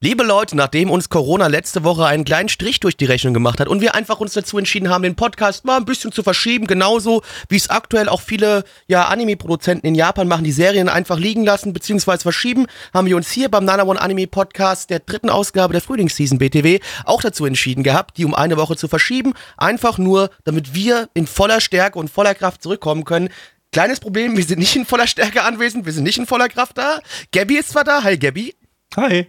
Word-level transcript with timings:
Liebe 0.00 0.22
Leute, 0.22 0.56
nachdem 0.56 0.92
uns 0.92 1.08
Corona 1.08 1.48
letzte 1.48 1.82
Woche 1.82 2.06
einen 2.06 2.24
kleinen 2.24 2.48
Strich 2.48 2.78
durch 2.78 2.96
die 2.96 3.04
Rechnung 3.04 3.34
gemacht 3.34 3.58
hat 3.58 3.66
und 3.66 3.80
wir 3.80 3.96
einfach 3.96 4.20
uns 4.20 4.32
dazu 4.32 4.56
entschieden 4.56 4.90
haben, 4.90 5.02
den 5.02 5.16
Podcast 5.16 5.64
mal 5.64 5.76
ein 5.76 5.86
bisschen 5.86 6.12
zu 6.12 6.22
verschieben, 6.22 6.68
genauso 6.68 7.22
wie 7.48 7.56
es 7.56 7.68
aktuell 7.68 8.08
auch 8.08 8.20
viele 8.20 8.62
ja, 8.86 9.06
Anime-Produzenten 9.06 9.84
in 9.84 9.96
Japan 9.96 10.28
machen, 10.28 10.44
die 10.44 10.52
Serien 10.52 10.88
einfach 10.88 11.18
liegen 11.18 11.44
lassen 11.44 11.72
bzw. 11.72 12.18
verschieben, 12.18 12.66
haben 12.94 13.08
wir 13.08 13.16
uns 13.16 13.28
hier 13.32 13.48
beim 13.48 13.64
Nana 13.64 13.86
One 13.86 14.00
Anime 14.00 14.28
Podcast 14.28 14.90
der 14.90 15.00
dritten 15.00 15.30
Ausgabe 15.30 15.72
der 15.72 15.82
Frühlingsseason 15.82 16.38
BTW 16.38 16.78
auch 17.04 17.20
dazu 17.20 17.44
entschieden 17.44 17.82
gehabt, 17.82 18.18
die 18.18 18.24
um 18.24 18.36
eine 18.36 18.56
Woche 18.56 18.76
zu 18.76 18.86
verschieben, 18.86 19.34
einfach 19.56 19.98
nur, 19.98 20.30
damit 20.44 20.76
wir 20.76 21.08
in 21.14 21.26
voller 21.26 21.60
Stärke 21.60 21.98
und 21.98 22.08
voller 22.08 22.36
Kraft 22.36 22.62
zurückkommen 22.62 23.04
können. 23.04 23.30
Kleines 23.72 23.98
Problem, 23.98 24.36
wir 24.36 24.44
sind 24.44 24.60
nicht 24.60 24.76
in 24.76 24.86
voller 24.86 25.08
Stärke 25.08 25.42
anwesend, 25.42 25.86
wir 25.86 25.92
sind 25.92 26.04
nicht 26.04 26.18
in 26.18 26.26
voller 26.26 26.48
Kraft 26.48 26.78
da. 26.78 27.00
Gabby 27.32 27.56
ist 27.56 27.70
zwar 27.70 27.82
da, 27.82 28.04
hi 28.04 28.16
Gabby. 28.16 28.54
Hi. 28.94 29.26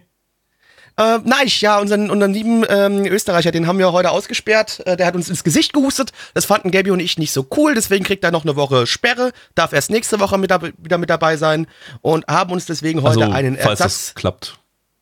Äh, 0.96 1.18
nein, 1.24 1.46
ja, 1.60 1.78
unseren, 1.78 2.10
unseren 2.10 2.32
lieben 2.32 2.64
ähm, 2.68 3.04
Österreicher, 3.06 3.50
den 3.50 3.66
haben 3.66 3.78
wir 3.78 3.90
heute 3.92 4.10
ausgesperrt. 4.10 4.80
Äh, 4.86 4.96
der 4.96 5.06
hat 5.06 5.14
uns 5.14 5.28
ins 5.28 5.44
Gesicht 5.44 5.72
gehustet. 5.72 6.12
Das 6.34 6.44
fanden 6.44 6.70
Gabby 6.70 6.90
und 6.90 7.00
ich 7.00 7.16
nicht 7.18 7.32
so 7.32 7.46
cool. 7.56 7.74
Deswegen 7.74 8.04
kriegt 8.04 8.22
er 8.24 8.30
noch 8.30 8.44
eine 8.44 8.56
Woche 8.56 8.86
Sperre. 8.86 9.32
Darf 9.54 9.72
erst 9.72 9.90
nächste 9.90 10.20
Woche 10.20 10.36
mit, 10.38 10.50
wieder 10.78 10.98
mit 10.98 11.10
dabei 11.10 11.36
sein. 11.36 11.66
Und 12.02 12.26
haben 12.28 12.52
uns 12.52 12.66
deswegen 12.66 13.02
heute 13.02 13.20
Also, 13.24 13.32
einen 13.32 13.56
falls 13.56 13.80
Ersatz. 13.80 14.06
das 14.06 14.14
klappt. 14.14 14.58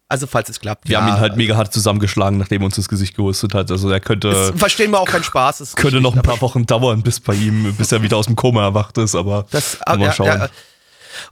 also, 0.08 0.26
falls 0.26 0.48
es 0.48 0.60
klappt. 0.60 0.88
Wir 0.88 0.94
ja, 0.94 1.00
haben 1.02 1.08
ihn 1.08 1.20
halt 1.20 1.36
mega 1.36 1.56
hart 1.56 1.72
zusammengeschlagen, 1.72 2.38
nachdem 2.38 2.62
er 2.62 2.66
uns 2.66 2.76
das 2.76 2.88
Gesicht 2.88 3.16
gehustet 3.16 3.54
hat. 3.54 3.70
Also 3.70 3.90
er 3.90 4.00
könnte, 4.00 4.30
das 4.30 4.52
verstehen 4.56 4.90
wir 4.90 5.00
auch 5.00 5.06
keinen 5.08 5.24
Spaß. 5.24 5.58
Könnte 5.74 5.96
richtig, 5.96 6.02
noch 6.02 6.14
ein 6.16 6.22
paar 6.22 6.40
Wochen 6.40 6.64
dauern, 6.66 7.02
bis 7.02 7.20
bei 7.20 7.34
ihm, 7.34 7.74
bis 7.76 7.92
er 7.92 8.02
wieder 8.02 8.16
aus 8.16 8.26
dem 8.26 8.36
Koma 8.36 8.62
erwacht 8.62 8.96
ist, 8.98 9.14
aber 9.14 9.46
Das, 9.50 9.78
mal 9.86 10.00
ja, 10.00 10.12
schauen. 10.12 10.26
ja. 10.28 10.48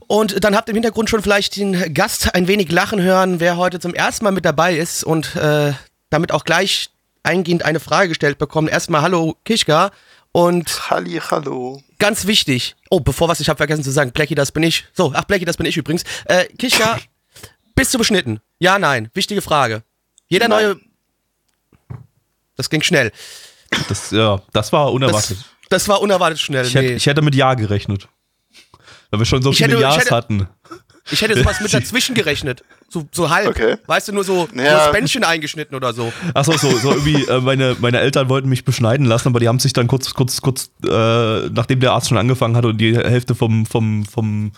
Und 0.07 0.43
dann 0.43 0.55
habt 0.55 0.67
ihr 0.69 0.71
im 0.71 0.75
Hintergrund 0.77 1.09
schon 1.09 1.21
vielleicht 1.21 1.55
den 1.55 1.93
Gast 1.93 2.33
ein 2.35 2.47
wenig 2.47 2.71
lachen 2.71 3.01
hören, 3.01 3.39
wer 3.39 3.57
heute 3.57 3.79
zum 3.79 3.93
ersten 3.93 4.23
Mal 4.25 4.31
mit 4.31 4.45
dabei 4.45 4.75
ist 4.75 5.03
und 5.03 5.35
äh, 5.35 5.73
damit 6.09 6.31
auch 6.31 6.43
gleich 6.45 6.89
eingehend 7.23 7.63
eine 7.63 7.79
Frage 7.79 8.09
gestellt 8.09 8.37
bekommt. 8.37 8.69
Erstmal 8.69 9.01
Hallo 9.01 9.35
Kischka 9.43 9.91
und 10.31 10.89
Halli, 10.89 11.19
hallo. 11.31 11.81
ganz 11.99 12.27
wichtig, 12.27 12.75
oh, 12.89 12.99
bevor 12.99 13.27
was, 13.27 13.39
ich 13.39 13.49
habe 13.49 13.57
vergessen 13.57 13.83
zu 13.83 13.91
sagen, 13.91 14.11
Blackie, 14.11 14.35
das 14.35 14.51
bin 14.51 14.63
ich. 14.63 14.85
So, 14.93 15.11
ach, 15.15 15.23
Blackie, 15.23 15.45
das 15.45 15.57
bin 15.57 15.65
ich 15.65 15.77
übrigens. 15.77 16.03
Äh, 16.25 16.45
Kischka, 16.57 16.99
bist 17.75 17.93
du 17.93 17.97
beschnitten? 17.97 18.39
Ja, 18.59 18.77
nein, 18.79 19.09
wichtige 19.13 19.41
Frage. 19.41 19.83
Jeder 20.29 20.47
Nein. 20.47 20.63
neue... 20.63 20.79
Das 22.55 22.69
ging 22.69 22.81
schnell. 22.81 23.11
Das, 23.87 24.11
ja, 24.11 24.41
das 24.51 24.71
war 24.73 24.85
Das, 24.85 24.93
unerwartet. 24.93 25.37
das 25.69 25.87
war 25.87 26.01
unerwartet 26.01 26.39
schnell. 26.39 26.65
ich, 26.65 26.73
hätte, 26.75 26.87
nee. 26.87 26.95
ich 26.95 27.05
hätte 27.05 27.21
mit 27.21 27.35
Ja 27.35 27.53
gerechnet. 27.53 28.07
Weil 29.09 29.19
wir 29.19 29.25
schon 29.25 29.41
so 29.41 29.51
Ich 29.51 29.57
viele 29.57 29.69
hätte- 29.77 29.81
hätte- 29.99 30.15
hatten. 30.15 30.47
Ich 31.11 31.21
hätte 31.21 31.37
sowas 31.37 31.59
mit 31.61 31.73
dazwischen 31.73 32.15
gerechnet. 32.15 32.63
So, 32.89 33.05
so 33.11 33.29
halb. 33.29 33.47
Okay. 33.49 33.75
Weißt 33.85 34.07
du, 34.07 34.13
nur 34.13 34.23
so, 34.23 34.47
Ja. 34.53 34.61
nur 34.61 34.63
das 34.63 34.91
Bändchen 34.91 35.23
eingeschnitten 35.25 35.75
oder 35.75 35.93
so. 35.93 36.11
Achso, 36.33 36.53
so, 36.57 36.69
so 36.77 36.91
irgendwie, 36.91 37.23
äh, 37.25 37.41
meine, 37.41 37.75
meine 37.79 37.99
Eltern 37.99 38.29
wollten 38.29 38.47
mich 38.49 38.63
beschneiden 38.63 39.05
lassen, 39.05 39.27
aber 39.27 39.39
die 39.41 39.47
haben 39.49 39.59
sich 39.59 39.73
dann 39.73 39.87
kurz, 39.87 40.13
kurz, 40.13 40.41
kurz, 40.41 40.69
äh, 40.85 41.49
nachdem 41.49 41.79
der 41.81 41.91
Arzt 41.91 42.07
schon 42.09 42.17
angefangen 42.17 42.55
hat 42.55 42.63
und 42.65 42.77
die 42.77 42.95
Hälfte 42.95 43.35
vom, 43.35 43.65
vom, 43.65 44.05
vom 44.05 44.53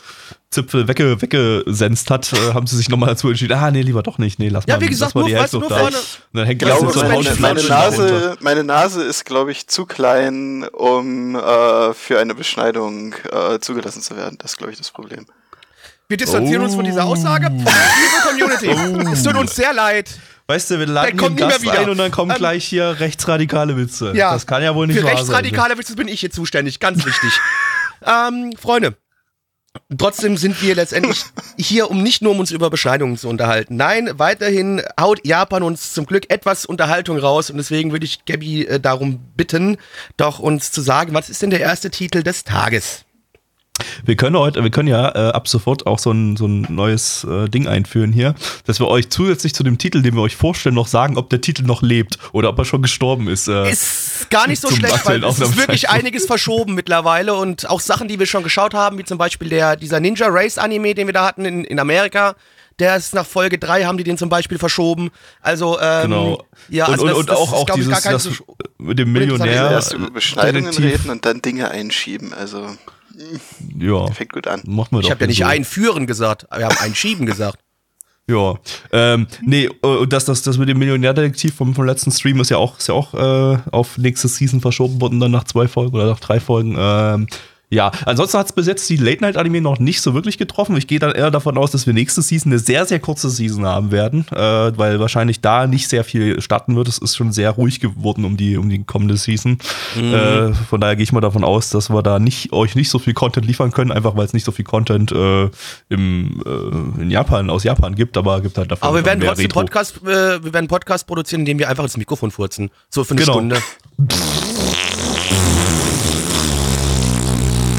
Zipfel 0.52 0.88
wegge, 0.88 1.22
weggesenzt 1.22 2.10
hat, 2.12 2.32
äh, 2.34 2.54
haben 2.54 2.68
sie 2.68 2.78
sich 2.78 2.90
nochmal 2.90 3.10
dazu 3.10 3.30
entschieden, 3.30 3.54
ah, 3.58 3.72
nee, 3.72 3.82
lieber 3.82 4.04
doch 4.04 4.18
nicht, 4.20 4.38
nee, 4.40 4.50
lass 4.50 4.66
Ja, 4.68 4.76
mal, 4.78 4.82
wie 4.82 4.88
gesagt, 4.90 5.14
lass 5.14 5.16
mal 5.16 5.22
nur- 5.22 5.30
die 5.30 5.36
weißt 5.36 5.42
Hälfte 5.54 5.60
nur 5.60 5.70
da. 5.70 5.78
vorne- 5.78 5.98
Und 5.98 6.38
dann 6.38 6.46
hängt 6.46 6.60
glaube, 6.60 6.92
so 6.92 7.00
meine, 7.02 7.36
meine. 7.40 7.64
Nase, 7.64 8.38
meine 8.42 8.64
Nase 8.64 9.04
ist, 9.04 9.26
glaube 9.26 9.52
ich, 9.52 9.68
zu 9.68 9.86
klein, 9.88 10.68
um 10.72 11.36
äh, 11.36 11.94
für 11.94 12.20
eine 12.20 12.36
Beschneidung 12.36 13.14
äh, 13.32 13.60
zugelassen 13.60 14.02
zu 14.02 14.16
werden. 14.18 14.38
Das 14.40 14.52
ist, 14.52 14.58
glaube 14.58 14.72
ich, 14.72 14.78
das 14.78 14.92
Problem. 14.92 15.26
Wir 16.10 16.18
distanzieren 16.18 16.64
uns 16.64 16.74
von 16.74 16.84
dieser 16.84 17.06
Aussage. 17.06 17.50
Liebe 17.50 17.68
Community, 18.28 19.12
es 19.14 19.22
tut 19.22 19.36
uns 19.36 19.56
sehr 19.56 19.74
leid. 19.74 20.10
Weißt 20.48 20.72
du, 20.72 20.80
wir 20.80 20.88
laden 20.88 21.16
den 21.16 21.36
Gast 21.36 21.62
wieder. 21.62 21.82
ein 21.82 21.90
und 21.92 22.00
dann 22.00 22.10
kommen 22.10 22.32
Ähm, 22.32 22.38
glich 22.38 22.66
hier 22.66 23.00
rechtsradikale 23.00 23.78
Witze. 23.78 24.14
Ja, 24.16 24.34
das 24.34 24.48
kann 24.48 24.64
ja 24.64 24.74
wohl 24.74 24.88
nicht 24.88 24.98
Für 24.98 25.04
wahr 25.04 25.12
sein. 25.12 25.18
rechtsradikale 25.20 25.78
Witze 25.78 25.96
bin 25.96 26.08
ich 26.08 26.22
hier 26.22 26.32
zuständig, 26.32 26.80
ganz 26.80 27.06
wichtig. 27.06 27.30
ähm, 28.08 28.54
Freunde, 28.60 28.98
trotzdem 29.96 30.38
sind 30.38 30.60
wir 30.64 30.74
letztendlich 30.74 31.24
hier, 31.58 31.92
um 31.92 32.02
nicht 32.02 32.24
nur 32.24 32.32
um 32.32 32.40
uns 32.40 32.50
über 32.50 32.72
Beschneidungen 32.72 33.16
zu 33.16 33.30
unterhalten. 33.30 33.76
Nein, 33.76 34.10
weiterhin 34.14 34.82
haut 35.00 35.24
Japan 35.24 35.62
uns 35.62 35.94
zum 35.94 36.08
Glück 36.08 36.32
etwas 36.32 36.66
Unterhaltung 36.66 37.20
raus 37.20 37.52
und 37.52 37.58
deswegen 37.58 37.92
würde 37.92 38.06
ich 38.06 38.26
Gabby 38.26 38.66
äh, 38.66 38.80
darum 38.80 39.20
bitten, 39.36 39.78
doch 40.18 40.40
uns 40.40 40.72
zu 40.72 40.82
sagen, 40.82 41.14
was 41.14 41.30
ist 41.30 41.44
denn 41.44 41.52
der 41.52 41.60
erste 41.60 41.92
Titel 41.92 42.24
des 42.24 42.46
Tages? 42.46 43.06
Wir 44.06 44.16
können 44.16 44.38
heute, 44.38 44.64
wir 44.64 44.70
können 44.72 44.88
ja 44.88 45.10
äh, 45.10 45.32
ab 45.32 45.48
sofort 45.48 45.88
auch 45.88 46.00
so 46.00 46.12
ein, 46.12 46.38
so 46.38 46.46
ein 46.48 46.66
neues 46.70 47.24
äh, 47.24 47.48
Ding 47.50 47.68
einführen 47.68 48.12
hier, 48.12 48.36
dass 48.66 48.80
wir 48.80 48.88
euch 48.88 49.10
zusätzlich 49.10 49.54
zu 49.54 49.64
dem 49.64 49.78
Titel, 49.78 50.02
den 50.02 50.16
wir 50.16 50.22
euch 50.22 50.36
vorstellen, 50.36 50.76
noch 50.76 50.88
sagen, 50.88 51.18
ob 51.18 51.30
der 51.30 51.42
Titel 51.42 51.64
noch 51.64 51.82
lebt 51.82 52.18
oder 52.32 52.50
ob 52.50 52.58
er 52.60 52.66
schon 52.66 52.82
gestorben 52.82 53.28
ist. 53.28 53.48
Äh, 53.48 53.72
Ist 53.72 54.30
gar 54.30 54.48
nicht 54.48 54.62
so 54.62 54.70
schlecht, 54.72 55.06
weil 55.06 55.24
es 55.24 55.40
ist 55.40 55.58
wirklich 55.58 55.90
einiges 55.90 56.26
verschoben 56.26 56.76
mittlerweile 56.76 57.34
und 57.36 57.70
auch 57.70 57.80
Sachen, 57.80 58.08
die 58.08 58.20
wir 58.20 58.26
schon 58.26 58.44
geschaut 58.44 58.74
haben, 58.74 58.98
wie 58.98 59.04
zum 59.04 59.18
Beispiel 59.18 59.50
der, 59.50 59.76
dieser 59.76 60.00
Ninja 60.00 60.28
Race 60.30 60.58
Anime, 60.58 60.94
den 60.96 61.08
wir 61.08 61.14
da 61.14 61.26
hatten 61.26 61.46
in, 61.46 61.64
in 61.64 61.80
Amerika. 61.80 62.36
Der 62.80 62.96
ist 62.96 63.14
nach 63.14 63.26
Folge 63.26 63.58
3, 63.58 63.84
haben 63.84 63.98
die 63.98 64.06
den 64.06 64.18
zum 64.18 64.30
Beispiel 64.30 64.58
verschoben. 64.58 65.10
Also, 65.42 65.78
ähm, 65.82 66.04
genau. 66.04 66.44
ja, 66.70 66.86
und 66.86 66.94
also 66.94 67.04
und, 67.04 67.10
das, 67.10 67.18
und 67.20 67.30
das 67.30 67.38
auch, 67.38 67.48
ist, 67.48 67.54
auch 67.54 67.66
glaub 67.66 67.78
ich, 67.78 67.84
dieses 67.84 67.92
gar 67.92 68.02
kein 68.02 68.14
das 68.14 68.24
so- 68.24 68.32
mit 68.78 68.98
dem. 68.98 69.12
Millionär. 69.12 69.72
Erst 69.72 69.94
über 69.94 70.10
Beschneidungen 70.10 70.74
reden 70.74 71.10
und 71.10 71.26
dann 71.26 71.42
Dinge 71.42 71.70
einschieben. 71.72 72.34
Also, 72.34 72.68
Ja, 73.78 74.08
fängt 74.12 74.34
gut 74.34 74.48
an. 74.48 74.62
machen 74.66 74.92
wir 74.92 75.00
Ich 75.02 75.12
habe 75.12 75.22
ja 75.22 75.28
nicht 75.28 75.40
so. 75.40 75.46
einführen 75.46 76.08
gesagt, 76.08 76.48
wir 76.56 76.66
haben 76.66 76.78
einschieben 76.78 77.26
gesagt. 77.26 77.60
Ja, 78.30 78.60
ähm, 78.92 79.26
nee, 79.42 79.66
äh, 79.66 79.88
und 79.88 80.14
das, 80.14 80.26
das, 80.26 80.44
das 80.44 80.60
mit 80.60 80.70
dem 80.70 80.78
Millionärdetektiv 80.78 81.56
vom, 81.56 81.74
vom 81.74 81.86
letzten 81.86 82.12
Stream 82.12 82.40
ist 82.40 82.52
ja 82.52 82.58
auch, 82.58 82.78
ist 82.78 82.88
ja 82.88 82.94
auch 82.94 83.16
äh, 83.16 83.58
auf 83.72 83.98
nächste 83.98 84.28
Season 84.28 84.62
verschoben 84.62 85.02
worden, 85.02 85.20
dann 85.20 85.32
nach 85.32 85.46
zwei 85.46 85.68
Folgen 85.68 85.96
oder 85.96 86.06
nach 86.06 86.20
drei 86.20 86.40
Folgen. 86.40 86.76
Ähm, 86.78 87.26
ja, 87.72 87.92
ansonsten 88.06 88.38
hat 88.40 88.48
es 88.48 88.54
bis 88.54 88.68
jetzt 88.68 88.90
die 88.90 88.96
Late-Night-Anime 88.96 89.62
noch 89.62 89.80
nicht 89.80 90.02
so 90.02 90.14
wirklich 90.14 90.38
getroffen. 90.38 90.76
Ich 90.78 90.88
gehe 90.88 91.00
dann 91.00 91.12
eher 91.12 91.30
davon 91.32 91.58
aus, 91.58 91.72
dass 91.72 91.86
wir 91.86 91.94
nächste 91.94 92.22
Season 92.22 92.52
eine 92.52 92.60
sehr, 92.60 92.86
sehr 92.86 93.00
kurze 93.00 93.30
Season 93.30 93.66
haben 93.66 93.92
werden, 93.92 94.26
äh, 94.32 94.36
weil 94.78 95.00
wahrscheinlich 95.00 95.42
da 95.42 95.68
nicht 95.68 95.88
sehr 95.90 96.04
viel 96.04 96.42
starten 96.42 96.76
wird. 96.76 96.88
Es 96.88 96.98
ist 96.98 97.16
schon 97.16 97.32
sehr 97.32 97.52
ruhig 97.52 97.80
geworden 97.80 98.26
um 98.26 98.38
die, 98.38 98.58
um 98.58 98.70
die 98.70 98.84
kommende 98.84 99.18
Season. 99.18 99.58
Äh, 99.96 100.54
von 100.54 100.82
daher 100.82 100.96
gehe 100.96 101.04
ich 101.04 101.12
mal 101.12 101.22
davon 101.22 101.44
aus, 101.44 101.70
dass 101.70 101.90
wir 101.90 102.02
da 102.02 102.20
nicht, 102.20 102.52
euch 102.54 102.76
nicht 102.76 102.90
so 102.90 102.98
viel 103.00 103.14
Content 103.14 103.46
liefern 103.46 103.72
können, 103.72 103.92
einfach 103.92 104.16
weil 104.16 104.26
es 104.26 104.34
nicht 104.34 104.46
so 104.46 104.52
viel 104.52 104.66
Content 104.66 105.12
äh, 105.12 105.50
im, 105.90 106.42
äh, 106.46 107.02
in 107.02 107.12
Japan, 107.12 107.50
aus 107.50 107.64
Japan 107.64 107.94
gibt, 107.96 108.18
aber 108.18 108.42
gibt 108.42 108.58
halt 108.58 108.72
davon 108.72 108.88
Aber 108.88 108.98
wir 108.98 109.06
werden 109.06 109.22
trotzdem 109.24 109.46
Retro. 109.46 109.60
Podcast, 109.62 109.98
äh, 110.04 110.44
wir 110.44 110.54
werden 110.54 110.68
Podcast 110.68 111.06
produzieren, 111.08 111.42
in 111.42 111.46
dem 111.46 111.60
wir 111.60 111.70
einfach 111.70 111.84
ins 111.84 111.98
Mikrofon 111.98 112.32
furzen. 112.32 112.72
So 112.90 113.04
für 113.04 113.12
eine 113.12 113.22
Genau. 113.22 113.34
Stunde. 113.34 113.58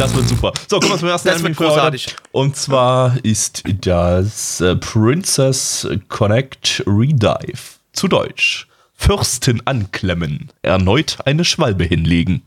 Das 0.01 0.15
wird 0.15 0.29
super. 0.29 0.55
So, 0.67 0.81
kommen 0.81 0.93
wir 0.93 0.99
zum 0.99 1.09
ersten 1.09 1.29
Das 1.29 1.41
Anime 1.41 1.55
für 1.55 1.65
heute. 1.65 1.75
großartig. 1.75 2.17
Und 2.33 2.57
zwar 2.57 3.23
ist 3.23 3.63
das 3.83 4.59
äh, 4.63 4.75
Princess 4.77 5.87
Connect 6.09 6.83
Redive. 6.87 7.61
Zu 7.93 8.09
Deutsch. 8.09 8.67
Fürstin 8.95 9.61
anklemmen. 9.67 10.51
Erneut 10.63 11.19
eine 11.27 11.45
Schwalbe 11.45 11.85
hinlegen. 11.85 12.41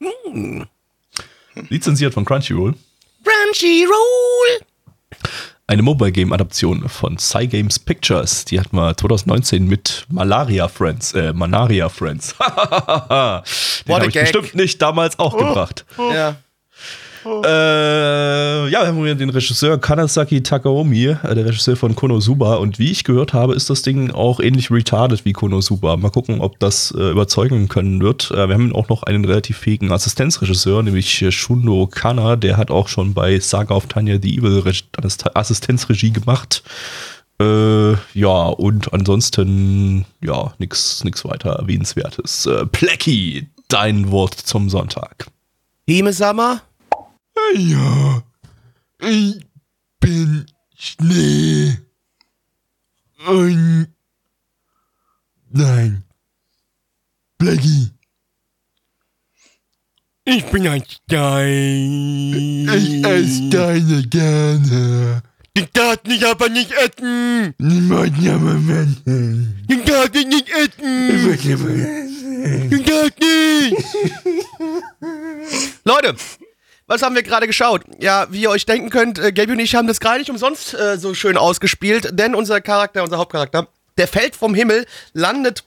Hm. 0.00 0.66
Lizenziert 1.70 2.12
von 2.12 2.26
Crunchyroll. 2.26 2.74
Crunchyroll! 3.24 4.60
Eine 5.68 5.80
Mobile 5.80 6.12
Game 6.12 6.34
Adaption 6.34 6.90
von 6.90 7.16
Cygames 7.16 7.78
Pictures. 7.78 8.44
Die 8.44 8.60
hatten 8.60 8.76
wir 8.76 8.94
2019 8.94 9.66
mit 9.66 10.04
Malaria 10.10 10.68
Friends. 10.68 11.14
Äh, 11.14 11.32
Manaria 11.32 11.88
Friends. 11.88 12.34
Den 12.38 13.94
habe 13.94 14.06
ich 14.08 14.12
bestimmt 14.12 14.54
nicht 14.54 14.82
damals 14.82 15.18
auch 15.18 15.38
gebracht. 15.38 15.86
Ja. 15.96 16.36
Äh, 17.26 18.68
ja, 18.70 18.82
wir 18.82 18.86
haben 18.86 19.04
hier 19.04 19.14
den 19.16 19.30
Regisseur 19.30 19.78
Kanasaki 19.78 20.42
Takaomi, 20.42 21.06
äh, 21.06 21.34
der 21.34 21.46
Regisseur 21.46 21.76
von 21.76 21.96
Konosuba. 21.96 22.56
Und 22.56 22.78
wie 22.78 22.90
ich 22.90 23.02
gehört 23.02 23.32
habe, 23.32 23.54
ist 23.54 23.68
das 23.68 23.82
Ding 23.82 24.12
auch 24.12 24.38
ähnlich 24.38 24.70
retarded 24.70 25.24
wie 25.24 25.32
Konosuba. 25.32 25.96
Mal 25.96 26.10
gucken, 26.10 26.40
ob 26.40 26.58
das 26.60 26.94
äh, 26.96 27.10
überzeugen 27.10 27.68
können 27.68 28.00
wird. 28.00 28.30
Äh, 28.30 28.48
wir 28.48 28.54
haben 28.54 28.72
auch 28.74 28.88
noch 28.88 29.02
einen 29.02 29.24
relativ 29.24 29.58
fähigen 29.58 29.90
Assistenzregisseur, 29.90 30.82
nämlich 30.82 31.20
äh, 31.22 31.32
Shundo 31.32 31.88
Kana. 31.88 32.36
Der 32.36 32.56
hat 32.56 32.70
auch 32.70 32.86
schon 32.86 33.12
bei 33.12 33.40
Saga 33.40 33.74
of 33.74 33.86
Tanya 33.86 34.18
the 34.22 34.38
Evil 34.38 34.60
Reg 34.60 34.84
Assistenzregie 35.34 36.12
gemacht. 36.12 36.62
Äh, 37.40 37.92
ja, 38.14 38.46
und 38.46 38.92
ansonsten, 38.92 40.06
ja, 40.22 40.54
nichts 40.58 41.02
nix 41.04 41.24
weiter 41.24 41.50
Erwähnenswertes. 41.50 42.46
Äh, 42.46 42.66
Plecky, 42.66 43.48
dein 43.68 44.10
Wort 44.10 44.34
zum 44.34 44.70
Sonntag. 44.70 45.26
Hime-Sama? 45.88 46.62
Ja, 47.54 48.22
ich 49.00 49.40
bin 50.00 50.46
Schnee. 50.76 51.78
Und 53.26 53.88
nein, 55.50 56.02
Blackie. 57.38 57.90
Ich 60.24 60.44
bin 60.46 60.66
ein 60.66 60.82
Stein. 60.84 62.68
Ich 62.68 63.04
esse 63.04 63.48
deine 63.48 64.02
gerne. 64.08 65.22
Den 65.56 65.68
darf 65.72 66.00
ich 66.04 66.26
aber 66.26 66.48
nicht 66.48 66.72
essen. 66.72 67.54
Niemand 67.58 68.18
aber 68.28 68.54
Menschen. 68.54 69.64
Den 69.70 69.84
darf 69.84 70.10
ich 70.12 70.26
nicht 70.26 70.48
essen. 70.50 71.38
Den 72.70 72.84
darf 72.84 73.10
nicht. 73.18 73.84
Leute, 75.84 76.16
was 76.86 77.02
haben 77.02 77.14
wir 77.14 77.22
gerade 77.22 77.46
geschaut? 77.46 77.82
Ja, 77.98 78.26
wie 78.30 78.42
ihr 78.42 78.50
euch 78.50 78.66
denken 78.66 78.90
könnt, 78.90 79.18
äh, 79.18 79.32
Gaby 79.32 79.52
und 79.52 79.58
ich 79.58 79.74
haben 79.74 79.88
das 79.88 80.00
gerade 80.00 80.18
nicht 80.18 80.30
umsonst 80.30 80.74
äh, 80.74 80.98
so 80.98 81.14
schön 81.14 81.36
ausgespielt, 81.36 82.10
denn 82.12 82.34
unser 82.34 82.60
Charakter, 82.60 83.02
unser 83.02 83.18
Hauptcharakter, 83.18 83.68
der 83.98 84.08
fällt 84.08 84.36
vom 84.36 84.54
Himmel, 84.54 84.86
landet 85.12 85.64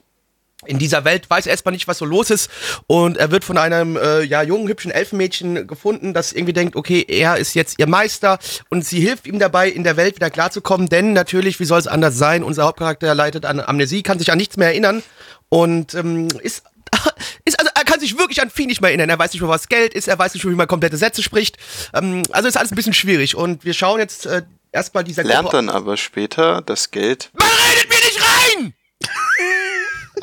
in 0.66 0.78
dieser 0.78 1.04
Welt, 1.04 1.28
weiß 1.28 1.46
erstmal 1.46 1.72
nicht, 1.72 1.88
was 1.88 1.98
so 1.98 2.04
los 2.04 2.30
ist 2.30 2.50
und 2.86 3.16
er 3.16 3.30
wird 3.30 3.44
von 3.44 3.56
einem 3.56 3.96
äh, 3.96 4.22
ja, 4.22 4.42
jungen, 4.42 4.68
hübschen 4.68 4.90
Elfenmädchen 4.90 5.66
gefunden, 5.66 6.12
das 6.12 6.32
irgendwie 6.32 6.52
denkt, 6.52 6.76
okay, 6.76 7.04
er 7.08 7.38
ist 7.38 7.54
jetzt 7.54 7.78
ihr 7.78 7.86
Meister 7.86 8.38
und 8.68 8.84
sie 8.84 9.00
hilft 9.00 9.26
ihm 9.26 9.38
dabei, 9.38 9.70
in 9.70 9.84
der 9.84 9.96
Welt 9.96 10.16
wieder 10.16 10.28
klarzukommen, 10.28 10.88
denn 10.88 11.14
natürlich, 11.14 11.60
wie 11.60 11.64
soll 11.64 11.78
es 11.78 11.86
anders 11.86 12.18
sein, 12.18 12.44
unser 12.44 12.64
Hauptcharakter 12.64 13.14
leidet 13.14 13.46
an 13.46 13.60
Amnesie, 13.60 14.02
kann 14.02 14.18
sich 14.18 14.30
an 14.30 14.38
nichts 14.38 14.58
mehr 14.58 14.68
erinnern 14.68 15.02
und 15.48 15.94
ähm, 15.94 16.28
ist 16.42 16.62
ist 17.44 17.59
kann 17.90 18.00
sich 18.00 18.16
wirklich 18.16 18.40
an 18.40 18.50
viel 18.50 18.66
nicht 18.66 18.80
mehr 18.80 18.90
erinnern. 18.90 19.10
Er 19.10 19.18
weiß 19.18 19.32
nicht 19.32 19.40
mehr, 19.42 19.50
was 19.50 19.68
Geld 19.68 19.94
ist, 19.94 20.06
er 20.06 20.18
weiß 20.18 20.34
nicht 20.34 20.44
mehr, 20.44 20.52
wie 20.52 20.56
man 20.56 20.68
komplette 20.68 20.96
Sätze 20.96 21.22
spricht. 21.22 21.56
Ähm, 21.92 22.22
also 22.30 22.48
ist 22.48 22.56
alles 22.56 22.70
ein 22.70 22.76
bisschen 22.76 22.94
schwierig. 22.94 23.34
Und 23.34 23.64
wir 23.64 23.74
schauen 23.74 23.98
jetzt 23.98 24.26
äh, 24.26 24.42
erstmal 24.70 25.02
dieser 25.02 25.24
Lernt 25.24 25.46
Gruppe- 25.48 25.56
dann 25.56 25.68
aber 25.68 25.96
später 25.96 26.62
das 26.62 26.92
Geld. 26.92 27.30
Man 27.34 27.48
redet 27.48 27.88
mir 27.88 27.96
nicht 27.96 28.20
rein! 28.22 28.74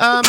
ähm, 0.00 0.22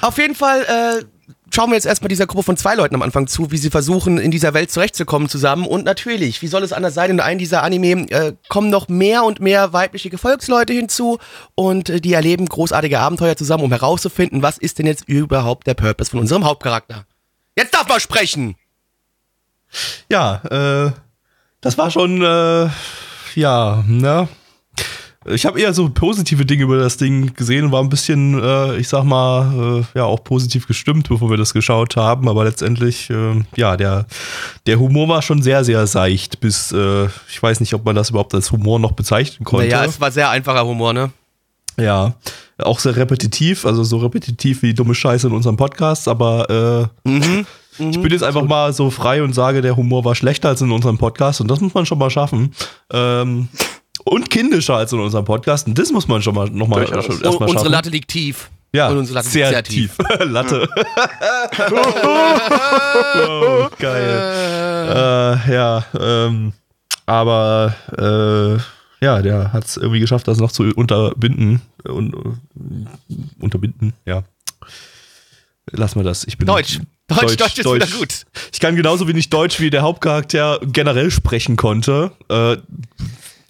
auf 0.00 0.18
jeden 0.18 0.34
Fall 0.34 0.62
äh, 0.64 1.04
schauen 1.52 1.70
wir 1.70 1.74
jetzt 1.74 1.86
erstmal 1.86 2.08
dieser 2.08 2.26
Gruppe 2.26 2.44
von 2.44 2.56
zwei 2.56 2.74
Leuten 2.74 2.94
am 2.94 3.02
Anfang 3.02 3.26
zu, 3.26 3.50
wie 3.50 3.56
sie 3.56 3.70
versuchen, 3.70 4.18
in 4.18 4.30
dieser 4.30 4.54
Welt 4.54 4.70
zurechtzukommen 4.70 5.28
zusammen. 5.28 5.66
Und 5.66 5.84
natürlich, 5.84 6.42
wie 6.42 6.46
soll 6.46 6.62
es 6.62 6.72
anders 6.72 6.94
sein, 6.94 7.10
in 7.10 7.20
einem 7.20 7.38
dieser 7.38 7.62
Anime 7.62 8.10
äh, 8.10 8.34
kommen 8.48 8.70
noch 8.70 8.88
mehr 8.88 9.24
und 9.24 9.40
mehr 9.40 9.72
weibliche 9.72 10.10
Gefolgsleute 10.10 10.72
hinzu 10.72 11.18
und 11.54 11.90
äh, 11.90 12.00
die 12.00 12.12
erleben 12.12 12.46
großartige 12.46 12.98
Abenteuer 12.98 13.36
zusammen, 13.36 13.64
um 13.64 13.72
herauszufinden, 13.72 14.42
was 14.42 14.58
ist 14.58 14.78
denn 14.78 14.86
jetzt 14.86 15.08
überhaupt 15.08 15.66
der 15.66 15.74
Purpose 15.74 16.10
von 16.10 16.20
unserem 16.20 16.44
Hauptcharakter. 16.44 17.04
Jetzt 17.56 17.74
darf 17.74 17.88
man 17.88 18.00
sprechen! 18.00 18.56
Ja, 20.10 20.42
äh, 20.50 20.92
das 21.60 21.78
war 21.78 21.90
schon, 21.90 22.22
äh, 22.22 22.68
ja, 23.34 23.84
ne? 23.86 24.28
Ich 25.26 25.44
habe 25.44 25.60
eher 25.60 25.74
so 25.74 25.90
positive 25.90 26.46
Dinge 26.46 26.62
über 26.62 26.78
das 26.78 26.96
Ding 26.96 27.34
gesehen 27.34 27.66
und 27.66 27.72
war 27.72 27.82
ein 27.82 27.90
bisschen, 27.90 28.42
äh, 28.42 28.76
ich 28.78 28.88
sag 28.88 29.04
mal, 29.04 29.82
äh, 29.94 29.98
ja, 29.98 30.04
auch 30.04 30.24
positiv 30.24 30.66
gestimmt, 30.66 31.10
bevor 31.10 31.28
wir 31.28 31.36
das 31.36 31.52
geschaut 31.52 31.96
haben. 31.96 32.26
Aber 32.26 32.44
letztendlich, 32.44 33.10
äh, 33.10 33.42
ja, 33.54 33.76
der, 33.76 34.06
der 34.66 34.78
Humor 34.78 35.08
war 35.08 35.20
schon 35.20 35.42
sehr, 35.42 35.62
sehr 35.62 35.86
seicht. 35.86 36.40
Bis, 36.40 36.72
äh, 36.72 37.04
ich 37.28 37.42
weiß 37.42 37.60
nicht, 37.60 37.74
ob 37.74 37.84
man 37.84 37.94
das 37.94 38.08
überhaupt 38.10 38.34
als 38.34 38.50
Humor 38.50 38.78
noch 38.78 38.92
bezeichnen 38.92 39.44
konnte. 39.44 39.66
Naja, 39.66 39.84
es 39.84 40.00
war 40.00 40.10
sehr 40.10 40.30
einfacher 40.30 40.64
Humor, 40.64 40.94
ne? 40.94 41.10
Ja, 41.78 42.14
auch 42.58 42.78
sehr 42.78 42.96
repetitiv, 42.96 43.66
also 43.66 43.84
so 43.84 43.98
repetitiv 43.98 44.62
wie 44.62 44.72
dumme 44.74 44.94
Scheiße 44.94 45.26
in 45.26 45.32
unserem 45.32 45.56
Podcast, 45.56 46.08
aber 46.08 46.90
äh, 47.04 47.10
ich 47.78 48.00
bin 48.00 48.10
jetzt 48.10 48.22
einfach 48.22 48.44
mal 48.44 48.72
so 48.72 48.90
frei 48.90 49.22
und 49.22 49.34
sage, 49.34 49.62
der 49.62 49.76
Humor 49.76 50.04
war 50.04 50.14
schlechter 50.14 50.50
als 50.50 50.60
in 50.60 50.72
unserem 50.72 50.98
Podcast 50.98 51.40
und 51.40 51.50
das 51.50 51.60
muss 51.60 51.72
man 51.72 51.86
schon 51.86 51.98
mal 51.98 52.10
schaffen. 52.10 52.52
Ähm, 52.92 53.48
und 54.04 54.30
kindischer 54.30 54.76
als 54.76 54.92
in 54.92 55.00
unserem 55.00 55.24
Podcast 55.24 55.66
und 55.66 55.78
das 55.78 55.90
muss 55.92 56.08
man 56.08 56.22
schon 56.22 56.34
mal 56.34 56.48
nochmal 56.50 56.82
erstmal 56.82 57.04
Und 57.04 57.24
unsere 57.24 57.48
schaffen. 57.52 57.72
Latte 57.72 57.90
liegt 57.90 58.08
tief. 58.08 58.50
ja, 58.72 58.88
und 58.88 58.98
unsere 58.98 59.16
Latte 59.16 59.26
liegt 59.26 59.32
sehr, 59.32 59.48
sehr 59.50 59.62
tief. 59.62 59.96
tief. 59.96 60.18
Latte. 60.26 60.68
oh, 63.28 63.68
geil. 63.78 65.40
Äh, 65.46 65.52
ja, 65.52 65.84
ähm, 65.98 66.52
aber 67.06 67.74
äh, 67.96 69.04
ja, 69.04 69.22
der 69.22 69.52
hat 69.52 69.64
es 69.64 69.76
irgendwie 69.76 70.00
geschafft, 70.00 70.28
das 70.28 70.38
noch 70.38 70.52
zu 70.52 70.64
unterbinden. 70.74 71.62
Und, 71.84 72.14
äh, 72.14 72.84
unterbinden, 73.40 73.94
ja. 74.04 74.22
Lass 75.72 75.96
mal 75.96 76.04
das. 76.04 76.24
Ich 76.24 76.36
bin 76.36 76.46
Deutsch. 76.46 76.80
Deutsch, 77.08 77.36
Deutsch, 77.36 77.58
ist 77.58 77.72
wieder 77.72 77.86
gut. 77.86 78.26
Ich 78.52 78.60
kann 78.60 78.76
genauso 78.76 79.08
wenig 79.08 79.30
Deutsch 79.30 79.58
wie 79.58 79.70
der 79.70 79.82
Hauptcharakter 79.82 80.60
generell 80.62 81.10
sprechen 81.10 81.56
konnte. 81.56 82.12
Äh, 82.28 82.56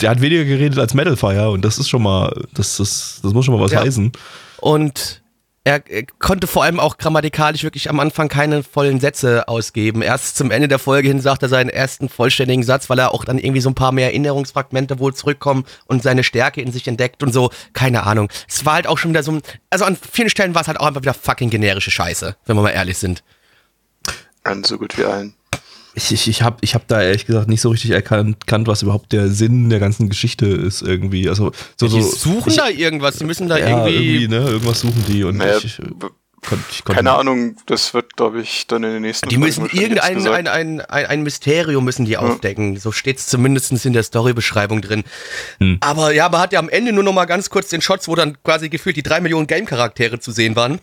der 0.01 0.11
hat 0.11 0.21
weniger 0.21 0.45
geredet 0.45 0.79
als 0.79 0.95
Metalfire 0.95 1.51
und 1.51 1.65
das 1.65 1.79
ist 1.79 1.89
schon 1.89 2.03
mal, 2.03 2.45
das, 2.55 2.77
das, 2.79 3.21
das 3.23 3.33
muss 3.33 3.45
schon 3.45 3.55
mal 3.55 3.61
was 3.63 3.73
Ja. 3.73 3.81
heißen. 3.83 4.13
Und 4.61 5.23
er 5.63 5.83
konnte 6.19 6.47
vor 6.47 6.65
allem 6.65 6.81
auch 6.81 6.97
grammatikalisch 6.97 7.63
wirklich 7.65 7.91
am 7.91 8.01
Anfang 8.01 8.29
keine 8.29 8.63
vollen 8.63 8.99
Sätze 8.99 9.47
ausgeben. 9.47 10.01
Erst 10.01 10.37
zum 10.39 10.51
Ende 10.51 10.69
der 10.69 10.79
Folge 10.79 11.09
hin 11.09 11.21
sagt 11.21 11.43
er 11.43 11.51
seinen 11.51 11.69
ersten 11.69 12.09
vollständigen 12.09 12.63
Satz, 12.63 12.89
weil 12.89 12.99
er 12.99 13.13
auch 13.13 13.27
dann 13.27 13.39
irgendwie 13.39 13.61
so 13.61 13.69
ein 13.69 13.75
paar 13.75 13.93
mehr 13.93 14.07
Erinnerungsfragmente 14.07 14.99
wohl 14.99 15.13
zurückkommen 15.15 15.67
und 15.87 16.03
seine 16.03 16.25
Stärke 16.25 16.63
in 16.63 16.73
sich 16.73 16.89
entdeckt 16.89 17.23
und 17.23 17.33
so. 17.35 17.51
Keine 17.75 18.05
Ahnung. 18.05 18.31
Es 18.49 18.65
war 18.65 18.73
halt 18.75 18.87
auch 18.87 18.97
schon 18.97 19.11
wieder 19.11 19.23
so 19.23 19.33
ein, 19.33 19.43
also 19.69 19.85
an 19.85 19.99
vielen 20.11 20.31
Stellen 20.31 20.55
war 20.55 20.63
es 20.63 20.69
halt 20.69 20.81
auch 20.81 20.87
einfach 20.87 21.03
wieder 21.03 21.15
fucking 21.15 21.51
generische 21.51 21.91
Scheiße, 21.91 22.37
wenn 22.47 22.57
wir 22.57 22.63
mal 22.63 22.71
ehrlich 22.71 22.97
sind. 22.97 23.23
An 24.45 24.65
so 24.65 24.79
gut 24.79 24.97
wie 24.97 25.05
allen. 25.05 25.35
Ich, 25.95 26.13
ich, 26.13 26.29
ich 26.29 26.43
habe 26.43 26.59
ich 26.61 26.75
hab 26.75 26.87
da 26.87 27.03
ehrlich 27.03 27.27
gesagt 27.27 27.49
nicht 27.49 27.61
so 27.61 27.71
richtig 27.71 27.91
erkannt, 27.91 28.37
was 28.49 28.83
überhaupt 28.83 29.13
der 29.13 29.29
Sinn 29.29 29.71
der 29.71 29.81
ganzen 29.81 30.09
Geschichte 30.09 30.47
ist 30.47 30.83
irgendwie. 30.83 31.29
Also 31.29 31.53
so, 31.77 31.89
Die 31.89 32.01
so 32.01 32.11
suchen 32.11 32.51
ich, 32.51 32.57
da 32.57 32.69
irgendwas, 32.69 33.17
die 33.17 33.25
müssen 33.25 33.49
da 33.49 33.59
ja, 33.59 33.69
irgendwie, 33.69 34.23
irgendwie, 34.23 34.29
ne, 34.29 34.51
irgendwas 34.51 34.81
suchen 34.81 35.05
die 35.09 35.25
und 35.25 35.39
Naja, 35.39 35.59
ich, 35.59 35.81
äh, 35.81 35.83
b- 35.83 36.07
konnt, 36.47 36.63
ich 36.71 36.85
konnte 36.85 36.97
keine 36.97 37.13
Ahnung, 37.13 37.57
das 37.67 37.93
wird, 37.93 38.17
glaube 38.17 38.41
ich, 38.41 38.67
dann 38.69 38.85
in 38.85 38.93
den 38.93 39.03
nächsten 39.03 39.29
Die 39.29 39.37
müssen 39.37 39.67
irgendein 39.67 40.27
ein, 40.27 40.47
ein, 40.47 40.81
ein, 40.81 41.07
ein 41.07 41.23
Mysterium 41.23 41.85
müssen 41.85 42.05
die 42.07 42.17
aufdecken. 42.17 42.77
So 42.79 42.93
steht 42.93 43.19
es 43.19 43.27
zumindest 43.27 43.85
in 43.85 43.93
der 43.93 44.05
Storybeschreibung 44.05 44.81
drin. 44.81 45.03
Hm. 45.59 45.79
Aber 45.81 46.13
ja, 46.15 46.29
man 46.29 46.41
hat 46.41 46.53
ja 46.53 46.61
am 46.61 46.69
Ende 46.69 46.93
nur 46.93 47.03
noch 47.03 47.13
mal 47.13 47.27
ganz 47.27 47.51
kurz 47.51 47.69
den 47.69 47.83
Shots, 47.83 48.07
wo 48.07 48.15
dann 48.15 48.41
quasi 48.43 48.69
gefühlt 48.69 48.97
die 48.97 49.03
drei 49.03 49.21
Millionen 49.21 49.49
Game-Charaktere 49.49 50.21
zu 50.21 50.31
sehen 50.31 50.55
waren. 50.57 50.79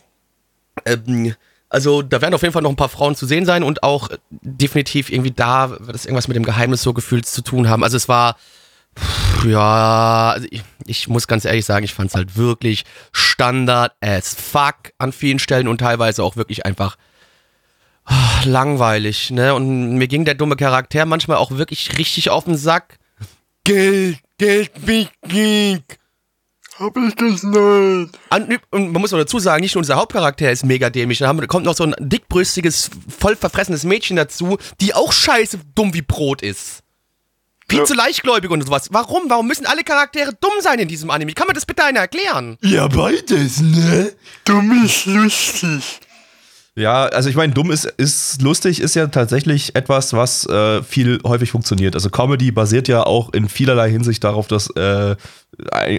Ähm, 0.86 1.34
also 1.70 2.02
da 2.02 2.22
werden 2.22 2.34
auf 2.34 2.42
jeden 2.42 2.54
Fall 2.54 2.62
noch 2.62 2.70
ein 2.70 2.78
paar 2.78 2.90
Frauen 2.90 3.16
zu 3.16 3.26
sehen 3.26 3.46
sein 3.46 3.64
und 3.64 3.84
auch 3.84 4.10
definitiv 4.30 5.10
irgendwie 5.10 5.32
da 5.32 5.72
wird 5.72 5.96
es 5.96 6.06
irgendwas 6.06 6.28
mit 6.28 6.36
dem 6.36 6.46
Geheimnis 6.46 6.82
so 6.82 6.94
gefühlt 6.94 7.26
zu 7.26 7.42
tun 7.42 7.70
haben. 7.70 7.84
Also 7.84 7.98
es 7.98 8.08
war 8.08 8.38
ja, 9.46 10.32
also 10.32 10.48
ich, 10.50 10.64
ich 10.86 11.08
muss 11.08 11.28
ganz 11.28 11.46
ehrlich 11.46 11.66
sagen, 11.66 11.86
ich 11.86 11.94
fand 11.94 12.10
es 12.10 12.16
halt 12.16 12.36
wirklich 12.38 12.86
Standard 13.12 13.94
as 14.02 14.34
fuck 14.34 14.92
an 14.98 15.12
vielen 15.12 15.40
Stellen 15.40 15.68
und 15.68 15.80
teilweise 15.80 16.24
auch 16.24 16.36
wirklich 16.36 16.66
einfach 16.66 16.98
ah, 18.06 18.42
langweilig, 18.46 19.30
ne? 19.30 19.54
Und 19.54 19.98
mir 19.98 20.08
ging 20.08 20.26
der 20.26 20.34
dumme 20.34 20.56
Charakter 20.56 21.06
manchmal 21.06 21.38
auch 21.38 21.52
wirklich 21.52 21.98
richtig 21.98 22.30
auf 22.30 22.46
den 22.46 22.58
Sack. 22.58 22.98
Geld, 23.64 24.20
Geld, 24.38 24.72
wichtig. 24.88 25.84
Hab 26.80 26.96
ich 26.98 27.16
das 27.16 27.44
nicht? 27.44 28.62
Und 28.72 28.92
man 28.92 29.02
muss 29.02 29.14
auch 29.14 29.18
dazu 29.18 29.40
sagen, 29.40 29.62
nicht 29.62 29.74
nur 29.76 29.80
unser 29.82 29.96
Hauptcharakter 29.96 30.52
ist 30.52 30.64
mega 30.66 30.90
dämlich, 30.90 31.20
da 31.20 31.34
kommt 31.48 31.66
noch 31.66 31.76
so 31.76 31.84
ein 31.84 31.96
dickbrüstiges, 32.00 32.92
voll 33.20 33.36
verfressenes 33.36 33.84
Mädchen 33.84 34.16
dazu, 34.16 34.58
die 34.80 34.94
auch 34.94 35.12
scheiße 35.12 35.60
dumm 35.76 35.94
wie 35.94 36.02
Brot 36.04 36.42
ist. 36.42 36.84
Viel 37.70 37.80
Ja. 37.80 37.86
zu 37.86 37.96
leichtgläubig 37.96 38.50
und 38.50 38.62
sowas. 38.62 38.88
Warum? 38.92 39.24
Warum 39.30 39.48
müssen 39.48 39.66
alle 39.66 39.84
Charaktere 39.84 40.34
dumm 40.40 40.54
sein 40.62 40.80
in 40.80 40.88
diesem 40.88 41.10
Anime? 41.10 41.34
Kann 41.34 41.48
man 41.48 41.54
das 41.56 41.66
bitte 41.66 41.84
einer 41.84 42.00
erklären? 42.00 42.58
Ja, 42.62 42.88
beides, 42.88 43.60
ne? 43.60 44.14
Dumm 44.46 44.86
ist 44.86 45.06
lustig. 45.06 46.00
Ja, 46.78 47.06
also 47.08 47.28
ich 47.28 47.36
meine, 47.36 47.54
dumm 47.54 47.72
ist, 47.72 47.86
ist 47.86 48.40
lustig, 48.44 48.82
ist 48.82 48.94
ja 48.94 49.08
tatsächlich 49.08 49.76
etwas, 49.76 50.14
was 50.14 50.46
äh, 50.46 50.84
viel 50.84 51.18
häufig 51.26 51.50
funktioniert. 51.50 51.96
Also 51.96 52.12
Comedy 52.12 52.52
basiert 52.52 52.88
ja 52.88 53.02
auch 53.02 53.34
in 53.34 53.50
vielerlei 53.50 53.90
Hinsicht 53.90 54.24
darauf, 54.24 54.46
dass 54.46 54.70
äh, 54.76 55.16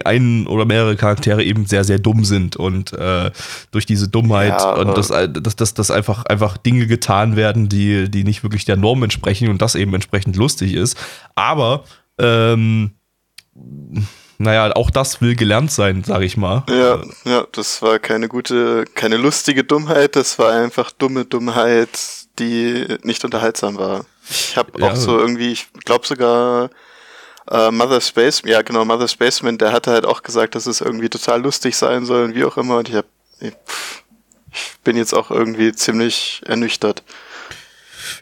ein, 0.05 0.47
oder 0.47 0.63
mehrere 0.63 0.95
Charaktere 0.95 1.43
eben 1.43 1.65
sehr, 1.65 1.83
sehr 1.83 1.99
dumm 1.99 2.23
sind 2.23 2.55
und 2.55 2.93
äh, 2.93 3.29
durch 3.71 3.87
diese 3.87 4.07
Dummheit 4.07 4.57
Ja, 4.57 4.75
und 4.75 4.97
das, 4.97 5.09
dass, 5.09 5.57
dass, 5.57 5.73
dass 5.73 5.91
einfach, 5.91 6.23
einfach 6.27 6.55
Dinge 6.55 6.87
getan 6.87 7.35
werden, 7.35 7.67
die, 7.67 8.09
die 8.09 8.23
nicht 8.23 8.43
wirklich 8.43 8.63
der 8.63 8.77
Norm 8.77 9.03
entsprechen 9.03 9.49
und 9.49 9.61
das 9.61 9.75
eben 9.75 9.93
entsprechend 9.93 10.37
lustig 10.37 10.75
ist. 10.75 10.97
Aber 11.35 11.83
ähm, 12.17 12.91
naja, 14.39 14.71
auch 14.75 14.89
das 14.89 15.21
will 15.21 15.35
gelernt 15.35 15.71
sein, 15.71 16.03
sage 16.03 16.25
ich 16.25 16.37
mal. 16.37 16.63
Ja, 16.69 17.01
ja, 17.25 17.45
das 17.51 17.81
war 17.81 17.99
keine 17.99 18.27
gute, 18.27 18.85
keine 18.95 19.17
lustige 19.17 19.63
Dummheit, 19.63 20.15
das 20.15 20.39
war 20.39 20.51
einfach 20.53 20.91
dumme 20.91 21.25
Dummheit, 21.25 21.89
die 22.39 22.87
nicht 23.03 23.23
unterhaltsam 23.25 23.77
war. 23.77 24.05
Ich 24.29 24.55
habe 24.57 24.71
Ja. 24.79 24.91
auch 24.91 24.95
so 24.95 25.19
irgendwie, 25.19 25.51
ich 25.51 25.67
glaube 25.85 26.07
sogar 26.07 26.69
äh, 27.51 27.69
Mother 27.69 27.99
Space, 27.99 28.41
ja 28.45 28.61
genau, 28.61 28.85
Mother 28.85 29.07
Spaceman, 29.07 29.57
der 29.57 29.71
hatte 29.73 29.91
halt 29.91 30.05
auch 30.05 30.23
gesagt, 30.23 30.55
dass 30.55 30.65
es 30.67 30.81
irgendwie 30.81 31.09
total 31.09 31.41
lustig 31.41 31.75
sein 31.75 32.05
soll 32.05 32.23
und 32.23 32.35
wie 32.35 32.45
auch 32.45 32.57
immer 32.57 32.77
und 32.77 32.87
ich 32.89 32.95
hab, 32.95 33.05
ich, 33.41 33.53
pff, 33.67 34.03
ich 34.53 34.79
bin 34.83 34.95
jetzt 34.97 35.13
auch 35.13 35.31
irgendwie 35.31 35.73
ziemlich 35.73 36.41
ernüchtert. 36.45 37.03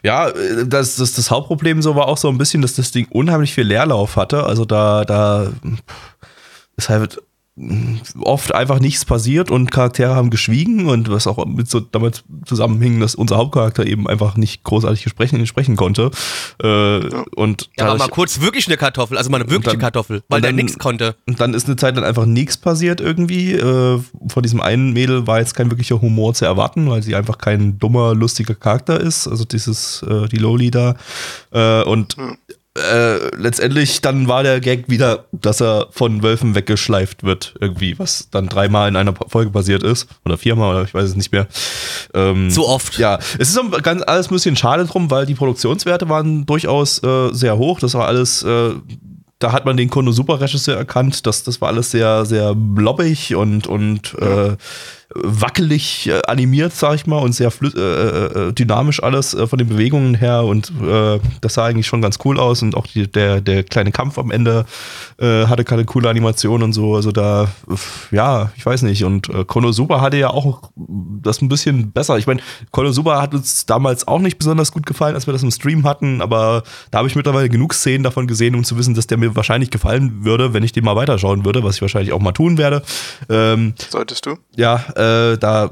Ja, 0.02 0.30
das, 0.30 0.96
das, 0.96 1.12
das 1.14 1.30
Hauptproblem 1.30 1.82
so 1.82 1.94
war 1.94 2.06
auch 2.06 2.18
so 2.18 2.28
ein 2.28 2.38
bisschen, 2.38 2.62
dass 2.62 2.74
das 2.74 2.92
Ding 2.92 3.08
unheimlich 3.10 3.52
viel 3.52 3.64
Leerlauf 3.64 4.16
hatte. 4.16 4.44
Also 4.44 4.64
da, 4.64 5.04
da 5.04 5.52
ist 6.76 6.88
halt 6.88 7.20
oft 8.20 8.54
einfach 8.54 8.78
nichts 8.80 9.04
passiert 9.04 9.50
und 9.50 9.70
Charaktere 9.70 10.14
haben 10.14 10.30
geschwiegen 10.30 10.88
und 10.88 11.10
was 11.10 11.26
auch 11.26 11.44
mit 11.46 11.68
so 11.68 11.80
damit 11.80 12.22
zusammenhing, 12.44 13.00
dass 13.00 13.14
unser 13.14 13.36
Hauptcharakter 13.36 13.86
eben 13.86 14.06
einfach 14.08 14.36
nicht 14.36 14.62
großartig 14.64 15.08
sprechen, 15.08 15.44
sprechen 15.46 15.76
konnte. 15.76 16.10
Äh, 16.62 16.98
Und 17.34 17.68
Ja, 17.78 17.86
aber 17.86 17.98
mal 17.98 18.08
kurz 18.08 18.40
wirklich 18.40 18.66
eine 18.68 18.76
Kartoffel, 18.76 19.18
also 19.18 19.30
mal 19.30 19.40
eine 19.40 19.50
wirkliche 19.50 19.70
dann- 19.76 19.80
Kartoffel, 19.80 20.22
weil 20.28 20.40
der 20.40 20.52
nichts 20.52 20.78
konnte. 20.78 21.16
Und 21.26 21.40
dann 21.40 21.54
ist 21.54 21.66
eine 21.66 21.76
Zeit 21.76 21.96
lang 21.96 22.04
einfach 22.04 22.26
nichts 22.26 22.56
passiert 22.56 23.00
irgendwie. 23.00 23.52
Äh, 23.54 24.00
von 24.28 24.42
diesem 24.42 24.60
einen 24.60 24.92
Mädel 24.92 25.26
war 25.26 25.38
jetzt 25.40 25.54
kein 25.54 25.70
wirklicher 25.70 26.00
Humor 26.00 26.34
zu 26.34 26.44
erwarten, 26.44 26.88
weil 26.88 27.02
sie 27.02 27.14
einfach 27.14 27.38
kein 27.38 27.78
dummer, 27.78 28.14
lustiger 28.14 28.54
Charakter 28.54 29.00
ist. 29.00 29.26
Also 29.26 29.44
dieses, 29.44 30.02
äh, 30.02 30.28
die 30.28 30.36
Loli 30.38 30.70
da. 30.70 30.94
Äh, 31.50 31.82
und 31.84 32.16
äh, 32.78 33.36
letztendlich 33.36 34.00
dann 34.00 34.28
war 34.28 34.42
der 34.42 34.60
Gag 34.60 34.88
wieder, 34.88 35.24
dass 35.32 35.60
er 35.60 35.88
von 35.90 36.22
Wölfen 36.22 36.54
weggeschleift 36.54 37.22
wird 37.22 37.54
irgendwie, 37.60 37.98
was 37.98 38.28
dann 38.30 38.48
dreimal 38.48 38.88
in 38.88 38.96
einer 38.96 39.14
Folge 39.28 39.50
passiert 39.50 39.82
ist. 39.82 40.08
Oder 40.24 40.38
viermal, 40.38 40.74
oder 40.74 40.84
ich 40.84 40.94
weiß 40.94 41.10
es 41.10 41.16
nicht 41.16 41.32
mehr. 41.32 41.46
Ähm, 42.14 42.50
Zu 42.50 42.66
oft. 42.66 42.98
ja, 42.98 43.18
es 43.38 43.50
ist 43.50 43.82
ganz 43.82 44.02
alles 44.02 44.30
ein 44.30 44.34
bisschen 44.34 44.56
schade 44.56 44.84
drum, 44.84 45.10
weil 45.10 45.26
die 45.26 45.34
Produktionswerte 45.34 46.08
waren 46.08 46.46
durchaus 46.46 47.02
äh, 47.02 47.32
sehr 47.32 47.58
hoch. 47.58 47.80
Das 47.80 47.94
war 47.94 48.06
alles, 48.06 48.42
äh, 48.42 48.70
da 49.38 49.52
hat 49.52 49.64
man 49.64 49.76
den 49.76 49.90
Konosuba-Regisseur 49.90 50.76
erkannt. 50.76 51.26
Das, 51.26 51.44
das 51.44 51.60
war 51.60 51.68
alles 51.68 51.90
sehr, 51.90 52.24
sehr 52.24 52.54
blobbig 52.54 53.34
und, 53.34 53.66
und 53.66 54.14
äh, 54.14 54.56
wackelig 55.14 56.08
äh, 56.08 56.20
animiert, 56.26 56.72
sag 56.72 56.94
ich 56.94 57.06
mal, 57.06 57.18
und 57.18 57.32
sehr 57.32 57.50
äh, 57.62 57.68
äh, 57.68 58.52
dynamisch 58.52 59.02
alles 59.02 59.36
von 59.46 59.58
den 59.58 59.68
Bewegungen 59.68 60.14
her. 60.14 60.44
Und 60.44 60.72
das 61.40 61.54
sah 61.54 61.66
eigentlich 61.66 61.86
schon 61.86 62.02
ganz 62.02 62.18
cool 62.24 62.38
aus. 62.38 62.62
Und 62.62 62.74
auch 62.74 62.86
die, 62.86 63.10
der, 63.10 63.40
der 63.40 63.64
kleine 63.64 63.92
Kampf 63.92 64.18
am 64.18 64.30
Ende 64.30 64.66
hatte 65.20 65.64
keine 65.64 65.84
coole 65.84 66.08
Animation 66.08 66.62
und 66.62 66.72
so. 66.72 66.94
Also 66.94 67.12
da, 67.12 67.48
ja, 68.10 68.50
ich 68.56 68.64
weiß 68.64 68.82
nicht. 68.82 69.04
Und 69.04 69.28
äh, 69.28 69.44
Konosuba 69.44 70.00
hatte 70.00 70.16
ja 70.16 70.30
auch 70.30 70.70
das 70.76 71.42
ein 71.42 71.48
bisschen 71.48 71.90
besser. 71.90 72.18
Ich 72.18 72.26
meine, 72.26 72.40
Konosuba 72.70 73.20
hat 73.20 73.34
uns 73.34 73.66
damals 73.66 74.06
auch 74.06 74.18
nicht 74.18 74.38
besonders 74.38 74.72
gut 74.72 74.86
gefallen, 74.86 75.14
als 75.14 75.26
wir 75.26 75.32
das 75.32 75.42
im 75.42 75.50
Stream 75.50 75.84
hatten, 75.84 76.20
aber 76.22 76.62
da 76.90 76.98
habe 76.98 77.08
ich 77.08 77.16
mittlerweile 77.16 77.48
genug 77.48 77.74
Szenen 77.74 78.04
davon 78.04 78.26
gesehen, 78.26 78.54
um 78.54 78.64
zu 78.64 78.76
wissen, 78.76 78.94
dass 78.94 79.06
der 79.06 79.18
mir 79.18 79.34
wahrscheinlich 79.36 79.70
gefallen 79.70 80.24
würde, 80.24 80.54
wenn 80.54 80.62
ich 80.62 80.72
den 80.72 80.84
mal 80.84 80.96
weiterschauen 80.96 81.44
würde, 81.44 81.62
was 81.62 81.76
ich 81.76 81.82
wahrscheinlich 81.82 82.12
auch 82.12 82.20
mal 82.20 82.32
tun 82.32 82.58
werde. 82.58 82.82
Ähm, 83.28 83.74
Solltest 83.88 84.26
du? 84.26 84.36
ja, 84.56 84.84
äh, 84.98 85.38
da 85.38 85.70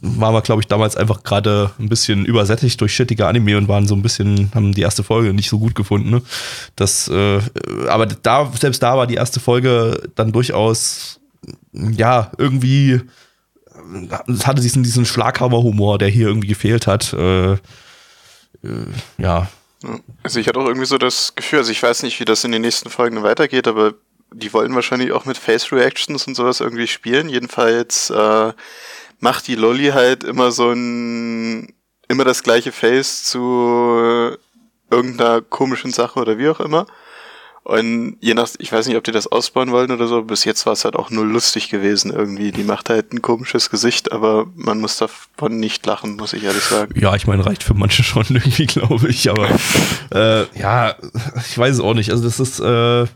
waren 0.00 0.34
wir, 0.34 0.42
glaube 0.42 0.62
ich, 0.62 0.68
damals 0.68 0.96
einfach 0.96 1.22
gerade 1.24 1.72
ein 1.78 1.88
bisschen 1.88 2.24
übersättigt 2.24 2.80
durch 2.80 2.94
shittige 2.94 3.26
Anime 3.26 3.58
und 3.58 3.68
waren 3.68 3.86
so 3.86 3.94
ein 3.94 4.02
bisschen, 4.02 4.50
haben 4.54 4.72
die 4.72 4.82
erste 4.82 5.02
Folge 5.02 5.34
nicht 5.34 5.50
so 5.50 5.58
gut 5.58 5.74
gefunden. 5.74 6.10
Ne? 6.10 6.22
Das, 6.76 7.08
äh, 7.08 7.40
aber 7.88 8.06
da, 8.06 8.50
selbst 8.58 8.82
da 8.82 8.96
war 8.96 9.06
die 9.06 9.16
erste 9.16 9.40
Folge 9.40 10.08
dann 10.14 10.32
durchaus, 10.32 11.20
ja, 11.72 12.30
irgendwie, 12.38 12.92
äh, 12.92 13.00
hatte 14.44 14.62
diesen, 14.62 14.82
diesen 14.82 15.04
Schlaghammer-Humor, 15.04 15.98
der 15.98 16.08
hier 16.08 16.28
irgendwie 16.28 16.48
gefehlt 16.48 16.86
hat. 16.86 17.12
Äh, 17.12 17.52
äh, 17.52 17.58
ja, 19.18 19.48
Also 20.22 20.38
ich 20.38 20.46
hatte 20.46 20.60
auch 20.60 20.66
irgendwie 20.66 20.86
so 20.86 20.98
das 20.98 21.34
Gefühl, 21.34 21.58
also 21.58 21.72
ich 21.72 21.82
weiß 21.82 22.04
nicht, 22.04 22.20
wie 22.20 22.24
das 22.24 22.44
in 22.44 22.52
den 22.52 22.62
nächsten 22.62 22.90
Folgen 22.90 23.22
weitergeht, 23.22 23.66
aber 23.66 23.94
die 24.34 24.52
wollen 24.52 24.74
wahrscheinlich 24.74 25.12
auch 25.12 25.24
mit 25.24 25.38
Face 25.38 25.72
Reactions 25.72 26.26
und 26.26 26.34
sowas 26.34 26.60
irgendwie 26.60 26.86
spielen. 26.86 27.28
Jedenfalls 27.28 28.10
äh, 28.10 28.52
macht 29.20 29.46
die 29.46 29.54
Lolly 29.54 29.88
halt 29.88 30.24
immer 30.24 30.50
so 30.52 30.70
ein 30.70 31.74
immer 32.08 32.24
das 32.24 32.42
gleiche 32.42 32.72
Face 32.72 33.24
zu 33.24 34.36
irgendeiner 34.90 35.40
komischen 35.40 35.92
Sache 35.92 36.20
oder 36.20 36.38
wie 36.38 36.48
auch 36.48 36.60
immer. 36.60 36.86
Und 37.64 38.16
je 38.20 38.34
nach, 38.34 38.48
ich 38.58 38.72
weiß 38.72 38.88
nicht, 38.88 38.96
ob 38.96 39.04
die 39.04 39.12
das 39.12 39.28
ausbauen 39.28 39.70
wollen 39.70 39.92
oder 39.92 40.08
so, 40.08 40.22
bis 40.22 40.44
jetzt 40.44 40.66
war 40.66 40.72
es 40.72 40.84
halt 40.84 40.96
auch 40.96 41.10
nur 41.10 41.24
lustig 41.24 41.68
gewesen 41.68 42.12
irgendwie. 42.12 42.50
Die 42.50 42.64
macht 42.64 42.90
halt 42.90 43.12
ein 43.12 43.22
komisches 43.22 43.70
Gesicht, 43.70 44.10
aber 44.10 44.46
man 44.56 44.80
muss 44.80 44.96
davon 44.96 45.60
nicht 45.60 45.86
lachen, 45.86 46.16
muss 46.16 46.32
ich 46.32 46.42
ehrlich 46.42 46.64
sagen. 46.64 46.92
Ja, 46.98 47.14
ich 47.14 47.28
meine, 47.28 47.46
reicht 47.46 47.62
für 47.62 47.74
manche 47.74 48.02
schon 48.02 48.24
irgendwie, 48.28 48.66
glaube 48.66 49.08
ich. 49.08 49.30
Aber 49.30 49.48
äh, 50.12 50.46
ja, 50.58 50.96
ich 51.48 51.56
weiß 51.56 51.76
es 51.76 51.80
auch 51.80 51.94
nicht. 51.94 52.10
Also 52.10 52.24
das 52.24 52.40
ist, 52.40 52.58
äh, 52.58 53.06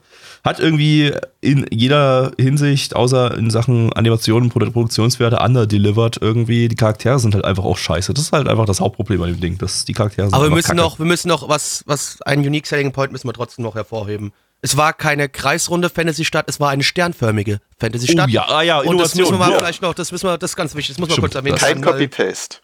hat 0.47 0.61
irgendwie 0.61 1.13
in 1.43 1.67
jeder 1.71 2.33
Hinsicht, 2.39 2.97
außer 2.97 3.37
in 3.37 3.51
Sachen 3.51 3.93
Animationen, 3.93 4.51
Produ- 4.51 4.71
Produktionswerte, 4.71 5.39
underdelivered 5.39 6.17
irgendwie. 6.21 6.69
Die 6.69 6.77
Charaktere 6.77 7.19
sind 7.19 7.35
halt 7.35 7.45
einfach 7.45 7.65
auch 7.65 7.77
scheiße. 7.77 8.15
Das 8.15 8.25
ist 8.25 8.33
halt 8.33 8.49
einfach 8.49 8.65
das 8.65 8.81
Hauptproblem 8.81 9.21
an 9.23 9.29
dem 9.33 9.41
Ding. 9.41 9.59
Das, 9.59 9.85
die 9.85 9.93
Charaktere 9.93 10.29
sind 10.29 10.35
Aber 10.35 10.45
wir 10.45 10.51
müssen 10.55 10.69
kacke. 10.69 10.79
noch, 10.81 10.99
wir 10.99 11.07
müssen 11.07 11.29
noch 11.29 11.49
was, 11.49 11.83
was 11.87 12.23
einen 12.23 12.47
Unique 12.47 12.67
Selling 12.67 12.93
Point 12.93 13.13
müssen 13.13 13.29
wir 13.29 13.33
trotzdem 13.35 13.65
noch 13.65 13.75
hervorheben. 13.75 14.33
Es 14.63 14.77
war 14.79 14.95
keine 14.95 15.29
kreisrunde 15.29 15.91
Fantasy-Stadt, 15.91 16.47
es 16.49 16.59
war 16.61 16.71
eine 16.71 16.83
sternförmige 16.83 17.61
Fantasy-Stadt. 17.79 18.29
Oh 18.29 18.33
ja, 18.33 18.47
ah 18.49 18.63
ja, 18.63 18.79
Und 18.79 18.85
das 18.99 19.15
Innovation. 19.15 19.21
müssen 19.21 19.33
wir 19.35 19.39
mal 19.39 19.51
ja. 19.53 19.59
vielleicht 19.59 19.83
noch, 19.83 19.93
das 19.95 20.13
müssen 20.13 20.27
wir, 20.29 20.39
das 20.39 20.53
ist 20.53 20.57
ganz 20.57 20.75
wichtig, 20.75 20.97
das 20.97 21.01
muss 21.01 21.11
man 21.11 21.19
kurz 21.21 21.35
erwähnen. 21.35 21.57
Kein 21.59 21.83
Copy-Paste. 21.83 22.57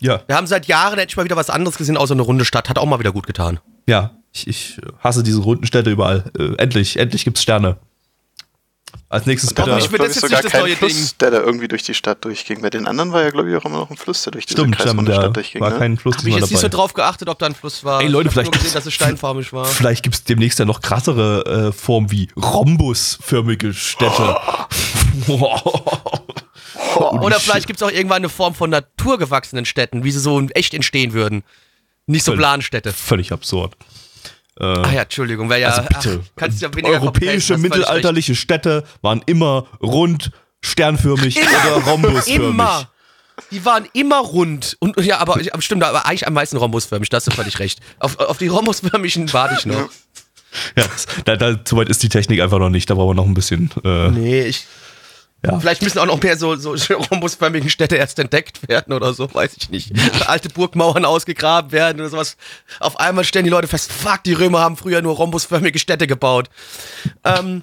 ja, 0.00 0.22
Wir 0.26 0.36
haben 0.36 0.46
seit 0.46 0.66
Jahren 0.66 0.98
endlich 0.98 1.16
mal 1.16 1.24
wieder 1.24 1.36
was 1.36 1.50
anderes 1.50 1.76
gesehen, 1.76 1.96
außer 1.98 2.12
eine 2.14 2.22
runde 2.22 2.44
Stadt. 2.46 2.70
Hat 2.70 2.78
auch 2.78 2.86
mal 2.86 2.98
wieder 2.98 3.12
gut 3.12 3.26
getan. 3.26 3.60
ja. 3.86 4.12
Ich, 4.34 4.48
ich 4.48 4.80
hasse 4.98 5.22
diese 5.22 5.38
runden 5.40 5.64
Städte 5.66 5.90
überall. 5.90 6.30
Äh, 6.38 6.54
endlich, 6.60 6.98
endlich 6.98 7.24
gibt's 7.24 7.42
Sterne. 7.42 7.76
Als 9.08 9.26
nächstes 9.26 9.54
Doch, 9.54 9.64
bitte. 9.64 9.78
ich 9.78 9.90
will 9.92 9.98
glaub 9.98 10.08
das 10.08 10.16
ich, 10.16 10.22
jetzt 10.22 10.30
sogar 10.30 10.38
nicht 10.42 10.44
das 10.46 10.52
kein 10.52 10.60
neue 10.62 10.76
Fluss, 10.76 10.92
Ding. 11.10 11.18
der 11.20 11.30
da 11.30 11.40
irgendwie 11.40 11.68
durch 11.68 11.82
die 11.84 11.94
Stadt 11.94 12.24
durchging. 12.24 12.62
Bei 12.62 12.70
den 12.70 12.86
anderen 12.88 13.12
war 13.12 13.22
ja, 13.22 13.30
glaube 13.30 13.48
ich, 13.50 13.56
auch 13.56 13.64
immer 13.64 13.78
noch 13.78 13.90
ein 13.90 13.96
Fluss, 13.96 14.22
der 14.24 14.32
durch 14.32 14.46
da 14.46 14.52
Stadt 14.52 15.36
durchging. 15.36 15.60
war 15.60 15.70
ne? 15.70 15.78
kein 15.78 15.96
Fluss 15.98 16.16
Habe 16.18 16.28
ich 16.28 16.34
jetzt 16.36 16.50
nicht 16.50 16.60
so 16.60 16.66
dabei. 16.68 16.76
drauf 16.76 16.94
geachtet, 16.94 17.28
ob 17.28 17.38
da 17.38 17.46
ein 17.46 17.54
Fluss 17.54 17.84
war. 17.84 18.00
Ey, 18.00 18.08
Leute, 18.08 18.28
ich 18.28 18.36
hab 18.36 18.42
vielleicht- 18.44 18.52
gesehen, 18.52 18.74
dass 18.74 18.86
es 18.86 18.94
steinfarbig 18.94 19.52
war. 19.52 19.66
Vielleicht 19.66 20.02
gibt 20.02 20.16
es 20.16 20.24
demnächst 20.24 20.58
ja 20.58 20.64
noch 20.64 20.80
krassere 20.80 21.68
äh, 21.68 21.72
Formen 21.72 22.10
wie 22.10 22.28
rhombusförmige 22.36 23.72
Städte. 23.72 24.36
Oder 26.96 27.38
vielleicht 27.40 27.66
gibt 27.66 27.80
es 27.80 27.86
auch 27.86 27.90
irgendwann 27.92 28.16
eine 28.18 28.28
Form 28.28 28.54
von 28.54 28.70
naturgewachsenen 28.70 29.64
Städten, 29.64 30.02
wie 30.04 30.10
sie 30.10 30.20
so 30.20 30.38
in 30.38 30.50
echt 30.50 30.74
entstehen 30.74 31.12
würden. 31.12 31.42
Nicht 32.06 32.24
so 32.24 32.32
Völlig. 32.32 32.40
Planstädte. 32.42 32.92
Völlig 32.92 33.32
absurd. 33.32 33.76
Äh, 34.60 34.64
Ah 34.64 34.92
ja, 34.92 35.02
Entschuldigung, 35.02 35.48
wäre 35.50 35.60
ja. 35.60 35.68
also 35.68 35.82
bitte. 35.82 36.20
Ach, 36.24 36.30
kannst 36.36 36.62
ja 36.62 36.72
weniger 36.74 37.00
Europäische 37.00 37.58
mittelalterliche 37.58 38.34
Städte 38.34 38.84
waren 39.02 39.22
immer 39.26 39.66
rund, 39.82 40.30
sternförmig 40.62 41.36
oder 41.36 41.76
recht. 41.76 41.86
rhombusförmig. 41.86 42.48
Immer. 42.50 42.90
Die 43.50 43.64
waren 43.64 43.86
immer 43.94 44.20
rund. 44.20 44.76
Und 44.78 44.96
ja, 45.00 45.18
aber, 45.18 45.40
stimmt, 45.58 45.82
aber 45.82 46.06
eigentlich 46.06 46.26
am 46.26 46.34
meisten 46.34 46.56
rhombusförmig, 46.56 47.08
da 47.08 47.16
hast 47.16 47.26
du 47.26 47.32
völlig 47.32 47.58
recht. 47.58 47.80
Auf, 47.98 48.18
auf 48.20 48.38
die 48.38 48.46
rhombusförmigen 48.46 49.32
warte 49.32 49.56
ich 49.58 49.66
noch. 49.66 49.88
Ja, 50.76 50.84
da, 51.24 51.36
da, 51.36 51.58
so 51.64 51.76
weit 51.76 51.88
ist 51.88 52.00
die 52.04 52.08
Technik 52.08 52.40
einfach 52.40 52.60
noch 52.60 52.70
nicht. 52.70 52.88
Da 52.88 52.94
brauchen 52.94 53.10
wir 53.10 53.14
noch 53.14 53.26
ein 53.26 53.34
bisschen. 53.34 53.70
Äh, 53.82 54.10
Nee, 54.10 54.42
ich. 54.44 54.66
Ja. 55.44 55.60
Vielleicht 55.60 55.82
müssen 55.82 55.98
auch 55.98 56.06
noch 56.06 56.22
mehr 56.22 56.36
so, 56.36 56.56
so 56.56 56.74
rhombusförmigen 57.10 57.68
Städte 57.68 57.96
erst 57.96 58.18
entdeckt 58.18 58.66
werden 58.66 58.94
oder 58.94 59.12
so, 59.12 59.32
weiß 59.32 59.56
ich 59.58 59.68
nicht. 59.68 59.92
Alte 60.26 60.48
Burgmauern 60.48 61.04
ausgegraben 61.04 61.70
werden 61.70 62.00
oder 62.00 62.08
sowas. 62.08 62.36
Auf 62.80 62.98
einmal 62.98 63.24
stellen 63.24 63.44
die 63.44 63.50
Leute 63.50 63.68
fest, 63.68 63.92
fuck, 63.92 64.22
die 64.24 64.32
Römer 64.32 64.60
haben 64.60 64.76
früher 64.76 65.02
nur 65.02 65.16
rhombusförmige 65.16 65.78
Städte 65.78 66.06
gebaut. 66.06 66.48
Ähm, 67.24 67.62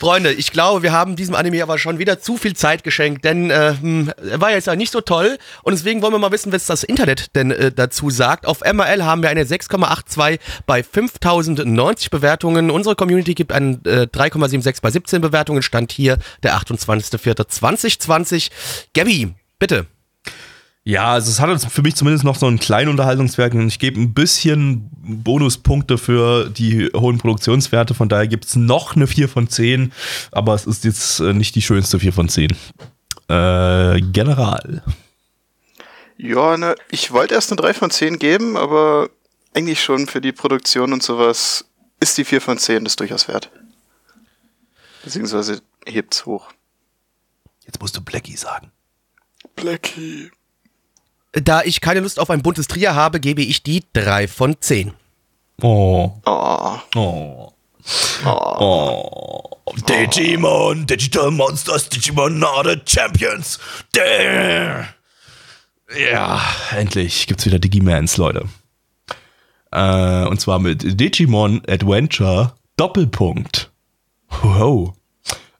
Freunde, 0.00 0.32
ich 0.32 0.50
glaube, 0.50 0.82
wir 0.82 0.92
haben 0.92 1.14
diesem 1.14 1.34
Anime 1.34 1.62
aber 1.62 1.78
schon 1.78 1.98
wieder 1.98 2.18
zu 2.18 2.38
viel 2.38 2.56
Zeit 2.56 2.84
geschenkt, 2.84 3.22
denn 3.22 3.50
äh, 3.50 3.74
hm, 3.78 4.10
er 4.30 4.40
war 4.40 4.50
jetzt 4.50 4.66
ja 4.66 4.74
nicht 4.74 4.90
so 4.90 5.02
toll 5.02 5.36
und 5.62 5.74
deswegen 5.74 6.00
wollen 6.00 6.14
wir 6.14 6.18
mal 6.18 6.32
wissen, 6.32 6.52
was 6.52 6.64
das 6.64 6.84
Internet 6.84 7.36
denn 7.36 7.50
äh, 7.50 7.70
dazu 7.70 8.08
sagt. 8.08 8.46
Auf 8.46 8.60
MRL 8.62 9.04
haben 9.04 9.22
wir 9.22 9.28
eine 9.28 9.44
6,82 9.44 10.38
bei 10.64 10.82
5090 10.82 12.08
Bewertungen. 12.08 12.70
Unsere 12.70 12.96
Community 12.96 13.34
gibt 13.34 13.52
einen 13.52 13.84
äh, 13.84 14.06
3,76 14.10 14.80
bei 14.80 14.90
17 14.90 15.20
Bewertungen. 15.20 15.62
Stand 15.62 15.92
hier 15.92 16.16
der 16.42 16.56
28.04.2020. 16.56 18.50
Gabby, 18.94 19.34
bitte. 19.58 19.86
Ja, 20.84 21.12
also 21.12 21.30
es 21.30 21.40
hat 21.40 21.70
für 21.70 21.82
mich 21.82 21.94
zumindest 21.94 22.24
noch 22.24 22.36
so 22.36 22.46
einen 22.46 22.58
kleinen 22.58 22.88
Unterhaltungswerk 22.88 23.52
und 23.52 23.68
ich 23.68 23.78
gebe 23.78 24.00
ein 24.00 24.14
bisschen 24.14 24.88
Bonuspunkte 25.02 25.98
für 25.98 26.48
die 26.48 26.88
hohen 26.96 27.18
Produktionswerte. 27.18 27.92
Von 27.94 28.08
daher 28.08 28.26
gibt 28.26 28.46
es 28.46 28.56
noch 28.56 28.96
eine 28.96 29.06
4 29.06 29.28
von 29.28 29.48
10, 29.48 29.92
aber 30.32 30.54
es 30.54 30.66
ist 30.66 30.84
jetzt 30.84 31.20
äh, 31.20 31.34
nicht 31.34 31.54
die 31.54 31.62
schönste 31.62 32.00
4 32.00 32.12
von 32.14 32.28
10. 32.30 32.56
Äh, 33.28 34.00
General. 34.00 34.82
Ja, 36.16 36.56
ne, 36.56 36.74
ich 36.90 37.12
wollte 37.12 37.34
erst 37.34 37.50
eine 37.50 37.60
3 37.60 37.74
von 37.74 37.90
10 37.90 38.18
geben, 38.18 38.56
aber 38.56 39.10
eigentlich 39.54 39.82
schon 39.82 40.06
für 40.06 40.22
die 40.22 40.32
Produktion 40.32 40.94
und 40.94 41.02
sowas 41.02 41.66
ist 42.00 42.16
die 42.16 42.24
4 42.24 42.40
von 42.40 42.58
10 42.58 42.84
das 42.84 42.96
durchaus 42.96 43.28
wert. 43.28 43.50
Beziehungsweise 45.04 45.60
hebt's 45.86 46.24
hoch. 46.24 46.50
Jetzt 47.66 47.80
musst 47.80 47.96
du 47.96 48.00
Blackie 48.00 48.36
sagen. 48.36 48.70
Blackie. 49.56 50.30
Da 51.32 51.62
ich 51.62 51.80
keine 51.80 52.00
Lust 52.00 52.18
auf 52.18 52.30
ein 52.30 52.42
buntes 52.42 52.66
Trier 52.66 52.94
habe, 52.94 53.20
gebe 53.20 53.42
ich 53.42 53.62
die 53.62 53.84
3 53.92 54.26
von 54.26 54.56
10. 54.58 54.92
Oh. 55.62 56.12
Oh. 56.26 56.78
Oh. 56.94 57.52
Oh. 58.24 59.50
Digimon, 59.88 60.86
Digital 60.86 61.30
Monsters, 61.30 61.88
Digimon 61.88 62.42
are 62.42 62.70
the 62.70 62.80
Champions. 62.84 63.58
Damn. 63.92 64.86
Ja, 65.96 66.40
endlich 66.76 67.26
gibt's 67.26 67.46
wieder 67.46 67.58
Digimans, 67.58 68.16
Leute. 68.16 68.48
Äh, 69.72 70.24
und 70.26 70.40
zwar 70.40 70.58
mit 70.58 71.00
Digimon 71.00 71.62
Adventure 71.68 72.54
Doppelpunkt. 72.76 73.70
Wow. 74.42 74.94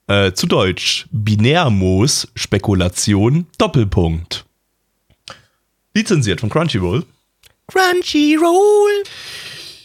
Äh, 0.07 0.33
zu 0.33 0.47
Deutsch 0.47 1.07
Binärmoos 1.11 2.29
Spekulation 2.35 3.47
Doppelpunkt. 3.59 4.45
Lizenziert 5.95 6.41
von 6.41 6.49
Crunchyroll. 6.49 7.05
Crunchyroll. 7.67 9.03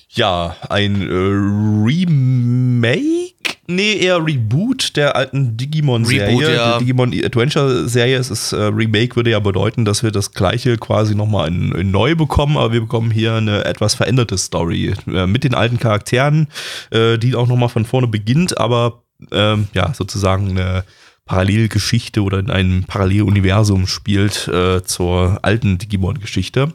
Ja, 0.10 0.56
ein 0.70 1.02
äh, 1.02 1.86
Remake? 1.86 3.34
Nee, 3.68 3.94
eher 3.98 4.24
Reboot 4.24 4.96
der 4.96 5.16
alten 5.16 5.58
Digimon-Serie. 5.58 6.56
Ja. 6.56 6.78
Digimon 6.78 7.12
Adventure-Serie. 7.12 8.18
Es 8.18 8.30
ist 8.30 8.54
äh, 8.54 8.58
Remake, 8.58 9.16
würde 9.16 9.32
ja 9.32 9.40
bedeuten, 9.40 9.86
dass 9.86 10.04
wir 10.04 10.12
das 10.12 10.34
gleiche 10.34 10.78
quasi 10.78 11.16
nochmal 11.16 11.48
in, 11.48 11.72
in 11.72 11.90
neu 11.90 12.16
bekommen, 12.16 12.58
aber 12.58 12.74
wir 12.74 12.82
bekommen 12.82 13.10
hier 13.10 13.34
eine 13.34 13.66
etwas 13.66 13.96
veränderte 13.96 14.38
Story. 14.38 14.94
Äh, 15.08 15.26
mit 15.26 15.44
den 15.44 15.56
alten 15.56 15.80
Charakteren, 15.80 16.48
äh, 16.92 17.18
die 17.18 17.36
auch 17.36 17.48
nochmal 17.48 17.70
von 17.70 17.86
vorne 17.86 18.08
beginnt, 18.08 18.58
aber 18.60 19.02
ähm, 19.32 19.68
ja, 19.74 19.94
sozusagen 19.94 20.52
eine 20.52 20.84
Parallelgeschichte 21.26 22.22
oder 22.22 22.38
in 22.38 22.52
einem 22.52 22.84
Paralleluniversum 22.84 23.88
spielt 23.88 24.48
äh, 24.48 24.84
zur 24.84 25.40
alten 25.42 25.80
Digimon-Geschichte. 25.80 26.72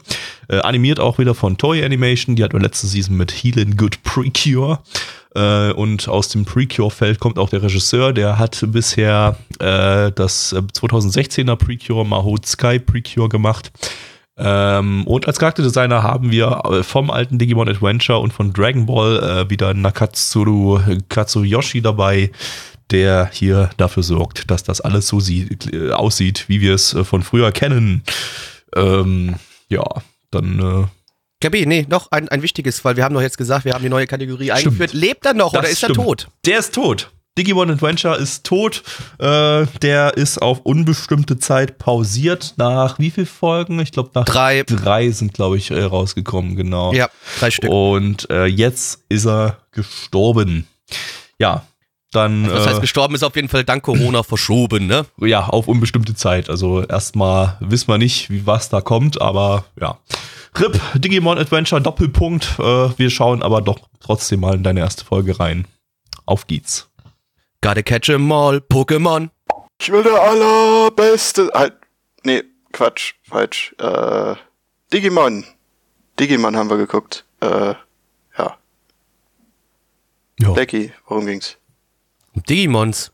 Äh, 0.49 0.57
animiert 0.59 0.99
auch 0.99 1.19
wieder 1.19 1.35
von 1.35 1.57
Toy 1.57 1.83
Animation, 1.85 2.35
die 2.35 2.43
hatten 2.43 2.53
wir 2.53 2.61
letzte 2.61 2.87
Season 2.87 3.15
mit 3.15 3.31
Healing 3.31 3.77
Good 3.77 4.03
Precure. 4.03 4.79
Äh, 5.33 5.71
und 5.71 6.09
aus 6.09 6.27
dem 6.27 6.43
Precure-Feld 6.43 7.19
kommt 7.19 7.39
auch 7.39 7.49
der 7.49 7.63
Regisseur, 7.63 8.11
der 8.11 8.37
hat 8.37 8.61
bisher 8.67 9.37
äh, 9.59 10.11
das 10.11 10.51
äh, 10.51 10.57
2016er 10.57 11.55
Precure 11.55 12.05
Mahou 12.05 12.35
Sky 12.45 12.79
Precure 12.79 13.29
gemacht. 13.29 13.71
Ähm, 14.37 15.05
und 15.05 15.27
als 15.27 15.39
Charakterdesigner 15.39 16.03
haben 16.03 16.31
wir 16.31 16.61
äh, 16.65 16.83
vom 16.83 17.09
alten 17.11 17.37
Digimon 17.37 17.67
Adventure 17.69 18.19
und 18.19 18.31
von 18.31 18.53
Dragon 18.53 18.85
Ball 18.85 19.45
äh, 19.45 19.49
wieder 19.49 19.73
Nakatsuru 19.73 20.79
Katsuyoshi 21.09 21.81
dabei, 21.81 22.31
der 22.91 23.29
hier 23.31 23.69
dafür 23.77 24.03
sorgt, 24.03 24.49
dass 24.49 24.63
das 24.63 24.81
alles 24.81 25.07
so 25.07 25.19
sieht, 25.19 25.73
äh, 25.73 25.91
aussieht, 25.91 26.45
wie 26.47 26.61
wir 26.61 26.75
es 26.75 26.93
äh, 26.93 27.03
von 27.03 27.23
früher 27.23 27.51
kennen. 27.51 28.03
Ähm, 28.75 29.35
ja, 29.69 29.83
dann 30.31 30.59
äh, 30.59 30.87
Gabi, 31.41 31.65
nee, 31.65 31.85
noch 31.89 32.11
ein, 32.11 32.29
ein 32.29 32.43
wichtiges, 32.43 32.85
weil 32.85 32.95
wir 32.95 33.03
haben 33.03 33.15
doch 33.15 33.21
jetzt 33.21 33.37
gesagt, 33.37 33.65
wir 33.65 33.73
haben 33.73 33.81
die 33.81 33.89
neue 33.89 34.05
Kategorie 34.07 34.51
eingeführt. 34.51 34.93
Lebt 34.93 35.25
er 35.25 35.33
noch 35.33 35.53
oder 35.53 35.63
Das 35.63 35.71
ist 35.71 35.83
er 35.83 35.89
stimmt. 35.89 36.05
tot? 36.05 36.27
Der 36.45 36.59
ist 36.59 36.75
tot. 36.75 37.11
Digimon 37.37 37.71
Adventure 37.71 38.17
ist 38.17 38.45
tot. 38.45 38.83
Äh, 39.17 39.65
der 39.81 40.17
ist 40.17 40.41
auf 40.41 40.59
unbestimmte 40.63 41.39
Zeit 41.39 41.77
pausiert. 41.77 42.55
Nach 42.57 42.99
wie 42.99 43.09
viel 43.09 43.25
Folgen? 43.25 43.79
Ich 43.79 43.93
glaube, 43.93 44.11
nach 44.13 44.25
Drei. 44.25 44.63
drei 44.63 45.09
sind, 45.11 45.33
glaube 45.33 45.57
ich, 45.57 45.71
äh, 45.71 45.81
rausgekommen, 45.81 46.57
genau. 46.57 46.93
Ja, 46.93 47.09
drei 47.39 47.49
Stück. 47.51 47.69
Und 47.69 48.29
äh, 48.29 48.45
jetzt 48.45 49.03
ist 49.07 49.25
er 49.25 49.59
gestorben. 49.71 50.67
Ja, 51.39 51.63
dann 52.11 52.43
Das 52.43 52.67
heißt, 52.67 52.79
äh, 52.79 52.81
gestorben 52.81 53.15
ist 53.15 53.23
auf 53.23 53.37
jeden 53.37 53.47
Fall 53.47 53.63
dank 53.63 53.83
Corona 53.83 54.23
verschoben, 54.23 54.87
ne? 54.87 55.05
ja 55.21 55.45
auf 55.45 55.69
unbestimmte 55.69 56.13
Zeit. 56.13 56.49
Also 56.49 56.83
erstmal 56.83 57.55
wissen 57.61 57.87
wir 57.87 57.97
nicht, 57.97 58.29
wie 58.29 58.45
was 58.45 58.67
da 58.67 58.81
kommt, 58.81 59.21
aber 59.21 59.63
ja. 59.79 59.97
RIP, 60.59 60.81
Digimon 60.95 61.37
Adventure 61.37 61.81
Doppelpunkt. 61.81 62.59
Äh, 62.59 62.89
wir 62.97 63.09
schauen 63.09 63.41
aber 63.41 63.61
doch 63.61 63.79
trotzdem 64.01 64.41
mal 64.41 64.55
in 64.55 64.63
deine 64.63 64.81
erste 64.81 65.05
Folge 65.05 65.39
rein. 65.39 65.65
Auf 66.25 66.47
geht's. 66.47 66.89
Gotta 67.61 67.83
catch 67.83 68.09
'em 68.09 68.31
all, 68.31 68.57
Pokémon. 68.57 69.29
Ich 69.79 69.91
will 69.91 70.03
der 70.03 70.19
allerbeste. 70.21 71.49
Halt. 71.53 71.73
Nee, 72.23 72.43
Quatsch, 72.71 73.13
falsch. 73.23 73.75
Äh, 73.79 74.35
Digimon. 74.93 75.45
Digimon 76.19 76.55
haben 76.55 76.69
wir 76.69 76.77
geguckt. 76.77 77.25
Äh, 77.39 77.75
ja. 78.37 78.57
Becky, 80.53 80.91
worum 81.07 81.25
ging's? 81.27 81.57
Digimons. 82.33 83.11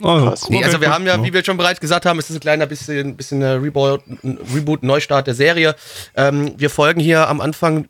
Oh, 0.00 0.18
Krass. 0.20 0.48
Nee, 0.48 0.64
also 0.64 0.80
wir 0.80 0.92
haben 0.92 1.06
ja, 1.06 1.22
wie 1.24 1.32
wir 1.32 1.44
schon 1.44 1.56
bereits 1.56 1.80
gesagt 1.80 2.06
haben, 2.06 2.18
es 2.18 2.28
ist 2.30 2.36
ein 2.36 2.40
kleiner 2.40 2.66
bisschen, 2.66 3.16
bisschen 3.16 3.42
Reboot, 3.42 4.02
Reboot, 4.22 4.82
Neustart 4.82 5.26
der 5.26 5.34
Serie. 5.34 5.74
Ähm, 6.14 6.52
wir 6.56 6.70
folgen 6.70 7.00
hier 7.00 7.28
am 7.28 7.40
Anfang 7.40 7.88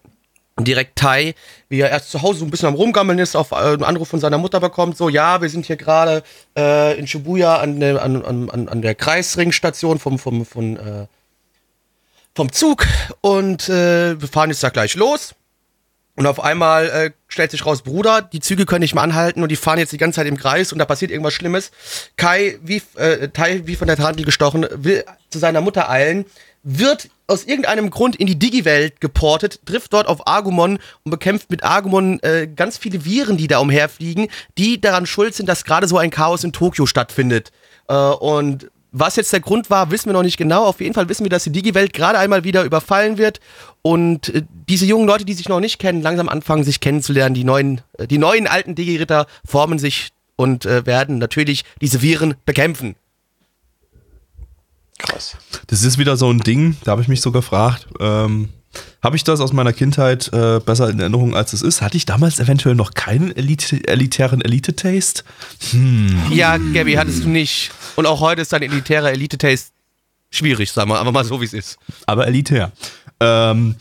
direkt 0.65 0.97
Tai, 0.97 1.35
wie 1.69 1.81
er 1.81 1.91
erst 1.91 2.11
zu 2.11 2.23
Hause 2.23 2.39
so 2.41 2.45
ein 2.47 2.51
bisschen 2.51 2.69
am 2.69 2.75
Rumgammeln 2.75 3.19
ist, 3.19 3.37
auf 3.37 3.53
äh, 3.53 3.57
einen 3.57 3.85
Anruf 3.85 4.09
von 4.09 4.21
seiner 4.21 4.39
Mutter 4.39 4.59
bekommt, 4.61 4.97
so, 4.97 5.09
ja, 5.09 5.43
wir 5.43 5.51
sind 5.51 5.67
hier 5.67 5.77
gerade 5.77 6.23
äh, 6.57 6.99
in 6.99 7.07
Shibuya 7.07 7.57
an 7.59 7.79
der, 7.79 8.03
an, 8.03 8.25
an, 8.25 8.69
an- 8.69 8.83
der 8.83 8.95
Kreisringstation 8.95 9.99
vom, 9.99 10.19
vom, 10.19 10.47
von, 10.47 10.77
äh, 10.77 11.07
vom 12.35 12.53
Zug 12.53 12.87
und 13.21 13.69
äh, 13.69 14.21
wir 14.21 14.29
fahren 14.29 14.51
jetzt 14.51 14.63
da 14.63 14.71
gleich 14.71 14.95
los. 14.95 15.35
Und 16.19 16.27
auf 16.27 16.41
einmal 16.41 16.89
äh, 16.89 17.11
stellt 17.29 17.51
sich 17.51 17.67
raus, 17.67 17.83
Bruder, 17.83 18.23
die 18.23 18.41
Züge 18.41 18.65
können 18.65 18.81
nicht 18.81 18.95
mehr 18.95 19.03
anhalten 19.05 19.43
und 19.43 19.51
die 19.51 19.57
fahren 19.57 19.79
jetzt 19.79 19.93
die 19.93 19.99
ganze 19.99 20.17
Zeit 20.17 20.27
im 20.27 20.39
Kreis 20.39 20.73
und 20.73 20.79
da 20.79 20.87
passiert 20.87 21.11
irgendwas 21.11 21.35
Schlimmes. 21.35 21.73
Kai, 22.17 22.59
wie, 22.63 22.81
Tai, 23.35 23.67
wie 23.67 23.77
von 23.77 23.87
der 23.87 23.99
Tarantel 23.99 24.25
gestochen, 24.25 24.67
will 24.73 25.05
zu 25.29 25.39
seiner 25.39 25.61
Mutter 25.61 25.91
eilen, 25.91 26.25
wird 26.67 27.09
aus 27.29 27.45
irgendeinem 27.45 27.91
Grund 27.91 28.17
in 28.17 28.27
die 28.27 28.39
Digi-Welt 28.39 29.01
geportet, 29.01 29.61
trifft 29.65 29.93
dort 29.93 30.09
auf 30.09 30.27
Agumon 30.27 30.79
und 31.05 31.11
bekämpft 31.11 31.49
mit 31.51 31.65
Agumon 31.65 32.21
äh, 32.21 32.49
ganz 32.49 32.77
viele 32.77 33.05
Viren, 33.05 33.37
die 33.37 33.47
da 33.47 33.59
umherfliegen, 33.59 34.27
die 34.59 34.81
daran 34.81 35.07
schuld 35.07 35.35
sind, 35.35 35.49
dass 35.49 35.65
gerade 35.65 35.87
so 35.87 35.97
ein 35.97 36.11
Chaos 36.11 36.43
in 36.43 36.53
Tokio 36.53 36.87
stattfindet. 36.87 37.53
Äh, 37.89 37.95
und 37.95 38.69
was 38.91 39.15
jetzt 39.17 39.33
der 39.33 39.41
Grund 39.41 39.71
war, 39.71 39.91
wissen 39.91 40.09
wir 40.09 40.13
noch 40.13 40.23
nicht 40.23 40.39
genau. 40.39 40.65
Auf 40.65 40.81
jeden 40.81 40.95
Fall 40.95 41.09
wissen 41.09 41.25
wir, 41.25 41.31
dass 41.31 41.45
die 41.45 41.53
Digi-Welt 41.53 41.93
gerade 41.93 42.19
einmal 42.19 42.45
wieder 42.45 42.65
überfallen 42.65 43.17
wird 43.17 43.41
und 43.83 44.31
äh, 44.31 44.43
diese 44.69 44.87
jungen 44.87 45.07
Leute, 45.07 45.25
die 45.25 45.35
sich 45.35 45.49
noch 45.49 45.61
nicht 45.61 45.79
kennen, 45.79 46.03
langsam 46.03 46.29
anfangen, 46.29 46.65
sich 46.65 46.81
kennenzulernen. 46.81 47.35
Die 47.35 47.45
neuen, 47.45 47.81
äh, 47.99 48.09
die 48.09 48.19
neuen 48.19 48.49
alten 48.49 48.75
Digi-Ritter 48.75 49.27
formen 49.45 49.79
sich 49.79 50.11
und 50.35 50.67
äh, 50.67 50.85
werden 50.85 51.19
natürlich 51.19 51.65
diese 51.81 52.03
Viren 52.03 52.35
bekämpfen. 52.45 52.97
Krass. 54.99 55.37
Das 55.67 55.83
ist 55.83 55.99
wieder 55.99 56.17
so 56.17 56.31
ein 56.31 56.41
Ding, 56.41 56.77
da 56.85 56.93
habe 56.93 57.03
ich 57.03 57.09
mich 57.09 57.21
so 57.21 57.33
gefragt, 57.33 57.87
ähm, 58.01 58.49
habe 59.03 59.17
ich 59.17 59.25
das 59.25 59.41
aus 59.41 59.53
meiner 59.53 59.73
Kindheit 59.73 60.31
äh, 60.33 60.61
besser 60.61 60.91
in 60.91 61.01
Erinnerung, 61.01 61.35
als 61.35 61.53
es 61.53 61.63
ist? 61.63 61.81
Hatte 61.81 61.97
ich 61.97 62.07
damals 62.07 62.39
eventuell 62.41 62.75
noch 62.75 62.93
keinen 62.95 63.35
Elite, 63.35 63.87
elitären 63.87 64.41
Elite-Taste? 64.41 65.23
Ja, 66.31 66.57
Gabby, 66.57 66.95
hattest 66.95 67.25
du 67.25 67.29
nicht. 67.29 67.71
Und 67.95 68.07
auch 68.07 68.21
heute 68.21 68.43
ist 68.43 68.53
dein 68.53 68.63
elitärer 68.63 69.13
Elite-Taste 69.13 69.71
schwierig, 70.31 70.73
sagen 70.73 70.91
wir 70.91 70.99
einfach 70.99 71.13
mal 71.13 71.25
so, 71.25 71.41
wie 71.41 71.45
es 71.45 71.55
ist. 71.55 71.79
Aber 72.07 72.27
elitär. 72.27 72.73
Ähm, 73.19 73.77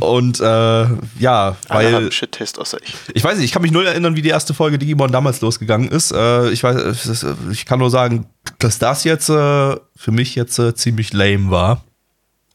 und 0.00 0.40
äh, 0.40 0.44
ja, 0.44 0.86
Alle 1.18 1.56
weil 1.68 1.94
haben 1.94 2.12
Shit-Taste 2.12 2.60
außer 2.60 2.78
ich. 2.82 2.94
ich 3.12 3.24
weiß 3.24 3.36
nicht, 3.36 3.46
ich 3.46 3.52
kann 3.52 3.62
mich 3.62 3.72
null 3.72 3.86
erinnern, 3.86 4.14
wie 4.14 4.22
die 4.22 4.28
erste 4.28 4.54
Folge 4.54 4.78
Digimon 4.78 5.10
damals 5.10 5.40
losgegangen 5.40 5.88
ist. 5.88 6.12
Äh, 6.12 6.50
ich 6.50 6.62
weiß, 6.62 7.24
ich 7.50 7.66
kann 7.66 7.80
nur 7.80 7.90
sagen, 7.90 8.26
dass 8.58 8.78
das 8.78 9.02
jetzt 9.02 9.30
äh, 9.30 9.76
für 9.96 10.10
mich 10.12 10.36
jetzt 10.36 10.58
äh, 10.60 10.74
ziemlich 10.74 11.12
lame 11.12 11.50
war 11.50 11.84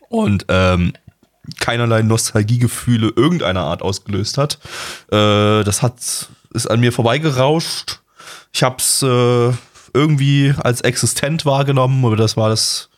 und 0.07 0.45
ähm, 0.47 0.93
keinerlei 1.59 2.03
Nostalgiegefühle 2.03 3.11
irgendeiner 3.15 3.63
Art 3.63 3.81
ausgelöst 3.81 4.37
hat. 4.37 4.59
Äh, 5.11 5.63
das 5.63 5.81
hat 5.81 6.29
ist 6.53 6.67
an 6.67 6.79
mir 6.79 6.93
vorbeigerauscht. 6.93 7.99
Ich 8.53 8.63
hab's 8.63 9.01
äh, 9.01 9.51
irgendwie 9.93 10.53
als 10.57 10.81
existent 10.81 11.45
wahrgenommen, 11.45 12.05
aber 12.05 12.15
das 12.15 12.37
war 12.37 12.49
das 12.49 12.89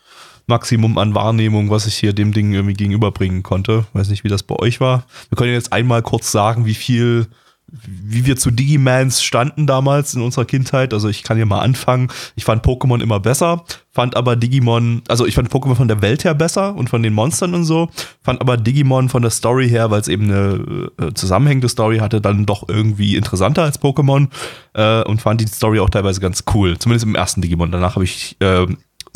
Maximum 0.46 0.98
an 0.98 1.14
Wahrnehmung, 1.14 1.70
was 1.70 1.86
ich 1.86 1.96
hier 1.96 2.12
dem 2.12 2.32
Ding 2.32 2.52
irgendwie 2.52 2.74
gegenüberbringen 2.74 3.42
konnte. 3.42 3.86
Weiß 3.92 4.08
nicht, 4.08 4.24
wie 4.24 4.28
das 4.28 4.42
bei 4.42 4.56
euch 4.56 4.80
war. 4.80 5.04
Wir 5.28 5.36
können 5.36 5.52
jetzt 5.52 5.72
einmal 5.72 6.02
kurz 6.02 6.30
sagen, 6.30 6.66
wie 6.66 6.74
viel 6.74 7.26
wie 7.68 8.26
wir 8.26 8.36
zu 8.36 8.52
Digimans 8.52 9.22
standen 9.22 9.66
damals 9.66 10.14
in 10.14 10.22
unserer 10.22 10.44
Kindheit. 10.44 10.94
Also 10.94 11.08
ich 11.08 11.24
kann 11.24 11.36
hier 11.36 11.46
mal 11.46 11.60
anfangen. 11.60 12.08
Ich 12.36 12.44
fand 12.44 12.64
Pokémon 12.64 13.02
immer 13.02 13.18
besser, 13.18 13.64
fand 13.90 14.16
aber 14.16 14.36
Digimon, 14.36 15.02
also 15.08 15.26
ich 15.26 15.34
fand 15.34 15.50
Pokémon 15.50 15.74
von 15.74 15.88
der 15.88 16.00
Welt 16.00 16.22
her 16.24 16.34
besser 16.34 16.76
und 16.76 16.88
von 16.88 17.02
den 17.02 17.12
Monstern 17.12 17.54
und 17.54 17.64
so, 17.64 17.90
fand 18.22 18.40
aber 18.40 18.56
Digimon 18.56 19.08
von 19.08 19.22
der 19.22 19.32
Story 19.32 19.68
her, 19.68 19.90
weil 19.90 20.00
es 20.00 20.08
eben 20.08 20.30
eine 20.30 20.90
äh, 21.00 21.14
zusammenhängende 21.14 21.68
Story 21.68 21.98
hatte, 21.98 22.20
dann 22.20 22.46
doch 22.46 22.68
irgendwie 22.68 23.16
interessanter 23.16 23.64
als 23.64 23.80
Pokémon 23.82 24.28
äh, 24.74 25.02
und 25.02 25.20
fand 25.20 25.40
die 25.40 25.48
Story 25.48 25.80
auch 25.80 25.90
teilweise 25.90 26.20
ganz 26.20 26.44
cool. 26.54 26.78
Zumindest 26.78 27.04
im 27.04 27.16
ersten 27.16 27.42
Digimon. 27.42 27.72
Danach 27.72 27.96
habe 27.96 28.04
ich 28.04 28.36
äh, 28.40 28.66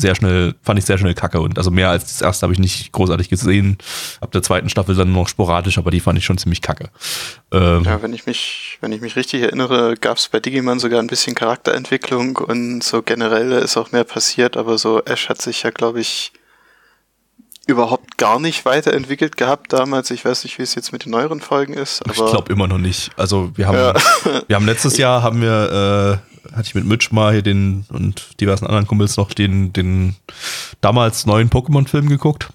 sehr 0.01 0.15
schnell, 0.15 0.55
fand 0.61 0.77
ich 0.79 0.85
sehr 0.85 0.97
schnell 0.97 1.13
kacke 1.13 1.39
und 1.39 1.57
also 1.57 1.71
mehr 1.71 1.89
als 1.89 2.03
das 2.03 2.21
erste 2.21 2.43
habe 2.43 2.53
ich 2.53 2.59
nicht 2.59 2.91
großartig 2.91 3.29
gesehen. 3.29 3.77
Ab 4.19 4.31
der 4.31 4.43
zweiten 4.43 4.67
Staffel 4.69 4.95
dann 4.95 5.13
noch 5.13 5.27
sporadisch, 5.29 5.77
aber 5.77 5.91
die 5.91 5.99
fand 6.01 6.17
ich 6.17 6.25
schon 6.25 6.37
ziemlich 6.37 6.61
kacke. 6.61 6.89
Ähm, 7.51 7.83
Ja, 7.85 8.01
wenn 8.01 8.13
ich 8.13 8.25
mich, 8.25 8.77
wenn 8.81 8.91
ich 8.91 8.99
mich 9.01 9.15
richtig 9.15 9.41
erinnere, 9.43 9.95
gab 9.95 10.17
es 10.17 10.27
bei 10.27 10.39
Digimon 10.39 10.79
sogar 10.79 10.99
ein 10.99 11.07
bisschen 11.07 11.35
Charakterentwicklung 11.35 12.35
und 12.37 12.83
so 12.83 13.01
generell 13.01 13.51
ist 13.53 13.77
auch 13.77 13.91
mehr 13.91 14.03
passiert, 14.03 14.57
aber 14.57 14.77
so 14.77 15.01
Ash 15.05 15.29
hat 15.29 15.41
sich 15.41 15.63
ja, 15.63 15.69
glaube 15.69 16.01
ich, 16.01 16.33
überhaupt 17.67 18.17
gar 18.17 18.39
nicht 18.39 18.65
weiterentwickelt 18.65 19.37
gehabt 19.37 19.71
damals. 19.71 20.09
Ich 20.11 20.25
weiß 20.25 20.43
nicht, 20.43 20.57
wie 20.57 20.63
es 20.63 20.75
jetzt 20.75 20.91
mit 20.91 21.05
den 21.05 21.11
neueren 21.11 21.39
Folgen 21.41 21.73
ist, 21.73 22.01
Ich 22.07 22.15
glaube 22.15 22.51
immer 22.51 22.67
noch 22.67 22.79
nicht. 22.79 23.11
Also 23.17 23.51
wir 23.55 23.67
haben, 23.67 23.77
Ja. 23.77 23.93
wir 24.47 24.55
haben 24.55 24.65
letztes 24.65 24.97
Jahr 24.97 25.21
haben 25.23 25.41
wir, 25.41 26.19
äh, 26.23 26.30
hatte 26.51 26.63
ich 26.63 26.75
mit 26.75 26.85
Mitch 26.85 27.09
mal 27.13 27.33
hier 27.33 27.41
den 27.41 27.85
und 27.89 28.39
diversen 28.39 28.65
anderen 28.65 28.87
Kumpels 28.87 29.17
noch 29.17 29.33
den, 29.33 29.73
den 29.73 30.15
damals 30.81 31.25
neuen 31.25 31.49
Pokémon-Film 31.49 32.07
geguckt. 32.09 32.49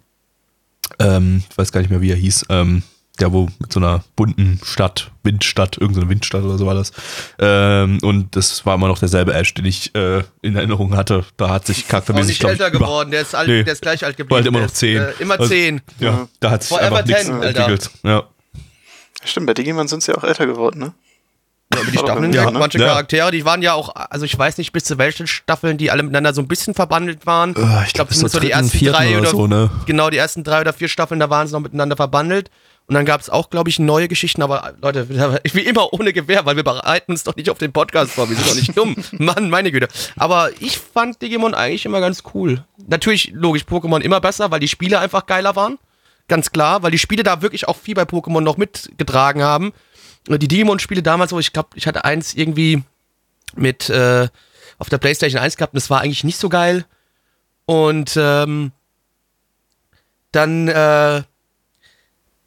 Ähm, 0.98 1.42
ich 1.50 1.58
weiß 1.58 1.72
gar 1.72 1.80
nicht 1.80 1.90
mehr, 1.90 2.00
wie 2.00 2.10
er 2.10 2.16
hieß. 2.16 2.46
Ähm, 2.48 2.82
der, 3.18 3.32
wo 3.32 3.48
mit 3.58 3.72
so 3.72 3.80
einer 3.80 4.04
bunten 4.14 4.60
Stadt, 4.62 5.10
Windstadt, 5.22 5.78
irgendeine 5.78 6.10
Windstadt 6.10 6.42
oder 6.44 6.58
so 6.58 6.66
war 6.66 6.74
das. 6.74 6.92
Ähm, 7.38 7.98
und 8.02 8.36
das 8.36 8.66
war 8.66 8.74
immer 8.74 8.88
noch 8.88 8.98
derselbe 8.98 9.32
Ash, 9.32 9.54
den 9.54 9.64
ich 9.64 9.94
äh, 9.94 10.22
in 10.42 10.54
Erinnerung 10.54 10.94
hatte. 10.94 11.24
Da 11.38 11.48
hat 11.48 11.66
sich 11.66 11.88
charaktermäßig, 11.88 12.28
nicht 12.28 12.40
glaub 12.40 12.52
ich, 12.52 12.60
älter 12.60 12.70
geworden, 12.70 13.10
der 13.12 13.22
ist, 13.22 13.34
alt, 13.34 13.48
Nee. 13.48 13.62
der 13.64 13.72
ist 13.72 13.80
gleich 13.80 14.04
alt 14.04 14.18
geblieben. 14.18 14.28
Bald 14.36 14.46
immer 14.46 14.58
Der 14.58 14.66
noch 14.66 14.72
ist, 14.72 14.76
zehn. 14.78 14.98
Äh, 15.00 15.12
immer 15.20 15.40
Also- 15.40 15.48
zehn. 15.48 15.80
Ja, 15.98 16.28
da 16.40 16.50
hat 16.50 16.62
sich 16.64 16.68
Forever 16.76 16.96
einfach 16.98 17.06
nichts 17.06 17.22
10, 17.24 17.32
Alter. 17.34 17.46
entwickelt. 17.60 17.90
Ja. 18.02 18.24
stimmt, 19.24 19.46
bei 19.46 19.54
Digimon 19.54 19.88
sind 19.88 20.02
sie 20.02 20.12
auch 20.14 20.22
älter 20.22 20.46
geworden, 20.46 20.78
ne? 20.80 20.92
Ja, 21.74 21.80
über 21.80 21.90
die 21.90 21.98
Staffeln 21.98 22.32
hinweg, 22.32 22.52
ne? 22.52 22.58
manche 22.58 22.78
Ja. 22.78 22.88
Charaktere, 22.88 23.30
die 23.30 23.44
waren 23.44 23.62
ja 23.62 23.74
auch, 23.74 23.94
also 23.94 24.24
ich 24.24 24.38
weiß 24.38 24.58
nicht, 24.58 24.72
bis 24.72 24.84
zu 24.84 24.98
welchen 24.98 25.26
Staffeln 25.26 25.78
die 25.78 25.90
alle 25.90 26.02
miteinander 26.02 26.32
so 26.34 26.40
ein 26.42 26.48
bisschen 26.48 26.74
verbandelt 26.74 27.26
waren. 27.26 27.54
Äh, 27.56 27.86
ich 27.86 27.92
glaube, 27.92 28.10
zur 28.10 28.28
zumindest 28.28 28.34
so 28.34 28.40
die 28.40 28.50
ersten 28.50 28.84
drei 28.86 29.10
oder 29.10 29.20
oder 29.20 29.30
so, 29.30 29.46
ne? 29.46 29.70
Genau, 29.86 30.10
die 30.10 30.16
ersten 30.16 30.44
drei 30.44 30.60
oder 30.60 30.72
vier 30.72 30.88
Staffeln, 30.88 31.20
da 31.20 31.30
waren 31.30 31.46
sie 31.46 31.52
noch 31.52 31.60
miteinander 31.60 31.96
verbandelt. 31.96 32.50
Und 32.88 32.94
dann 32.94 33.04
gab 33.04 33.20
es 33.20 33.28
auch, 33.28 33.50
glaube 33.50 33.68
ich, 33.68 33.80
neue 33.80 34.06
Geschichten, 34.06 34.42
aber 34.42 34.74
Leute, 34.80 35.08
wie 35.52 35.60
immer 35.60 35.92
ohne 35.92 36.12
Gewehr, 36.12 36.46
weil 36.46 36.54
wir 36.54 36.62
bereiten 36.62 37.12
uns 37.12 37.24
doch 37.24 37.34
nicht 37.34 37.50
auf 37.50 37.58
den 37.58 37.72
Podcast 37.72 38.12
vor, 38.12 38.28
wir 38.28 38.36
sind 38.36 38.48
doch 38.48 38.54
nicht 38.54 38.76
dumm. 38.78 38.94
Mann, 39.18 39.50
meine 39.50 39.72
Güte. 39.72 39.88
Aber 40.16 40.50
ich 40.60 40.78
fand 40.78 41.20
Digimon 41.20 41.54
eigentlich 41.54 41.84
immer 41.84 42.00
ganz 42.00 42.22
cool. 42.34 42.64
Natürlich, 42.86 43.32
logisch, 43.34 43.64
Pokémon 43.64 44.00
immer 44.00 44.20
besser, 44.20 44.52
weil 44.52 44.60
die 44.60 44.68
Spiele 44.68 45.00
einfach 45.00 45.26
geiler 45.26 45.56
waren. 45.56 45.78
Ganz 46.28 46.50
klar, 46.52 46.82
weil 46.82 46.92
die 46.92 46.98
Spiele 46.98 47.24
da 47.24 47.42
wirklich 47.42 47.66
auch 47.66 47.76
viel 47.76 47.94
bei 47.94 48.02
Pokémon 48.02 48.40
noch 48.40 48.56
mitgetragen 48.56 49.42
haben. 49.42 49.72
Die 50.28 50.48
Digimon-Spiele 50.48 51.02
damals, 51.02 51.32
wo 51.32 51.38
ich 51.38 51.52
glaube, 51.52 51.70
ich 51.74 51.86
hatte 51.86 52.04
eins 52.04 52.34
irgendwie 52.34 52.82
mit 53.54 53.88
äh, 53.90 54.28
auf 54.78 54.88
der 54.88 54.98
PlayStation 54.98 55.40
1 55.40 55.56
gehabt 55.56 55.72
und 55.72 55.80
das 55.80 55.90
war 55.90 56.00
eigentlich 56.00 56.24
nicht 56.24 56.38
so 56.38 56.48
geil. 56.48 56.84
Und 57.64 58.14
ähm, 58.16 58.72
dann 60.32 60.68
äh, 60.68 61.22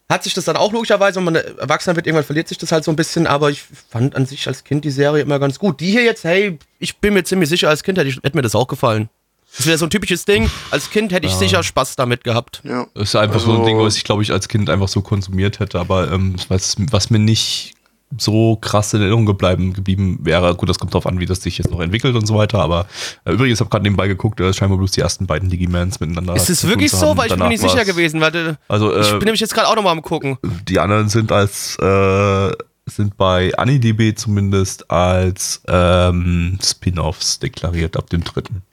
hat 0.09 0.23
sich 0.23 0.33
das 0.33 0.45
dann 0.45 0.57
auch 0.57 0.71
logischerweise, 0.71 1.17
wenn 1.17 1.25
man 1.25 1.35
erwachsener 1.35 1.95
wird, 1.95 2.07
irgendwann 2.07 2.25
verliert 2.25 2.47
sich 2.47 2.57
das 2.57 2.71
halt 2.71 2.83
so 2.83 2.91
ein 2.91 2.95
bisschen, 2.95 3.27
aber 3.27 3.51
ich 3.51 3.63
fand 3.89 4.15
an 4.15 4.25
sich 4.25 4.47
als 4.47 4.63
Kind 4.63 4.83
die 4.83 4.91
Serie 4.91 5.21
immer 5.21 5.39
ganz 5.39 5.59
gut. 5.59 5.79
Die 5.79 5.91
hier 5.91 6.03
jetzt, 6.03 6.23
hey, 6.23 6.57
ich 6.79 6.97
bin 6.97 7.13
mir 7.13 7.23
ziemlich 7.23 7.49
sicher, 7.49 7.69
als 7.69 7.83
Kind 7.83 7.97
hätte, 7.97 8.09
ich, 8.09 8.17
hätte 8.17 8.35
mir 8.35 8.41
das 8.41 8.55
auch 8.55 8.67
gefallen. 8.67 9.09
Das 9.57 9.65
wäre 9.65 9.77
so 9.77 9.85
ein 9.85 9.89
typisches 9.89 10.25
Ding. 10.25 10.49
Als 10.71 10.89
Kind 10.89 11.11
hätte 11.11 11.27
ich 11.27 11.33
sicher 11.33 11.61
Spaß 11.63 11.95
damit 11.95 12.23
gehabt. 12.23 12.61
Ja. 12.63 12.87
Das 12.93 13.09
ist 13.09 13.15
einfach 13.15 13.39
so 13.39 13.47
ein 13.51 13.57
Also- 13.57 13.65
Ding, 13.65 13.79
was 13.79 13.97
ich, 13.97 14.03
glaube 14.03 14.21
ich, 14.23 14.31
als 14.31 14.47
Kind 14.47 14.69
einfach 14.69 14.87
so 14.87 15.01
konsumiert 15.01 15.59
hätte, 15.59 15.79
aber 15.79 16.11
ähm, 16.11 16.35
was, 16.47 16.75
was 16.91 17.09
mir 17.09 17.19
nicht 17.19 17.73
so 18.17 18.55
krass 18.55 18.91
in 18.95 19.01
Erinnerung 19.01 19.25
geblieben, 19.27 19.73
geblieben 19.73 20.17
wäre. 20.23 20.55
Gut, 20.55 20.67
das 20.67 20.79
kommt 20.79 20.93
drauf 20.95 21.05
an, 21.05 21.19
wie 21.19 21.27
das 21.27 21.43
sich 21.43 21.59
jetzt 21.59 21.69
noch 21.69 21.79
entwickelt 21.79 22.15
und 22.15 22.25
so 22.25 22.35
weiter, 22.35 22.59
aber 22.59 22.87
äh, 23.25 23.33
übrigens, 23.33 23.57
ich 23.57 23.59
habe 23.59 23.69
gerade 23.69 23.83
nebenbei 23.83 24.07
geguckt, 24.07 24.39
äh, 24.39 24.51
scheinbar 24.51 24.79
bloß 24.79 24.91
die 24.91 25.01
ersten 25.01 25.27
beiden 25.27 25.49
Digimans 25.49 25.99
miteinander. 25.99 26.35
Ist 26.35 26.49
es 26.49 26.65
wirklich 26.67 26.91
so? 26.91 27.15
Weil 27.17 27.27
ich 27.27 27.33
bin 27.33 27.39
mir 27.43 27.49
nicht 27.49 27.61
sicher 27.61 27.85
gewesen. 27.85 28.19
Warte, 28.19 28.57
Also, 28.67 28.97
ich 28.99 29.07
äh, 29.09 29.11
bin 29.11 29.25
nämlich 29.25 29.41
jetzt 29.41 29.53
gerade 29.53 29.67
auch 29.67 29.75
nochmal 29.75 29.91
am 29.91 30.01
gucken. 30.01 30.37
die 30.67 30.79
anderen 30.79 31.09
sind 31.09 31.31
als 31.31 31.77
äh, 31.79 32.51
sind 32.87 33.15
bei 33.17 33.51
AniDB 33.55 34.15
zumindest 34.17 34.89
als 34.89 35.61
ähm, 35.67 36.57
Spin-offs 36.63 37.37
deklariert 37.37 37.95
ab 37.95 38.09
dem 38.09 38.23
dritten. 38.23 38.63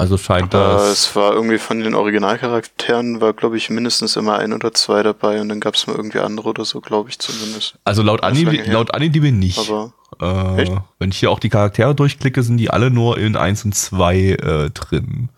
Also 0.00 0.16
scheint 0.16 0.54
Äh, 0.54 0.56
das. 0.58 0.90
es 0.92 1.16
war 1.16 1.34
irgendwie 1.34 1.58
von 1.58 1.80
den 1.80 1.94
Originalcharakteren, 1.94 3.20
war 3.20 3.32
glaube 3.34 3.56
ich 3.58 3.68
mindestens 3.70 4.16
immer 4.16 4.38
ein 4.38 4.52
oder 4.52 4.72
zwei 4.72 5.02
dabei 5.02 5.40
und 5.40 5.48
dann 5.50 5.60
gab 5.60 5.74
es 5.74 5.86
mal 5.86 5.94
irgendwie 5.96 6.20
andere 6.20 6.48
oder 6.48 6.64
so, 6.64 6.80
glaube 6.80 7.10
ich 7.10 7.18
zumindest. 7.18 7.74
Also 7.84 8.02
laut, 8.02 8.22
Das 8.22 8.32
ist 8.32 8.38
Ani, 8.38 8.44
lange 8.56 8.62
her. 8.66 8.72
laut 8.74 8.94
AniDB 8.94 9.30
nicht. 9.30 9.58
Aber 9.58 9.92
Äh, 10.20 10.66
wenn 10.98 11.10
ich 11.10 11.18
hier 11.18 11.30
auch 11.30 11.38
die 11.38 11.50
Charaktere 11.50 11.94
durchklicke, 11.94 12.42
sind 12.42 12.56
die 12.56 12.70
alle 12.70 12.90
nur 12.90 13.16
in 13.18 13.36
1 13.36 13.64
und 13.66 13.74
2 13.74 14.16
äh, 14.18 14.70
drin. 14.70 15.28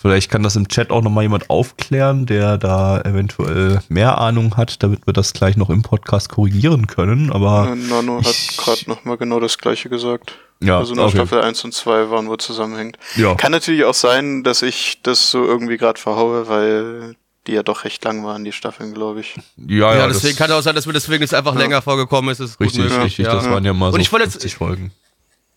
Vielleicht 0.00 0.30
kann 0.30 0.42
das 0.42 0.56
im 0.56 0.66
Chat 0.68 0.90
auch 0.90 1.02
nochmal 1.02 1.24
jemand 1.24 1.50
aufklären, 1.50 2.24
der 2.24 2.56
da 2.56 3.00
eventuell 3.02 3.80
mehr 3.90 4.16
Ahnung 4.18 4.56
hat, 4.56 4.82
damit 4.82 5.06
wir 5.06 5.12
das 5.12 5.34
gleich 5.34 5.58
noch 5.58 5.68
im 5.68 5.82
Podcast 5.82 6.30
korrigieren 6.30 6.86
können. 6.86 7.30
Aber 7.30 7.74
Nano 7.76 8.22
hat 8.24 8.34
gerade 8.56 8.88
nochmal 8.88 9.18
genau 9.18 9.40
das 9.40 9.58
gleiche 9.58 9.90
gesagt. 9.90 10.38
Ja, 10.62 10.78
also 10.78 10.94
nur 10.94 11.04
okay. 11.04 11.16
Staffel 11.16 11.42
1 11.42 11.64
und 11.64 11.74
2 11.74 12.10
waren 12.10 12.28
wohl 12.28 12.38
zusammenhängend. 12.38 12.96
ja, 13.16 13.34
Kann 13.34 13.52
natürlich 13.52 13.84
auch 13.84 13.94
sein, 13.94 14.42
dass 14.42 14.62
ich 14.62 15.00
das 15.02 15.30
so 15.30 15.44
irgendwie 15.44 15.76
gerade 15.76 16.00
verhaue, 16.00 16.48
weil 16.48 17.16
die 17.46 17.52
ja 17.52 17.62
doch 17.62 17.84
recht 17.84 18.02
lang 18.04 18.24
waren, 18.24 18.44
die 18.44 18.52
Staffeln, 18.52 18.94
glaube 18.94 19.20
ich. 19.20 19.36
ja, 19.56 19.92
Ja, 19.92 19.96
ja, 19.98 20.06
deswegen 20.06 20.36
das, 20.36 20.46
kann 20.48 20.56
auch 20.56 20.62
sein, 20.62 20.74
dass 20.74 20.86
mir 20.86 20.92
deswegen 20.94 21.24
es 21.24 21.34
einfach 21.34 21.54
Ja. 21.54 21.60
länger 21.60 21.82
vorgekommen 21.82 22.30
ist. 22.30 22.40
Ist 22.40 22.58
richtig, 22.60 22.84
richtig. 23.02 23.26
ja. 23.26 23.34
Das 23.34 23.48
waren 23.50 23.64
ja 23.64 23.72
mal 23.74 23.86
Und 23.88 23.92
so 23.94 23.98
ich 23.98 24.10
wollte 24.12 24.24
jetzt- 24.24 24.34
50 24.34 24.54
Folgen. 24.54 24.92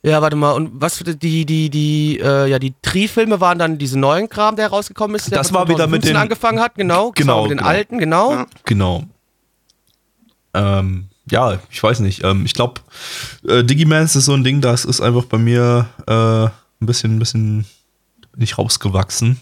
Ja, 0.05 0.21
warte 0.21 0.35
mal. 0.35 0.51
Und 0.51 0.69
was 0.73 0.97
für 0.97 1.05
die, 1.05 1.45
die, 1.45 1.69
die, 1.69 2.19
äh, 2.19 2.47
ja, 2.49 2.59
die 2.59 2.73
Tri-Filme 2.81 3.39
waren 3.39 3.57
dann 3.57 3.77
diese 3.77 3.97
neuen 3.97 4.27
Kram, 4.27 4.55
der 4.57 4.67
rausgekommen 4.67 5.15
ist, 5.15 5.31
der 5.31 5.37
Das 5.37 5.53
war 5.53 5.63
wieder 5.69 5.87
mit 5.87 6.03
2015 6.03 6.13
den- 6.13 6.21
angefangen 6.21 6.59
hat, 6.59 6.75
genau. 6.75 7.11
Genau, 7.15 7.35
war 7.37 7.41
mit 7.43 7.51
den 7.51 7.57
genau. 7.59 7.69
alten, 7.69 7.97
genau. 7.99 8.31
Ja. 8.33 8.45
Genau. 8.65 9.03
Ähm, 10.53 11.05
ja, 11.29 11.57
ich 11.71 11.81
weiß 11.81 12.01
nicht. 12.01 12.23
Ähm, 12.23 12.45
ich 12.45 12.53
glaube, 12.53 12.81
äh, 13.47 13.63
Digimans 13.63 14.15
ist 14.15 14.25
so 14.25 14.33
ein 14.33 14.43
Ding, 14.43 14.61
das 14.61 14.85
ist 14.85 15.01
einfach 15.01 15.25
bei 15.25 15.37
mir 15.37 15.87
äh, 16.05 16.13
ein 16.45 16.85
bisschen, 16.85 17.15
ein 17.15 17.19
bisschen 17.19 17.65
nicht 18.35 18.57
rausgewachsen. 18.57 19.39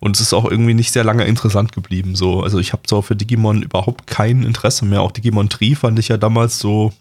Und 0.00 0.16
es 0.16 0.20
ist 0.20 0.34
auch 0.34 0.44
irgendwie 0.50 0.74
nicht 0.74 0.92
sehr 0.92 1.04
lange 1.04 1.24
interessant 1.24 1.72
geblieben. 1.72 2.16
So. 2.16 2.42
Also 2.42 2.58
ich 2.58 2.72
habe 2.72 2.82
so 2.86 3.00
für 3.00 3.16
Digimon 3.16 3.62
überhaupt 3.62 4.06
kein 4.06 4.42
Interesse 4.42 4.84
mehr. 4.84 5.00
Auch 5.00 5.12
Digimon 5.12 5.48
Tree 5.48 5.74
fand 5.74 5.98
ich 5.98 6.08
ja 6.08 6.18
damals 6.18 6.58
so 6.58 6.92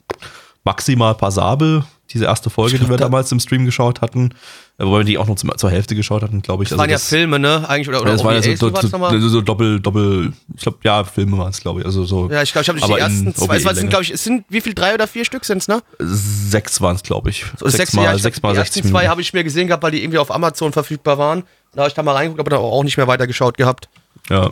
maximal 0.64 1.16
passabel. 1.16 1.84
Diese 2.14 2.26
erste 2.26 2.50
Folge, 2.50 2.78
die 2.78 2.88
wir 2.90 2.98
da- 2.98 3.06
damals 3.06 3.32
im 3.32 3.40
Stream 3.40 3.66
geschaut 3.66 4.02
hatten, 4.02 4.34
äh, 4.78 4.86
wobei 4.86 5.00
wir 5.00 5.04
die 5.06 5.18
auch 5.18 5.28
noch 5.28 5.36
zum, 5.36 5.52
zur 5.58 5.70
Hälfte 5.72 5.96
geschaut 5.96 6.22
hatten, 6.22 6.42
glaube 6.42 6.64
ich. 6.64 6.70
Das 6.70 6.78
waren 6.78 6.90
ja 6.90 6.98
Filme, 6.98 7.40
ne? 7.40 7.68
Eigentlich, 7.68 7.90
oder, 7.90 8.02
oder 8.02 8.12
das 8.12 8.24
waren 8.24 8.36
ja 8.36 8.56
so, 8.56 8.72
war's 8.74 8.90
so, 8.90 9.30
so, 9.30 9.42
doppel, 9.42 9.80
doppel, 9.80 10.34
ich 10.56 10.62
glaube, 10.62 10.78
ja, 10.84 11.04
Filme 11.04 11.38
waren 11.38 11.50
es, 11.50 11.60
glaube 11.60 11.80
ich. 11.82 11.86
Also 11.86 12.06
so 12.06 12.30
Ja, 12.30 12.42
ich 12.44 12.52
glaube, 12.52 12.64
ich 12.64 12.70
habe 12.70 12.80
nicht 12.80 12.88
die 12.88 13.00
ersten 13.00 13.36
zwei. 13.36 13.58
Es 13.58 13.64
sind, 13.78 13.90
glaube 13.90 14.04
ich, 14.04 14.12
es 14.12 14.24
sind 14.24 14.46
wie 14.50 14.62
viel, 14.62 14.74
drei 14.74 14.94
oder 14.94 15.08
vier 15.08 15.26
Stück 15.26 15.44
sind's, 15.46 15.68
ne? 15.68 15.82
sechs 16.00 16.80
waren 16.82 16.96
es, 16.96 17.04
glaube 17.04 17.30
ich. 17.32 17.46
So, 17.58 17.68
sechs, 17.68 17.94
ja, 17.94 18.02
mal, 18.04 18.16
ich 18.16 18.22
sechs 18.22 18.40
glaub, 18.40 18.52
mal 18.54 18.54
die 18.54 18.64
60 18.66 18.76
ersten 18.78 18.90
zwei 18.92 19.00
Minuten. 19.00 19.12
habe 19.12 19.22
ich 19.22 19.34
mir 19.34 19.44
gesehen 19.44 19.68
gehabt, 19.68 19.84
weil 19.84 19.92
die 19.92 20.04
irgendwie 20.04 20.20
auf 20.20 20.34
Amazon 20.34 20.72
verfügbar 20.72 21.18
waren. 21.18 21.44
Da 21.74 21.82
habe 21.82 21.88
ich 21.90 21.96
da 21.96 22.04
mal 22.04 22.14
reingeguckt, 22.14 22.40
aber 22.40 22.50
da 22.52 22.58
auch 22.58 22.84
nicht 22.84 22.98
mehr 22.98 23.08
weitergeschaut 23.08 23.58
gehabt. 23.58 23.90
Ja. 24.30 24.50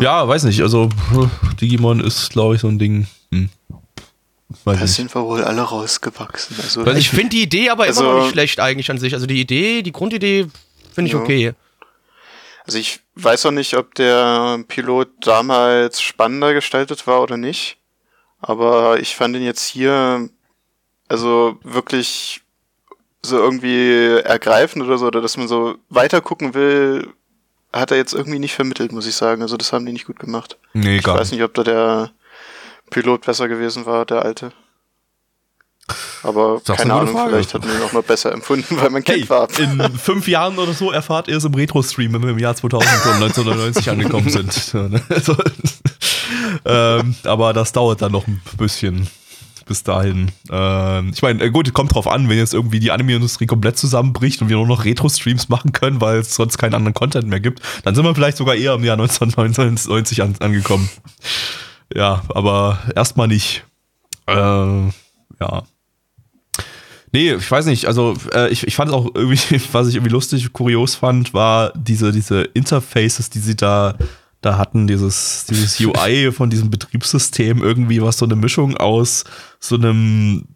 ja, 0.00 0.26
weiß 0.28 0.44
nicht. 0.44 0.62
Also 0.62 0.88
Digimon 1.60 2.00
ist, 2.00 2.30
glaube 2.30 2.54
ich, 2.54 2.60
so 2.60 2.68
ein 2.68 2.78
Ding. 2.78 3.06
Weiß 4.64 4.76
Da 4.78 4.82
nicht. 4.84 4.94
sind 4.94 5.14
wir 5.14 5.24
wohl 5.24 5.44
alle 5.44 5.60
rausgewachsen. 5.62 6.56
Also, 6.62 6.86
Ich 6.86 7.10
finde 7.10 7.30
die 7.30 7.42
Idee 7.42 7.70
aber 7.70 7.84
Also- 7.84 8.02
immer 8.04 8.12
noch 8.14 8.22
nicht 8.22 8.32
schlecht 8.32 8.60
eigentlich 8.60 8.90
an 8.90 8.98
sich. 8.98 9.12
Also 9.14 9.26
die 9.26 9.40
Idee, 9.40 9.82
die 9.82 9.92
Grundidee 9.92 10.46
finde 10.94 11.08
ich 11.08 11.14
Ja. 11.14 11.20
okay. 11.20 11.52
also 12.66 12.78
ich 12.78 13.00
weiß 13.16 13.44
auch 13.46 13.50
nicht, 13.50 13.76
ob 13.76 13.94
der 13.94 14.64
Pilot 14.68 15.08
damals 15.20 16.00
spannender 16.00 16.54
gestaltet 16.54 17.06
war 17.06 17.20
oder 17.22 17.36
nicht. 17.36 17.76
Aber 18.40 18.98
ich 19.00 19.14
fand 19.16 19.36
ihn 19.36 19.42
jetzt 19.44 19.66
hier 19.66 20.28
also 21.08 21.58
wirklich 21.62 22.40
so 23.22 23.38
irgendwie 23.38 24.20
ergreifend 24.24 24.84
oder 24.84 24.98
so, 24.98 25.06
oder 25.06 25.20
dass 25.22 25.36
man 25.36 25.48
so 25.48 25.76
weiter 25.88 26.20
gucken 26.20 26.54
will, 26.54 27.08
hat 27.72 27.90
er 27.90 27.96
jetzt 27.96 28.12
irgendwie 28.14 28.38
nicht 28.38 28.54
vermittelt, 28.54 28.92
muss 28.92 29.06
ich 29.06 29.14
sagen. 29.14 29.42
Also 29.42 29.56
das 29.56 29.72
haben 29.72 29.84
die 29.86 29.92
nicht 29.92 30.06
gut 30.06 30.18
gemacht. 30.18 30.58
Nee, 30.74 30.98
Ich 30.98 31.02
gar 31.04 31.18
weiß 31.18 31.32
nicht, 31.32 31.42
ob 31.42 31.52
da 31.54 31.64
der 31.64 32.10
Pilot 32.90 33.24
besser 33.26 33.48
gewesen 33.48 33.86
war, 33.86 34.04
der 34.04 34.22
alte. 34.24 34.52
Aber 36.22 36.60
keine 36.64 36.94
Ahnung, 36.94 37.14
Frage. 37.14 37.30
vielleicht 37.30 37.52
hat 37.52 37.66
man 37.66 37.76
ihn 37.76 37.82
auch 37.82 37.92
noch 37.92 38.04
besser 38.04 38.32
empfunden, 38.32 38.78
weil 38.80 38.88
man 38.88 39.02
Hey, 39.04 39.18
Kind 39.18 39.28
war. 39.30 39.48
in 39.58 39.98
fünf 39.98 40.26
Jahren 40.26 40.58
oder 40.58 40.72
so 40.72 40.90
erfahrt 40.90 41.28
ihr 41.28 41.36
es 41.36 41.44
im 41.44 41.52
Retro-Stream, 41.52 42.14
wenn 42.14 42.22
wir 42.22 42.30
im 42.30 42.38
Jahr 42.38 42.56
2000 42.56 42.90
und 43.06 43.12
1999 43.22 43.90
angekommen 43.90 44.30
sind. 44.30 44.74
Ne? 44.74 45.02
Also, 45.10 45.36
ähm, 46.64 47.14
aber 47.24 47.52
das 47.52 47.72
dauert 47.72 48.00
dann 48.00 48.12
noch 48.12 48.26
ein 48.26 48.40
bisschen. 48.56 49.08
bis 49.66 49.82
dahin. 49.82 50.30
Ähm, 50.50 51.10
ich 51.14 51.20
meine, 51.22 51.42
äh, 51.44 51.50
gut, 51.50 51.72
kommt 51.74 51.94
drauf 51.94 52.06
an, 52.08 52.28
wenn 52.30 52.38
jetzt 52.38 52.54
irgendwie 52.54 52.80
die 52.80 52.90
Anime-Industrie 52.90 53.46
komplett 53.46 53.76
zusammenbricht 53.78 54.40
und 54.42 54.48
wir 54.48 54.56
nur 54.56 54.66
noch 54.66 54.84
Retro-Streams 54.84 55.48
machen 55.50 55.72
können, 55.72 56.00
weil 56.00 56.18
es 56.18 56.34
sonst 56.34 56.56
keinen 56.58 56.74
anderen 56.74 56.94
Content 56.94 57.28
mehr 57.28 57.40
gibt, 57.40 57.60
dann 57.82 57.94
sind 57.94 58.04
wir 58.04 58.14
vielleicht 58.14 58.36
sogar 58.38 58.54
eher 58.54 58.74
im 58.74 58.84
Jahr 58.84 58.98
1999 58.98 60.22
an, 60.22 60.34
angekommen. 60.40 60.88
Ja, 61.92 62.22
aber 62.28 62.78
erstmal 62.94 63.28
nicht. 63.28 63.64
Äh, 64.26 64.34
ja. 64.34 65.62
Nee, 67.12 67.34
ich 67.34 67.48
weiß 67.48 67.66
nicht, 67.66 67.86
also 67.86 68.14
äh, 68.32 68.48
ich, 68.50 68.66
ich 68.66 68.74
fand 68.74 68.90
es 68.90 68.94
auch 68.94 69.08
irgendwie, 69.14 69.60
was 69.72 69.88
ich 69.88 69.94
irgendwie 69.94 70.12
lustig, 70.12 70.52
kurios 70.52 70.96
fand, 70.96 71.32
war 71.32 71.72
diese, 71.76 72.10
diese 72.10 72.42
Interfaces, 72.42 73.30
die 73.30 73.38
sie 73.38 73.54
da, 73.54 73.96
da 74.40 74.58
hatten, 74.58 74.86
dieses, 74.86 75.46
dieses 75.48 75.78
UI 75.84 76.32
von 76.32 76.50
diesem 76.50 76.70
Betriebssystem, 76.70 77.62
irgendwie 77.62 78.02
was 78.02 78.18
so 78.18 78.24
eine 78.24 78.36
Mischung 78.36 78.76
aus 78.76 79.24
so 79.60 79.76
einem 79.76 80.46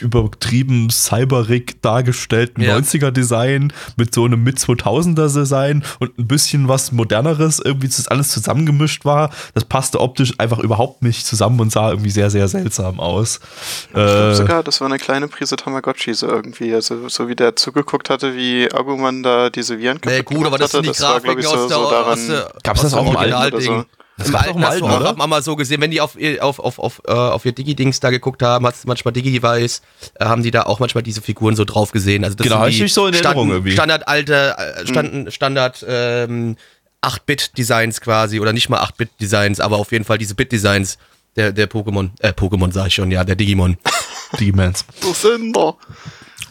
übertrieben 0.00 0.90
cyberig 0.90 1.80
dargestellten 1.82 2.62
Ja. 2.62 2.76
90er-Design 2.76 3.72
mit 3.96 4.14
so 4.14 4.24
einem 4.24 4.42
Mit-2000er-Design 4.42 5.84
und 6.00 6.18
ein 6.18 6.26
bisschen 6.26 6.68
was 6.68 6.92
moderneres, 6.92 7.60
irgendwie 7.60 7.88
das 7.88 8.08
alles 8.08 8.30
zusammengemischt 8.30 9.04
war. 9.04 9.30
Das 9.54 9.64
passte 9.64 10.00
optisch 10.00 10.34
einfach 10.38 10.58
überhaupt 10.58 11.02
nicht 11.02 11.26
zusammen 11.26 11.60
und 11.60 11.70
sah 11.70 11.90
irgendwie 11.90 12.10
sehr, 12.10 12.30
sehr 12.30 12.48
seltsam 12.48 13.00
aus. 13.00 13.40
Ich 13.86 13.92
glaube 13.92 14.30
Äh, 14.30 14.34
sogar, 14.34 14.62
das 14.62 14.80
war 14.80 14.88
eine 14.88 14.98
kleine 14.98 15.28
Prise 15.28 15.56
Tamagotchi 15.56 16.14
so 16.14 16.26
irgendwie. 16.28 16.74
Also 16.74 17.08
so 17.08 17.28
wie 17.28 17.36
der 17.36 17.56
zugeguckt 17.56 18.10
hatte, 18.10 18.34
wie 18.34 18.68
Agumon 18.72 19.22
da 19.22 19.50
diese 19.50 19.78
Viren 19.78 20.00
Nee, 20.04 20.18
kaputt 20.18 20.36
gut, 20.36 20.46
aber 20.46 20.58
das 20.58 20.72
gemacht 20.72 20.84
sind 20.86 20.96
die 21.00 21.04
hatte, 21.04 21.24
war, 21.24 21.34
glaub 21.34 21.36
Grafiken 21.36 21.58
aus 21.60 21.68
der, 21.68 21.78
aus 21.78 22.26
der 22.26 22.52
Gab's 22.62 22.82
das 22.82 22.94
auch 22.94 23.10
im 23.10 23.16
Alten 23.16 23.32
oder 23.34 23.42
Originalding. 23.54 23.84
Das 24.16 24.30
gab's 24.30 24.48
auch 24.48 24.54
im 24.56 24.62
Alten 24.62 24.64
hast 24.64 24.80
du 24.80 24.84
Alten, 24.86 24.96
auch 24.96 25.00
oder? 25.12 25.20
an 25.22 25.28
mal 25.30 25.42
so 25.42 25.56
gesehen, 25.56 25.80
wenn 25.80 25.90
die 25.90 26.00
auf, 26.00 26.14
ihr- 26.16 26.44
auf, 26.44 26.58
auf, 26.60 26.78
auf, 26.78 27.02
äh, 27.06 27.12
auf 27.12 27.44
ihr 27.44 27.52
Digi-Dings 27.52 27.98
da 28.00 28.10
geguckt 28.10 28.42
haben, 28.42 28.64
hast 28.66 28.84
du 28.84 28.88
manchmal 28.88 29.12
Digi-Device, 29.12 29.82
äh, 30.20 30.24
haben 30.24 30.42
die 30.44 30.50
da 30.52 30.62
auch 30.64 30.78
manchmal 30.78 31.02
diese 31.02 31.20
Figuren 31.20 31.56
so 31.56 31.64
drauf 31.64 31.90
gesehen. 31.90 32.22
Also 32.24 32.36
das 32.36 32.44
Genau, 32.46 32.62
sind 32.64 32.78
die 32.78 32.88
so 32.88 33.06
in 33.08 33.14
Erinnerung 33.14 33.50
irgendwie. 33.50 33.72
Standard 33.72 34.06
alte, 34.06 34.56
äh, 34.56 34.86
Stand, 34.86 35.32
Standard 35.32 35.84
ähm, 35.88 36.56
8-Bit-Designs 37.02 38.00
quasi, 38.00 38.40
oder 38.40 38.52
nicht 38.52 38.68
mal 38.68 38.80
8-Bit-Designs, 38.82 39.60
aber 39.60 39.78
auf 39.78 39.92
jeden 39.92 40.04
Fall 40.04 40.18
diese 40.18 40.34
Bit-Designs 40.34 40.98
der, 41.36 41.52
der 41.52 41.68
Pokémon, 41.68 42.10
äh, 42.20 42.28
Pokémon 42.30 42.72
sag 42.72 42.86
ich 42.88 42.94
schon, 42.94 43.10
ja, 43.10 43.24
der 43.24 43.34
Digimon. 43.36 43.76
Digimans. 44.38 44.84
Das 45.00 45.22
sind 45.22 45.52
doch. 45.54 45.76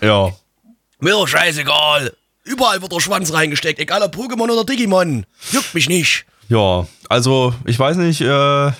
Ja. 0.01 0.31
Mir 0.99 1.11
doch 1.11 1.27
scheißegal. 1.27 2.13
Überall 2.43 2.81
wird 2.81 2.91
der 2.91 2.99
Schwanz 2.99 3.31
reingesteckt, 3.33 3.79
egal 3.79 4.01
ob 4.03 4.15
Pokémon 4.15 4.49
oder 4.51 4.65
Digimon. 4.65 5.25
Juckt 5.51 5.73
mich 5.73 5.87
nicht. 5.87 6.25
Ja, 6.49 6.87
also 7.09 7.53
ich 7.65 7.77
weiß 7.79 7.97
nicht, 7.97 8.21
äh, 8.21 8.67
äh, 8.67 8.71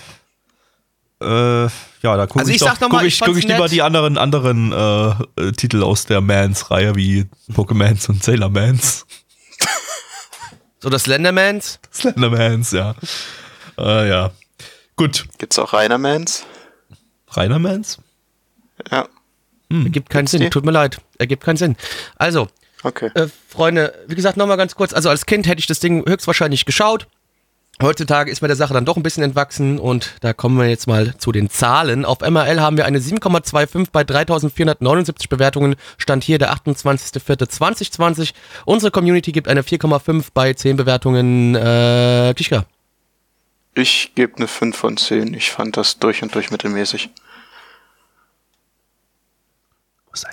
ja, 1.20 2.16
da 2.16 2.26
gucke 2.26 2.40
Also 2.40 2.50
ich, 2.50 2.56
ich 2.56 2.60
doch, 2.60 2.68
sag 2.68 2.80
noch 2.80 2.90
mal, 2.90 2.98
guck 2.98 3.06
ich 3.06 3.14
ich, 3.14 3.20
guck 3.20 3.36
ich 3.36 3.44
lieber 3.46 3.68
die 3.68 3.82
anderen, 3.82 4.18
anderen 4.18 4.72
äh, 4.72 5.42
äh, 5.42 5.52
Titel 5.52 5.82
aus 5.82 6.04
der 6.06 6.20
Mans-Reihe 6.20 6.94
wie 6.96 7.26
Pokémons 7.52 8.08
und 8.08 8.22
Sailor 8.22 8.50
Mans. 8.50 9.06
So 10.80 10.90
das 10.90 11.04
Slendermans. 11.04 11.78
Slendermans, 11.90 12.72
ja. 12.72 12.94
Äh, 13.78 14.06
ja. 14.06 14.32
Gut. 14.96 15.24
Gibt's 15.38 15.58
auch 15.58 15.72
Reinermans? 15.72 16.44
Rainer 17.30 17.58
Mans? 17.58 18.00
Ja, 18.90 19.08
Ergibt 19.82 20.10
keinen 20.10 20.26
Sinn, 20.26 20.40
die? 20.40 20.50
tut 20.50 20.64
mir 20.64 20.70
leid. 20.70 20.98
Ergibt 21.18 21.44
keinen 21.44 21.56
Sinn. 21.56 21.76
Also, 22.16 22.48
okay. 22.82 23.10
äh, 23.14 23.28
Freunde, 23.48 23.94
wie 24.06 24.14
gesagt, 24.14 24.36
nochmal 24.36 24.56
ganz 24.56 24.74
kurz. 24.74 24.92
Also 24.92 25.08
als 25.08 25.26
Kind 25.26 25.46
hätte 25.46 25.58
ich 25.58 25.66
das 25.66 25.80
Ding 25.80 26.04
höchstwahrscheinlich 26.06 26.64
geschaut. 26.64 27.08
Heutzutage 27.82 28.30
ist 28.30 28.40
mir 28.40 28.46
der 28.46 28.56
Sache 28.56 28.72
dann 28.72 28.84
doch 28.84 28.96
ein 28.96 29.02
bisschen 29.02 29.24
entwachsen 29.24 29.80
und 29.80 30.14
da 30.20 30.32
kommen 30.32 30.56
wir 30.58 30.68
jetzt 30.68 30.86
mal 30.86 31.16
zu 31.18 31.32
den 31.32 31.50
Zahlen. 31.50 32.04
Auf 32.04 32.20
MRL 32.20 32.60
haben 32.60 32.76
wir 32.76 32.84
eine 32.86 33.00
7,25 33.00 33.88
bei 33.90 34.04
3479 34.04 35.28
Bewertungen. 35.28 35.74
Stand 35.98 36.22
hier 36.22 36.38
der 36.38 36.54
28.04.2020. 36.54 38.32
Unsere 38.64 38.92
Community 38.92 39.32
gibt 39.32 39.48
eine 39.48 39.62
4,5 39.62 40.26
bei 40.32 40.54
10 40.54 40.76
Bewertungen. 40.76 41.56
Äh, 41.56 42.32
Kischka. 42.36 42.64
Ich 43.74 44.12
gebe 44.14 44.36
eine 44.36 44.46
5 44.46 44.76
von 44.76 44.96
10. 44.96 45.34
Ich 45.34 45.50
fand 45.50 45.76
das 45.76 45.98
durch 45.98 46.22
und 46.22 46.32
durch 46.32 46.52
mittelmäßig. 46.52 47.10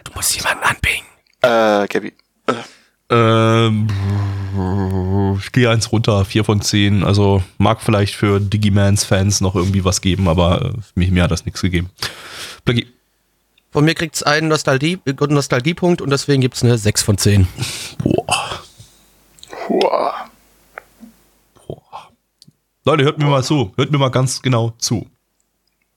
Du 0.04 0.12
musst 0.14 0.36
jemanden 0.36 0.64
anpingen. 0.64 1.08
Äh, 1.42 1.88
Gabi. 1.88 2.14
Äh, 3.12 3.15
Ähm, 3.67 5.38
ich 5.39 5.52
gehe 5.52 5.69
eins 5.69 5.91
runter, 5.91 6.26
vier 6.26 6.43
von 6.43 6.62
zehn. 6.62 7.04
Also 7.04 7.41
mag 7.58 7.82
vielleicht 7.82 8.15
für 8.15 8.39
Digimans-Fans 8.39 9.41
noch 9.41 9.56
irgendwie 9.56 9.86
was 9.86 10.02
geben, 10.02 10.28
aber 10.28 10.62
äh, 10.65 10.71
mir, 10.95 11.12
mir 11.12 11.24
hat 11.24 11.32
das 11.32 11.45
nichts 11.45 11.62
gegeben. 11.62 11.89
Blackie. 12.65 12.88
Von 13.71 13.86
mir 13.86 13.93
kriegt 13.95 14.15
es 14.15 14.24
einen 14.24 14.50
Nostalgie, 14.50 15.00
Nostalgiepunkt 15.30 16.02
und 16.02 16.10
deswegen 16.10 16.41
gibt 16.41 16.56
es 16.56 16.63
eine 16.63 16.78
6 16.78 17.02
von 17.04 17.17
10. 17.17 17.47
Boah. 18.00 18.60
Hua. 19.69 20.13
Leute, 22.84 23.04
hört 23.04 23.17
mir 23.19 23.26
mal 23.26 23.43
zu. 23.43 23.71
Hört 23.78 23.91
mir 23.91 23.97
mal 23.97 24.10
ganz 24.10 24.41
genau 24.41 24.74
zu. 24.78 25.08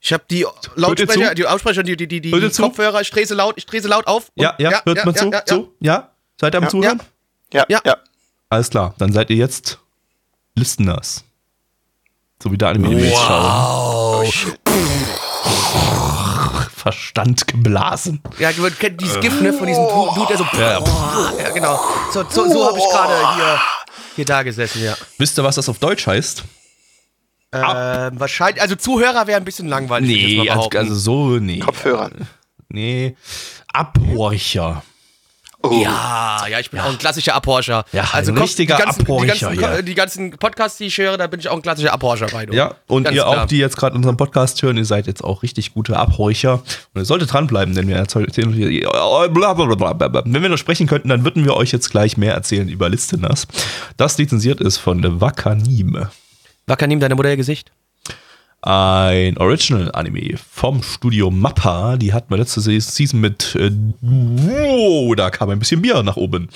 Ich 0.01 0.13
habe 0.13 0.23
die 0.31 0.47
Lautsprecher, 0.77 1.35
die 1.35 1.47
Aussprecher, 1.47 1.83
die, 1.83 1.97
die, 1.97 2.07
die, 2.07 2.21
die? 2.21 2.31
Kopfhörer, 2.31 3.01
ich 3.01 3.11
drehe 3.11 3.27
sie 3.27 3.35
laut, 3.35 3.55
ich 3.57 3.67
drehe 3.67 3.81
sie 3.81 3.89
laut 3.89 4.07
auf. 4.07 4.31
und- 4.37 4.43
Ja, 4.43 4.55
ja, 4.59 4.83
hört 4.85 4.99
ja, 4.99 5.05
mal 5.07 5.15
ja, 5.15 5.21
zu. 5.21 5.25
Ja, 5.31 5.39
ja. 5.39 5.45
zu? 5.47 5.73
Ja? 5.81 6.11
Seid 6.41 6.55
ihr 6.55 6.59
am 6.59 6.65
Ja. 6.65 6.71
Zuhören? 6.71 7.03
Ja, 7.53 7.65
Ja. 7.69 7.81
ja. 7.85 7.97
Alles 8.51 8.71
klar, 8.71 8.95
dann 8.99 9.13
seid 9.13 9.31
ihr 9.31 9.37
jetzt 9.37 9.79
Listeners. 10.55 11.25
So 12.43 12.53
wie 12.53 12.59
der 12.59 12.69
Anime 12.69 13.11
schauen. 13.15 14.27
Verstand 16.77 17.47
geblasen. 17.47 18.21
Ja, 18.39 18.53
du 18.53 18.69
kennt 18.71 19.01
dieses 19.01 19.19
Gift, 19.21 19.41
ne, 19.41 19.53
von 19.53 19.67
diesem 19.67 19.85
Du- 19.85 20.11
Dude, 20.15 20.27
der 20.29 20.37
so. 20.39 20.45
Ja. 20.59 20.81
Ja, 21.43 21.51
genau. 21.51 21.81
So, 22.13 22.25
so, 22.29 22.49
so 22.51 22.67
habe 22.67 22.79
ich 22.79 22.85
gerade 22.85 23.35
hier, 23.37 23.61
hier 24.17 24.25
da 24.27 24.43
gesessen, 24.43 24.83
ja. 24.85 24.95
Wisst 25.19 25.39
ihr, 25.39 25.45
was 25.45 25.55
das 25.57 25.69
auf 25.69 25.79
Deutsch 25.79 26.07
heißt? 26.07 26.45
Ähm, 27.53 28.21
wahrscheinlich, 28.21 28.61
also 28.61 28.75
Zuhörer 28.75 29.27
wäre 29.27 29.39
ein 29.39 29.45
bisschen 29.45 29.69
langweilig. 29.69 30.09
würd 30.11 30.19
ich 30.21 30.33
jetzt 30.45 30.47
mal 30.47 30.53
also, 30.65 30.79
also 30.79 30.95
so, 30.97 31.27
nee. 31.39 31.61
Kopfhörer. 31.61 32.11
Nee. 32.69 33.17
Abhorcher. 33.73 34.83
Oh. 35.65 35.81
ja, 35.83 36.47
ja, 36.47 36.61
ich 36.61 36.71
bin 36.71 36.79
auch 36.81 36.91
ein 36.91 36.99
klassischer 36.99 37.35
Abhorcher. 37.35 37.87
Ja, 37.93 38.05
also 38.13 38.33
ein 38.33 38.39
richtiger 38.39 38.77
die 38.77 38.83
ganzen, 38.83 38.99
die 38.99 39.05
Abhorcher, 39.05 39.49
ganzen, 39.49 39.61
ja. 39.63 39.83
die 39.83 39.95
ganzen 39.95 40.31
Podcasts, 40.33 40.77
die 40.77 40.85
ich 40.85 40.99
höre, 40.99 41.17
da 41.17 41.27
bin 41.27 41.41
ich 41.41 41.49
auch 41.49 41.57
ein 41.57 41.63
klassischer 41.63 41.95
Abhorcher 41.95 42.27
bei. 42.27 42.45
du. 42.45 42.55
Ja, 42.55 42.75
und 42.87 43.05
Ganz 43.05 43.17
ihr 43.17 43.23
klar. 43.23 43.45
auch, 43.45 43.47
die 43.47 43.57
jetzt 43.57 43.79
gerade 43.79 43.97
unseren 43.97 44.19
Podcast 44.19 44.63
hören, 44.63 44.77
ihr 44.77 44.85
seid 44.85 45.07
jetzt 45.07 45.25
auch 45.25 45.43
richtig 45.43 45.73
gute 45.73 45.97
Abhorcher. 45.97 46.63
Und 46.93 47.01
ihr 47.01 47.07
solltet 47.07 47.33
dranbleiben, 47.33 47.75
denn 47.75 47.89
wir 47.89 47.97
erzählen 47.97 48.31
blablabla. 49.33 50.23
Wenn 50.27 50.43
wir 50.43 50.51
noch 50.51 50.59
sprechen 50.59 50.87
könnten, 50.87 51.09
dann 51.09 51.25
würden 51.25 51.47
wir 51.47 51.55
euch 51.55 51.73
jetzt 51.73 51.91
gleich 51.91 52.19
mehr 52.19 52.35
erzählen 52.35 52.69
über 52.69 52.91
Listeners. 52.91 53.47
Das 53.97 54.19
lizenziert 54.19 54.61
ist 54.61 54.77
von 54.77 55.21
Wakanim. 55.21 56.09
Wakanim, 56.67 57.01
deine 57.01 57.15
Modellgesicht? 57.15 57.73
Ein 58.67 59.37
Original-Anime 59.37 60.39
vom 60.51 60.83
Studio 60.83 61.31
Mappa. 61.31 61.99
Die 61.99 62.15
hatten 62.15 62.31
wir 62.31 62.39
letzte 62.39 62.63
Se- 62.63 62.81
Season 62.81 63.21
mit. 63.21 63.55
Äh, 63.57 63.71
wow, 64.01 65.15
da 65.15 65.29
kam 65.29 65.51
ein 65.51 65.59
bisschen 65.59 65.83
Bier 65.83 66.03
nach 66.03 66.17
oben. 66.17 66.49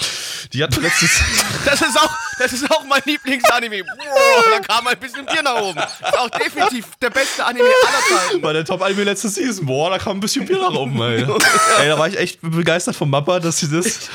Die 0.54 0.62
hatten 0.62 0.76
wir 0.76 0.84
letztes. 0.84 1.10
Das 1.66 1.82
ist 1.82 1.98
auch, 2.00 2.10
das 2.38 2.52
ist 2.54 2.70
auch 2.70 2.82
mein 2.88 3.02
Lieblingsanime. 3.04 3.82
Wow, 3.82 4.44
da 4.52 4.60
kam 4.60 4.86
ein 4.86 4.96
bisschen 4.98 5.26
Bier 5.26 5.42
nach 5.42 5.60
oben. 5.60 5.74
Das 5.76 5.92
ist 6.12 6.18
auch 6.18 6.30
definitiv 6.30 6.86
der 7.02 7.10
beste 7.10 7.44
Anime 7.44 7.66
aller 7.66 8.20
Zeiten. 8.28 8.40
Bei 8.40 8.54
der 8.54 8.64
Top-Anime 8.64 9.04
letzte 9.04 9.28
Season. 9.28 9.66
Boah, 9.66 9.90
da 9.90 9.98
kam 9.98 10.16
ein 10.16 10.20
bisschen 10.20 10.46
Bier 10.46 10.56
nach 10.58 10.72
oben, 10.72 10.98
ey. 11.02 11.24
ey, 11.80 11.88
da 11.88 11.98
war 11.98 12.08
ich 12.08 12.18
echt 12.18 12.38
begeistert 12.40 12.96
vom 12.96 13.10
Mappa, 13.10 13.38
dass 13.40 13.58
sie 13.58 13.68
das. 13.70 14.08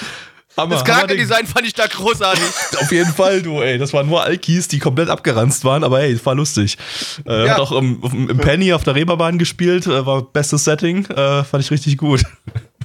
Hammer, 0.55 0.75
Das. 0.75 0.83
Charakterdesign 0.85 1.47
fand 1.47 1.65
ich 1.65 1.73
da 1.73 1.87
großartig. 1.87 2.43
Auf 2.79 2.91
jeden 2.91 3.11
Fall, 3.11 3.41
du, 3.41 3.61
ey. 3.61 3.77
Das 3.77 3.91
waren 3.93 4.07
nur 4.07 4.23
Alkis, 4.23 4.67
die 4.67 4.79
komplett 4.79 5.09
abgeranzt 5.09 5.65
waren, 5.65 5.83
aber 5.83 6.01
ey, 6.01 6.11
es 6.13 6.25
war 6.25 6.35
lustig. 6.35 6.77
Äh, 7.25 7.47
Ja. 7.47 7.53
Hat 7.53 7.59
auch 7.59 7.71
im, 7.71 8.01
im 8.29 8.37
Penny 8.37 8.73
auf 8.73 8.83
der 8.83 8.95
Reeperbahn 8.95 9.37
gespielt, 9.39 9.87
äh, 9.87 10.05
war 10.05 10.21
bestes 10.21 10.63
Setting, 10.63 11.05
äh, 11.07 11.43
fand 11.43 11.63
ich 11.63 11.71
richtig 11.71 11.97
gut. 11.97 12.23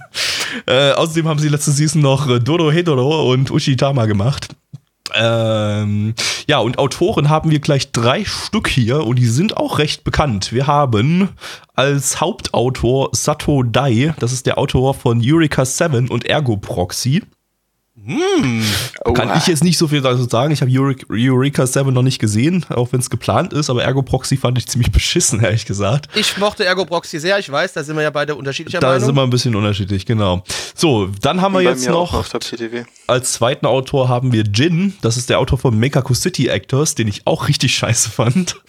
äh, 0.66 0.92
außerdem 0.92 1.28
haben 1.28 1.38
sie 1.38 1.48
letzte 1.48 1.72
Season 1.72 2.00
noch 2.00 2.28
äh, 2.28 2.38
Dodo 2.40 2.70
Hedoro 2.70 3.30
und 3.30 3.50
Ushitama 3.50 4.06
gemacht. 4.06 4.48
Ähm, 5.14 6.14
ja, 6.46 6.58
und 6.58 6.78
Autoren 6.78 7.28
haben 7.30 7.50
wir 7.50 7.60
gleich 7.60 7.92
drei 7.92 8.24
Stück 8.24 8.68
hier 8.68 9.06
und 9.06 9.16
die 9.16 9.26
sind 9.26 9.56
auch 9.56 9.78
recht 9.78 10.04
bekannt. 10.04 10.52
Wir 10.52 10.66
haben 10.66 11.30
als 11.74 12.20
Hauptautor 12.20 13.10
Sato 13.12 13.62
Dai, 13.62 14.14
das 14.18 14.32
ist 14.32 14.46
der 14.46 14.58
Autor 14.58 14.94
von 14.94 15.20
Eureka 15.24 15.64
7 15.64 16.08
und 16.08 16.26
Ergo 16.26 16.56
Proxy. 16.58 17.22
Kann 18.08 19.28
Oha. 19.28 19.36
ich 19.36 19.46
jetzt 19.46 19.62
nicht 19.62 19.76
so 19.78 19.86
viel 19.88 20.00
dazu 20.00 20.24
sagen. 20.24 20.52
Ich 20.52 20.60
habe 20.62 20.70
Eureka, 20.72 21.04
Eureka 21.10 21.66
7 21.66 21.92
noch 21.92 22.02
nicht 22.02 22.18
gesehen, 22.18 22.64
auch 22.70 22.92
wenn 22.92 23.00
es 23.00 23.10
geplant 23.10 23.52
ist, 23.52 23.68
aber 23.68 23.84
Ergo 23.84 24.02
Proxy 24.02 24.36
fand 24.36 24.56
ich 24.58 24.66
ziemlich 24.66 24.90
beschissen, 24.92 25.40
ehrlich 25.42 25.66
gesagt. 25.66 26.08
Ich 26.14 26.38
mochte 26.38 26.64
Ergo 26.64 26.84
Proxy 26.84 27.18
sehr, 27.20 27.38
ich 27.38 27.50
weiß, 27.50 27.74
da 27.74 27.84
sind 27.84 27.96
wir 27.96 28.02
ja 28.02 28.10
beide 28.10 28.34
unterschiedlicher 28.34 28.80
Da 28.80 28.88
Meinung. 28.88 29.04
sind 29.04 29.14
wir 29.14 29.22
ein 29.22 29.30
bisschen 29.30 29.54
unterschiedlich, 29.54 30.06
genau. 30.06 30.42
So, 30.74 31.08
dann 31.20 31.40
haben 31.42 31.52
wir 31.52 31.58
Bei 31.64 31.70
jetzt 31.70 31.88
noch 31.88 32.24
als 33.06 33.32
zweiten 33.32 33.66
Autor 33.66 34.08
haben 34.08 34.32
wir 34.32 34.44
Jin. 34.44 34.94
Das 35.02 35.16
ist 35.16 35.28
der 35.30 35.38
Autor 35.38 35.58
von 35.58 35.78
Mekaku 35.78 36.14
City 36.14 36.48
Actors, 36.48 36.94
den 36.94 37.08
ich 37.08 37.26
auch 37.26 37.48
richtig 37.48 37.74
scheiße 37.74 38.10
fand. 38.10 38.60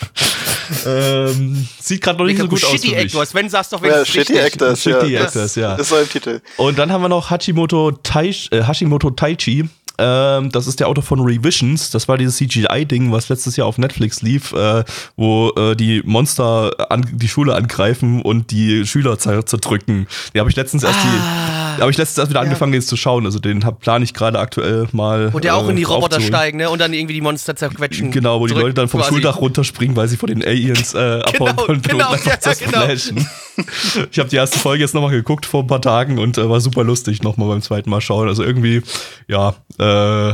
Ähm, 0.86 1.68
sieht 1.80 2.02
gerade 2.02 2.18
noch 2.20 2.26
nicht 2.26 2.40
so 2.40 2.48
gut 2.48 2.64
aus 2.64 2.72
Shitty 2.72 2.90
für 2.90 2.96
mich. 2.96 3.06
Actors. 3.06 3.34
Wenn 3.34 3.50
sagst 3.50 3.74
doch 3.74 3.80
Ja, 3.82 3.86
wenigstens 3.86 4.08
Shitty 4.10 4.34
richtig. 4.34 4.46
Actors, 4.54 4.86
ja. 4.86 5.00
Shitty 5.02 5.14
das 5.14 5.24
Actors, 5.36 5.56
ja. 5.56 5.76
Ist 5.76 5.90
so 5.90 5.96
ein 5.96 6.10
Titel. 6.10 6.42
Und 6.58 6.78
dann 6.80 6.92
haben 6.92 7.02
wir 7.02 7.10
noch 7.10 7.30
Hashimoto, 7.32 7.92
Tai, 8.04 8.30
äh, 8.52 8.64
Hashimoto 8.64 9.10
Taichi. 9.12 9.70
Ähm, 10.02 10.50
das 10.52 10.66
ist 10.66 10.80
der 10.80 10.88
Autor 10.88 11.04
von 11.04 11.20
Revisions. 11.20 11.92
Das 11.92 12.08
war 12.08 12.18
dieses 12.18 12.38
CGI-Ding, 12.38 13.12
was 13.12 13.28
letztes 13.28 13.58
Jahr 13.58 13.68
auf 13.68 13.78
Netflix 13.78 14.22
lief, 14.22 14.54
äh, 14.54 14.86
wo 15.18 15.52
äh, 15.58 15.76
die 15.76 16.02
Monster 16.06 16.72
an, 16.90 17.06
die 17.12 17.28
Schule 17.28 17.54
angreifen 17.54 18.22
und 18.22 18.52
die 18.52 18.86
Schüler 18.88 19.20
zer 19.20 19.46
zerdrücken. 19.46 20.08
Die 20.34 20.40
habe 20.40 20.50
ich 20.50 20.56
letztens 20.56 20.84
erst 20.84 21.00
Ah. 21.00 21.04
die, 21.04 21.69
habe 21.80 21.92
ich 21.92 21.98
letztens 21.98 22.18
erst 22.18 22.30
wieder 22.30 22.42
angefangen 22.42 22.74
jetzt 22.74 22.88
zu 22.88 22.98
schauen. 22.98 23.26
Also 23.26 23.39
den 23.39 23.60
plane 23.80 24.04
ich 24.04 24.13
gerade 24.13 24.39
aktuell 24.39 24.88
mal. 24.92 25.30
Und 25.34 25.44
der 25.44 25.56
auch 25.56 25.68
in 25.70 25.76
die 25.76 25.84
äh, 25.84 25.86
Roboter 25.86 26.22
steigen, 26.22 26.58
ne? 26.58 26.70
Und 26.70 26.80
dann 26.80 26.94
irgendwie 26.94 27.13
die 27.13 27.22
Monster 27.22 27.56
zerquetschen. 27.56 28.12
Genau, 28.12 28.39
wo 28.39 28.48
die 28.48 28.54
Leute 28.54 28.74
dann 28.74 28.88
vom 28.88 29.02
quasi. 29.02 29.13
Schuldach 29.13 29.38
runterspringen, 29.38 29.96
weil 29.96 30.08
sie 30.08 30.18
von 30.18 30.28
den 30.28 30.44
Aliens 30.44 30.94
äh, 30.94 30.98
abhauen 31.24 31.50
Genau, 31.50 31.65
konnten 31.65 31.89
genau, 31.89 32.12
und 32.12 32.13
einfach 32.13 32.62
ja, 32.62 32.94
genau. 32.94 33.26
Ich 34.12 34.20
habe 34.20 34.30
die 34.30 34.36
erste 34.36 34.60
Folge 34.60 34.84
jetzt 34.84 34.96
nochmal 34.96 35.12
geguckt 35.12 35.46
vor 35.46 35.63
ein 35.63 35.68
paar 35.68 35.82
Tagen 35.82 36.18
und 36.18 36.38
äh, 36.38 36.50
war 36.50 36.62
super 36.62 36.84
lustig 36.84 37.24
nochmal 37.24 37.50
beim 37.50 37.62
zweiten 37.62 37.89
Mal 37.89 38.02
schauen. 38.02 38.28
Also 38.28 38.44
irgendwie, 38.44 38.82
ja, 39.28 39.56
äh, 39.78 40.34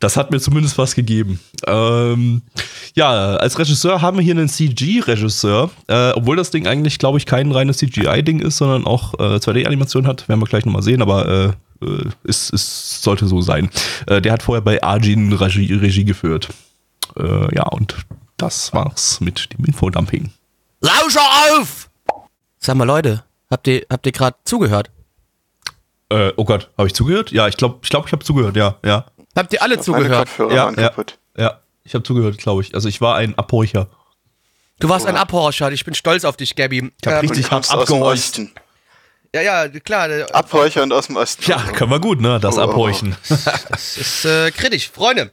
das 0.00 0.16
hat 0.16 0.30
mir 0.30 0.40
zumindest 0.40 0.78
was 0.78 0.94
gegeben. 0.94 1.40
Ähm, 1.66 2.42
ja, 2.94 3.36
als 3.36 3.58
Regisseur 3.58 4.00
haben 4.00 4.16
wir 4.16 4.24
hier 4.24 4.34
einen 4.34 4.48
CG-Regisseur, 4.48 5.70
äh, 5.88 6.10
obwohl 6.12 6.36
das 6.36 6.50
Ding 6.50 6.66
eigentlich, 6.66 6.98
glaube 6.98 7.18
ich, 7.18 7.26
kein 7.26 7.50
reines 7.52 7.78
CGI-Ding 7.78 8.40
ist, 8.40 8.58
sondern 8.58 8.86
auch 8.86 9.14
äh, 9.14 9.36
2D-Animation 9.36 10.06
hat, 10.06 10.28
werden 10.28 10.40
wir 10.40 10.46
gleich 10.46 10.64
nochmal 10.64 10.82
sehen, 10.82 11.02
aber 11.02 11.28
äh, 11.80 11.84
äh, 11.84 12.04
es, 12.24 12.52
es 12.52 13.02
sollte 13.02 13.26
so 13.26 13.40
sein. 13.40 13.70
Äh, 14.06 14.20
der 14.20 14.32
hat 14.32 14.42
vorher 14.42 14.62
bei 14.62 14.82
Arjin 14.82 15.32
Regie, 15.32 15.74
Regie 15.74 16.04
geführt. 16.04 16.48
Ja, 17.16 17.64
und 17.70 17.96
das 18.36 18.72
war's 18.72 19.20
mit 19.20 19.52
dem 19.52 19.64
Infodumping. 19.64 20.30
Lauscher 20.80 21.20
auf! 21.50 21.90
Sag 22.60 22.76
mal, 22.76 22.84
Leute, 22.84 23.24
habt 23.50 23.66
ihr, 23.66 23.84
habt 23.90 24.06
ihr 24.06 24.12
gerade 24.12 24.36
zugehört? 24.44 24.90
Äh, 26.10 26.32
oh 26.36 26.44
Gott, 26.44 26.70
habe 26.78 26.86
ich 26.86 26.94
zugehört? 26.94 27.32
Ja, 27.32 27.48
ich 27.48 27.56
glaube, 27.56 27.80
ich, 27.82 27.90
glaub, 27.90 28.06
ich 28.06 28.12
habe 28.12 28.24
zugehört, 28.24 28.56
ja, 28.56 28.76
ja. 28.84 29.06
Habt 29.38 29.52
ihr 29.52 29.62
alle 29.62 29.76
Meine 29.76 29.82
zugehört? 29.84 30.28
Ja, 30.38 30.64
waren 30.64 30.74
ja. 30.74 30.88
kaputt. 30.88 31.18
Ja, 31.36 31.60
ich 31.84 31.94
habe 31.94 32.02
zugehört, 32.04 32.38
glaube 32.38 32.62
ich. 32.62 32.74
Also 32.74 32.88
ich 32.88 33.00
war 33.00 33.16
ein 33.16 33.38
Abhorcher. 33.38 33.88
Du 34.80 34.88
warst 34.88 35.06
ein 35.06 35.16
Abhorcher, 35.16 35.72
ich 35.72 35.84
bin 35.84 35.94
stolz 35.94 36.24
auf 36.24 36.36
dich, 36.36 36.54
Gabby. 36.54 36.92
Ich 37.00 37.06
hab 37.06 37.14
Ähm, 37.22 37.28
richtig 37.30 37.48
dem 37.48 37.58
abgehorcht. 37.58 38.22
Osten. 38.22 38.52
ja, 39.34 39.42
ja, 39.42 39.68
klar. 39.68 40.08
Abhorcher 40.32 40.82
und 40.82 40.92
aus 40.92 41.06
dem 41.06 41.16
Osten. 41.16 41.44
Ja, 41.50 41.58
können 41.72 41.90
wir 41.90 42.00
gut, 42.00 42.20
ne? 42.20 42.38
Das 42.40 42.58
Oh. 42.58 42.62
Abhorchen. 42.62 43.16
Das 43.70 43.96
ist 43.96 44.24
äh, 44.24 44.50
kritisch. 44.50 44.90
Freunde, 44.90 45.32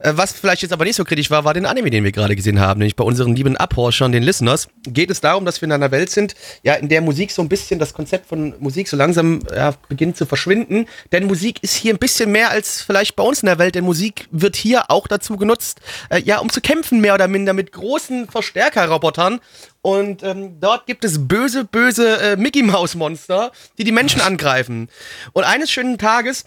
was 0.00 0.32
vielleicht 0.32 0.62
jetzt 0.62 0.72
aber 0.72 0.84
nicht 0.84 0.96
so 0.96 1.04
kritisch 1.04 1.30
war, 1.30 1.44
war 1.44 1.54
den 1.54 1.66
Anime, 1.66 1.90
den 1.90 2.04
wir 2.04 2.12
gerade 2.12 2.36
gesehen 2.36 2.60
haben. 2.60 2.78
Nämlich 2.78 2.94
bei 2.94 3.02
unseren 3.02 3.34
lieben 3.34 3.56
Abhorschern, 3.56 4.12
den 4.12 4.22
Listeners, 4.22 4.68
geht 4.84 5.10
es 5.10 5.20
darum, 5.20 5.44
dass 5.44 5.60
wir 5.60 5.66
in 5.66 5.72
einer 5.72 5.90
Welt 5.90 6.10
sind, 6.10 6.34
ja, 6.62 6.74
in 6.74 6.88
der 6.88 7.00
Musik 7.00 7.32
so 7.32 7.42
ein 7.42 7.48
bisschen, 7.48 7.80
das 7.80 7.94
Konzept 7.94 8.26
von 8.26 8.54
Musik 8.60 8.88
so 8.88 8.96
langsam 8.96 9.40
ja, 9.52 9.74
beginnt 9.88 10.16
zu 10.16 10.26
verschwinden. 10.26 10.86
Denn 11.10 11.26
Musik 11.26 11.62
ist 11.62 11.74
hier 11.74 11.92
ein 11.92 11.98
bisschen 11.98 12.30
mehr 12.30 12.50
als 12.50 12.80
vielleicht 12.82 13.16
bei 13.16 13.24
uns 13.24 13.42
in 13.42 13.46
der 13.46 13.58
Welt, 13.58 13.74
denn 13.74 13.84
Musik 13.84 14.28
wird 14.30 14.54
hier 14.54 14.90
auch 14.90 15.08
dazu 15.08 15.36
genutzt, 15.36 15.80
äh, 16.10 16.20
ja, 16.20 16.38
um 16.38 16.48
zu 16.48 16.60
kämpfen, 16.60 17.00
mehr 17.00 17.14
oder 17.14 17.26
minder 17.26 17.52
mit 17.52 17.72
großen 17.72 18.28
Verstärkerrobotern. 18.28 19.40
Und 19.82 20.22
ähm, 20.22 20.60
dort 20.60 20.86
gibt 20.86 21.04
es 21.04 21.26
böse, 21.26 21.64
böse 21.64 22.20
äh, 22.20 22.36
Mickey 22.36 22.62
Maus 22.62 22.94
Monster, 22.94 23.50
die 23.78 23.84
die 23.84 23.92
Menschen 23.92 24.20
angreifen. 24.20 24.88
Und 25.32 25.44
eines 25.44 25.70
schönen 25.70 25.98
Tages 25.98 26.44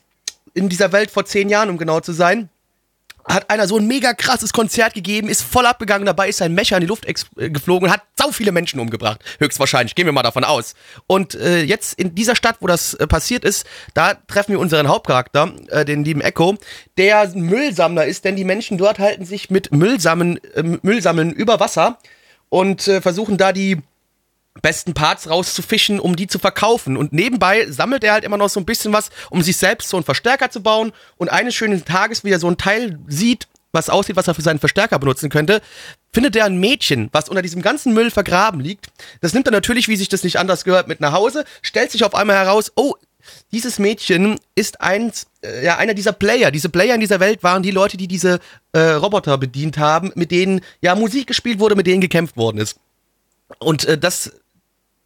in 0.53 0.69
dieser 0.69 0.91
Welt 0.91 1.11
vor 1.11 1.25
zehn 1.25 1.49
Jahren, 1.49 1.69
um 1.69 1.77
genau 1.77 1.99
zu 1.99 2.11
sein, 2.11 2.49
hat 3.27 3.49
einer 3.49 3.67
so 3.67 3.77
ein 3.77 3.88
mega 3.88 4.13
krasses 4.13 4.53
Konzert 4.53 4.93
gegeben, 4.93 5.29
ist 5.29 5.41
voll 5.41 5.65
abgegangen, 5.65 6.05
dabei 6.05 6.29
ist 6.29 6.38
sein 6.38 6.53
Mecher 6.53 6.77
in 6.77 6.81
die 6.81 6.88
Luft 6.88 7.05
äh, 7.05 7.49
geflogen 7.49 7.88
und 7.88 7.93
hat 7.93 8.03
sau 8.17 8.31
viele 8.31 8.51
Menschen 8.51 8.79
umgebracht. 8.79 9.21
Höchstwahrscheinlich, 9.39 9.95
gehen 9.95 10.05
wir 10.05 10.13
mal 10.13 10.23
davon 10.23 10.43
aus. 10.43 10.75
Und 11.07 11.36
äh, 11.36 11.63
jetzt 11.63 11.99
in 11.99 12.15
dieser 12.15 12.36
Stadt, 12.36 12.57
wo 12.60 12.67
das 12.67 12.93
äh, 12.95 13.07
passiert 13.07 13.43
ist, 13.43 13.65
da 13.93 14.13
treffen 14.13 14.53
wir 14.53 14.60
unseren 14.60 14.88
Hauptcharakter, 14.88 15.53
äh, 15.69 15.86
den 15.86 16.03
lieben 16.03 16.21
Echo, 16.21 16.57
der 16.97 17.29
Müllsammler 17.36 18.05
ist, 18.05 18.25
denn 18.25 18.36
die 18.36 18.43
Menschen 18.43 18.77
dort 18.77 18.99
halten 18.99 19.25
sich 19.25 19.49
mit 19.49 19.71
Müllsammeln, 19.71 20.39
äh, 20.55 20.63
Müllsammeln 20.81 21.31
über 21.31 21.60
Wasser 21.60 21.97
und 22.49 22.88
äh, 22.88 23.01
versuchen 23.01 23.38
da 23.38 23.53
die 23.53 23.77
besten 24.61 24.93
Parts 24.93 25.29
rauszufischen, 25.29 25.99
um 25.99 26.15
die 26.15 26.27
zu 26.27 26.39
verkaufen. 26.39 26.97
Und 26.97 27.13
nebenbei 27.13 27.69
sammelt 27.69 28.03
er 28.03 28.13
halt 28.13 28.23
immer 28.23 28.37
noch 28.37 28.49
so 28.49 28.59
ein 28.59 28.65
bisschen 28.65 28.93
was, 28.93 29.09
um 29.29 29.41
sich 29.41 29.57
selbst 29.57 29.89
so 29.89 29.97
einen 29.97 30.03
Verstärker 30.03 30.49
zu 30.49 30.61
bauen. 30.61 30.91
Und 31.17 31.29
eines 31.29 31.55
schönen 31.55 31.85
Tages, 31.85 32.23
wie 32.23 32.31
er 32.31 32.39
so 32.39 32.49
ein 32.49 32.57
Teil 32.57 32.99
sieht, 33.07 33.47
was 33.71 33.89
aussieht, 33.89 34.17
was 34.17 34.27
er 34.27 34.35
für 34.35 34.41
seinen 34.41 34.59
Verstärker 34.59 34.99
benutzen 34.99 35.29
könnte, 35.29 35.61
findet 36.11 36.35
er 36.35 36.45
ein 36.45 36.59
Mädchen, 36.59 37.09
was 37.13 37.29
unter 37.29 37.41
diesem 37.41 37.61
ganzen 37.61 37.93
Müll 37.93 38.11
vergraben 38.11 38.59
liegt. 38.59 38.87
Das 39.21 39.33
nimmt 39.33 39.47
er 39.47 39.53
natürlich, 39.53 39.87
wie 39.87 39.95
sich 39.95 40.09
das 40.09 40.23
nicht 40.23 40.37
anders 40.37 40.65
gehört, 40.65 40.89
mit 40.89 40.99
nach 40.99 41.13
Hause, 41.13 41.45
stellt 41.61 41.91
sich 41.91 42.03
auf 42.03 42.13
einmal 42.13 42.35
heraus, 42.35 42.71
oh, 42.75 42.95
dieses 43.51 43.79
Mädchen 43.79 44.39
ist 44.55 44.81
eins, 44.81 45.27
äh, 45.43 45.63
ja, 45.63 45.77
einer 45.77 45.93
dieser 45.93 46.11
Player. 46.11 46.51
Diese 46.51 46.69
Player 46.69 46.95
in 46.95 47.01
dieser 47.01 47.19
Welt 47.19 47.43
waren 47.43 47.63
die 47.63 47.71
Leute, 47.71 47.95
die 47.95 48.07
diese 48.07 48.39
äh, 48.73 48.79
Roboter 48.79 49.37
bedient 49.37 49.77
haben, 49.77 50.11
mit 50.15 50.31
denen 50.31 50.61
ja 50.81 50.95
Musik 50.95 51.27
gespielt 51.27 51.59
wurde, 51.59 51.75
mit 51.75 51.87
denen 51.87 52.01
gekämpft 52.01 52.35
worden 52.35 52.57
ist. 52.57 52.77
Und 53.59 53.85
äh, 53.85 53.97
das 53.97 54.31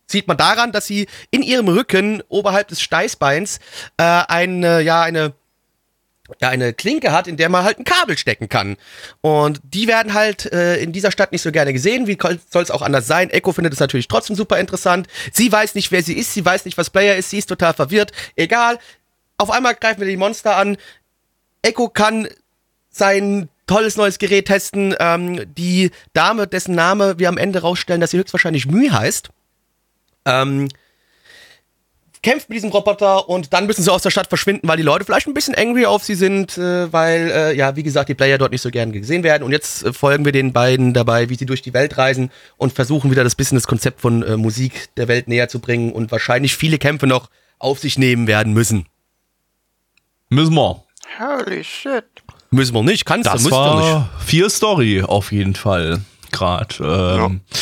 sieht 0.07 0.27
man 0.27 0.37
daran, 0.37 0.71
dass 0.71 0.85
sie 0.85 1.07
in 1.31 1.41
ihrem 1.41 1.67
Rücken 1.67 2.23
oberhalb 2.29 2.67
des 2.67 2.81
Steißbeins 2.81 3.59
äh, 3.97 4.03
eine, 4.03 4.81
ja, 4.81 5.01
eine, 5.01 5.33
ja, 6.41 6.49
eine 6.49 6.73
Klinke 6.73 7.11
hat, 7.11 7.27
in 7.27 7.37
der 7.37 7.49
man 7.49 7.63
halt 7.63 7.79
ein 7.79 7.85
Kabel 7.85 8.17
stecken 8.17 8.49
kann. 8.49 8.77
Und 9.21 9.61
die 9.63 9.87
werden 9.87 10.13
halt 10.13 10.51
äh, 10.51 10.77
in 10.77 10.91
dieser 10.91 11.11
Stadt 11.11 11.31
nicht 11.31 11.41
so 11.41 11.51
gerne 11.51 11.73
gesehen. 11.73 12.07
Wie 12.07 12.17
soll 12.19 12.63
es 12.63 12.71
auch 12.71 12.81
anders 12.81 13.07
sein? 13.07 13.29
Echo 13.29 13.51
findet 13.51 13.73
es 13.73 13.79
natürlich 13.79 14.07
trotzdem 14.07 14.35
super 14.35 14.59
interessant. 14.59 15.07
Sie 15.31 15.51
weiß 15.51 15.75
nicht, 15.75 15.91
wer 15.91 16.03
sie 16.03 16.17
ist. 16.17 16.33
Sie 16.33 16.45
weiß 16.45 16.65
nicht, 16.65 16.77
was 16.77 16.89
Player 16.89 17.15
ist. 17.15 17.29
Sie 17.29 17.37
ist 17.37 17.47
total 17.47 17.73
verwirrt. 17.73 18.11
Egal. 18.35 18.79
Auf 19.37 19.51
einmal 19.51 19.75
greifen 19.75 19.99
wir 19.99 20.07
die 20.07 20.17
Monster 20.17 20.55
an. 20.55 20.77
Echo 21.61 21.89
kann 21.89 22.27
sein 22.89 23.49
tolles 23.67 23.97
neues 23.97 24.19
Gerät 24.19 24.47
testen. 24.47 24.95
Ähm, 24.99 25.53
die 25.55 25.91
Dame, 26.13 26.47
dessen 26.47 26.75
Name 26.75 27.19
wir 27.19 27.29
am 27.29 27.37
Ende 27.37 27.61
rausstellen, 27.61 28.01
dass 28.01 28.11
sie 28.11 28.17
höchstwahrscheinlich 28.17 28.67
Mühe 28.67 28.91
heißt, 28.91 29.29
ähm, 30.25 30.69
kämpft 32.25 32.49
mit 32.49 32.55
diesem 32.55 32.71
Roboter 32.71 33.29
und 33.29 33.53
dann 33.53 33.67
müssen 33.67 33.83
sie 33.83 33.91
aus 33.91 34.01
der 34.01 34.09
Stadt 34.09 34.29
verschwinden, 34.29 34.67
weil 34.67 34.77
die 34.77 34.83
Leute 34.83 35.05
vielleicht 35.05 35.27
ein 35.27 35.35
bisschen 35.35 35.53
angry 35.53 35.85
auf 35.85 36.03
sie 36.03 36.15
sind, 36.15 36.57
äh, 36.57 36.91
weil, 36.91 37.29
äh, 37.29 37.55
ja, 37.55 37.75
wie 37.75 37.83
gesagt, 37.83 38.09
die 38.09 38.15
Player 38.15 38.39
dort 38.39 38.51
nicht 38.51 38.63
so 38.63 38.71
gern 38.71 38.91
gesehen 38.91 39.21
werden. 39.21 39.43
Und 39.43 39.51
jetzt 39.51 39.85
äh, 39.85 39.93
folgen 39.93 40.25
wir 40.25 40.31
den 40.31 40.51
beiden 40.51 40.95
dabei, 40.95 41.29
wie 41.29 41.35
sie 41.35 41.45
durch 41.45 41.61
die 41.61 41.75
Welt 41.75 41.99
reisen 41.99 42.31
und 42.57 42.73
versuchen 42.73 43.11
wieder 43.11 43.23
das 43.23 43.35
bisschen 43.35 43.57
das 43.57 43.67
Konzept 43.67 44.01
von 44.01 44.23
äh, 44.23 44.37
Musik 44.37 44.89
der 44.97 45.07
Welt 45.07 45.27
näher 45.27 45.49
zu 45.49 45.59
bringen 45.59 45.91
und 45.91 46.11
wahrscheinlich 46.11 46.57
viele 46.57 46.79
Kämpfe 46.79 47.05
noch 47.05 47.29
auf 47.59 47.77
sich 47.77 47.99
nehmen 47.99 48.25
werden 48.25 48.53
müssen. 48.53 48.87
Müssen 50.29 50.55
wir. 50.55 50.83
Holy 51.19 51.63
shit. 51.63 52.05
Müssen 52.51 52.73
wir 52.73 52.83
nicht, 52.83 53.05
kannst 53.05 53.27
du, 53.27 53.31
Das 53.33 53.41
musst 53.43 53.53
du 53.53 53.57
nicht. 53.57 53.91
war 53.91 54.09
viel 54.23 54.49
Story 54.49 55.01
auf 55.01 55.31
jeden 55.31 55.55
Fall. 55.55 56.01
Gerade. 56.31 56.75
Ähm, 56.81 57.41
ja. 57.51 57.59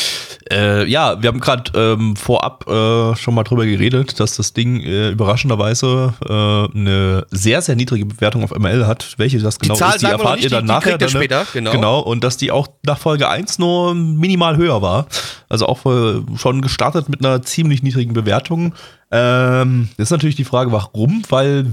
Äh, 0.52 0.86
ja, 0.90 1.22
wir 1.22 1.30
haben 1.30 1.40
gerade 1.40 1.72
ähm, 1.80 2.16
vorab 2.16 2.66
äh, 2.68 3.16
schon 3.16 3.34
mal 3.34 3.44
drüber 3.44 3.66
geredet, 3.66 4.20
dass 4.20 4.36
das 4.36 4.52
Ding 4.54 4.82
äh, 4.82 5.10
überraschenderweise 5.12 6.14
äh, 6.28 6.78
eine 6.78 7.26
sehr, 7.32 7.62
sehr 7.62 7.76
niedrige 7.76 8.06
Bewertung 8.06 8.44
auf 8.44 8.52
ML 8.52 8.86
hat. 8.86 9.14
Welche 9.18 9.40
das 9.40 9.58
genau 9.60 9.76
Zahl 9.76 9.96
ist, 9.96 10.02
die 10.02 10.06
erfahrt 10.08 10.36
nicht, 10.38 10.46
ihr 10.46 10.50
dann 10.50 10.64
die- 10.66 10.68
die 10.68 10.74
nachher. 10.74 10.98
dann, 10.98 11.08
ne? 11.12 11.18
später, 11.18 11.46
genau. 11.54 11.72
genau. 11.72 12.00
Und 12.00 12.24
dass 12.24 12.38
die 12.38 12.52
auch 12.52 12.68
nach 12.86 12.98
Folge 12.98 13.30
1 13.30 13.58
nur 13.60 13.96
minimal 13.96 14.58
höher 14.58 14.82
war. 14.82 15.08
Also 15.50 15.68
auch 15.68 15.86
äh, 15.86 16.22
schon 16.38 16.62
gestartet 16.62 17.10
mit 17.10 17.24
einer 17.24 17.42
ziemlich 17.44 17.82
niedrigen 17.84 18.14
Bewertung. 18.14 18.74
Ähm, 19.16 19.90
das 19.98 20.08
ist 20.08 20.12
natürlich 20.12 20.36
die 20.36 20.44
Frage, 20.44 20.72
warum, 20.72 21.22
weil 21.30 21.68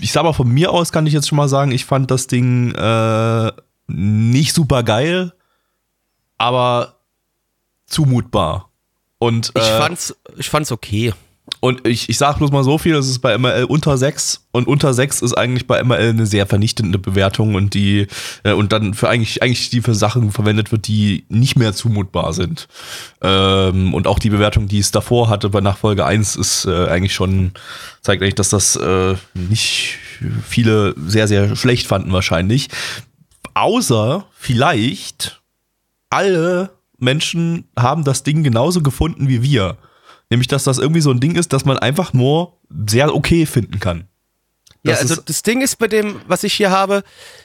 ich 0.00 0.10
sag 0.10 0.24
mal, 0.24 0.32
von 0.32 0.48
mir 0.48 0.72
aus 0.72 0.90
kann 0.90 1.06
ich 1.06 1.12
jetzt 1.12 1.28
schon 1.28 1.36
mal 1.36 1.48
sagen, 1.48 1.70
ich 1.70 1.84
fand 1.84 2.10
das 2.10 2.26
Ding 2.26 2.74
äh, 2.74 3.52
nicht 3.86 4.52
super 4.52 4.82
geil, 4.82 5.32
aber 6.38 6.96
zumutbar. 7.86 8.70
Und, 9.18 9.52
Ich 9.54 9.62
äh, 9.62 9.78
fand's, 9.78 10.16
ich 10.36 10.50
fand's 10.50 10.72
okay. 10.72 11.14
Und 11.64 11.86
ich, 11.86 12.08
ich 12.08 12.18
sag 12.18 12.38
bloß 12.38 12.50
mal 12.50 12.64
so 12.64 12.76
viel, 12.76 12.92
das 12.92 13.06
ist 13.06 13.20
bei 13.20 13.38
ML 13.38 13.66
unter 13.68 13.96
6 13.96 14.48
und 14.50 14.66
unter 14.66 14.92
6 14.92 15.22
ist 15.22 15.34
eigentlich 15.34 15.68
bei 15.68 15.80
ML 15.80 16.08
eine 16.08 16.26
sehr 16.26 16.44
vernichtende 16.44 16.98
Bewertung 16.98 17.54
und 17.54 17.72
die 17.74 18.08
äh, 18.42 18.50
und 18.50 18.72
dann 18.72 18.94
für 18.94 19.08
eigentlich 19.08 19.44
eigentlich 19.44 19.70
die 19.70 19.80
für 19.80 19.94
Sachen 19.94 20.32
verwendet 20.32 20.72
wird, 20.72 20.88
die 20.88 21.24
nicht 21.28 21.54
mehr 21.54 21.72
zumutbar 21.72 22.32
sind. 22.32 22.66
Ähm, 23.20 23.94
und 23.94 24.08
auch 24.08 24.18
die 24.18 24.30
Bewertung, 24.30 24.66
die 24.66 24.80
es 24.80 24.90
davor 24.90 25.28
hatte 25.28 25.50
bei 25.50 25.60
Nachfolge 25.60 26.04
1 26.04 26.34
ist 26.34 26.64
äh, 26.64 26.88
eigentlich 26.88 27.14
schon 27.14 27.52
zeigt 28.00 28.22
eigentlich, 28.22 28.34
dass 28.34 28.48
das 28.48 28.74
äh, 28.74 29.14
nicht 29.34 29.98
viele 30.44 30.96
sehr 31.06 31.28
sehr 31.28 31.54
schlecht 31.54 31.86
fanden 31.86 32.12
wahrscheinlich. 32.12 32.70
Außer 33.54 34.26
vielleicht 34.36 35.40
alle 36.10 36.70
Menschen 36.98 37.68
haben 37.78 38.02
das 38.02 38.24
Ding 38.24 38.42
genauso 38.42 38.82
gefunden 38.82 39.28
wie 39.28 39.44
wir. 39.44 39.76
Nämlich, 40.32 40.48
dass 40.48 40.64
das 40.64 40.78
irgendwie 40.78 41.02
so 41.02 41.10
ein 41.10 41.20
Ding 41.20 41.34
ist, 41.36 41.52
dass 41.52 41.66
man 41.66 41.76
einfach 41.78 42.14
nur 42.14 42.56
sehr 42.88 43.14
okay 43.14 43.44
finden 43.44 43.78
kann. 43.80 44.08
Ja, 44.82 44.92
Das 44.92 45.00
also 45.02 45.14
ist- 45.14 45.28
das 45.28 45.42
Ding 45.42 45.60
ist 45.60 45.76
bei 45.78 45.88
dem, 45.88 46.22
was 46.26 46.42
ich 46.42 46.54
hier 46.54 46.70
habe, 46.70 47.04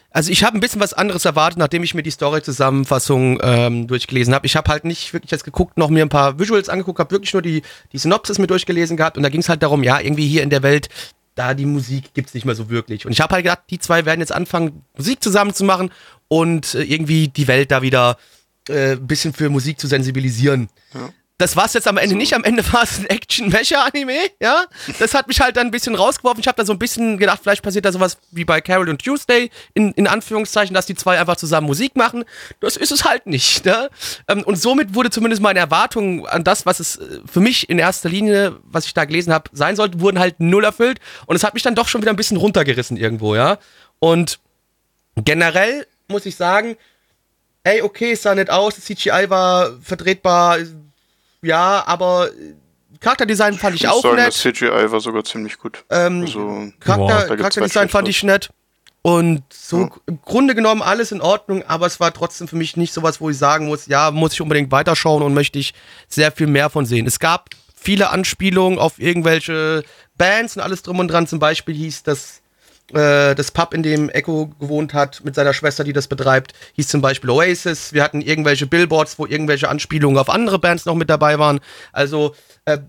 Also 0.10 0.32
ich 0.32 0.44
habe 0.46 0.58
ein 0.58 0.62
bisschen 0.62 0.80
was 0.82 0.94
anderes 0.94 1.26
erwartet, 1.26 1.60
nachdem 1.60 1.84
ich 1.84 1.94
mir 1.94 2.02
die 2.02 2.10
Story-Zusammenfassung 2.12 3.40
ähm, 3.44 3.88
durchgelesen 3.88 4.34
habe. 4.34 4.46
Ich 4.48 4.56
habe 4.56 4.72
halt 4.72 4.86
nicht 4.86 5.14
wirklich 5.14 5.32
jetzt 5.32 5.44
geguckt, 5.44 5.78
noch 5.78 5.90
mir 5.90 6.02
ein 6.04 6.10
paar 6.10 6.40
Visuals 6.40 6.70
angeguckt, 6.70 6.98
habe 7.00 7.12
wirklich 7.12 7.34
nur 7.34 7.42
die, 7.42 7.62
die 7.92 7.98
Synopsis 7.98 8.40
mir 8.40 8.48
durchgelesen 8.48 8.98
gehabt 8.98 9.18
und 9.18 9.24
da 9.24 9.30
ging 9.30 9.42
es 9.42 9.50
halt 9.50 9.62
darum, 9.62 9.84
ja, 9.84 10.00
irgendwie 10.00 10.28
hier 10.28 10.42
in 10.44 10.50
der 10.50 10.64
Welt, 10.64 10.88
da 11.36 11.54
die 11.54 11.66
Musik 11.68 12.14
gibt's 12.16 12.34
nicht 12.34 12.46
mehr 12.46 12.56
so 12.56 12.70
wirklich. 12.72 13.06
Und 13.06 13.12
ich 13.12 13.22
habe 13.22 13.36
halt 13.36 13.44
gedacht, 13.44 13.64
die 13.70 13.78
zwei 13.80 14.06
werden 14.06 14.22
jetzt 14.22 14.32
anfangen, 14.32 14.82
Musik 14.98 15.22
zusammen 15.22 15.54
zu 15.54 15.66
machen 15.66 15.92
und 16.30 16.74
äh, 16.74 16.84
irgendwie 16.84 17.28
die 17.28 17.48
Welt 17.48 17.70
da 17.70 17.82
wieder 17.84 18.18
äh, 18.70 18.94
ein 18.94 19.06
bisschen 19.06 19.34
für 19.34 19.50
Musik 19.50 19.80
zu 19.80 19.88
sensibilisieren. 19.88 20.70
Ja. 20.96 21.10
Das 21.40 21.56
war's 21.56 21.74
jetzt 21.74 21.88
am 21.88 21.98
Ende 21.98 22.16
nicht. 22.16 22.34
Am 22.34 22.44
Ende 22.44 22.64
war 22.74 22.82
es 22.82 22.98
ein 22.98 23.06
Action-Mecha-Anime, 23.06 24.18
ja. 24.42 24.66
Das 24.98 25.14
hat 25.14 25.28
mich 25.28 25.40
halt 25.40 25.56
dann 25.56 25.68
ein 25.68 25.72
bisschen 25.72 25.94
rausgeworfen. 25.94 26.40
Ich 26.40 26.48
habe 26.48 26.56
da 26.58 26.66
so 26.66 26.74
ein 26.74 26.80
bisschen 26.80 27.20
gedacht, 27.20 27.42
vielleicht 27.44 27.62
passiert 27.62 27.86
da 27.86 27.92
sowas 27.92 28.18
wie 28.32 28.44
bei 28.44 28.60
Carol 28.60 28.90
und 28.90 29.04
Tuesday, 29.04 29.52
in, 29.76 29.92
in 29.92 30.08
Anführungszeichen, 30.08 30.74
dass 30.74 30.88
die 30.88 30.96
zwei 30.96 31.20
einfach 31.20 31.36
zusammen 31.36 31.68
Musik 31.68 31.96
machen. 31.96 32.26
Das 32.60 32.76
ist 32.76 32.92
es 32.92 33.06
halt 33.06 33.28
nicht, 33.28 33.66
ne? 33.66 33.90
Ähm, 34.28 34.42
Und 34.44 34.60
somit 34.60 34.96
wurde 34.96 35.12
zumindest 35.12 35.42
meine 35.44 35.60
Erwartung 35.60 36.26
an 36.28 36.44
das, 36.44 36.66
was 36.66 36.80
es 36.80 36.96
äh, 36.96 37.20
für 37.32 37.40
mich 37.40 37.70
in 37.70 37.78
erster 37.78 38.10
Linie, 38.10 38.56
was 38.64 38.86
ich 38.86 38.96
da 38.96 39.06
gelesen 39.06 39.32
habe, 39.32 39.52
sein 39.54 39.76
sollte, 39.76 40.00
wurden 40.00 40.18
halt 40.18 40.40
null 40.40 40.64
erfüllt. 40.64 41.00
Und 41.28 41.36
es 41.36 41.44
hat 41.44 41.54
mich 41.54 41.62
dann 41.62 41.76
doch 41.76 41.88
schon 41.88 42.02
wieder 42.02 42.12
ein 42.12 42.18
bisschen 42.18 42.38
runtergerissen 42.38 42.98
irgendwo, 42.98 43.36
ja. 43.36 43.60
Und 44.00 44.40
generell 45.16 45.86
muss 46.08 46.26
ich 46.26 46.36
sagen, 46.36 46.78
ey, 47.64 47.84
okay, 47.84 48.14
es 48.14 48.24
sah 48.24 48.34
nett 48.34 48.50
aus, 48.50 48.76
das 48.76 48.86
CGI 48.86 49.30
war 49.30 49.72
vertretbar, 49.84 50.58
ja, 51.48 51.84
aber 51.88 52.30
äh, 52.30 52.54
Charakterdesign 53.00 53.56
fand 53.56 53.76
ich, 53.76 53.84
muss 53.84 53.92
auch 53.94 54.02
sagen, 54.02 54.16
nett. 54.16 54.28
das 54.28 54.38
CGI 54.40 54.92
war 54.92 55.00
sogar 55.00 55.24
ziemlich 55.24 55.58
gut. 55.58 55.84
Ähm, 55.90 56.22
Also, 56.22 56.72
Charakter, 56.80 57.18
gibt's 57.28 57.38
Charakterdesign 57.42 57.90
fand 57.90 58.08
ich 58.08 58.24
nett. 58.24 58.50
Und 59.04 59.44
so 59.54 59.82
Ja. 59.82 59.90
im 60.08 60.20
Grunde 60.22 60.54
genommen 60.56 60.82
alles 60.82 61.12
in 61.12 61.22
Ordnung, 61.22 61.64
aber 61.68 61.86
es 61.86 62.00
war 62.00 62.14
trotzdem 62.14 62.48
für 62.48 62.56
mich 62.58 62.76
nicht 62.76 62.94
sowas, 62.94 63.22
wo 63.22 63.30
ich 63.30 63.38
sagen 63.38 63.68
muss, 63.68 63.86
ja, 63.88 64.12
muss 64.12 64.34
ich 64.34 64.42
unbedingt 64.42 64.72
weiterschauen 64.72 65.24
und 65.24 65.34
möchte 65.34 65.60
ich 65.60 65.74
sehr 66.10 66.32
viel 66.32 66.48
mehr 66.48 66.70
von 66.70 66.86
sehen. 66.86 67.06
Es 67.08 67.20
gab 67.20 67.50
viele 67.76 68.10
Anspielungen 68.10 68.80
auf 68.80 69.00
irgendwelche 69.00 69.84
Bands 70.18 70.58
und 70.58 70.62
alles 70.64 70.82
drum 70.82 71.00
und 71.00 71.08
dran. 71.10 71.26
Zum 71.28 71.40
Beispiel 71.40 71.76
hieß 71.76 72.04
das, 72.04 72.42
äh, 72.94 73.36
das 73.36 73.52
Pub, 73.52 73.74
in 73.74 73.84
dem 73.84 74.10
Echo 74.10 74.48
gewohnt 74.60 74.94
hat, 74.94 75.24
mit 75.24 75.36
seiner 75.36 75.54
Schwester, 75.54 75.84
die 75.84 75.94
das 75.94 76.08
betreibt, 76.08 76.54
hieß 76.74 76.88
zum 76.88 77.02
Beispiel 77.02 77.30
Oasis. 77.30 77.94
Wir 77.94 78.04
hatten 78.04 78.22
irgendwelche 78.22 78.68
Billboards, 78.68 79.20
wo 79.20 79.26
irgendwelche 79.26 79.70
Anspielungen 79.70 80.18
auf 80.18 80.30
andere 80.30 80.60
Bands 80.60 80.86
noch 80.86 80.96
mit 80.96 81.10
dabei 81.10 81.40
waren. 81.40 81.60
Also, 81.92 82.36
äh, 82.66 82.80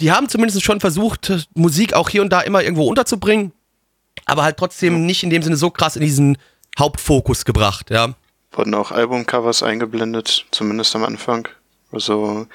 die 0.00 0.12
haben 0.12 0.28
zumindest 0.28 0.62
schon 0.64 0.80
versucht, 0.80 1.48
Musik 1.54 1.94
auch 1.94 2.08
hier 2.08 2.22
und 2.22 2.32
da 2.32 2.40
immer 2.40 2.62
irgendwo 2.62 2.84
unterzubringen, 2.84 3.52
aber 4.24 4.44
halt 4.44 4.56
trotzdem 4.56 5.04
nicht 5.04 5.22
in 5.22 5.30
dem 5.30 5.42
Sinne 5.42 5.56
so 5.56 5.70
krass 5.70 5.96
in 5.96 6.02
diesen 6.02 6.38
Hauptfokus 6.78 7.44
gebracht, 7.44 7.90
ja. 7.90 8.14
wurden 8.52 8.74
auch 8.74 8.92
Albumcovers 8.92 9.62
eingeblendet, 9.62 10.46
zumindest 10.52 10.94
am 10.96 11.04
Anfang. 11.04 11.48
Also 11.92 12.46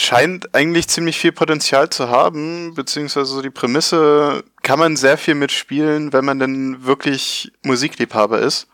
scheint 0.00 0.54
eigentlich 0.54 0.88
ziemlich 0.88 1.18
viel 1.18 1.32
Potenzial 1.32 1.90
zu 1.90 2.08
haben, 2.08 2.74
beziehungsweise 2.74 3.26
so 3.26 3.42
die 3.42 3.50
Prämisse 3.50 4.44
kann 4.62 4.78
man 4.78 4.96
sehr 4.96 5.18
viel 5.18 5.34
mitspielen, 5.34 6.12
wenn 6.12 6.24
man 6.24 6.38
denn 6.38 6.84
wirklich 6.84 7.52
Musikliebhaber 7.62 8.40
ist. 8.40 8.68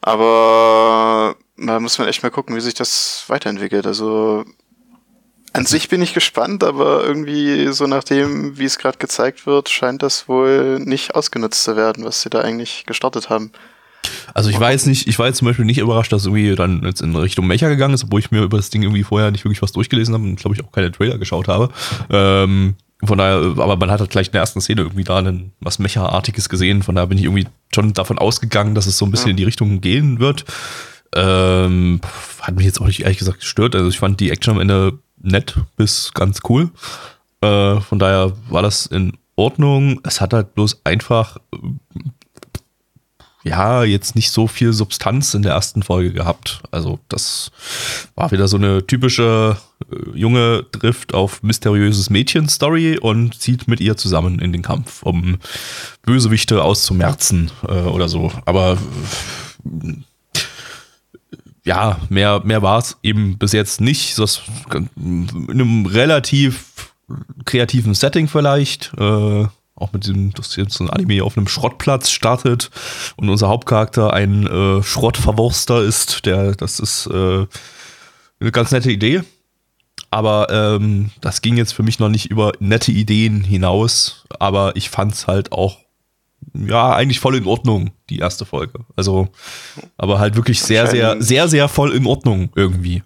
Aber 0.00 1.36
da 1.56 1.80
muss 1.80 1.98
man 1.98 2.08
echt 2.08 2.22
mal 2.22 2.30
gucken, 2.30 2.56
wie 2.56 2.60
sich 2.60 2.74
das 2.74 3.24
weiterentwickelt. 3.28 3.86
Also 3.86 4.44
an 5.52 5.66
sich 5.66 5.88
bin 5.88 6.02
ich 6.02 6.14
gespannt, 6.14 6.64
aber 6.64 7.04
irgendwie 7.04 7.72
so 7.72 7.86
nachdem, 7.86 8.58
wie 8.58 8.64
es 8.64 8.78
gerade 8.78 8.98
gezeigt 8.98 9.46
wird, 9.46 9.68
scheint 9.68 10.02
das 10.02 10.28
wohl 10.28 10.78
nicht 10.80 11.14
ausgenutzt 11.14 11.62
zu 11.62 11.76
werden, 11.76 12.04
was 12.04 12.22
sie 12.22 12.30
da 12.30 12.40
eigentlich 12.40 12.86
gestartet 12.86 13.28
haben. 13.28 13.52
Also 14.34 14.50
ich 14.50 14.60
war 14.60 14.72
jetzt 14.72 14.86
nicht, 14.86 15.06
ich 15.06 15.18
war 15.18 15.26
jetzt 15.26 15.38
zum 15.38 15.46
Beispiel 15.46 15.64
nicht 15.64 15.78
überrascht, 15.78 16.12
dass 16.12 16.26
irgendwie 16.26 16.54
dann 16.54 16.82
jetzt 16.84 17.00
in 17.00 17.14
Richtung 17.16 17.46
Mecha 17.46 17.68
gegangen 17.68 17.94
ist, 17.94 18.04
obwohl 18.04 18.20
ich 18.20 18.30
mir 18.30 18.42
über 18.42 18.56
das 18.56 18.70
Ding 18.70 18.82
irgendwie 18.82 19.02
vorher 19.02 19.30
nicht 19.30 19.44
wirklich 19.44 19.62
was 19.62 19.72
durchgelesen 19.72 20.14
habe 20.14 20.24
und 20.24 20.36
glaube 20.36 20.56
ich 20.56 20.64
auch 20.64 20.72
keine 20.72 20.92
Trailer 20.92 21.18
geschaut 21.18 21.48
habe. 21.48 21.70
Ähm, 22.10 22.74
von 23.04 23.18
daher, 23.18 23.54
aber 23.58 23.76
man 23.76 23.90
hat 23.90 24.00
halt 24.00 24.10
gleich 24.10 24.28
in 24.28 24.32
der 24.32 24.42
ersten 24.42 24.60
Szene 24.60 24.82
irgendwie 24.82 25.04
da 25.04 25.18
einen, 25.18 25.52
was 25.60 25.80
Mecha-artiges 25.80 26.48
gesehen. 26.48 26.82
Von 26.82 26.94
daher 26.94 27.08
bin 27.08 27.18
ich 27.18 27.24
irgendwie 27.24 27.48
schon 27.74 27.92
davon 27.94 28.18
ausgegangen, 28.18 28.74
dass 28.76 28.86
es 28.86 28.96
so 28.96 29.04
ein 29.04 29.10
bisschen 29.10 29.30
in 29.30 29.36
die 29.36 29.44
Richtung 29.44 29.80
gehen 29.80 30.20
wird. 30.20 30.44
Ähm, 31.14 32.00
hat 32.40 32.54
mich 32.54 32.64
jetzt 32.64 32.80
auch 32.80 32.86
nicht 32.86 33.00
ehrlich 33.00 33.18
gesagt 33.18 33.40
gestört. 33.40 33.74
Also 33.74 33.88
ich 33.88 33.98
fand 33.98 34.20
die 34.20 34.30
Action 34.30 34.54
am 34.54 34.60
Ende 34.60 34.98
nett 35.20 35.56
bis 35.76 36.12
ganz 36.14 36.40
cool. 36.48 36.70
Äh, 37.40 37.80
von 37.80 37.98
daher 37.98 38.32
war 38.48 38.62
das 38.62 38.86
in 38.86 39.14
Ordnung. 39.34 40.00
Es 40.04 40.20
hat 40.20 40.32
halt 40.32 40.54
bloß 40.54 40.82
einfach 40.84 41.38
ja, 43.44 43.82
jetzt 43.84 44.14
nicht 44.14 44.30
so 44.30 44.46
viel 44.46 44.72
Substanz 44.72 45.34
in 45.34 45.42
der 45.42 45.52
ersten 45.52 45.82
Folge 45.82 46.12
gehabt. 46.12 46.62
Also 46.70 47.00
das 47.08 47.50
war 48.14 48.30
wieder 48.30 48.46
so 48.48 48.56
eine 48.56 48.86
typische 48.86 49.56
äh, 49.90 50.18
Junge 50.18 50.64
trifft 50.70 51.14
auf 51.14 51.42
mysteriöses 51.42 52.10
Mädchen-Story 52.10 52.98
und 52.98 53.40
zieht 53.40 53.68
mit 53.68 53.80
ihr 53.80 53.96
zusammen 53.96 54.38
in 54.38 54.52
den 54.52 54.62
Kampf, 54.62 55.02
um 55.02 55.38
Bösewichte 56.02 56.62
auszumerzen 56.62 57.50
äh, 57.66 57.72
oder 57.72 58.08
so. 58.08 58.32
Aber 58.44 58.78
äh, 59.64 59.94
ja, 61.64 62.00
mehr, 62.08 62.42
mehr 62.44 62.62
war 62.62 62.78
es 62.78 62.96
eben 63.02 63.38
bis 63.38 63.52
jetzt 63.52 63.80
nicht. 63.80 64.18
Das 64.18 64.42
in 64.96 65.48
einem 65.48 65.86
relativ 65.86 66.92
kreativen 67.44 67.94
Setting 67.94 68.28
vielleicht. 68.28 68.92
Äh, 68.98 69.46
auch 69.82 69.92
mit 69.92 70.06
dem, 70.06 70.32
dass 70.32 70.56
jetzt 70.56 70.74
so 70.74 70.84
ein 70.84 70.90
Anime 70.90 71.24
auf 71.24 71.36
einem 71.36 71.48
Schrottplatz 71.48 72.10
startet 72.10 72.70
und 73.16 73.28
unser 73.28 73.48
Hauptcharakter 73.48 74.12
ein 74.12 74.46
äh, 74.46 74.82
Schrottverwurster 74.82 75.82
ist, 75.82 76.24
der, 76.24 76.54
das 76.54 76.80
ist 76.80 77.06
äh, 77.06 77.46
eine 78.40 78.52
ganz 78.52 78.70
nette 78.70 78.90
Idee. 78.90 79.22
Aber 80.10 80.48
ähm, 80.50 81.10
das 81.22 81.40
ging 81.40 81.56
jetzt 81.56 81.72
für 81.72 81.82
mich 81.82 81.98
noch 81.98 82.10
nicht 82.10 82.30
über 82.30 82.52
nette 82.60 82.92
Ideen 82.92 83.42
hinaus. 83.42 84.26
Aber 84.38 84.76
ich 84.76 84.90
fand 84.90 85.14
es 85.14 85.26
halt 85.26 85.52
auch, 85.52 85.78
ja, 86.52 86.94
eigentlich 86.94 87.18
voll 87.18 87.36
in 87.36 87.46
Ordnung, 87.46 87.92
die 88.10 88.18
erste 88.18 88.44
Folge. 88.44 88.80
Also, 88.94 89.28
aber 89.96 90.18
halt 90.18 90.36
wirklich 90.36 90.60
sehr, 90.60 90.86
sehr, 90.86 91.22
sehr, 91.22 91.48
sehr 91.48 91.68
voll 91.68 91.94
in 91.94 92.06
Ordnung 92.06 92.50
irgendwie. 92.54 93.02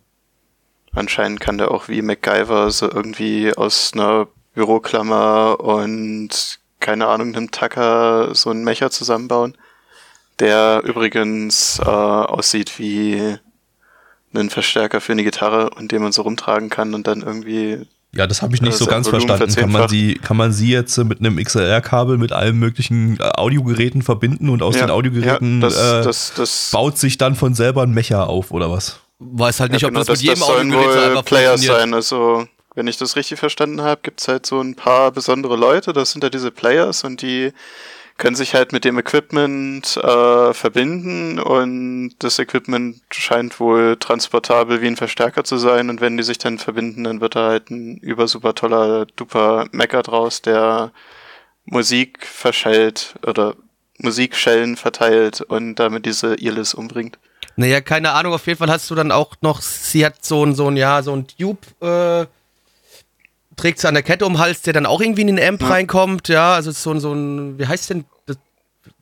Anscheinend 0.92 1.40
kann 1.40 1.58
der 1.58 1.70
auch 1.70 1.88
wie 1.88 2.02
MacGyver 2.02 2.70
so 2.72 2.90
irgendwie 2.90 3.54
aus 3.54 3.92
einer 3.94 4.26
Büroklammer 4.54 5.60
und 5.60 6.58
keine 6.86 7.08
Ahnung, 7.08 7.34
einem 7.34 7.50
Tacker 7.50 8.32
so 8.32 8.50
einen 8.50 8.62
Mecher 8.62 8.92
zusammenbauen, 8.92 9.56
der 10.38 10.82
übrigens 10.84 11.80
äh, 11.80 11.84
aussieht 11.84 12.78
wie 12.78 13.38
ein 14.32 14.50
Verstärker 14.50 15.00
für 15.00 15.10
eine 15.10 15.24
Gitarre 15.24 15.70
und 15.70 15.90
den 15.90 16.00
man 16.00 16.12
so 16.12 16.22
rumtragen 16.22 16.70
kann 16.70 16.94
und 16.94 17.08
dann 17.08 17.22
irgendwie 17.22 17.80
Ja, 18.12 18.28
das 18.28 18.40
habe 18.40 18.54
ich 18.54 18.62
nicht 18.62 18.76
so 18.76 18.86
ganz 18.86 19.08
Volumen 19.08 19.26
verstanden. 19.26 19.56
Kann 19.56 19.72
man, 19.72 19.88
sie, 19.88 20.14
kann 20.14 20.36
man 20.36 20.52
sie 20.52 20.70
jetzt 20.70 20.96
äh, 20.96 21.02
mit 21.02 21.18
einem 21.18 21.42
XLR-Kabel 21.42 22.18
mit 22.18 22.30
allen 22.30 22.56
möglichen 22.56 23.18
äh, 23.18 23.24
Audiogeräten 23.34 24.02
verbinden 24.02 24.48
und 24.48 24.62
aus 24.62 24.76
Ja, 24.76 24.82
den 24.82 24.90
Audiogeräten 24.90 25.62
ja, 25.62 25.68
das, 25.68 25.76
äh, 25.76 26.04
das, 26.04 26.32
das, 26.36 26.70
baut 26.72 26.98
sich 26.98 27.18
dann 27.18 27.34
von 27.34 27.54
selber 27.54 27.82
ein 27.82 27.90
Mecha 27.90 28.22
auf 28.22 28.52
oder 28.52 28.70
was? 28.70 29.00
Weiß 29.18 29.58
halt 29.58 29.72
nicht, 29.72 29.82
ja, 29.82 29.88
ob 29.88 29.94
genau, 29.94 30.04
das, 30.04 30.20
mit 30.20 30.28
jedem 30.28 30.42
Audiogerät 30.44 30.84
so 30.84 31.00
wohl 31.00 31.08
einfach 31.08 31.26
funktioniert. 31.26 31.64
sein. 31.64 31.94
Also, 31.94 32.46
wenn 32.76 32.86
ich 32.86 32.98
das 32.98 33.16
richtig 33.16 33.40
verstanden 33.40 33.82
habe, 33.82 34.02
gibt's 34.02 34.28
halt 34.28 34.46
so 34.46 34.60
ein 34.60 34.76
paar 34.76 35.10
besondere 35.10 35.56
Leute, 35.56 35.92
das 35.92 36.12
sind 36.12 36.22
ja 36.22 36.30
diese 36.30 36.52
Players 36.52 37.02
und 37.02 37.22
die 37.22 37.52
können 38.18 38.36
sich 38.36 38.54
halt 38.54 38.72
mit 38.72 38.84
dem 38.84 38.98
Equipment 38.98 39.96
äh, 39.96 40.54
verbinden 40.54 41.38
und 41.38 42.14
das 42.18 42.38
Equipment 42.38 43.02
scheint 43.10 43.60
wohl 43.60 43.96
transportabel 43.98 44.80
wie 44.80 44.86
ein 44.86 44.96
Verstärker 44.96 45.44
zu 45.44 45.58
sein. 45.58 45.90
Und 45.90 46.00
wenn 46.00 46.16
die 46.16 46.22
sich 46.22 46.38
dann 46.38 46.58
verbinden, 46.58 47.04
dann 47.04 47.20
wird 47.20 47.36
da 47.36 47.48
halt 47.48 47.70
ein 47.70 47.98
über 47.98 48.26
super 48.26 48.54
toller 48.54 49.04
duper 49.16 49.66
Mecker 49.72 50.02
draus, 50.02 50.40
der 50.40 50.92
Musik 51.66 52.24
verschellt 52.26 53.16
oder 53.26 53.54
Musikschellen 53.98 54.76
verteilt 54.76 55.42
und 55.42 55.76
damit 55.76 56.06
diese 56.06 56.36
Irlis 56.36 56.74
umbringt. 56.74 57.18
Naja, 57.56 57.80
keine 57.80 58.12
Ahnung, 58.12 58.32
auf 58.34 58.46
jeden 58.46 58.58
Fall 58.58 58.70
hast 58.70 58.90
du 58.90 58.94
dann 58.94 59.10
auch 59.10 59.34
noch, 59.40 59.62
sie 59.62 60.04
hat 60.04 60.24
so 60.24 60.44
ein, 60.44 60.54
so 60.54 60.68
ein, 60.68 60.76
ja, 60.76 61.02
so 61.02 61.14
ein 61.14 61.26
Tube, 61.26 61.58
äh, 61.80 62.26
trägt 63.56 63.78
sie 63.80 63.88
an 63.88 63.94
der 63.94 64.02
Kette 64.02 64.26
um 64.26 64.34
den 64.34 64.38
Hals, 64.38 64.62
der 64.62 64.72
dann 64.72 64.86
auch 64.86 65.00
irgendwie 65.00 65.22
in 65.22 65.28
den 65.34 65.40
Amp 65.40 65.62
Ja. 65.62 65.68
reinkommt, 65.68 66.28
ja, 66.28 66.54
also 66.54 66.70
so 66.70 66.90
ein, 66.92 67.00
so 67.00 67.12
ein, 67.12 67.58
wie 67.58 67.66
heißt 67.66 67.90
denn, 67.90 68.04
das, 68.26 68.36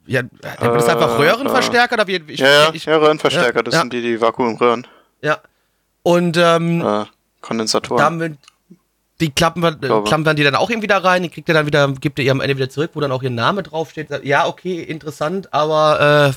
ja, 0.06 0.22
nennt 0.22 0.42
man 0.60 0.74
das 0.74 0.86
Äh, 0.88 0.92
einfach 0.92 1.18
Röhrenverstärker 1.18 1.94
oder 1.94 2.06
wie, 2.06 2.22
ich, 2.28 2.40
ja, 2.40 2.72
ich, 2.72 2.84
ja, 2.84 2.96
Röhrenverstärker, 2.96 3.62
das 3.62 3.74
ja. 3.74 3.80
sind 3.80 3.92
die, 3.92 4.02
die 4.02 4.20
Vakuumröhren. 4.20 4.86
ja. 5.22 5.38
Und, 6.02 6.36
ähm, 6.36 6.82
Äh, 6.82 7.04
Kondensatoren. 7.40 7.98
damit, 7.98 8.38
die 9.20 9.30
klappen 9.30 9.62
äh, 9.64 9.74
klappen 10.04 10.36
die 10.36 10.42
dann 10.44 10.54
auch 10.54 10.68
irgendwie 10.70 10.86
da 10.86 10.98
rein, 10.98 11.22
die 11.22 11.30
kriegt 11.30 11.48
er 11.48 11.54
dann 11.54 11.66
wieder, 11.66 11.88
gibt 11.92 12.18
er 12.18 12.24
ihr 12.26 12.30
am 12.30 12.40
Ende 12.42 12.56
wieder 12.56 12.68
zurück, 12.68 12.90
wo 12.94 13.00
dann 13.00 13.12
auch 13.12 13.22
ihr 13.22 13.30
Name 13.30 13.62
draufsteht. 13.62 14.08
Ja, 14.22 14.46
okay, 14.46 14.82
interessant, 14.82 15.52
aber, 15.54 16.34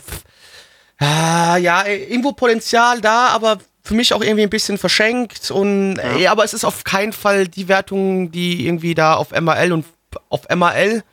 äh, 0.99 1.03
ah, 1.05 1.57
ja, 1.57 1.85
irgendwo 1.85 2.31
Potenzial 2.31 3.01
da, 3.01 3.27
aber 3.27 3.57
für 3.87 3.93
mich 3.95 4.13
auch 4.13 4.21
irgendwie 4.21 4.43
ein 4.43 4.49
bisschen 4.49 4.77
verschenkt 4.77 5.49
und, 5.51 5.95
Ja. 5.97 6.17
ja. 6.17 6.31
aber 6.31 6.43
es 6.43 6.53
ist 6.53 6.65
auf 6.65 6.83
keinen 6.83 7.13
Fall 7.13 7.47
die 7.47 7.67
Wertung, 7.67 8.31
die 8.31 8.65
irgendwie 8.67 8.93
da 8.95 9.15
auf 9.15 9.31
MAL 9.31 9.71
und 9.71 9.85
auf 10.29 10.41
MAL 10.53 11.03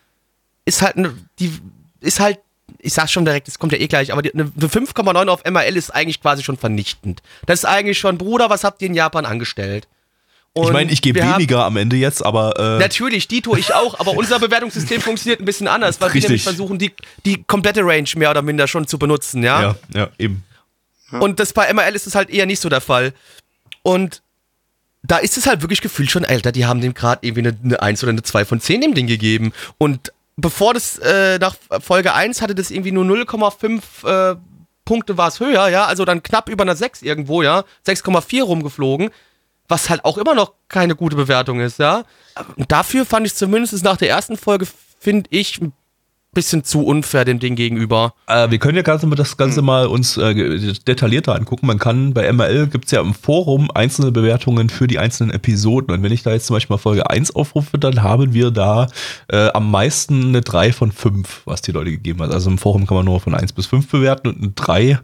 ist 0.64 0.82
halt, 0.82 0.96
ne- 0.96 1.14
die, 1.38 1.52
ist 2.00 2.20
halt 2.20 2.38
ich 2.78 2.92
sag 2.92 3.08
schon 3.08 3.24
direkt, 3.24 3.48
es 3.48 3.58
kommt 3.58 3.72
ja 3.72 3.78
eh 3.78 3.86
gleich, 3.86 4.12
aber 4.12 4.20
eine 4.34 4.44
5,9 4.44 5.28
auf 5.28 5.42
MRL 5.44 5.74
ist 5.76 5.88
eigentlich 5.90 6.20
quasi 6.20 6.42
schon 6.42 6.58
vernichtend. 6.58 7.22
Das 7.46 7.60
ist 7.60 7.64
eigentlich 7.64 7.98
schon, 7.98 8.18
Bruder, 8.18 8.50
was 8.50 8.62
habt 8.62 8.82
ihr 8.82 8.88
in 8.88 8.94
Japan 8.94 9.24
angestellt? 9.24 9.88
ich 10.54 10.62
Und 10.62 10.72
meine, 10.74 10.92
ich 10.92 11.00
gebe 11.00 11.18
wir 11.20 11.26
haben- 11.26 11.34
weniger 11.38 11.64
am 11.64 11.78
Ende 11.78 11.96
jetzt, 11.96 12.24
aber 12.24 12.58
äh, 12.58 12.78
Natürlich, 12.78 13.26
die 13.26 13.40
tue 13.40 13.58
ich 13.58 13.72
auch, 13.72 13.98
aber 14.00 14.12
unser 14.16 14.38
Bewertungssystem 14.38 15.00
funktioniert 15.00 15.40
ein 15.40 15.46
bisschen 15.46 15.66
anders, 15.66 15.98
weil 16.00 16.10
wir 16.10 16.14
Richtig. 16.16 16.28
nämlich 16.28 16.42
versuchen, 16.44 16.78
die, 16.78 16.92
die 17.24 17.42
komplette 17.44 17.80
Range 17.86 18.08
mehr 18.16 18.30
oder 18.30 18.42
minder 18.42 18.68
schon 18.68 18.86
zu 18.86 18.98
benutzen, 18.98 19.42
ja? 19.42 19.62
ja, 19.62 19.74
ja, 19.94 20.08
eben. 20.18 20.44
Und 21.10 21.40
das 21.40 21.52
bei 21.52 21.72
MRL 21.72 21.94
ist 21.94 22.06
es 22.06 22.14
halt 22.14 22.30
eher 22.30 22.46
nicht 22.46 22.60
so 22.60 22.68
der 22.68 22.80
Fall. 22.80 23.12
Und 23.82 24.22
da 25.02 25.18
ist 25.18 25.36
es 25.36 25.46
halt 25.46 25.60
wirklich 25.60 25.82
gefühlt 25.82 26.10
schon, 26.10 26.24
Alter, 26.24 26.50
die 26.50 26.64
haben 26.64 26.80
dem 26.80 26.94
gerade 26.94 27.26
irgendwie 27.26 27.48
eine, 27.48 27.58
eine 27.62 27.82
1 27.82 28.02
oder 28.02 28.10
eine 28.10 28.22
2 28.22 28.44
von 28.44 28.60
10 28.60 28.80
dem 28.80 28.94
Ding 28.94 29.06
gegeben. 29.06 29.52
Und 29.76 30.12
bevor 30.36 30.74
das 30.74 30.98
äh, 30.98 31.38
nach 31.38 31.56
Folge 31.80 32.14
1 32.14 32.40
hatte 32.40 32.54
das 32.54 32.70
irgendwie 32.70 32.92
nur 32.92 33.04
0,5 33.04 34.32
äh, 34.32 34.36
Punkte 34.84 35.16
war 35.16 35.28
es 35.28 35.40
höher, 35.40 35.68
ja, 35.68 35.86
also 35.86 36.04
dann 36.04 36.22
knapp 36.22 36.48
über 36.48 36.62
einer 36.62 36.76
6 36.76 37.02
irgendwo, 37.02 37.42
ja, 37.42 37.64
6,4 37.86 38.42
rumgeflogen, 38.42 39.10
was 39.66 39.88
halt 39.88 40.04
auch 40.04 40.18
immer 40.18 40.34
noch 40.34 40.52
keine 40.68 40.94
gute 40.94 41.16
Bewertung 41.16 41.60
ist, 41.60 41.78
ja. 41.78 42.04
Und 42.56 42.70
dafür 42.70 43.06
fand 43.06 43.26
ich 43.26 43.34
zumindest 43.34 43.82
nach 43.82 43.96
der 43.96 44.10
ersten 44.10 44.36
Folge, 44.36 44.66
finde 45.00 45.30
ich, 45.30 45.60
ein 45.60 45.72
bisschen 46.34 46.64
zu 46.64 46.84
unfair 46.84 47.24
dem 47.24 47.38
Ding 47.38 47.54
gegenüber. 47.54 48.14
Äh, 48.26 48.50
wir 48.50 48.58
können 48.58 48.76
ja 48.76 48.82
ganz 48.82 49.04
das 49.16 49.36
Ganze 49.36 49.62
mal 49.62 49.86
uns 49.86 50.16
äh, 50.16 50.74
detaillierter 50.86 51.34
angucken. 51.34 51.66
Man 51.66 51.78
kann 51.78 52.12
bei 52.12 52.30
MRL 52.32 52.66
gibt's 52.66 52.90
ja 52.90 53.00
im 53.00 53.14
Forum 53.14 53.70
einzelne 53.70 54.12
Bewertungen 54.12 54.68
für 54.68 54.86
die 54.86 54.98
einzelnen 54.98 55.30
Episoden. 55.30 55.94
Und 55.94 56.02
wenn 56.02 56.12
ich 56.12 56.22
da 56.22 56.32
jetzt 56.32 56.46
zum 56.46 56.54
Beispiel 56.54 56.74
mal 56.74 56.78
Folge 56.78 57.08
1 57.08 57.34
aufrufe, 57.34 57.78
dann 57.78 58.02
haben 58.02 58.34
wir 58.34 58.50
da 58.50 58.88
äh, 59.28 59.48
am 59.52 59.70
meisten 59.70 60.28
eine 60.28 60.42
3 60.42 60.72
von 60.72 60.92
5, 60.92 61.42
was 61.44 61.62
die 61.62 61.72
Leute 61.72 61.90
gegeben 61.90 62.20
hat. 62.20 62.32
Also 62.32 62.50
im 62.50 62.58
Forum 62.58 62.86
kann 62.86 62.96
man 62.96 63.06
nur 63.06 63.20
von 63.20 63.34
1 63.34 63.52
bis 63.52 63.66
5 63.66 63.88
bewerten 63.88 64.28
und 64.28 64.42
eine 64.42 64.50
3, 64.50 64.82
äh, 64.90 64.96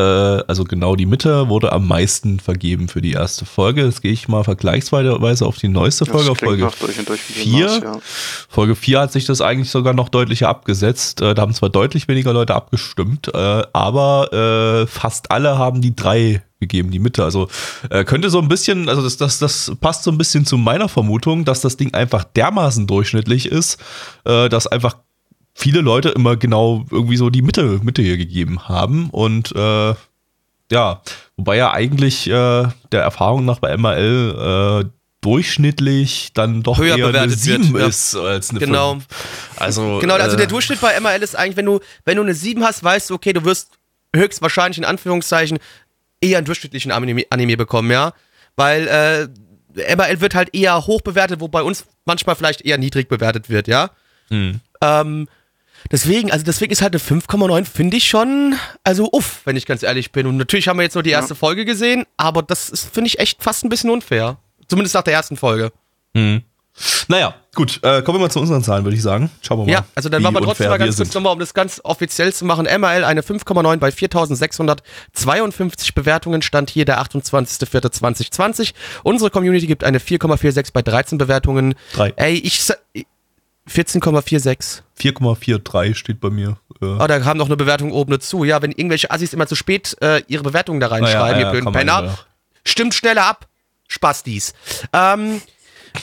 also 0.00 0.64
genau 0.64 0.96
die 0.96 1.06
Mitte, 1.06 1.48
wurde 1.48 1.72
am 1.72 1.86
meisten 1.86 2.40
vergeben 2.40 2.88
für 2.88 3.02
die 3.02 3.12
erste 3.12 3.44
Folge. 3.44 3.84
Jetzt 3.84 4.02
gehe 4.02 4.12
ich 4.12 4.28
mal 4.28 4.44
vergleichsweise 4.44 5.46
auf 5.46 5.58
die 5.58 5.68
neueste 5.68 6.06
Folge, 6.06 6.30
auf 6.30 6.38
Folge 6.38 6.62
noch 6.62 6.74
durch 6.74 6.98
und 6.98 7.08
durch 7.08 7.28
wie 7.28 7.32
vier. 7.32 7.66
Maus, 7.66 7.80
ja. 7.82 7.98
Folge 8.48 8.74
4 8.74 9.00
hat 9.00 9.12
sich 9.12 9.26
das 9.26 9.40
eigentlich 9.40 9.70
sogar 9.70 9.94
noch 9.94 10.08
deutlicher 10.08 10.48
abgesetzt. 10.48 11.20
Äh, 11.20 11.34
da 11.34 11.42
haben 11.42 11.54
zwar 11.54 11.70
deutlich 11.70 12.08
weniger 12.08 12.32
Leute 12.32 12.54
abgestimmt, 12.54 13.28
äh, 13.34 13.62
aber 13.72 14.32
äh, 14.32 14.86
fast 14.86 15.30
alle 15.30 15.58
haben 15.58 15.80
die 15.80 15.94
3 15.94 16.42
gegeben, 16.60 16.90
die 16.90 16.98
Mitte. 16.98 17.24
Also 17.24 17.48
äh, 17.90 18.04
könnte 18.04 18.30
so 18.30 18.38
ein 18.38 18.48
bisschen, 18.48 18.88
also 18.88 19.02
das, 19.02 19.16
das, 19.16 19.38
das 19.38 19.72
passt 19.80 20.04
so 20.04 20.10
ein 20.10 20.18
bisschen 20.18 20.46
zu 20.46 20.56
meiner 20.56 20.88
Vermutung, 20.88 21.44
dass 21.44 21.60
das 21.60 21.76
Ding 21.76 21.92
einfach 21.92 22.24
dermaßen 22.24 22.86
durchschnittlich 22.86 23.46
ist, 23.46 23.78
äh, 24.24 24.48
dass 24.48 24.66
einfach 24.66 24.96
viele 25.54 25.80
Leute 25.80 26.10
immer 26.10 26.36
genau 26.36 26.84
irgendwie 26.90 27.16
so 27.16 27.30
die 27.30 27.42
Mitte, 27.42 27.80
Mitte 27.82 28.02
hier 28.02 28.16
gegeben 28.16 28.68
haben. 28.68 29.10
Und 29.10 29.54
äh, 29.54 29.94
ja, 30.70 31.02
wobei 31.36 31.56
ja 31.56 31.72
eigentlich 31.72 32.26
äh, 32.28 32.30
der 32.30 33.02
Erfahrung 33.02 33.44
nach 33.44 33.58
bei 33.58 33.76
MRL 33.76 34.84
äh, 34.84 34.90
durchschnittlich 35.20 36.32
dann 36.34 36.62
doch 36.62 36.78
Höher 36.78 36.96
eher 36.96 37.06
eine 37.06 37.12
bewertet 37.12 37.46
wird, 37.46 37.62
7 37.64 37.78
ja. 37.78 37.86
ist 37.86 38.16
als 38.16 38.50
eine 38.50 38.60
Genau. 38.60 38.92
5. 38.92 39.06
Also, 39.56 39.98
Genau, 40.00 40.14
also 40.14 40.34
äh, 40.34 40.38
der 40.38 40.46
Durchschnitt 40.48 40.80
bei 40.80 40.98
MRL 40.98 41.22
ist 41.22 41.36
eigentlich, 41.36 41.56
wenn 41.56 41.66
du, 41.66 41.80
wenn 42.04 42.16
du 42.16 42.22
eine 42.22 42.34
7 42.34 42.62
hast, 42.64 42.82
weißt 42.82 43.10
du, 43.10 43.14
okay, 43.14 43.32
du 43.32 43.44
wirst 43.44 43.70
höchstwahrscheinlich 44.14 44.78
in 44.78 44.84
Anführungszeichen 44.84 45.58
eher 46.20 46.38
einen 46.38 46.46
durchschnittlichen 46.46 46.90
Anime, 46.90 47.24
Anime 47.30 47.56
bekommen, 47.56 47.90
ja. 47.90 48.12
Weil 48.56 48.88
äh, 49.76 49.94
MRL 49.96 50.20
wird 50.20 50.34
halt 50.34 50.54
eher 50.54 50.86
hoch 50.86 51.00
bewertet, 51.02 51.40
wo 51.40 51.48
bei 51.48 51.62
uns 51.62 51.86
manchmal 52.04 52.34
vielleicht 52.34 52.62
eher 52.62 52.78
niedrig 52.78 53.08
bewertet 53.08 53.48
wird, 53.48 53.68
ja. 53.68 53.90
Hm. 54.28 54.60
Ähm, 54.80 55.28
deswegen, 55.90 56.30
also 56.30 56.44
deswegen 56.44 56.72
ist 56.72 56.82
halt 56.82 56.94
eine 56.94 57.02
5,9, 57.02 57.64
finde 57.64 57.96
ich 57.96 58.08
schon, 58.08 58.54
also 58.84 59.08
uff, 59.12 59.40
wenn 59.44 59.56
ich 59.56 59.66
ganz 59.66 59.82
ehrlich 59.82 60.12
bin. 60.12 60.26
Und 60.26 60.36
natürlich 60.36 60.68
haben 60.68 60.78
wir 60.78 60.84
jetzt 60.84 60.94
nur 60.94 61.02
die 61.02 61.10
erste 61.10 61.34
Folge 61.34 61.64
gesehen, 61.64 62.04
aber 62.16 62.42
das 62.42 62.68
ist, 62.68 62.92
finde 62.92 63.08
ich, 63.08 63.18
echt 63.18 63.42
fast 63.42 63.64
ein 63.64 63.68
bisschen 63.68 63.90
unfair. 63.90 64.36
Zumindest 64.68 64.94
nach 64.94 65.02
der 65.02 65.14
ersten 65.14 65.36
Folge. 65.36 65.72
Hm. 66.14 66.42
Naja, 67.08 67.34
gut, 67.54 67.80
äh, 67.82 68.00
kommen 68.02 68.18
wir 68.18 68.22
mal 68.22 68.30
zu 68.30 68.40
unseren 68.40 68.64
Zahlen, 68.64 68.84
würde 68.84 68.96
ich 68.96 69.02
sagen. 69.02 69.30
Schauen 69.42 69.58
wir 69.58 69.66
mal. 69.66 69.72
Ja, 69.72 69.84
also 69.94 70.08
dann 70.08 70.22
machen 70.22 70.36
wir 70.36 70.40
trotzdem 70.40 70.70
mal 70.70 70.78
ganz 70.78 70.96
kurz 70.96 71.12
nochmal, 71.12 71.34
um 71.34 71.38
das 71.38 71.52
ganz 71.52 71.82
offiziell 71.84 72.32
zu 72.32 72.46
machen. 72.46 72.64
MRL 72.64 73.04
eine 73.04 73.20
5,9 73.20 73.76
bei 73.76 73.92
4652 73.92 75.94
Bewertungen, 75.94 76.40
stand 76.40 76.70
hier 76.70 76.86
der 76.86 77.02
28.04.2020. 77.02 78.72
Unsere 79.02 79.30
Community 79.30 79.66
gibt 79.66 79.84
eine 79.84 79.98
4,46 79.98 80.72
bei 80.72 80.80
13 80.82 81.18
Bewertungen. 81.18 81.74
Drei. 81.92 82.14
Ey, 82.16 82.36
ich 82.36 82.66
14,46. 83.70 84.82
4,43 84.98 85.94
steht 85.94 86.20
bei 86.20 86.30
mir. 86.30 86.56
Äh, 86.80 86.86
Oh, 86.86 87.06
da 87.06 87.24
haben 87.24 87.38
noch 87.38 87.46
eine 87.46 87.56
Bewertung 87.56 87.92
oben 87.92 88.10
dazu. 88.12 88.42
Ja, 88.44 88.60
wenn 88.60 88.72
irgendwelche 88.72 89.10
Assis 89.10 89.32
immer 89.32 89.46
zu 89.46 89.54
spät 89.54 89.96
äh, 90.00 90.22
ihre 90.26 90.42
Bewertungen 90.42 90.80
da 90.80 90.88
reinschreiben, 90.88 91.40
ihr 91.40 91.46
blöden 91.50 91.64
kann 91.66 91.72
man 91.72 91.86
Penner. 91.86 92.04
ja. 92.06 92.18
Stimmt 92.64 92.94
schneller 92.94 93.24
ab. 93.24 93.46
Spastis. 93.88 94.52
Ähm, 94.92 95.40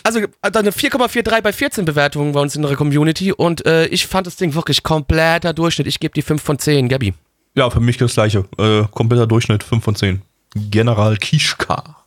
also 0.04 0.22
dann 0.42 0.56
eine 0.56 0.72
4,43 0.72 1.42
bei 1.42 1.52
14 1.52 1.84
Bewertungen 1.86 2.32
bei 2.34 2.40
uns 2.40 2.56
in 2.56 2.62
der 2.62 2.76
Community 2.76 3.32
und 3.34 3.66
äh, 3.66 3.88
ich 3.88 4.08
fand 4.08 4.28
das 4.28 4.36
Ding 4.36 4.54
wirklich 4.54 4.84
kompletter 4.84 5.54
Durchschnitt. 5.54 5.88
Ich 5.88 6.00
gebe 6.00 6.14
die 6.14 6.22
5 6.22 6.42
von 6.42 6.60
10, 6.60 6.88
Gabi. 6.90 7.14
Ja, 7.56 7.70
für 7.70 7.80
mich 7.80 7.98
das 7.98 8.14
gleiche. 8.14 8.46
Äh, 8.58 8.84
kompletter 8.92 9.26
Durchschnitt 9.28 9.64
5 9.64 9.84
von 9.84 9.96
10. 9.96 10.22
General 10.56 11.18
Kishka. 11.18 11.98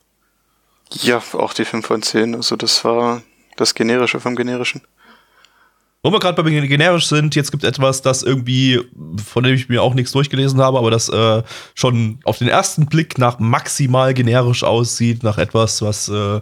Ja, 1.02 1.20
auch 1.32 1.52
die 1.52 1.64
5 1.64 1.84
von 1.86 2.02
10. 2.02 2.36
Also 2.36 2.56
das 2.56 2.84
war 2.84 3.22
das 3.56 3.74
Generische 3.74 4.20
vom 4.20 4.36
Generischen. 4.36 4.82
Wo 6.04 6.10
wir 6.10 6.18
gerade 6.18 6.42
bei 6.42 6.50
generisch 6.50 7.06
sind, 7.06 7.36
jetzt 7.36 7.52
gibt 7.52 7.62
etwas, 7.62 8.02
das 8.02 8.24
irgendwie, 8.24 8.80
von 9.24 9.44
dem 9.44 9.54
ich 9.54 9.68
mir 9.68 9.84
auch 9.84 9.94
nichts 9.94 10.10
durchgelesen 10.10 10.60
habe, 10.60 10.78
aber 10.78 10.90
das 10.90 11.08
äh, 11.08 11.44
schon 11.76 12.18
auf 12.24 12.38
den 12.38 12.48
ersten 12.48 12.86
Blick 12.86 13.18
nach 13.18 13.38
maximal 13.38 14.12
generisch 14.12 14.64
aussieht, 14.64 15.22
nach 15.22 15.38
etwas, 15.38 15.80
was 15.80 16.08
äh, 16.08 16.40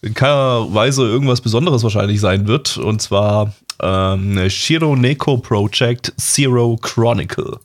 in 0.00 0.14
keiner 0.14 0.72
Weise 0.72 1.02
irgendwas 1.02 1.42
Besonderes 1.42 1.82
wahrscheinlich 1.82 2.22
sein 2.22 2.46
wird. 2.46 2.78
Und 2.78 3.02
zwar 3.02 3.52
ähm, 3.82 4.48
Shiro 4.48 4.96
Neko 4.96 5.36
Project 5.36 6.14
Zero 6.16 6.78
Chronicle. 6.80 7.58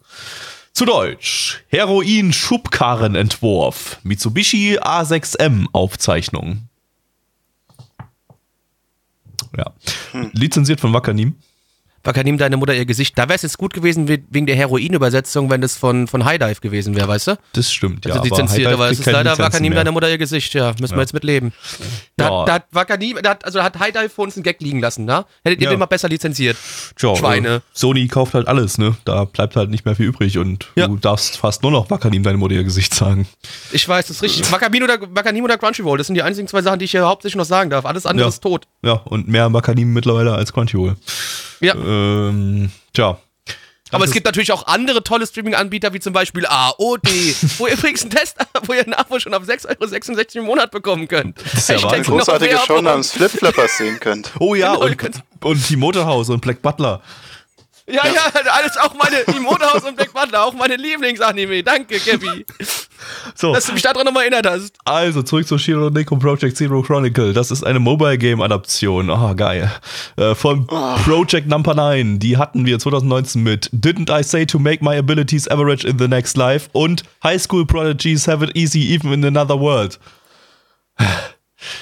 Zu 0.73 0.83
Deutsch. 0.83 1.63
Heroin-Schubkarrenentwurf. 1.69 3.99
Mitsubishi 4.03 4.79
A6M 4.79 5.67
Aufzeichnung. 5.71 6.66
Ja. 9.57 9.73
Lizenziert 10.33 10.79
von 10.79 10.93
Wakanim. 10.93 11.35
Wakanim, 12.07 12.37
deine 12.37 12.57
Mutter 12.57 12.73
ihr 12.73 12.85
Gesicht. 12.85 13.17
Da 13.17 13.23
wäre 13.23 13.35
es 13.35 13.41
jetzt 13.41 13.57
gut 13.57 13.73
gewesen 13.73 14.07
we- 14.07 14.23
wegen 14.29 14.45
der 14.45 14.55
Heroin-Übersetzung, 14.55 15.49
wenn 15.49 15.59
das 15.61 15.75
von, 15.77 16.07
von 16.07 16.23
High 16.25 16.39
Dive 16.39 16.61
gewesen 16.61 16.95
wäre, 16.95 17.07
weißt 17.07 17.27
du? 17.27 17.37
Das 17.53 17.71
stimmt, 17.71 18.05
ja. 18.05 18.11
Also 18.13 18.19
aber 18.21 18.29
lizenziert, 18.29 18.67
High 18.67 18.73
Dive 18.73 18.73
aber 18.83 18.91
es 18.91 18.99
ist 18.99 19.05
leider 19.05 19.37
Wakanim, 19.37 19.73
deine 19.75 19.91
Mutter 19.91 20.09
ihr 20.09 20.17
Gesicht, 20.17 20.53
ja. 20.53 20.73
Müssen 20.79 20.93
wir 20.93 20.97
Ja. 20.97 21.01
jetzt 21.01 21.13
mit 21.13 21.23
leben. 21.25 21.51
Da, 22.15 22.29
Ja. 22.29 22.39
hat- 22.41 22.47
da 22.47 22.53
hat 22.53 22.65
Wakanim, 22.71 23.17
da 23.21 23.31
hat, 23.31 23.43
also 23.45 23.59
da 23.59 23.65
hat 23.65 23.77
High 23.79 23.91
Dive 23.93 24.09
für 24.09 24.21
uns 24.21 24.35
einen 24.37 24.43
Gag 24.43 24.61
liegen 24.61 24.79
lassen, 24.79 25.05
ne? 25.05 25.25
Hättet 25.43 25.59
ihr 25.59 25.65
Ja. 25.65 25.69
den 25.71 25.79
mal 25.79 25.85
besser 25.85 26.07
lizenziert. 26.09 26.55
Tja, 26.95 27.15
Schweine. 27.15 27.55
äh, 27.55 27.59
Sony 27.73 28.07
kauft 28.07 28.33
halt 28.33 28.47
alles, 28.47 28.77
ne? 28.77 28.95
Da 29.05 29.25
bleibt 29.25 29.55
halt 29.57 29.69
nicht 29.69 29.83
mehr 29.85 29.95
viel 29.95 30.05
übrig 30.07 30.37
und 30.37 30.67
Ja. 30.75 30.87
du 30.87 30.95
darfst 30.95 31.37
fast 31.37 31.61
nur 31.63 31.71
noch 31.71 31.89
Wakanim 31.89 32.23
deine 32.23 32.37
Mutter 32.37 32.55
ihr 32.55 32.63
Gesicht 32.63 32.93
sagen. 32.93 33.27
Ich 33.73 33.87
weiß, 33.87 34.07
das 34.07 34.17
ist 34.17 34.23
richtig. 34.23 34.49
Wakanim 34.51 34.83
oder, 34.83 34.97
Wakanim 35.09 35.43
oder 35.43 35.57
Crunchyroll, 35.57 35.97
das 35.97 36.07
sind 36.07 36.15
die 36.15 36.23
einzigen 36.23 36.47
zwei 36.47 36.61
Sachen, 36.61 36.79
die 36.79 36.85
ich 36.85 36.91
hier 36.91 37.05
hauptsächlich 37.05 37.35
noch 37.37 37.45
sagen 37.45 37.69
darf. 37.69 37.85
Alles 37.85 38.05
andere 38.05 38.29
ist 38.29 38.41
tot. 38.41 38.65
Ja, 38.81 38.93
und 38.93 39.27
mehr 39.27 39.51
Wakanim 39.51 39.91
mittlerweile 39.93 40.33
als 40.33 40.53
Crunchyroll. 40.53 40.95
Ja. 41.59 41.75
Ähm, 41.75 42.71
tja. 42.93 43.17
Aber 43.89 43.99
Das 43.99 44.09
es 44.09 44.13
gibt 44.13 44.25
natürlich 44.25 44.51
auch 44.51 44.67
andere 44.67 45.01
tolle 45.01 45.25
Streaming-Anbieter, 45.25 45.93
wie 45.93 46.01
zum 46.01 46.11
Beispiel 46.11 46.45
AOD, 46.45 47.07
wo 47.57 47.67
ihr 47.67 47.73
übrigens 47.73 48.01
einen 48.01 48.11
Test, 48.11 48.35
wo 48.65 48.73
ihr 48.73 48.85
ein 48.85 48.93
Abo 48.93 49.17
schon 49.19 49.33
auf 49.33 49.43
6,66 49.43 50.35
Euro 50.35 50.39
im 50.39 50.43
Monat 50.45 50.71
bekommen 50.71 51.07
könnt. 51.07 51.39
ist 51.41 51.69
ja 51.69 51.75
Hashtag 51.75 51.91
Wahnsinn. 51.91 52.01
noch 52.01 52.19
Großartige 52.25 52.55
mehr 52.55 52.65
Show 52.65 52.81
namens 52.81 53.11
Flip 53.13 53.31
Flappers 53.31 53.77
sehen 53.77 53.97
könnt. 54.01 54.31
Oh 54.39 54.55
ja, 54.55 54.73
Genau, 54.73 54.85
und, 54.85 54.97
könnt- 54.97 55.23
und 55.41 55.65
Timote 55.65 56.05
House 56.05 56.29
und 56.29 56.41
Black 56.41 56.61
Butler. 56.61 57.01
Ja, 57.89 58.05
ja, 58.05 58.21
alles 58.51 58.75
auch 58.77 58.93
meine, 58.95 59.23
die 59.33 59.39
Motorhaus 59.39 59.83
und 59.83 59.95
Black 59.95 60.11
Butler, 60.11 60.43
auch 60.43 60.53
meine 60.53 60.75
Lieblingsanime. 60.75 61.63
Danke, 61.63 61.97
Gabby, 61.99 62.45
So, 63.33 63.53
dass 63.53 63.65
du 63.67 63.71
mich 63.71 63.81
daran 63.81 64.03
nochmal 64.03 64.23
erinnert 64.23 64.45
hast. 64.45 64.73
also 64.83 65.23
zurück 65.23 65.47
zu 65.47 65.57
Shiro 65.57 65.89
Neko 65.89 66.17
Project 66.17 66.57
Zero 66.57 66.81
Chronicle. 66.81 67.31
Das 67.31 67.49
ist 67.49 67.63
eine 67.63 67.79
Mobile 67.79 68.17
Game 68.17 68.41
Adaption. 68.41 69.09
Ah, 69.09 69.33
geil. 69.33 69.71
Äh, 70.17 70.35
von 70.35 70.67
Project 70.67 71.47
Number 71.47 71.73
9. 71.75 72.19
Die 72.19 72.35
hatten 72.35 72.65
wir 72.65 72.77
2019 72.77 73.41
mit 73.41 73.69
Didn't 73.71 74.11
I 74.11 74.21
Say 74.21 74.45
to 74.47 74.59
Make 74.59 74.83
My 74.83 74.97
Abilities 74.97 75.47
Average 75.47 75.87
in 75.87 75.97
the 75.97 76.09
Next 76.09 76.35
Life 76.35 76.69
und 76.73 77.03
High 77.23 77.41
School 77.41 77.65
Prodigies 77.65 78.27
Have 78.27 78.43
It 78.43 78.55
Easy 78.57 78.93
Even 78.93 79.13
in 79.13 79.23
Another 79.23 79.57
World. 79.59 79.97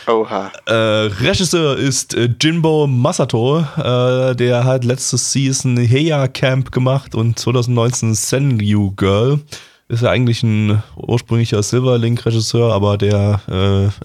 Oha. 0.08 0.52
Äh, 0.66 0.74
Regisseur 0.74 1.78
ist 1.78 2.14
äh, 2.14 2.30
Jinbo 2.42 2.88
Masato, 2.88 3.60
äh, 3.78 4.36
der 4.36 4.64
hat 4.64 4.84
letzte 4.84 5.18
Season 5.18 5.78
Heya 5.78 6.28
Camp 6.28 6.72
gemacht 6.72 7.16
und 7.16 7.38
2019 7.38 8.16
Senryu 8.16 8.92
Girl. 8.92 9.40
Ist 9.88 10.02
ja 10.02 10.10
eigentlich 10.10 10.42
ein 10.42 10.82
ursprünglicher 10.96 11.62
Silverlink-Regisseur, 11.62 12.74
aber 12.74 12.98
der 12.98 13.42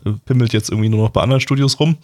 äh, 0.04 0.10
pimmelt 0.26 0.52
jetzt 0.52 0.70
irgendwie 0.70 0.90
nur 0.90 1.04
noch 1.04 1.10
bei 1.10 1.22
anderen 1.22 1.40
Studios 1.40 1.80
rum. 1.80 1.96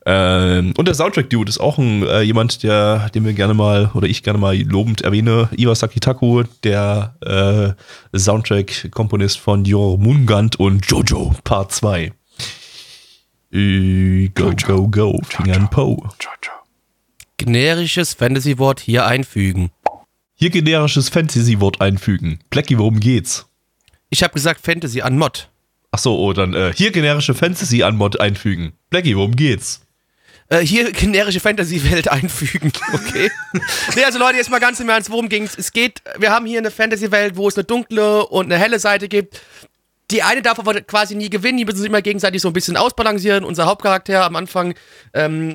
Ähm, 0.05 0.75
und 0.77 0.87
der 0.87 0.95
Soundtrack-Dude 0.95 1.49
ist 1.49 1.59
auch 1.59 1.79
ein, 1.79 2.07
äh, 2.07 2.21
jemand, 2.23 2.63
der, 2.63 3.09
den 3.11 3.25
wir 3.25 3.33
gerne 3.33 3.55
mal, 3.55 3.91
oder 3.95 4.07
ich 4.07 4.23
gerne 4.23 4.39
mal 4.39 4.57
lobend 4.57 5.01
erwähne, 5.03 5.49
Iwasaki 5.57 5.99
Taku, 6.01 6.45
der 6.63 7.17
äh, 7.21 7.73
Soundtrack-Komponist 8.17 9.39
von 9.39 9.65
Jormungand 9.65 10.61
und 10.61 10.87
Jojo 10.87 11.35
Part 11.45 11.73
2. 11.73 12.13
Äh, 13.51 14.29
go, 14.35 14.53
go, 14.67 14.87
go, 14.89 15.19
Fingern 15.27 15.71
Po. 15.71 16.07
Jojo. 16.21 16.58
Generisches 17.39 18.15
Fantasy-Wort 18.15 18.81
hier 18.81 19.07
einfügen. 19.07 19.71
Hier 20.35 20.51
generisches 20.51 21.09
Fantasy-Wort 21.09 21.81
einfügen. 21.81 22.41
Blackie, 22.51 22.79
worum 22.79 23.01
geht's? 23.01 23.47
Ich 24.11 24.23
habe 24.23 24.35
gesagt 24.35 24.61
Fantasy 24.61 25.03
an 25.03 25.17
Mod. 25.17 25.49
Ach 25.93 25.99
so, 25.99 26.19
oh, 26.19 26.33
dann 26.33 26.53
äh, 26.55 26.73
hier 26.75 26.91
generische 26.91 27.35
Fantasy-Anmod 27.35 28.21
einfügen. 28.21 28.73
Blackie, 28.91 29.17
worum 29.17 29.37
geht's? 29.37 29.83
Äh, 30.49 30.61
hier 30.61 30.91
generische 30.93 31.41
Fantasy-Welt 31.41 32.09
einfügen, 32.11 32.73
okay? 32.93 33.31
nee, 33.95 34.05
also 34.05 34.19
Leute, 34.19 34.37
jetzt 34.37 34.51
mal 34.51 34.61
ganz 34.61 34.81
im 34.81 34.89
Ernst, 34.89 35.11
worum 35.11 35.29
ging's? 35.29 35.57
Es 35.57 35.73
geht, 35.73 36.03
wir 36.19 36.31
haben 36.31 36.45
hier 36.45 36.59
eine 36.59 36.71
Fantasy-Welt, 36.71 37.37
wo 37.37 37.49
es 37.49 37.57
eine 37.57 37.65
dunkle 37.65 38.27
und 38.27 38.47
eine 38.47 38.59
helle 38.59 38.81
Seite 38.81 39.09
gibt. 39.09 39.41
Die 40.11 40.23
eine 40.23 40.43
darf 40.43 40.59
aber 40.59 40.81
quasi 40.81 41.15
nie 41.15 41.31
gewinnen, 41.31 41.59
die 41.59 41.65
müssen 41.65 41.79
sich 41.79 41.89
immer 41.89 42.03
gegenseitig 42.03 42.43
so 42.43 42.49
ein 42.49 42.55
bisschen 42.55 42.77
ausbalancieren. 42.77 43.45
Unser 43.45 43.67
Hauptcharakter 43.67 44.25
am 44.25 44.37
Anfang 44.37 44.75
ähm, 45.13 45.53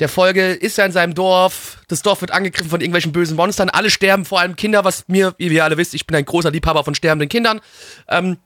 der 0.00 0.08
Folge 0.08 0.52
ist 0.52 0.78
er 0.78 0.86
in 0.86 0.92
seinem 0.92 1.14
Dorf. 1.14 1.78
Das 1.88 2.02
Dorf 2.02 2.22
wird 2.22 2.32
angegriffen 2.32 2.70
von 2.70 2.80
irgendwelchen 2.80 3.12
bösen 3.12 3.36
Monstern. 3.36 3.68
Alle 3.68 3.90
sterben, 3.90 4.24
vor 4.24 4.40
allem 4.40 4.56
Kinder, 4.56 4.84
was 4.84 5.04
mir, 5.08 5.34
wie 5.38 5.48
ihr 5.48 5.64
alle 5.64 5.76
wisst, 5.76 5.94
ich 5.94 6.06
bin 6.06 6.16
ein 6.16 6.24
großer 6.24 6.50
Liebhaber 6.50 6.84
von 6.84 6.94
sterbenden 6.94 7.28
Kindern. 7.28 7.60
Ähm, 8.08 8.38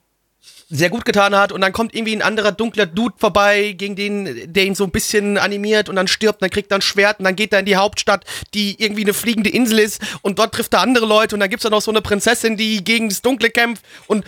sehr 0.68 0.90
gut 0.90 1.04
getan 1.04 1.36
hat 1.36 1.52
und 1.52 1.60
dann 1.60 1.72
kommt 1.72 1.94
irgendwie 1.94 2.16
ein 2.16 2.22
anderer 2.22 2.50
dunkler 2.50 2.86
Dude 2.86 3.14
vorbei, 3.18 3.72
gegen 3.72 3.94
den, 3.94 4.52
der 4.52 4.64
ihn 4.64 4.74
so 4.74 4.84
ein 4.84 4.90
bisschen 4.90 5.38
animiert 5.38 5.88
und 5.88 5.96
dann 5.96 6.08
stirbt, 6.08 6.40
und 6.40 6.42
dann 6.42 6.50
kriegt 6.50 6.72
er 6.72 6.78
ein 6.78 6.82
Schwert 6.82 7.18
und 7.20 7.26
dann 7.26 7.36
geht 7.36 7.52
er 7.52 7.60
in 7.60 7.66
die 7.66 7.76
Hauptstadt, 7.76 8.24
die 8.54 8.82
irgendwie 8.82 9.02
eine 9.02 9.14
fliegende 9.14 9.50
Insel 9.50 9.78
ist 9.78 10.02
und 10.22 10.38
dort 10.38 10.54
trifft 10.54 10.74
er 10.74 10.80
andere 10.80 11.06
Leute 11.06 11.36
und 11.36 11.40
dann 11.40 11.50
gibt's 11.50 11.62
da 11.62 11.70
noch 11.70 11.82
so 11.82 11.90
eine 11.90 12.02
Prinzessin, 12.02 12.56
die 12.56 12.82
gegen 12.82 13.08
das 13.08 13.22
Dunkle 13.22 13.50
kämpft 13.50 13.84
und 14.06 14.24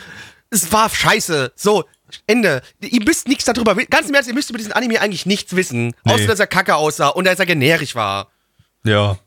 es 0.51 0.71
war 0.73 0.89
scheiße. 0.89 1.53
So, 1.57 1.85
Ende. 2.27 2.63
Ihr 2.81 3.03
müsst 3.05 3.29
nichts 3.29 3.45
darüber 3.45 3.77
wissen. 3.77 3.89
Ganz 3.91 4.09
im 4.09 4.15
Ernst, 4.15 4.29
ihr 4.29 4.35
müsst 4.35 4.51
über 4.51 4.59
diesen 4.59 4.73
Anime 4.73 5.01
eigentlich 5.01 5.27
nichts 5.27 5.55
wissen. 5.57 5.95
Nee. 6.05 6.13
Außer, 6.13 6.27
dass 6.27 6.41
er 6.41 6.47
kacke 6.47 6.75
aussah 6.77 7.09
und 7.09 7.25
dass 7.27 7.39
er 7.39 7.47
generisch 7.47 7.95
war. 7.95 8.29
Ja, 8.85 9.19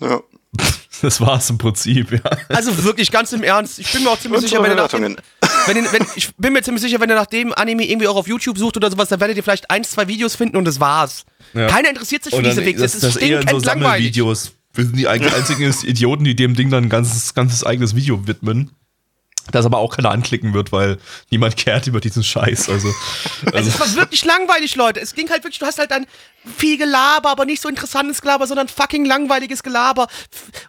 Ja. 0.00 0.20
das 1.02 1.20
war's 1.20 1.50
im 1.50 1.58
Prinzip, 1.58 2.12
ja. 2.12 2.20
Also 2.48 2.82
wirklich, 2.84 3.10
ganz 3.10 3.32
im 3.32 3.42
Ernst. 3.42 3.78
Ich 3.78 3.92
bin 3.92 4.02
mir 4.04 4.10
auch 4.10 4.18
ziemlich 4.18 4.40
sicher, 4.40 4.62
wenn 4.62 4.70
ihr 4.70 4.74
nach 4.76 4.88
dem, 4.88 5.02
wenn, 5.66 5.76
ihr- 5.76 5.92
wenn, 5.92 6.06
ich 6.14 6.34
bin 6.36 6.52
mir 6.54 6.62
ziemlich 6.62 6.82
sicher, 6.82 6.98
wenn 7.00 7.10
ihr 7.10 7.16
nach 7.16 7.26
dem 7.26 7.52
Anime 7.52 7.84
irgendwie 7.86 8.08
auch 8.08 8.16
auf 8.16 8.26
YouTube 8.26 8.56
sucht 8.56 8.76
oder 8.78 8.90
sowas, 8.90 9.08
dann 9.10 9.20
werdet 9.20 9.36
ihr 9.36 9.42
vielleicht 9.42 9.70
ein, 9.70 9.84
zwei 9.84 10.08
Videos 10.08 10.34
finden 10.34 10.56
und 10.56 10.64
das 10.64 10.80
war's. 10.80 11.24
Ja. 11.52 11.66
Keiner 11.66 11.90
interessiert 11.90 12.24
sich 12.24 12.34
für 12.34 12.42
diese 12.42 12.64
Wege. 12.64 12.80
das, 12.80 12.92
Das, 12.92 13.00
das 13.02 13.16
ist 13.16 13.22
eher 13.22 13.40
in 13.40 13.48
so 13.48 13.58
stinkend 13.60 13.66
langweilig. 13.66 14.16
Wir 14.16 14.84
sind 14.84 14.96
die 14.96 15.08
einzigen 15.08 15.74
Idioten, 15.84 16.24
die 16.24 16.36
dem 16.36 16.54
Ding 16.54 16.70
dann 16.70 16.84
ein 16.84 16.88
ganzes, 16.90 17.34
ganzes 17.34 17.64
eigenes 17.64 17.94
Video 17.94 18.26
widmen. 18.26 18.70
Das 19.52 19.66
aber 19.66 19.78
auch 19.78 19.96
keiner 19.96 20.10
anklicken 20.10 20.54
wird, 20.54 20.72
weil 20.72 20.98
niemand 21.30 21.56
kehrt 21.56 21.86
über 21.86 22.00
diesen 22.00 22.22
Scheiß. 22.24 22.68
Also, 22.68 22.88
Also 23.52 23.68
es 23.68 23.80
war 23.80 23.94
wirklich 23.94 24.24
langweilig, 24.24 24.76
Leute. 24.76 25.00
Es 25.00 25.14
ging 25.14 25.28
halt 25.30 25.44
wirklich, 25.44 25.58
du 25.58 25.66
hast 25.66 25.78
halt 25.78 25.90
dann 25.90 26.06
viel 26.56 26.78
Gelaber, 26.78 27.30
aber 27.30 27.44
nicht 27.44 27.60
so 27.60 27.68
interessantes 27.68 28.20
Gelaber, 28.20 28.46
sondern 28.46 28.68
fucking 28.68 29.04
langweiliges 29.04 29.62
Gelaber 29.62 30.06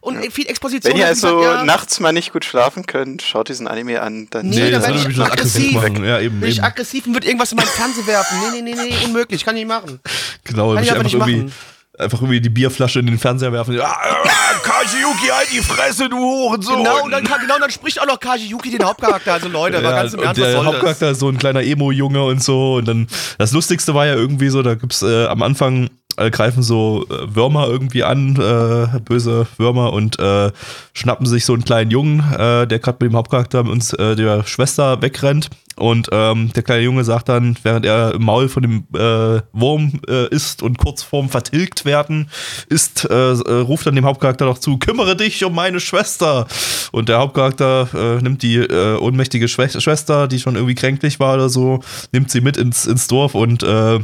und 0.01 0.31
viel 0.33 0.47
Exposition. 0.47 0.93
Wenn 0.93 0.99
ihr 0.99 1.07
also 1.07 1.37
gesagt, 1.37 1.57
ja, 1.59 1.63
nachts 1.63 1.99
mal 1.99 2.11
nicht 2.11 2.33
gut 2.33 2.45
schlafen 2.45 2.85
könnt, 2.87 3.21
schaut 3.21 3.49
diesen 3.49 3.67
Anime 3.67 4.01
an. 4.01 4.27
Dann 4.31 4.49
Nee, 4.49 4.55
nee, 4.55 4.71
da 4.71 4.79
das 4.79 4.87
werd 4.87 5.03
würde 5.03 5.11
ich 5.11 5.21
aggressiv 5.21 5.73
machen. 5.73 6.03
Ja, 6.03 6.19
eben, 6.19 6.39
bin 6.39 6.49
ich 6.49 6.57
eben. 6.57 6.65
aggressiv 6.65 7.05
und 7.05 7.13
wird 7.13 7.25
irgendwas 7.25 7.51
in 7.51 7.57
meinen 7.57 7.67
Fernseher 7.67 8.07
werfen. 8.07 8.37
Nee, 8.53 8.61
nee, 8.61 8.73
nee, 8.73 8.89
nee, 8.89 9.05
unmöglich, 9.05 9.45
kann 9.45 9.55
ich 9.55 9.65
nicht 9.65 9.69
machen. 9.69 9.99
Genau, 10.43 10.73
Kann 10.73 10.83
ich 10.83 10.91
aber 10.91 11.01
einfach 11.01 11.03
nicht 11.03 11.13
irgendwie, 11.13 11.37
machen. 11.43 11.53
Einfach 11.97 12.21
irgendwie 12.21 12.41
die 12.41 12.49
Bierflasche 12.49 12.99
in 12.99 13.07
den 13.07 13.17
Fernseher 13.17 13.51
werfen. 13.51 13.79
Ah, 13.79 13.85
ah, 13.85 14.27
Kajiyuki, 14.61 15.27
halt 15.27 15.51
die 15.51 15.61
Fresse, 15.61 16.09
du 16.09 16.17
Hurensohn. 16.17 16.77
Genau, 16.83 17.03
und 17.03 17.11
dann, 17.11 17.23
genau, 17.23 17.59
dann 17.59 17.71
spricht 17.71 17.99
auch 18.01 18.05
noch 18.05 18.19
Kaji 18.19 18.47
Yuki 18.47 18.69
den 18.69 18.83
Hauptcharakter. 18.83 19.33
Also 19.33 19.47
Leute, 19.47 19.83
war 19.83 19.91
Ja, 19.91 20.01
ganz 20.03 20.13
im 20.13 20.19
Ernst, 20.21 20.39
was 20.41 20.47
der 20.47 20.51
soll 20.53 20.65
das? 20.65 20.73
Hauptcharakter 20.73 21.11
ist 21.11 21.19
so 21.19 21.29
ein 21.29 21.37
kleiner 21.37 21.63
Emo-Junge 21.63 22.23
und 22.23 22.43
so. 22.43 22.75
Und 22.75 22.87
dann 22.87 23.07
das 23.37 23.51
Lustigste 23.51 23.93
war 23.93 24.05
ja 24.05 24.15
irgendwie 24.15 24.49
so, 24.49 24.61
da 24.61 24.75
gibt's 24.75 25.01
äh, 25.01 25.25
am 25.25 25.41
Anfang 25.41 25.89
greifen 26.31 26.63
so 26.63 27.05
äh, 27.09 27.35
Würmer 27.35 27.67
irgendwie 27.67 28.03
an, 28.03 28.35
äh, 28.35 28.99
böse 28.99 29.47
Würmer 29.57 29.93
und 29.93 30.19
äh, 30.19 30.51
schnappen 30.93 31.25
sich 31.25 31.45
so 31.45 31.53
einen 31.53 31.65
kleinen 31.65 31.91
Jungen, 31.91 32.19
äh, 32.33 32.67
der 32.67 32.79
gerade 32.79 32.97
mit 33.01 33.11
dem 33.11 33.15
Hauptcharakter 33.15 33.63
mit 33.63 33.71
uns 33.71 33.93
äh, 33.93 34.15
der 34.15 34.45
Schwester 34.45 35.01
wegrennt. 35.01 35.49
Und 35.77 36.09
ähm, 36.11 36.51
der 36.53 36.63
kleine 36.63 36.81
Junge 36.81 37.03
sagt 37.03 37.29
dann, 37.29 37.55
während 37.61 37.85
er 37.85 38.15
im 38.15 38.23
Maul 38.23 38.49
von 38.49 38.63
dem 38.63 38.87
äh, 38.95 39.41
Wurm 39.53 40.01
äh, 40.09 40.27
ist 40.29 40.63
und 40.63 40.79
kurz 40.79 41.03
vorm 41.03 41.29
vertilgt 41.29 41.85
werden 41.85 42.31
ist, 42.67 43.07
äh, 43.07 43.33
äh, 43.33 43.61
ruft 43.61 43.85
dann 43.85 43.95
dem 43.95 44.05
Hauptcharakter 44.05 44.45
noch 44.45 44.57
zu, 44.57 44.79
kümmere 44.79 45.15
dich 45.15 45.45
um 45.45 45.53
meine 45.53 45.79
Schwester. 45.79 46.47
Und 46.91 47.09
der 47.09 47.19
Hauptcharakter 47.19 47.89
äh, 47.93 48.23
nimmt 48.23 48.41
die 48.41 48.55
äh, 48.55 48.97
ohnmächtige 48.97 49.47
Schwester, 49.47 50.27
die 50.27 50.39
schon 50.39 50.55
irgendwie 50.55 50.75
kränklich 50.75 51.19
war 51.19 51.35
oder 51.35 51.49
so, 51.49 51.81
nimmt 52.11 52.31
sie 52.31 52.41
mit 52.41 52.57
ins, 52.57 52.87
ins 52.87 53.07
Dorf 53.07 53.35
und 53.35 53.61
äh, 53.61 53.99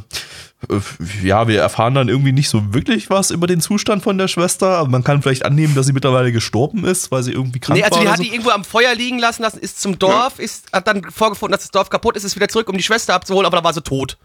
ja, 1.23 1.47
wir 1.47 1.59
erfahren 1.61 1.93
dann 1.93 2.09
irgendwie 2.09 2.31
nicht 2.31 2.49
so 2.49 2.73
wirklich 2.73 3.09
was 3.09 3.31
über 3.31 3.47
den 3.47 3.61
Zustand 3.61 4.03
von 4.03 4.17
der 4.17 4.27
Schwester, 4.27 4.77
aber 4.77 4.89
man 4.89 5.03
kann 5.03 5.21
vielleicht 5.21 5.45
annehmen, 5.45 5.75
dass 5.75 5.85
sie 5.85 5.93
mittlerweile 5.93 6.31
gestorben 6.31 6.85
ist, 6.85 7.11
weil 7.11 7.23
sie 7.23 7.31
irgendwie 7.31 7.59
krank 7.59 7.77
Nee, 7.77 7.83
also 7.83 7.95
war. 7.97 8.03
die 8.03 8.09
hat 8.09 8.17
so. 8.17 8.23
die 8.23 8.29
irgendwo 8.29 8.51
am 8.51 8.63
Feuer 8.63 8.95
liegen 8.95 9.19
lassen 9.19 9.43
lassen, 9.43 9.59
ist 9.59 9.81
zum 9.81 9.99
Dorf, 9.99 10.39
ist, 10.39 10.71
hat 10.73 10.87
dann 10.87 11.03
vorgefunden, 11.11 11.51
dass 11.53 11.61
das 11.61 11.71
Dorf 11.71 11.89
kaputt 11.89 12.15
ist, 12.17 12.23
ist 12.23 12.35
wieder 12.35 12.49
zurück, 12.49 12.69
um 12.69 12.77
die 12.77 12.83
Schwester 12.83 13.13
abzuholen, 13.13 13.45
aber 13.45 13.57
da 13.57 13.63
war 13.63 13.73
sie 13.73 13.81
tot. 13.81 14.17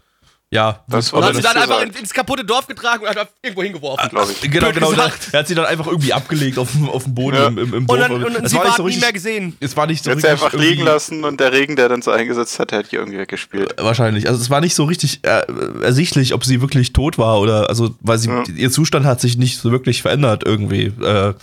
Ja, 0.51 0.83
Das 0.87 1.13
Und 1.13 1.23
hat 1.23 1.35
sie 1.35 1.41
dann 1.43 1.57
einfach 1.57 1.77
gesagt, 1.77 1.95
in, 1.95 2.01
ins 2.01 2.11
kaputte 2.13 2.43
Dorf 2.43 2.65
getragen 2.65 3.03
und 3.05 3.15
hat 3.15 3.29
irgendwo 3.43 3.61
hingeworfen. 3.61 4.09
glaube 4.09 4.31
ich. 4.31 4.49
Genau, 4.51 4.71
genau. 4.71 4.91
Er 4.93 5.39
hat 5.39 5.47
sie 5.47 5.53
dann 5.53 5.65
einfach 5.65 5.85
irgendwie 5.85 6.11
abgelegt 6.11 6.57
auf, 6.57 6.71
dem- 6.71 6.89
auf 6.89 7.03
dem 7.03 7.13
Boden 7.13 7.37
Ja. 7.37 7.47
im, 7.49 7.57
im, 7.59 7.67
im 7.67 7.73
Und 7.81 7.87
Dorf. 7.87 7.99
dann, 7.99 8.11
und, 8.13 8.35
und 8.35 8.45
Es 8.45 8.51
sie 8.51 8.57
war 8.57 8.63
nicht 8.65 8.75
so 8.77 8.81
nie 8.83 8.87
richtig, 8.87 9.01
mehr 9.03 9.13
gesehen. 9.13 9.55
Es 9.59 9.77
war 9.77 9.85
nicht 9.85 10.03
so 10.03 10.09
Jetzt 10.09 10.23
richtig 10.25 10.31
einfach 10.31 10.53
liegen 10.53 10.83
lassen 10.85 11.23
und 11.23 11.39
der 11.39 11.51
Regen, 11.53 11.75
der 11.75 11.87
dann 11.89 12.01
so 12.01 12.09
eingesetzt 12.09 12.57
hat, 12.57 12.71
der 12.71 12.79
hat 12.79 12.91
die 12.91 12.95
irgendwie 12.95 13.19
weggespielt. 13.19 13.75
Wahrscheinlich. 13.77 14.27
Also 14.27 14.41
es 14.41 14.49
war 14.49 14.59
nicht 14.61 14.73
so 14.73 14.85
richtig 14.85 15.19
äh, 15.23 15.43
ersichtlich, 15.83 16.33
ob 16.33 16.43
sie 16.43 16.61
wirklich 16.61 16.93
tot 16.93 17.17
war 17.19 17.39
oder 17.39 17.69
also, 17.69 17.95
weil 18.01 18.17
sie 18.17 18.29
Ja. 18.29 18.43
ihr 18.55 18.71
Zustand 18.71 19.05
hat 19.05 19.21
sich 19.21 19.37
nicht 19.37 19.59
so 19.59 19.71
wirklich 19.71 20.01
verändert 20.01 20.43
irgendwie. 20.45 20.85
Äh, 21.01 21.33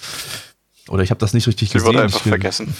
oder 0.89 1.03
ich 1.03 1.11
habe 1.11 1.19
das 1.19 1.33
nicht 1.35 1.47
richtig 1.47 1.69
Sie 1.71 1.75
gesehen. 1.75 1.87
wurde 1.89 2.03
einfach 2.03 2.21
ich, 2.25 2.29
vergessen. 2.29 2.75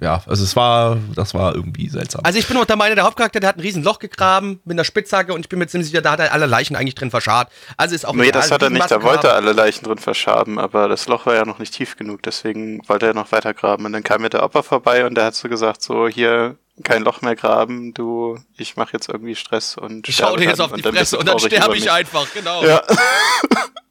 Ja, 0.00 0.22
also 0.26 0.44
es 0.44 0.56
war, 0.56 0.96
das 1.14 1.34
war 1.34 1.54
irgendwie 1.54 1.88
seltsam. 1.88 2.22
Also 2.24 2.38
ich 2.38 2.46
bin 2.48 2.56
auch 2.56 2.64
der 2.64 2.76
Meinung, 2.76 2.96
der 2.96 3.04
Hauptcharakter, 3.04 3.40
der 3.40 3.48
hat 3.50 3.56
ein 3.56 3.60
riesen 3.60 3.82
Loch 3.82 3.98
gegraben 3.98 4.60
mit 4.64 4.74
einer 4.76 4.84
Spitzhacke 4.84 5.34
und 5.34 5.40
ich 5.40 5.48
bin 5.48 5.58
mir 5.58 5.66
ziemlich 5.66 5.88
sicher, 5.90 6.02
da 6.02 6.12
hat 6.12 6.20
er 6.20 6.32
alle 6.32 6.46
Leichen 6.46 6.74
eigentlich 6.76 6.94
drin 6.94 7.10
verscharrt. 7.10 7.50
Also 7.76 7.94
ist 7.94 8.06
auch 8.06 8.14
Nee, 8.14 8.30
das 8.32 8.50
hat 8.50 8.62
er 8.62 8.70
nicht, 8.70 8.90
da 8.90 9.02
wollte 9.02 9.28
er 9.28 9.34
alle 9.34 9.52
Leichen 9.52 9.84
drin 9.84 9.98
verschaben, 9.98 10.58
aber 10.58 10.88
das 10.88 11.06
Loch 11.08 11.26
war 11.26 11.34
ja 11.34 11.44
noch 11.44 11.58
nicht 11.58 11.74
tief 11.74 11.96
genug, 11.96 12.22
deswegen 12.22 12.80
wollte 12.88 13.06
er 13.06 13.14
noch 13.14 13.30
weiter 13.32 13.52
graben. 13.54 13.84
Und 13.84 13.92
dann 13.92 14.02
kam 14.02 14.22
mir 14.22 14.30
der 14.30 14.42
Opa 14.44 14.62
vorbei 14.62 15.06
und 15.06 15.14
der 15.14 15.26
hat 15.26 15.34
so 15.34 15.48
gesagt, 15.48 15.82
so 15.82 16.08
hier, 16.08 16.56
kein 16.82 17.02
Loch 17.04 17.20
mehr 17.22 17.36
graben, 17.36 17.94
du, 17.94 18.38
ich 18.56 18.76
mache 18.76 18.94
jetzt 18.94 19.08
irgendwie 19.08 19.36
Stress 19.36 19.76
und 19.76 20.08
Ich 20.08 20.16
schau 20.16 20.36
dir 20.36 20.44
jetzt 20.48 20.60
auf 20.60 20.68
die 20.72 20.76
Und 20.76 20.86
dann 20.86 20.94
bist 20.94 21.10
Fresse 21.10 21.18
und 21.18 21.28
dann 21.28 21.38
sterbe 21.38 21.76
ich 21.76 21.84
mich. 21.84 21.92
einfach, 21.92 22.26
genau. 22.34 22.64
Ja. 22.64 22.82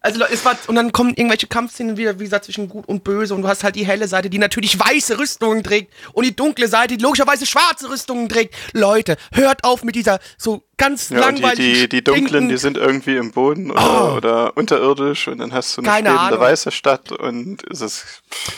Also 0.00 0.20
Leute, 0.20 0.32
es 0.32 0.44
war, 0.44 0.56
und 0.68 0.76
dann 0.76 0.92
kommen 0.92 1.10
irgendwelche 1.10 1.48
Kampfszenen 1.48 1.96
wieder, 1.96 2.18
wie 2.20 2.24
gesagt, 2.24 2.44
zwischen 2.44 2.68
gut 2.68 2.86
und 2.86 3.02
böse 3.02 3.34
und 3.34 3.42
du 3.42 3.48
hast 3.48 3.64
halt 3.64 3.74
die 3.74 3.84
helle 3.84 4.06
Seite, 4.06 4.30
die 4.30 4.38
natürlich 4.38 4.78
weiße 4.78 5.18
Rüstungen 5.18 5.64
trägt 5.64 5.92
und 6.12 6.24
die 6.24 6.34
dunkle 6.36 6.68
Seite, 6.68 6.96
die 6.96 7.02
logischerweise 7.02 7.46
schwarze 7.46 7.90
Rüstungen 7.90 8.28
trägt. 8.28 8.54
Leute, 8.72 9.16
hört 9.32 9.64
auf 9.64 9.82
mit 9.82 9.96
dieser 9.96 10.20
so 10.36 10.62
ganz 10.76 11.10
Ja, 11.10 11.26
und 11.26 11.38
die, 11.38 11.42
langweiligen 11.42 11.74
die, 11.74 11.88
die 11.88 12.04
dunklen, 12.04 12.48
die 12.48 12.56
sind 12.56 12.76
irgendwie 12.76 13.16
im 13.16 13.32
Boden 13.32 13.72
oder, 13.72 14.16
oder 14.16 14.56
unterirdisch 14.56 15.26
und 15.26 15.38
dann 15.38 15.52
hast 15.52 15.76
du 15.76 15.80
eine 15.82 15.88
Oh. 15.88 15.92
Keine 15.92 16.20
Ahnung. 16.20 16.38
weiße 16.40 16.70
Stadt 16.70 17.10
und 17.10 17.64
es 17.68 17.80
ist 17.80 18.04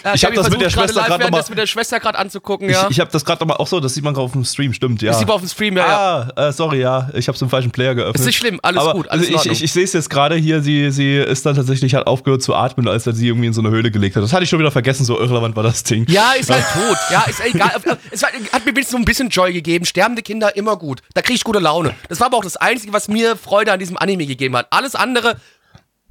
Ja, 0.04 0.12
Ich 0.12 0.22
hab 0.26 0.34
das 0.34 0.50
mit 0.50 0.60
der 0.60 0.70
versucht, 0.70 0.92
Schwester 0.94 1.18
mal- 1.18 1.30
das 1.30 1.48
mit 1.48 1.58
der 1.58 1.66
Schwester 1.66 1.98
gerade 2.00 2.18
anzugucken, 2.18 2.68
ja. 2.68 2.84
Ich, 2.84 2.90
ich 2.90 3.00
habe 3.00 3.10
das 3.10 3.24
gerade 3.24 3.40
nochmal 3.40 3.56
auch 3.56 3.66
so, 3.66 3.80
das 3.80 3.94
sieht 3.94 4.04
man 4.04 4.12
gerade 4.12 4.26
auf 4.26 4.32
dem 4.32 4.44
Stream, 4.44 4.74
stimmt, 4.74 5.00
ja. 5.00 5.12
Das 5.12 5.18
sieht 5.20 5.28
man 5.28 5.36
auf 5.36 5.40
dem 5.40 5.48
Stream, 5.48 5.78
ja, 5.78 5.86
ja. 5.86 6.30
Ah, 6.36 6.48
äh, 6.48 6.52
sorry, 6.52 6.80
ja, 6.80 7.08
ich 7.14 7.26
habe 7.28 7.36
es 7.36 7.40
im 7.42 7.48
falschen 7.48 7.70
Player 7.70 7.94
geöffnet. 7.94 8.20
Ist 8.20 8.26
nicht 8.26 8.36
schlimm, 8.36 8.60
alles 8.62 8.82
Aber 8.82 8.92
gut, 8.92 9.08
alles 9.08 9.28
in 9.28 9.36
also 9.36 9.48
ich, 9.50 9.56
ich, 9.56 9.64
ich 9.64 9.72
sehe 9.72 9.84
es 9.84 9.94
jetzt 9.94 10.10
gerade 10.10 10.34
hier, 10.36 10.60
sie, 10.60 10.90
sie 10.90 11.16
ist 11.30 11.46
dann 11.46 11.56
tatsächlich, 11.56 11.94
hat 11.94 12.06
aufgehört 12.06 12.42
zu 12.42 12.54
atmen, 12.54 12.88
als 12.88 13.06
er 13.06 13.14
sie 13.14 13.28
irgendwie 13.28 13.46
in 13.46 13.52
so 13.52 13.60
eine 13.60 13.70
Höhle 13.70 13.90
gelegt 13.90 14.16
hat. 14.16 14.22
Das 14.22 14.32
hatte 14.32 14.44
ich 14.44 14.50
schon 14.50 14.58
wieder 14.58 14.70
vergessen, 14.70 15.04
so 15.04 15.18
irrelevant 15.18 15.56
war 15.56 15.62
das 15.62 15.82
Ding. 15.82 16.06
Ja, 16.08 16.32
ist 16.32 16.50
halt 16.50 16.64
tot. 16.72 16.96
Ja, 17.10 17.22
ist 17.22 17.40
egal. 17.44 17.72
Es 18.10 18.22
hat, 18.22 18.32
mir 18.64 18.84
so 18.84 18.96
ein 18.96 19.04
bisschen 19.04 19.28
Joy 19.30 19.52
gegeben. 19.52 19.84
Sterbende 19.84 20.22
Kinder 20.22 20.54
immer 20.56 20.76
gut. 20.76 21.02
Da 21.14 21.22
kriege 21.22 21.36
ich 21.36 21.44
gute 21.44 21.58
Laune. 21.58 21.94
Das 22.08 22.20
war 22.20 22.26
aber 22.26 22.36
auch 22.36 22.44
das 22.44 22.56
Einzige, 22.56 22.92
was 22.92 23.08
mir 23.08 23.36
Freude 23.36 23.72
an 23.72 23.78
diesem 23.78 23.96
Anime 23.96 24.26
gegeben 24.26 24.56
hat. 24.56 24.66
Alles 24.70 24.94
andere, 24.94 25.40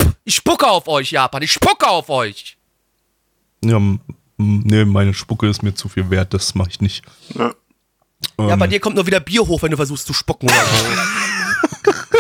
pff, 0.02 0.14
ich 0.24 0.36
spucke 0.36 0.68
auf 0.68 0.88
euch, 0.88 1.12
Japan. 1.12 1.42
Ich 1.42 1.52
spucke 1.52 1.88
auf 1.88 2.10
euch. 2.10 2.58
Ja, 3.64 3.80
nee, 4.38 4.86
meine 4.86 5.14
Spucke 5.14 5.50
ist 5.50 5.64
mir 5.64 5.76
zu 5.76 5.90
viel 5.90 6.10
wert, 6.10 6.34
das 6.34 6.56
mache 6.56 6.70
ich 6.70 6.82
nicht. 6.82 7.04
Ja. 7.36 7.54
Ja, 8.38 8.54
Ähm, 8.54 8.60
bei 8.60 8.68
dir 8.68 8.80
kommt 8.80 8.96
nur 8.96 9.08
wieder 9.08 9.20
Bier 9.20 9.42
hoch, 9.42 9.62
wenn 9.62 9.72
du 9.72 9.78
versuchst 9.78 10.06
zu 10.06 10.14
spucken 10.14 10.50
oder 10.50 10.56
so. 10.66 11.92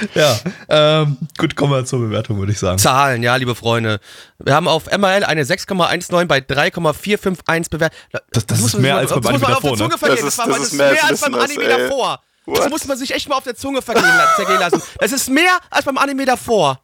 Ja, 0.14 0.38
ähm, 0.68 1.16
gut, 1.38 1.56
kommen 1.56 1.72
wir 1.72 1.84
zur 1.84 2.00
Bewertung, 2.00 2.38
würde 2.38 2.52
ich 2.52 2.58
sagen. 2.58 2.78
Zahlen, 2.78 3.22
ja, 3.22 3.36
liebe 3.36 3.54
Freunde. 3.54 4.00
Wir 4.38 4.54
haben 4.54 4.68
auf 4.68 4.86
MRL 4.86 5.24
eine 5.24 5.42
6,19 5.44 6.26
bei 6.26 6.40
3,451 6.40 7.70
bewertet. 7.70 7.98
Das- 8.32 8.46
das 8.46 8.58
muss 8.60 8.68
ist 8.68 8.72
man 8.74 8.82
mehr 8.82 8.96
als 8.96 9.10
beim 9.10 9.22
das 9.22 9.32
muss 9.32 9.40
man 9.40 9.52
Anime 9.52 9.56
auf 9.56 9.62
der 9.62 9.70
davor, 9.70 9.76
ne? 9.76 9.84
Zunge 9.84 9.98
vergehen. 9.98 10.24
Das 10.24 10.24
Das, 10.24 10.32
ist- 10.34 10.38
war, 10.38 10.46
das 10.46 10.56
das 10.58 10.66
ist 10.68 10.72
mehr 10.74 11.04
als 11.04 11.20
beim 11.20 11.34
Anime 11.34 11.62
ey. 11.64 11.88
davor. 11.88 12.20
Das 12.46 12.58
What? 12.60 12.70
muss 12.70 12.84
man 12.86 12.96
sich 12.96 13.12
echt 13.12 13.28
mal 13.28 13.36
auf 13.38 13.44
der 13.44 13.56
Zunge 13.56 13.82
vergehen, 13.82 14.04
zergehen 14.36 14.60
lassen. 14.60 14.80
Das 15.00 15.10
ist 15.10 15.28
mehr 15.28 15.50
als 15.70 15.84
beim 15.84 15.98
Anime 15.98 16.24
davor. 16.26 16.80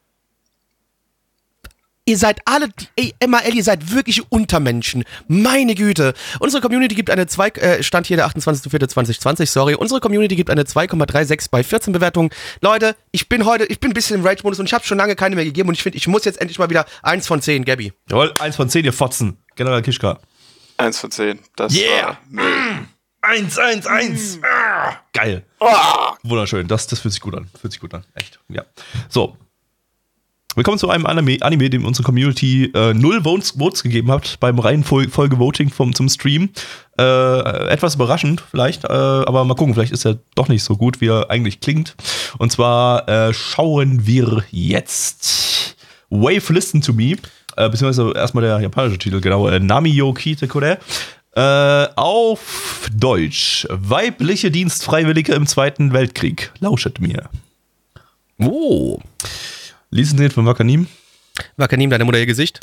Ihr 2.04 2.18
seid 2.18 2.40
alle, 2.46 2.68
ey, 2.96 3.14
MAL, 3.28 3.54
ihr 3.54 3.62
seid 3.62 3.92
wirkliche 3.92 4.24
Untermenschen. 4.28 5.04
Meine 5.28 5.76
Güte. 5.76 6.14
Unsere 6.40 6.60
Community 6.60 6.96
gibt 6.96 7.10
eine 7.10 7.28
2, 7.28 7.48
äh, 7.50 7.82
Stand 7.84 8.08
hier 8.08 8.16
der 8.16 8.26
28.04.2020, 8.26 9.46
sorry. 9.46 9.74
Unsere 9.76 10.00
Community 10.00 10.34
gibt 10.34 10.50
eine 10.50 10.64
2,36 10.64 11.46
bei 11.52 11.62
14 11.62 11.92
Bewertungen. 11.92 12.30
Leute, 12.60 12.96
ich 13.12 13.28
bin 13.28 13.44
heute, 13.44 13.66
ich 13.66 13.78
bin 13.78 13.92
ein 13.92 13.94
bisschen 13.94 14.18
im 14.18 14.26
Rage-Modus 14.26 14.58
und 14.58 14.66
ich 14.66 14.72
habe 14.74 14.84
schon 14.84 14.98
lange 14.98 15.14
keine 15.14 15.36
mehr 15.36 15.44
gegeben 15.44 15.68
und 15.68 15.74
ich 15.76 15.82
finde, 15.84 15.96
ich 15.96 16.08
muss 16.08 16.24
jetzt 16.24 16.40
endlich 16.40 16.58
mal 16.58 16.68
wieder 16.70 16.86
eins 17.04 17.28
von 17.28 17.40
10, 17.40 17.64
Gabby. 17.64 17.92
Jawohl, 18.10 18.34
eins 18.40 18.56
von 18.56 18.68
zehn, 18.68 18.84
ihr 18.84 18.92
Fotzen. 18.92 19.36
General 19.54 19.80
Kischka. 19.82 20.18
Eins 20.78 20.98
von 20.98 21.12
zehn. 21.12 21.38
Das 21.54 21.72
Yeah. 21.72 22.08
war 22.08 22.18
Müll. 22.30 22.88
Eins, 23.20 23.56
eins, 23.56 23.86
eins. 23.86 24.40
Ah, 24.42 24.96
geil. 25.12 25.44
Wunderschön. 26.24 26.66
Das, 26.66 26.88
das 26.88 26.98
fühlt 26.98 27.14
sich 27.14 27.20
gut 27.22 27.36
an. 27.36 27.48
Fühlt 27.60 27.72
sich 27.72 27.80
gut 27.80 27.94
an. 27.94 28.04
Echt. 28.14 28.40
Ja. 28.48 28.64
So. 29.08 29.36
Willkommen 30.54 30.76
zu 30.76 30.90
einem 30.90 31.06
Anime, 31.06 31.38
Anime 31.40 31.70
dem 31.70 31.86
unsere 31.86 32.04
Community 32.04 32.70
äh, 32.74 32.92
null 32.92 33.22
Votes, 33.24 33.52
Votes 33.52 33.82
gegeben 33.82 34.12
hat 34.12 34.38
beim 34.38 34.58
reinen 34.58 34.84
Fol 34.84 35.08
Folge-Voting 35.08 35.70
vom, 35.70 35.94
zum 35.94 36.10
Stream. 36.10 36.50
Äh, 36.98 37.68
etwas 37.70 37.94
überraschend 37.94 38.42
vielleicht, 38.50 38.84
äh, 38.84 38.88
aber 38.88 39.46
mal 39.46 39.54
gucken, 39.54 39.72
vielleicht 39.72 39.92
ist 39.92 40.04
er 40.04 40.18
doch 40.34 40.48
nicht 40.48 40.62
so 40.62 40.76
gut, 40.76 41.00
wie 41.00 41.08
er 41.08 41.30
eigentlich 41.30 41.60
klingt. 41.60 41.96
Und 42.36 42.52
zwar 42.52 43.08
äh, 43.08 43.32
schauen 43.32 44.06
wir 44.06 44.44
jetzt 44.50 45.74
Wave 46.10 46.52
Listen 46.52 46.82
to 46.82 46.92
Me, 46.92 47.12
äh, 47.56 47.70
beziehungsweise 47.70 48.12
erstmal 48.14 48.44
der 48.44 48.60
japanische 48.60 48.98
Titel, 48.98 49.22
genau, 49.22 49.48
äh, 49.48 49.58
Namiyo 49.58 50.12
Kite 50.12 50.48
Kore. 50.48 50.76
Äh, 51.34 51.88
auf 51.96 52.90
Deutsch. 52.94 53.66
Weibliche 53.70 54.50
Dienstfreiwillige 54.50 55.32
im 55.32 55.46
Zweiten 55.46 55.94
Weltkrieg. 55.94 56.52
Lauschet 56.60 57.00
mir. 57.00 57.30
Oh. 58.38 59.00
Lesen 59.94 60.16
Sie 60.16 60.30
von 60.30 60.46
Wakanim. 60.46 60.86
Wakanim, 61.58 61.90
deine 61.90 62.06
Mutter 62.06 62.18
ihr 62.18 62.24
Gesicht? 62.24 62.60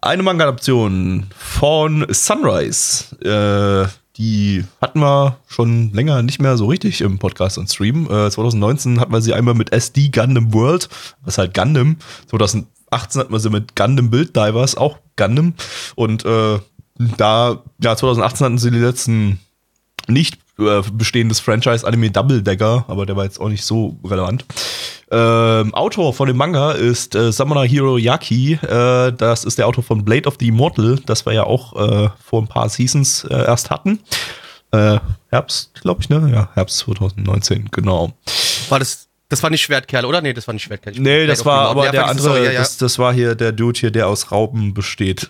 Eine 0.00 0.24
Manga-Adaption 0.24 1.28
von 1.32 2.04
Sunrise. 2.10 3.14
Äh, 3.24 3.88
die 4.16 4.64
hatten 4.80 4.98
wir 4.98 5.38
schon 5.46 5.92
länger 5.92 6.24
nicht 6.24 6.42
mehr 6.42 6.56
so 6.56 6.66
richtig 6.66 7.00
im 7.00 7.20
Podcast 7.20 7.56
und 7.56 7.70
Stream. 7.70 8.06
Äh, 8.06 8.28
2019 8.28 8.98
hatten 8.98 9.12
wir 9.12 9.20
sie 9.20 9.32
einmal 9.32 9.54
mit 9.54 9.72
SD 9.72 10.08
Gundam 10.08 10.52
World, 10.52 10.88
was 11.24 11.38
halt 11.38 11.54
Gundam. 11.54 11.98
2018 12.26 13.20
hatten 13.20 13.32
wir 13.32 13.38
sie 13.38 13.50
mit 13.50 13.76
Gundam 13.76 14.10
Build 14.10 14.34
Divers, 14.34 14.76
auch 14.76 14.98
Gundam. 15.16 15.54
Und 15.94 16.24
äh, 16.24 16.58
da, 17.16 17.62
ja, 17.80 17.96
2018 17.96 18.44
hatten 18.44 18.58
sie 18.58 18.72
die 18.72 18.78
letzten 18.78 19.38
nicht 20.08 20.41
äh, 20.58 20.82
bestehendes 20.92 21.40
Franchise 21.40 21.86
Anime 21.86 22.10
Double 22.10 22.42
Dagger, 22.42 22.84
aber 22.88 23.06
der 23.06 23.16
war 23.16 23.24
jetzt 23.24 23.40
auch 23.40 23.48
nicht 23.48 23.64
so 23.64 23.96
relevant. 24.04 24.44
Ähm, 25.10 25.74
Autor 25.74 26.14
von 26.14 26.26
dem 26.28 26.36
Manga 26.38 26.72
ist 26.72 27.14
äh, 27.14 27.32
Samana 27.32 27.62
Hiroyaki. 27.62 28.54
Äh, 28.54 29.12
das 29.12 29.44
ist 29.44 29.58
der 29.58 29.66
Autor 29.66 29.84
von 29.84 30.04
Blade 30.04 30.26
of 30.26 30.36
the 30.40 30.48
Immortal, 30.48 30.98
das 31.06 31.26
wir 31.26 31.32
ja 31.34 31.44
auch 31.44 31.74
äh, 31.76 32.08
vor 32.24 32.40
ein 32.42 32.48
paar 32.48 32.68
Seasons 32.68 33.24
äh, 33.24 33.34
erst 33.34 33.70
hatten. 33.70 34.00
Äh, 34.70 34.98
Herbst, 35.28 35.74
glaube 35.82 36.00
ich, 36.00 36.08
ne? 36.08 36.30
Ja, 36.32 36.48
Herbst 36.54 36.78
2019, 36.78 37.68
genau. 37.70 38.12
War 38.70 38.78
das, 38.78 39.08
das 39.28 39.42
war 39.42 39.50
nicht 39.50 39.60
Schwertkerl, 39.60 40.06
oder? 40.06 40.22
Nee, 40.22 40.32
das 40.32 40.46
war 40.46 40.54
nicht 40.54 40.62
Schwertkerl. 40.62 40.94
Ich- 40.94 40.98
Nee, 40.98 41.26
das 41.26 41.44
war 41.44 41.68
aber 41.68 41.90
der 41.90 42.00
Ja, 42.02 42.06
andere, 42.06 42.26
sorry, 42.28 42.44
ja, 42.46 42.52
ja. 42.52 42.58
Das, 42.60 42.78
das 42.78 42.98
war 42.98 43.12
hier 43.12 43.34
der 43.34 43.52
Dude 43.52 43.78
hier, 43.78 43.90
der 43.90 44.06
aus 44.08 44.32
Raupen 44.32 44.72
besteht. 44.72 45.28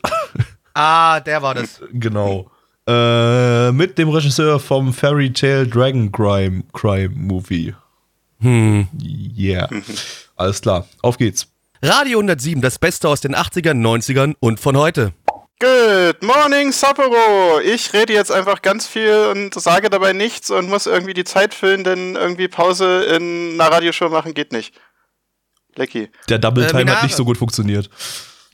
Ah, 0.75 1.19
der 1.21 1.43
war 1.43 1.55
das. 1.55 1.81
genau. 1.93 2.52
Äh, 2.89 3.71
mit 3.73 3.97
dem 3.99 4.09
Regisseur 4.09 4.59
vom 4.59 4.93
Fairy 4.93 5.33
Tale 5.33 5.67
Dragon 5.69 6.11
Crime, 6.11 6.65
Crime 6.73 7.11
Movie. 7.15 7.75
Hm. 8.41 8.89
Yeah. 9.39 9.69
Alles 10.37 10.61
klar, 10.61 10.87
auf 11.01 11.17
geht's. 11.17 11.47
Radio 11.81 12.19
107, 12.19 12.61
das 12.61 12.79
Beste 12.79 13.09
aus 13.09 13.21
den 13.21 13.37
80ern, 13.37 13.81
90ern 13.81 14.35
und 14.41 14.59
von 14.59 14.77
heute. 14.77 15.13
Good 15.61 16.23
morning, 16.23 16.73
Sapporo! 16.73 17.61
Ich 17.65 17.93
rede 17.93 18.13
jetzt 18.13 18.33
einfach 18.33 18.63
ganz 18.63 18.89
viel 18.89 19.15
und 19.31 19.55
sage 19.55 19.91
dabei 19.91 20.13
nichts 20.13 20.51
und 20.51 20.69
muss 20.69 20.87
irgendwie 20.87 21.15
die 21.15 21.23
Zeit 21.23 21.55
füllen, 21.55 21.85
denn 21.85 22.17
irgendwie 22.17 22.49
Pause 22.49 23.05
in 23.05 23.61
einer 23.61 23.71
Radioshow 23.73 24.09
machen 24.09 24.35
geht 24.35 24.51
nicht. 24.51 24.75
Lecky. 25.77 26.11
Der 26.29 26.39
Double 26.41 26.65
Äh, 26.65 26.67
Time 26.67 26.81
hat 26.81 26.87
Minare. 26.87 27.07
nicht 27.07 27.15
so 27.17 27.25
gut 27.25 27.39
funktioniert. 27.39 27.89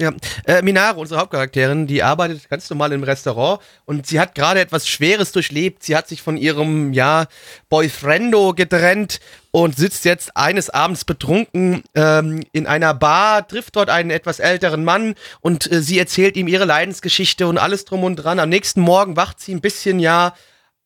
Ja, 0.01 0.13
äh, 0.47 0.63
Minare, 0.63 1.01
unsere 1.01 1.21
Hauptcharakterin, 1.21 1.89
die 1.89 2.05
arbeitet 2.05 2.49
ganz 2.49 2.71
normal 2.71 2.93
im 2.93 3.03
Restaurant 3.03 3.61
und 3.85 4.07
sie 4.07 4.21
hat 4.21 4.37
gerade 4.37 4.61
etwas 4.61 4.87
Schweres 4.87 5.33
durchlebt. 5.33 5.83
Sie 5.83 5.97
hat 5.97 6.07
sich 6.07 6.23
von 6.23 6.37
ihrem, 6.37 6.93
ja, 6.93 7.27
Boyfriendo 7.69 8.55
getrennt 8.55 9.19
und 9.51 9.77
sitzt 9.77 10.05
jetzt 10.05 10.37
eines 10.37 10.71
Abends 10.71 11.05
betrunken 11.05 11.83
ähm, 11.97 12.45
in 12.53 12.69
einer 12.69 12.95
Bar, 12.95 13.49
trifft 13.49 13.75
dort 13.75 13.91
einen 13.91 14.11
etwas 14.11 14.39
älteren 14.39 14.85
Mann 14.85 15.17
und 15.41 15.71
äh, 15.73 15.83
sie 15.83 15.99
erzählt 15.99 16.37
ihm 16.37 16.47
ihre 16.47 16.65
Leidensgeschichte 16.65 17.49
und 17.49 17.59
alles 17.59 17.85
drum 17.85 18.05
und 18.05 18.15
dran. 18.15 18.39
Am 18.39 18.51
nächsten 18.51 18.83
Morgen 18.83 19.17
wacht 19.17 19.41
sie 19.41 19.53
ein 19.53 19.61
bisschen, 19.61 19.99
ja, 19.99 20.33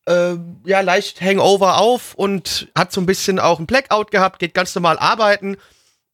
äh, 0.07 0.33
ja, 0.65 0.81
leicht 0.81 1.21
Hangover 1.21 1.77
auf 1.77 2.15
und 2.15 2.67
hat 2.75 2.91
so 2.91 2.99
ein 2.99 3.05
bisschen 3.05 3.37
auch 3.37 3.59
ein 3.59 3.67
Blackout 3.67 4.09
gehabt, 4.09 4.39
geht 4.39 4.55
ganz 4.55 4.73
normal 4.73 4.97
arbeiten 4.97 5.57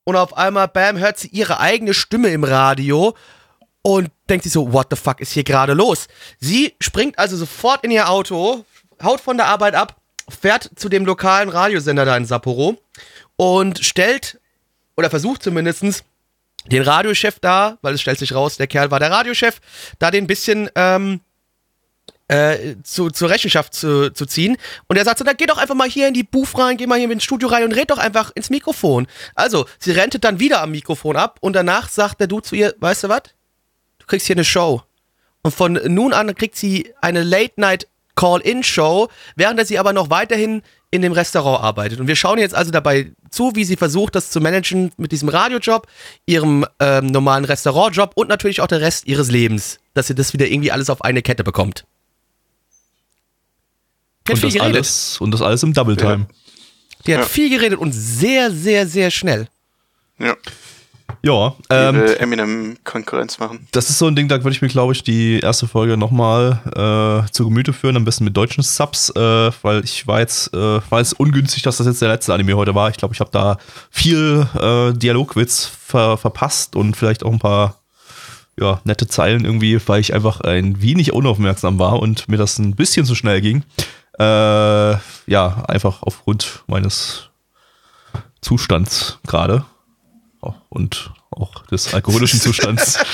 und 0.10 0.16
auf 0.16 0.36
einmal, 0.36 0.68
bam, 0.68 0.98
hört 0.98 1.20
sie 1.20 1.28
ihre 1.28 1.60
eigene 1.60 1.94
Stimme 1.94 2.30
im 2.30 2.44
Radio 2.44 3.16
und 3.84 4.10
denkt 4.28 4.44
sich 4.44 4.52
so, 4.52 4.74
what 4.74 4.88
the 4.90 4.96
fuck 4.96 5.20
ist 5.20 5.32
hier 5.32 5.44
gerade 5.44 5.74
los? 5.74 6.08
Sie 6.40 6.74
springt 6.82 7.20
also 7.20 7.38
sofort 7.38 7.84
in 7.84 7.92
ihr 7.92 8.10
Auto, 8.10 8.66
haut 9.04 9.22
von 9.22 9.38
der 9.38 9.46
Arbeit 9.46 9.76
ab, 9.76 9.98
fährt 10.28 10.72
zu 10.76 10.90
dem 10.90 11.06
lokalen 11.06 11.50
Radiosender 11.50 12.06
da 12.06 12.18
in 12.18 12.26
Sapporo 12.26 12.78
und 13.36 13.86
stellt, 13.86 14.40
oder 14.98 15.12
versucht 15.12 15.44
zumindestens 15.44 16.04
den 16.66 16.82
Radiochef 16.82 17.40
da, 17.40 17.78
weil 17.84 17.94
es 17.94 18.02
stellt 18.02 18.18
sich 18.18 18.34
raus, 18.34 18.58
der 18.58 18.66
Kerl 18.66 18.90
war 18.90 19.00
der 19.00 19.12
Radiochef, 19.12 19.62
da 20.00 20.10
den 20.10 20.26
bisschen 20.26 20.72
ähm, 20.74 21.22
äh, 22.30 22.76
zu, 22.84 23.10
zur 23.10 23.30
Rechenschaft 23.30 23.74
zu, 23.74 24.14
zu 24.14 24.26
ziehen. 24.26 24.58
Und 24.88 24.98
er 24.98 25.04
sagt 25.04 25.20
so, 25.20 25.26
dann 25.26 25.36
geh 25.36 25.46
doch 25.46 25.58
einfach 25.58 25.76
mal 25.76 25.90
hier 25.90 26.08
in 26.08 26.14
die 26.14 26.24
Booth 26.24 26.58
rein, 26.58 26.78
geh 26.78 26.88
mal 26.88 26.98
hier 26.98 27.12
ins 27.12 27.24
Studio 27.24 27.50
rein 27.50 27.64
und 27.64 27.74
red 27.74 27.92
doch 27.92 27.98
einfach 27.98 28.32
ins 28.36 28.50
Mikrofon. 28.50 29.08
Also, 29.36 29.66
sie 29.80 29.92
rentet 29.92 30.24
dann 30.24 30.40
wieder 30.40 30.62
am 30.62 30.72
Mikrofon 30.72 31.18
ab 31.18 31.38
und 31.42 31.54
danach 31.54 31.90
sagt 31.90 32.22
der 32.22 32.28
Dude 32.28 32.44
zu 32.44 32.56
ihr, 32.56 32.74
weißt 32.80 33.04
du 33.04 33.10
was? 33.10 33.24
Du 34.00 34.06
kriegst 34.08 34.28
hier 34.28 34.36
eine 34.36 34.46
Show. 34.46 34.84
Und 35.42 35.54
von 35.54 35.74
nun 35.74 36.14
an 36.14 36.34
kriegt 36.36 36.56
sie 36.56 36.94
eine 37.02 37.24
Late-Night 37.24 37.88
Call-In-Show, 38.16 39.08
während 39.36 39.66
sie 39.66 39.80
aber 39.80 39.94
noch 39.94 40.10
weiterhin 40.10 40.62
in 40.92 41.02
dem 41.02 41.14
Restaurant 41.14 41.64
arbeitet. 41.64 42.00
Und 42.00 42.08
wir 42.08 42.16
schauen 42.16 42.38
jetzt 42.38 42.56
also 42.56 42.70
dabei 42.70 43.12
zu, 43.30 43.56
wie 43.56 43.64
sie 43.64 43.78
versucht, 43.78 44.16
das 44.16 44.32
zu 44.32 44.42
managen 44.42 44.92
mit 44.98 45.12
diesem 45.12 45.30
Radiojob, 45.30 45.88
ihrem 46.26 46.66
ähm, 46.80 47.08
normalen 47.08 47.46
Restaurantjob 47.46 48.12
und 48.16 48.28
natürlich 48.28 48.60
auch 48.60 48.68
der 48.68 48.82
Rest 48.82 49.08
ihres 49.08 49.32
Lebens, 49.32 49.80
dass 49.94 50.08
sie 50.08 50.16
das 50.16 50.34
wieder 50.34 50.48
irgendwie 50.48 50.72
alles 50.72 50.90
auf 50.90 51.04
eine 51.04 51.22
Kette 51.22 51.44
bekommt. 51.44 51.86
Die 54.30 54.34
hat 54.34 54.36
Und 54.36 54.38
viel 54.40 54.50
das, 54.50 54.54
geredet. 54.54 54.76
alles, 54.76 55.22
und 55.22 55.32
das 55.32 55.42
alles 55.42 55.64
im 55.64 55.74
Double 55.74 55.98
Time. 55.98 56.28
Die 57.06 57.14
hat 57.14 57.22
Ja. 57.22 57.26
viel 57.28 57.50
geredet 57.50 57.80
und 57.80 57.92
sehr, 57.94 58.52
sehr, 58.52 58.86
sehr 58.88 59.10
schnell. 59.12 59.48
Ja. 60.20 60.36
Ja, 61.22 61.50
Die 61.70 61.76
ähm, 61.76 61.96
will 61.96 62.16
Eminem 62.20 62.78
Konkurrenz 62.86 63.40
machen. 63.40 63.68
das 63.72 63.90
ist 63.90 63.98
so 63.98 64.08
ein 64.08 64.16
Ding, 64.16 64.30
da 64.30 64.36
würde 64.42 64.52
ich 64.52 64.62
mir, 64.62 64.70
glaube 64.70 64.94
ich, 64.94 65.04
die 65.04 65.40
erste 65.40 65.68
Folge 65.68 65.98
nochmal 65.98 66.62
äh, 67.28 67.32
zu 67.32 67.46
Gemüte 67.46 67.74
führen, 67.74 67.98
am 67.98 68.06
besten 68.06 68.24
mit 68.26 68.38
deutschen 68.38 68.64
Subs, 68.64 69.10
äh, 69.10 69.20
weil 69.64 69.84
ich 69.84 70.08
war 70.08 70.20
jetzt, 70.20 70.54
äh, 70.54 70.58
war 70.90 71.00
jetzt 71.00 71.20
ungünstig, 71.20 71.64
dass 71.64 71.78
das 71.78 71.88
jetzt 71.88 72.02
der 72.02 72.10
letzte 72.10 72.34
Anime 72.34 72.54
heute 72.56 72.74
war. 72.76 72.90
Ich 72.90 72.98
glaube, 72.98 73.14
ich 73.16 73.20
habe 73.20 73.32
da 73.34 73.58
viel 73.90 74.48
äh, 74.62 74.94
Dialogwitz 74.94 75.66
ver 75.66 76.16
verpasst 76.18 76.76
und 76.78 76.96
vielleicht 76.96 77.24
auch 77.26 77.34
ein 77.34 77.40
paar 77.40 77.82
ja, 78.58 78.80
nette 78.86 79.08
Zeilen 79.08 79.44
irgendwie, 79.46 79.80
weil 79.88 80.00
ich 80.02 80.14
einfach 80.14 80.42
ein 80.42 80.82
wenig 80.82 81.12
unaufmerksam 81.12 81.80
war 81.80 82.00
und 82.00 82.30
mir 82.30 82.38
das 82.38 82.60
ein 82.60 82.76
bisschen 82.76 83.06
zu 83.06 83.16
schnell 83.16 83.42
ging. 83.42 83.64
Äh, 84.20 84.98
ja, 85.28 85.64
einfach 85.68 86.04
aufgrund 86.04 86.64
meines 86.68 87.30
Zustands 88.42 89.20
gerade. 89.26 89.66
Und 90.70 91.12
auch 91.32 91.66
des 91.68 91.94
alkoholischen 91.94 92.40
Zustands. 92.40 93.00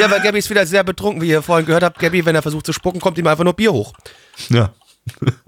Ja, 0.00 0.10
weil 0.10 0.20
Gabby 0.20 0.38
ist 0.40 0.50
wieder 0.50 0.66
sehr 0.66 0.82
betrunken, 0.82 1.22
wie 1.22 1.28
ihr 1.28 1.40
vorhin 1.40 1.66
gehört 1.66 1.84
habt. 1.84 2.00
Gabby, 2.00 2.26
wenn 2.26 2.34
er 2.34 2.42
versucht 2.42 2.66
zu 2.66 2.72
spucken, 2.72 3.00
kommt 3.00 3.16
ihm 3.16 3.28
einfach 3.28 3.44
nur 3.44 3.52
Bier 3.52 3.72
hoch. 3.72 3.92
Ja. 4.48 4.70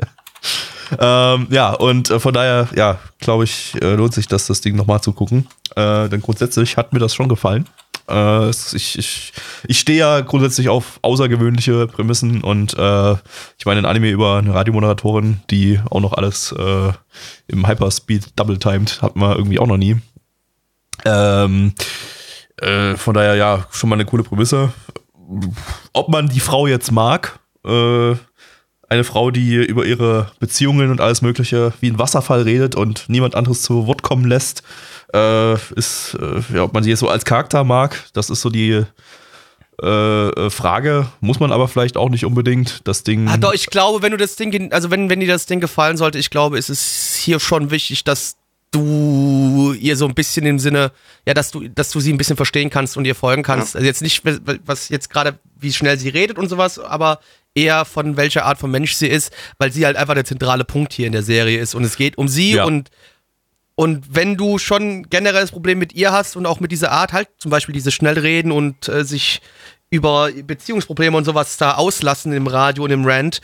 ähm, 1.01 1.49
ja, 1.51 1.73
und 1.73 2.11
äh, 2.11 2.21
von 2.21 2.33
daher, 2.33 2.69
ja, 2.77 3.01
glaube 3.19 3.43
ich, 3.43 3.75
äh, 3.83 3.97
lohnt 3.97 4.15
sich 4.15 4.29
das, 4.29 4.47
das 4.47 4.61
Ding 4.61 4.77
nochmal 4.77 5.01
zu 5.01 5.13
gucken. 5.13 5.49
Äh, 5.75 6.09
denn 6.09 6.23
grundsätzlich 6.23 6.77
hat 6.77 6.93
mir 6.93 7.01
das 7.01 7.13
schon 7.13 7.29
gefallen. 7.29 7.67
Äh, 8.09 8.51
ich 8.51 8.99
ich, 8.99 9.33
ich 9.67 9.79
stehe 9.79 9.99
ja 9.99 10.21
grundsätzlich 10.21 10.69
auf 10.69 10.99
außergewöhnliche 11.03 11.87
Prämissen 11.87 12.43
und 12.43 12.75
äh, 12.79 13.13
ich 13.59 13.67
meine, 13.67 13.81
ein 13.81 13.87
Anime 13.87 14.11
über 14.11 14.39
eine 14.39 14.55
Radiomoderatorin, 14.55 15.41
die 15.51 15.81
auch 15.91 16.01
noch 16.01 16.13
alles 16.13 16.53
äh, 16.53 16.93
im 17.49 17.67
Hyperspeed 17.67 18.39
double-timed, 18.39 19.03
hat 19.03 19.17
man 19.17 19.37
irgendwie 19.37 19.59
auch 19.59 19.67
noch 19.67 19.77
nie. 19.77 19.97
Ähm, 21.05 21.73
äh, 22.61 22.97
von 22.97 23.15
daher, 23.15 23.35
ja, 23.35 23.67
schon 23.71 23.91
mal 23.91 23.97
eine 23.97 24.07
coole 24.07 24.23
Prämisse. 24.23 24.73
Ob 25.93 26.09
man 26.09 26.29
die 26.29 26.41
Frau 26.41 26.67
jetzt 26.67 26.93
mag, 26.93 27.39
äh, 27.65 28.15
eine 28.89 29.05
Frau, 29.05 29.31
die 29.31 29.57
über 29.57 29.85
ihre 29.85 30.31
Beziehungen 30.39 30.91
und 30.91 31.01
alles 31.01 31.23
Mögliche 31.23 31.73
wie 31.81 31.91
ein 31.91 31.99
Wasserfall 31.99 32.43
redet 32.43 32.77
und 32.77 33.09
niemand 33.09 33.35
anderes 33.35 33.63
zu 33.63 33.87
Wort 33.87 34.03
kommen 34.03 34.27
lässt, 34.27 34.63
äh, 35.15 35.55
ist, 35.75 36.17
äh, 36.21 36.43
ja, 36.55 36.63
ob 36.65 36.73
man 36.75 36.83
sie 36.83 36.91
jetzt 36.91 37.01
so 37.01 37.09
als 37.09 37.25
Charakter 37.25 37.65
mag, 37.65 38.05
das 38.13 38.31
ist 38.31 38.41
so 38.41 38.51
die 38.51 38.83
äh, 39.83 39.87
äh, 40.29 40.51
Frage. 40.51 41.07
Muss 41.21 41.39
man 41.41 41.53
aber 41.53 41.69
vielleicht 41.69 41.97
auch 41.97 42.09
nicht 42.09 42.25
unbedingt. 42.25 42.81
Das 42.89 43.03
Ding. 43.03 43.29
Ah, 43.29 43.37
doch, 43.37 43.53
ich 43.53 43.67
glaube, 43.67 44.03
wenn 44.03 44.13
du 44.13 44.17
das 44.17 44.37
Ding, 44.37 44.73
also 44.73 44.91
wenn, 44.91 45.11
wenn 45.11 45.21
dir 45.21 45.29
das 45.29 45.47
Ding 45.47 45.61
gefallen 45.61 45.97
sollte, 45.97 46.19
ich 46.19 46.31
glaube, 46.31 46.59
es 46.59 46.71
ist 46.71 47.17
hier 47.17 47.41
schon 47.41 47.71
wichtig, 47.71 48.03
dass 48.05 48.37
du 48.71 49.75
ihr 49.79 49.97
so 49.97 50.07
ein 50.07 50.15
bisschen 50.15 50.45
im 50.47 50.59
Sinne, 50.59 50.93
ja, 51.27 51.35
dass 51.35 51.51
du, 51.51 51.69
dass 51.69 51.91
du 51.91 52.01
sie 52.01 52.13
ein 52.13 52.19
bisschen 52.19 52.37
verstehen 52.37 52.71
kannst 52.71 52.97
und 52.97 53.05
ihr 53.05 53.15
folgen 53.15 53.43
kannst. 53.43 53.77
Also 53.77 53.87
jetzt 53.87 54.03
nicht, 54.03 54.23
was 54.65 54.89
jetzt 54.89 55.11
gerade, 55.11 55.39
wie 55.59 55.73
schnell 55.73 55.99
sie 55.99 56.09
redet 56.09 56.39
und 56.39 56.49
sowas, 56.49 56.79
aber 56.79 57.21
eher 57.55 57.85
von 57.85 58.17
welcher 58.17 58.45
Art 58.45 58.59
von 58.59 58.71
Mensch 58.71 58.95
sie 58.95 59.07
ist, 59.09 59.33
weil 59.59 59.73
sie 59.73 59.87
halt 59.87 59.97
einfach 59.97 60.15
der 60.15 60.25
zentrale 60.27 60.65
Punkt 60.65 60.93
hier 60.93 61.07
in 61.07 61.13
der 61.13 61.23
Serie 61.23 61.59
ist 61.59 61.75
und 61.75 61.85
es 61.85 61.97
geht 61.97 62.19
um 62.19 62.29
sie 62.29 62.55
Ja. 62.55 62.65
und 62.65 62.91
und 63.77 64.05
wenn 64.17 64.37
du 64.37 64.59
schon 64.59 65.09
generell 65.09 65.43
das 65.43 65.53
Problem 65.53 65.79
mit 65.79 65.93
ihr 65.95 66.11
hast 66.11 66.35
und 66.37 66.45
auch 66.47 66.59
mit 66.61 66.73
dieser 66.73 66.91
Art, 66.91 67.13
halt 67.13 67.29
zum 67.39 67.51
Beispiel 67.53 67.73
dieses 67.75 67.95
Schnellreden 67.95 68.51
und 68.51 68.89
äh, 68.89 69.05
sich 69.05 69.41
über 69.91 70.31
Beziehungsprobleme 70.45 71.17
und 71.17 71.25
sowas 71.25 71.57
da 71.59 71.75
auslassen 71.75 72.33
im 72.33 72.49
Radio 72.49 72.83
und 72.85 72.91
im 72.91 73.05
Rant, 73.07 73.41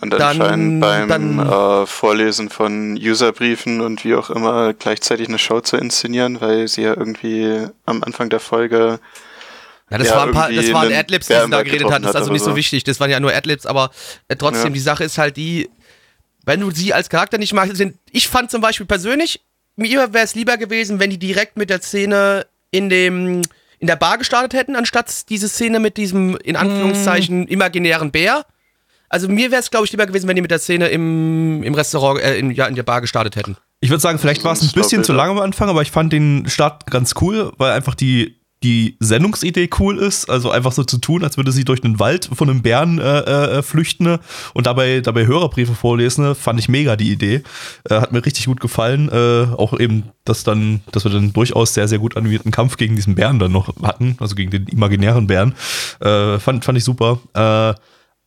Und 0.00 0.10
Dann- 0.12 0.22
anscheinend 0.40 0.80
beim 0.80 1.08
dann- 1.08 1.38
äh, 1.38 1.86
Vorlesen 1.86 2.48
von 2.48 2.94
Userbriefen 2.96 3.80
und 3.82 4.04
wie 4.04 4.14
auch 4.14 4.30
immer 4.30 4.72
gleichzeitig 4.72 5.28
eine 5.28 5.38
Show 5.38 5.60
zu 5.60 5.76
inszenieren, 5.76 6.40
weil 6.40 6.66
sie 6.68 6.82
ja 6.82 6.96
irgendwie 6.96 7.66
am 7.84 8.02
Anfang 8.02 8.30
der 8.30 8.40
Folge 8.40 9.00
Ja, 9.90 9.98
das 9.98 10.08
Ja, 10.08 10.16
waren 10.16 10.28
ein 10.30 10.34
paar, 10.34 10.50
das 10.50 10.72
waren 10.72 10.90
Adlibs, 10.90 11.26
die 11.26 11.34
sie 11.34 11.50
da 11.50 11.62
geredet 11.62 11.90
hat. 11.90 12.02
Das 12.02 12.10
ist 12.12 12.16
also 12.16 12.32
nicht 12.32 12.42
so 12.42 12.50
so. 12.52 12.56
wichtig. 12.56 12.84
Das 12.84 12.98
waren 13.00 13.10
ja 13.10 13.20
nur 13.20 13.34
Adlibs, 13.34 13.66
aber 13.66 13.90
äh, 14.28 14.36
trotzdem, 14.36 14.68
Ja. 14.68 14.70
die 14.70 14.80
Sache 14.80 15.04
ist 15.04 15.18
halt 15.18 15.36
die, 15.36 15.68
wenn 16.44 16.60
du 16.60 16.70
sie 16.70 16.92
als 16.92 17.08
Charakter 17.08 17.38
nicht 17.38 17.52
magst, 17.52 17.76
sind, 17.76 17.96
ich 18.10 18.28
fand 18.28 18.50
zum 18.50 18.60
Beispiel 18.60 18.86
persönlich, 18.86 19.40
mir 19.76 20.12
wäre 20.12 20.24
es 20.24 20.34
lieber 20.34 20.56
gewesen, 20.56 20.98
wenn 20.98 21.10
die 21.10 21.18
direkt 21.18 21.56
mit 21.56 21.70
der 21.70 21.80
Szene 21.80 22.46
in 22.70 22.88
dem, 22.88 23.42
in 23.78 23.86
der 23.86 23.96
Bar 23.96 24.18
gestartet 24.18 24.54
hätten, 24.54 24.76
anstatt 24.76 25.28
diese 25.28 25.48
Szene 25.48 25.80
mit 25.80 25.96
diesem, 25.96 26.36
in 26.36 26.56
Anführungszeichen, 26.56 27.46
imaginären 27.46 28.10
Bär. 28.10 28.44
Also 29.08 29.28
mir 29.28 29.50
wäre 29.50 29.60
es, 29.60 29.70
glaube 29.70 29.84
ich, 29.86 29.92
lieber 29.92 30.06
gewesen, 30.06 30.26
wenn 30.28 30.36
die 30.36 30.42
mit 30.42 30.50
der 30.50 30.58
Szene 30.58 30.88
im, 30.88 31.62
im 31.62 31.74
Restaurant, 31.74 32.20
äh, 32.20 32.36
in, 32.38 32.50
ja, 32.50 32.66
in 32.66 32.74
der 32.74 32.82
Bar 32.82 33.00
gestartet 33.00 33.36
hätten. 33.36 33.56
Ich 33.80 33.90
würde 33.90 34.00
sagen, 34.00 34.18
vielleicht 34.18 34.44
war 34.44 34.52
es 34.52 34.62
ein 34.62 34.70
bisschen 34.72 35.04
zu 35.04 35.12
lang 35.12 35.30
am 35.30 35.40
Anfang, 35.40 35.68
aber 35.68 35.82
ich 35.82 35.90
fand 35.90 36.12
den 36.12 36.48
Start 36.48 36.86
ganz 36.90 37.14
cool, 37.20 37.52
weil 37.58 37.72
einfach 37.72 37.94
die, 37.94 38.41
die 38.62 38.96
Sendungsidee 39.00 39.68
cool 39.78 39.98
ist. 39.98 40.28
Also 40.30 40.50
einfach 40.50 40.72
so 40.72 40.84
zu 40.84 40.98
tun, 40.98 41.24
als 41.24 41.36
würde 41.36 41.52
sie 41.52 41.64
durch 41.64 41.84
einen 41.84 41.98
Wald 41.98 42.28
von 42.32 42.48
einem 42.48 42.62
Bären 42.62 42.98
äh, 42.98 43.58
äh, 43.58 43.62
flüchten 43.62 44.04
ne, 44.04 44.20
und 44.54 44.66
dabei, 44.66 45.00
dabei 45.00 45.26
Hörerbriefe 45.26 45.74
vorlesen. 45.74 46.24
ne, 46.24 46.34
Fand 46.34 46.58
ich 46.58 46.68
mega 46.68 46.96
die 46.96 47.10
Idee. 47.10 47.42
Äh, 47.88 48.00
hat 48.00 48.12
mir 48.12 48.24
richtig 48.24 48.46
gut 48.46 48.60
gefallen. 48.60 49.08
Äh, 49.08 49.54
auch 49.56 49.78
eben, 49.78 50.04
dass 50.24 50.44
dann, 50.44 50.80
dass 50.92 51.04
wir 51.04 51.10
dann 51.10 51.32
durchaus 51.32 51.74
sehr, 51.74 51.88
sehr 51.88 51.98
gut 51.98 52.16
animierten 52.16 52.50
Kampf 52.50 52.76
gegen 52.76 52.96
diesen 52.96 53.14
Bären 53.14 53.38
dann 53.38 53.52
noch 53.52 53.74
hatten, 53.82 54.16
also 54.20 54.34
gegen 54.34 54.50
den 54.50 54.66
imaginären 54.66 55.26
Bären. 55.26 55.54
Äh, 56.00 56.38
fand, 56.38 56.64
fand 56.64 56.78
ich 56.78 56.84
super. 56.84 57.20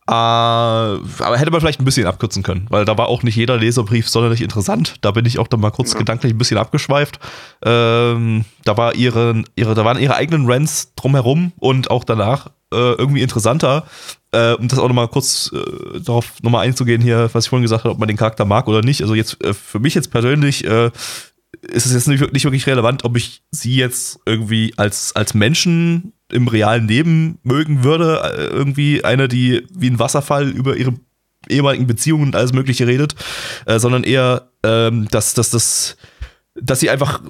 Äh, 0.08 0.12
aber 0.12 1.36
hätte 1.36 1.50
man 1.50 1.60
vielleicht 1.60 1.80
ein 1.80 1.84
bisschen 1.84 2.06
abkürzen 2.06 2.44
können, 2.44 2.66
weil 2.70 2.84
da 2.84 2.96
war 2.96 3.08
auch 3.08 3.24
nicht 3.24 3.34
jeder 3.34 3.56
Leserbrief 3.56 4.08
sonderlich 4.08 4.40
interessant. 4.40 4.96
Da 5.00 5.10
bin 5.10 5.26
ich 5.26 5.40
auch 5.40 5.48
dann 5.48 5.60
mal 5.60 5.72
kurz 5.72 5.96
gedanklich 5.96 6.32
ein 6.32 6.38
bisschen 6.38 6.58
abgeschweift. 6.58 7.18
Ähm, 7.64 8.44
da 8.64 8.76
war 8.76 8.94
ihre, 8.94 9.42
ihre, 9.56 9.74
da 9.74 9.84
waren 9.84 9.98
ihre 9.98 10.14
eigenen 10.14 10.48
Rants 10.48 10.94
drumherum 10.94 11.52
und 11.58 11.90
auch 11.90 12.04
danach 12.04 12.48
äh, 12.72 12.92
irgendwie 12.92 13.22
interessanter. 13.22 13.86
Äh, 14.30 14.52
um 14.52 14.68
das 14.68 14.78
auch 14.78 14.86
nochmal 14.86 15.08
kurz 15.08 15.50
äh, 15.52 16.00
darauf 16.00 16.40
nochmal 16.40 16.66
einzugehen 16.66 17.02
hier, 17.02 17.28
was 17.32 17.46
ich 17.46 17.48
vorhin 17.50 17.62
gesagt 17.62 17.82
habe, 17.82 17.92
ob 17.92 17.98
man 17.98 18.08
den 18.08 18.16
Charakter 18.16 18.44
mag 18.44 18.68
oder 18.68 18.82
nicht. 18.82 19.02
Also 19.02 19.14
jetzt 19.14 19.42
äh, 19.42 19.54
für 19.54 19.80
mich 19.80 19.94
jetzt 19.94 20.12
persönlich 20.12 20.64
äh, 20.64 20.90
ist 21.62 21.86
es 21.86 21.92
jetzt 21.92 22.06
nicht, 22.06 22.32
nicht 22.32 22.44
wirklich 22.44 22.66
relevant, 22.66 23.04
ob 23.04 23.16
ich 23.16 23.42
sie 23.50 23.74
jetzt 23.74 24.20
irgendwie 24.24 24.74
als, 24.76 25.16
als 25.16 25.34
Menschen 25.34 26.12
im 26.32 26.48
realen 26.48 26.88
Leben 26.88 27.38
mögen 27.42 27.84
würde. 27.84 28.20
Äh, 28.22 28.46
Irgendwie 28.46 29.04
eine, 29.04 29.28
die 29.28 29.66
wie 29.72 29.90
ein 29.90 29.98
Wasserfall 29.98 30.48
über 30.48 30.76
ihre 30.76 30.94
ehemaligen 31.48 31.86
Beziehungen 31.86 32.26
und 32.26 32.36
alles 32.36 32.52
Mögliche 32.52 32.86
redet, 32.86 33.14
äh, 33.66 33.78
sondern 33.78 34.04
eher, 34.04 34.50
ähm, 34.62 35.08
dass, 35.10 35.34
dass, 35.34 35.50
dass, 35.50 35.96
dass 36.54 36.80
sie 36.80 36.90
einfach 36.90 37.20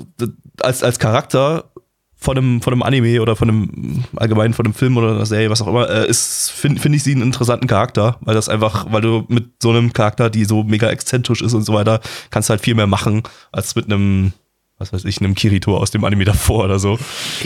als, 0.60 0.82
als 0.82 0.98
Charakter 0.98 1.70
von 2.18 2.36
einem, 2.36 2.62
von 2.62 2.72
einem 2.72 2.82
Anime 2.82 3.20
oder 3.20 3.36
von 3.36 3.50
einem 3.50 4.04
allgemein 4.16 4.54
von 4.54 4.64
einem 4.64 4.74
Film 4.74 4.96
oder 4.96 5.10
einer 5.10 5.26
Serie, 5.26 5.50
was 5.50 5.60
auch 5.60 5.68
immer, 5.68 5.88
äh, 5.88 6.08
ist, 6.08 6.50
finde 6.50 6.80
find 6.80 6.96
ich 6.96 7.02
sie 7.02 7.12
einen 7.12 7.22
interessanten 7.22 7.66
Charakter, 7.66 8.16
weil 8.20 8.34
das 8.34 8.48
einfach, 8.48 8.90
weil 8.90 9.02
du 9.02 9.26
mit 9.28 9.62
so 9.62 9.70
einem 9.70 9.92
Charakter, 9.92 10.30
die 10.30 10.44
so 10.44 10.64
mega 10.64 10.88
exzentrisch 10.88 11.42
ist 11.42 11.52
und 11.52 11.62
so 11.62 11.74
weiter, 11.74 12.00
kannst 12.30 12.48
halt 12.48 12.62
viel 12.62 12.74
mehr 12.74 12.86
machen, 12.86 13.22
als 13.52 13.76
mit 13.76 13.84
einem, 13.84 14.32
was 14.78 14.92
weiß 14.92 15.04
ich, 15.04 15.20
einem 15.20 15.34
Kirito 15.34 15.76
aus 15.76 15.90
dem 15.90 16.04
Anime 16.04 16.24
davor 16.24 16.64
oder 16.64 16.78
so. 16.78 16.98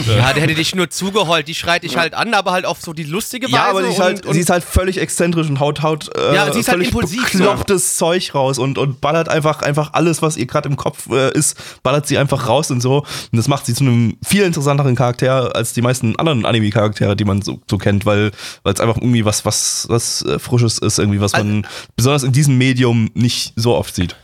Ja, 0.05 0.33
der 0.33 0.43
hätte 0.43 0.55
dich 0.55 0.75
nur 0.75 0.89
zugeheult. 0.89 1.47
Die 1.47 1.55
schreit 1.55 1.83
dich 1.83 1.95
halt 1.97 2.13
an, 2.13 2.33
aber 2.33 2.51
halt 2.51 2.65
auf 2.65 2.81
so 2.81 2.93
die 2.93 3.03
lustige 3.03 3.47
Weise. 3.47 3.55
Ja, 3.55 3.69
aber 3.69 3.83
sie 3.83 3.89
ist, 3.89 3.99
halt, 3.99 4.25
und, 4.25 4.33
sie 4.33 4.39
ist 4.41 4.49
halt 4.49 4.63
völlig 4.63 4.97
exzentrisch 4.99 5.49
und 5.49 5.59
haut, 5.59 5.81
haut 5.81 6.09
äh, 6.15 6.35
Ja, 6.35 6.51
sie 6.51 6.59
ist 6.59 6.67
halt 6.67 6.77
völlig 6.77 6.89
impulsiv, 6.89 7.31
beklopptes 7.31 7.97
Zeug 7.97 8.35
raus 8.35 8.59
und, 8.59 8.77
und 8.77 9.01
ballert 9.01 9.29
einfach, 9.29 9.61
einfach 9.61 9.93
alles, 9.93 10.21
was 10.21 10.35
ihr 10.35 10.45
gerade 10.45 10.67
im 10.67 10.75
Kopf 10.75 11.09
äh, 11.09 11.31
ist, 11.31 11.57
ballert 11.83 12.05
sie 12.07 12.17
einfach 12.17 12.47
raus 12.47 12.69
und 12.69 12.81
so. 12.81 12.99
Und 12.99 13.37
das 13.37 13.47
macht 13.47 13.65
sie 13.65 13.73
zu 13.73 13.85
einem 13.85 14.17
viel 14.23 14.43
interessanteren 14.43 14.95
Charakter 14.95 15.55
als 15.55 15.73
die 15.73 15.81
meisten 15.81 16.17
anderen 16.17 16.45
Anime-Charaktere, 16.45 17.15
die 17.15 17.25
man 17.25 17.41
so, 17.41 17.61
so 17.69 17.77
kennt, 17.77 18.05
weil 18.05 18.31
weil 18.63 18.73
es 18.73 18.79
einfach 18.79 18.97
irgendwie 18.97 19.25
was, 19.25 19.45
was, 19.45 19.85
was 19.89 20.23
äh, 20.23 20.39
Frisches 20.39 20.77
ist, 20.77 20.99
irgendwie, 20.99 21.21
was 21.21 21.33
man 21.33 21.65
besonders 21.95 22.23
in 22.23 22.31
diesem 22.31 22.57
Medium 22.57 23.09
nicht 23.13 23.53
so 23.55 23.75
oft 23.75 23.95
sieht. 23.95 24.15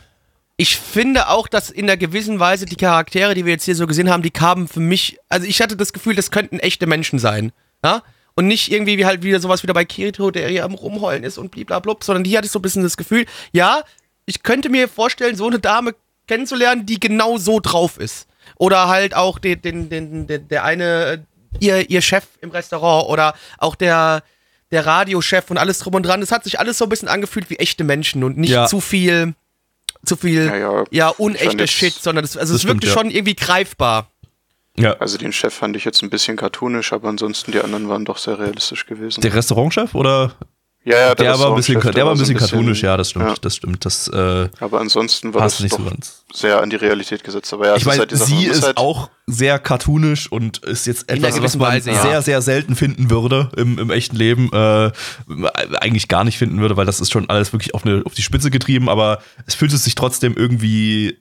Ich 0.60 0.76
finde 0.76 1.28
auch, 1.28 1.46
dass 1.46 1.70
in 1.70 1.84
einer 1.84 1.96
gewissen 1.96 2.40
Weise 2.40 2.66
die 2.66 2.74
Charaktere, 2.76 3.34
die 3.34 3.44
wir 3.44 3.52
jetzt 3.52 3.64
hier 3.64 3.76
so 3.76 3.86
gesehen 3.86 4.10
haben, 4.10 4.24
die 4.24 4.32
kamen 4.32 4.66
für 4.66 4.80
mich, 4.80 5.16
also 5.28 5.46
ich 5.46 5.62
hatte 5.62 5.76
das 5.76 5.92
Gefühl, 5.92 6.16
das 6.16 6.32
könnten 6.32 6.58
echte 6.58 6.86
Menschen 6.88 7.20
sein. 7.20 7.52
Ja? 7.84 8.02
Und 8.34 8.48
nicht 8.48 8.70
irgendwie 8.72 8.98
wie 8.98 9.06
halt 9.06 9.22
wieder 9.22 9.38
sowas 9.38 9.62
wieder 9.62 9.72
bei 9.72 9.84
Kirito, 9.84 10.32
der 10.32 10.48
hier 10.48 10.64
am 10.64 10.74
Rumheulen 10.74 11.22
ist 11.22 11.38
und 11.38 11.52
bliblablub, 11.52 12.02
sondern 12.02 12.24
die 12.24 12.36
hatte 12.36 12.46
ich 12.46 12.50
so 12.50 12.58
ein 12.58 12.62
bisschen 12.62 12.82
das 12.82 12.96
Gefühl, 12.96 13.24
ja, 13.52 13.82
ich 14.26 14.42
könnte 14.42 14.68
mir 14.68 14.88
vorstellen, 14.88 15.36
so 15.36 15.46
eine 15.46 15.60
Dame 15.60 15.94
kennenzulernen, 16.26 16.86
die 16.86 16.98
genau 16.98 17.38
so 17.38 17.60
drauf 17.60 17.96
ist. 17.96 18.26
Oder 18.56 18.88
halt 18.88 19.14
auch 19.14 19.38
den, 19.38 19.62
den, 19.62 19.88
den, 19.88 20.26
den, 20.26 20.48
der 20.48 20.64
eine, 20.64 21.04
äh, 21.06 21.18
ihr, 21.60 21.88
ihr 21.88 22.02
Chef 22.02 22.24
im 22.40 22.50
Restaurant 22.50 23.08
oder 23.08 23.34
auch 23.58 23.76
der, 23.76 24.24
der 24.72 24.84
Radiochef 24.84 25.50
und 25.52 25.56
alles 25.58 25.78
drum 25.78 25.94
und 25.94 26.02
dran. 26.02 26.20
Das 26.20 26.32
hat 26.32 26.42
sich 26.42 26.58
alles 26.58 26.78
so 26.78 26.84
ein 26.84 26.88
bisschen 26.88 27.08
angefühlt 27.08 27.48
wie 27.48 27.56
echte 27.56 27.84
Menschen 27.84 28.24
und 28.24 28.36
nicht 28.38 28.50
Ja. 28.50 28.66
zu 28.66 28.80
viel, 28.80 29.34
zu 30.08 30.16
viel, 30.16 30.46
Ja, 30.46 30.56
ja, 30.56 30.84
ja, 30.90 31.08
unechter 31.10 31.66
Shit, 31.66 31.94
sondern 31.94 32.24
das, 32.24 32.36
also 32.36 32.54
Das 32.54 32.62
es 32.62 32.68
wirkte 32.68 32.86
ja. 32.86 32.92
schon 32.92 33.10
irgendwie 33.10 33.34
greifbar. 33.34 34.10
Ja. 34.76 34.92
Also 34.98 35.18
den 35.18 35.32
Chef 35.32 35.52
fand 35.54 35.76
ich 35.76 35.84
jetzt 35.84 36.02
ein 36.02 36.10
bisschen 36.10 36.36
cartoonisch, 36.36 36.92
aber 36.92 37.08
ansonsten 37.08 37.52
die 37.52 37.60
anderen 37.60 37.88
waren 37.88 38.04
doch 38.04 38.18
sehr 38.18 38.38
realistisch 38.38 38.86
gewesen. 38.86 39.20
Der 39.20 39.34
Restaurantchef 39.34 39.94
oder? 39.94 40.34
Ja, 40.84 40.96
ja, 40.98 41.14
Der 41.14 41.38
war 41.38 41.50
ein 41.50 41.56
bisschen, 41.56 41.80
der 41.80 42.04
war 42.06 42.12
ein 42.12 42.18
bisschen 42.18 42.36
cartoonisch, 42.38 42.82
ja, 42.82 42.96
das 42.96 43.10
stimmt, 43.10 43.26
ja. 43.26 43.34
das 43.40 43.56
stimmt. 43.56 43.84
Das 43.84 44.08
äh, 44.08 44.48
Aber 44.60 44.80
ansonsten 44.80 45.34
war 45.34 45.42
passt 45.42 45.56
das 45.56 45.64
nicht 45.64 45.72
doch 45.74 45.80
so 45.80 45.84
ganz. 45.90 46.24
sehr 46.32 46.62
an 46.62 46.70
die 46.70 46.76
Realität 46.76 47.24
gesetzt. 47.24 47.52
Aber 47.52 47.66
ja, 47.66 47.74
Ich 47.76 47.82
es 47.82 47.86
meine, 47.86 48.00
halt 48.00 48.16
sie 48.16 48.46
ist 48.46 48.64
halt, 48.64 48.76
auch 48.78 49.10
sehr 49.26 49.58
cartoonisch 49.58 50.32
und 50.32 50.58
ist 50.58 50.86
jetzt 50.86 51.10
etwas, 51.10 51.42
was 51.42 51.56
man 51.56 51.72
Weise, 51.72 51.90
ja. 51.90 52.00
sehr, 52.00 52.22
sehr 52.22 52.40
selten 52.42 52.74
finden 52.74 53.10
würde 53.10 53.50
im, 53.56 53.78
im 53.78 53.90
echten 53.90 54.16
Leben. 54.16 54.50
Äh, 54.52 54.92
eigentlich 55.80 56.08
gar 56.08 56.24
nicht 56.24 56.38
finden 56.38 56.60
würde, 56.60 56.76
weil 56.76 56.86
das 56.86 57.00
ist 57.00 57.12
schon 57.12 57.28
alles 57.28 57.52
wirklich 57.52 57.74
auf, 57.74 57.84
eine, 57.84 58.02
auf 58.06 58.14
die 58.14 58.22
Spitze 58.22 58.50
getrieben, 58.50 58.88
aber 58.88 59.20
es 59.46 59.54
fühlt 59.54 59.72
es 59.72 59.84
sich 59.84 59.94
trotzdem 59.94 60.34
irgendwie 60.36 61.18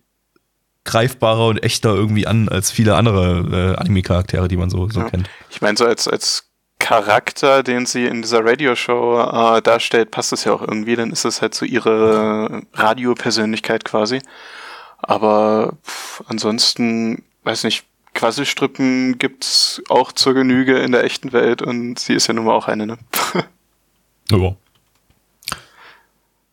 greifbarer 0.86 1.48
und 1.48 1.64
echter 1.64 1.94
irgendwie 1.94 2.28
an 2.28 2.48
als 2.48 2.72
viele 2.72 2.96
andere 2.96 3.74
äh, 3.76 3.82
Anime-Charaktere, 3.82 4.48
die 4.48 4.56
man 4.56 4.70
so, 4.70 4.90
so 4.90 5.02
Ja. 5.02 5.10
kennt. 5.10 5.30
Ich 5.50 5.60
meine, 5.62 5.78
so 5.78 5.86
als, 5.86 6.08
als 6.08 6.47
Charakter, 6.88 7.64
den 7.64 7.86
sie 7.86 8.06
in 8.06 8.22
dieser 8.22 8.46
Radioshow 8.46 9.20
äh, 9.20 9.62
darstellt, 9.62 10.10
passt 10.10 10.32
es 10.32 10.46
ja 10.46 10.54
auch 10.54 10.62
irgendwie. 10.62 10.96
Dann 10.96 11.12
ist 11.12 11.26
es 11.26 11.42
halt 11.42 11.54
so 11.54 11.66
ihre 11.66 12.62
Radiopersönlichkeit 12.74 13.84
quasi. 13.84 14.22
Aber 15.00 15.74
pff, 15.86 16.24
ansonsten, 16.28 17.26
weiß 17.44 17.66
nicht, 17.66 17.84
Quasselstrippen 18.14 19.18
gibt's 19.18 19.82
auch 19.90 20.14
zur 20.14 20.34
Genüge 20.34 20.78
in 20.78 20.94
der 20.94 21.04
echten 21.04 21.34
Welt 21.34 21.62
und 21.62 22.00
sie 22.00 22.14
ist 22.14 22.28
ja 22.28 22.34
nun 22.34 22.46
mal 22.46 22.54
auch 22.54 22.70
eine, 22.70 22.88
ne? 22.88 22.98
Ja. 24.32 24.56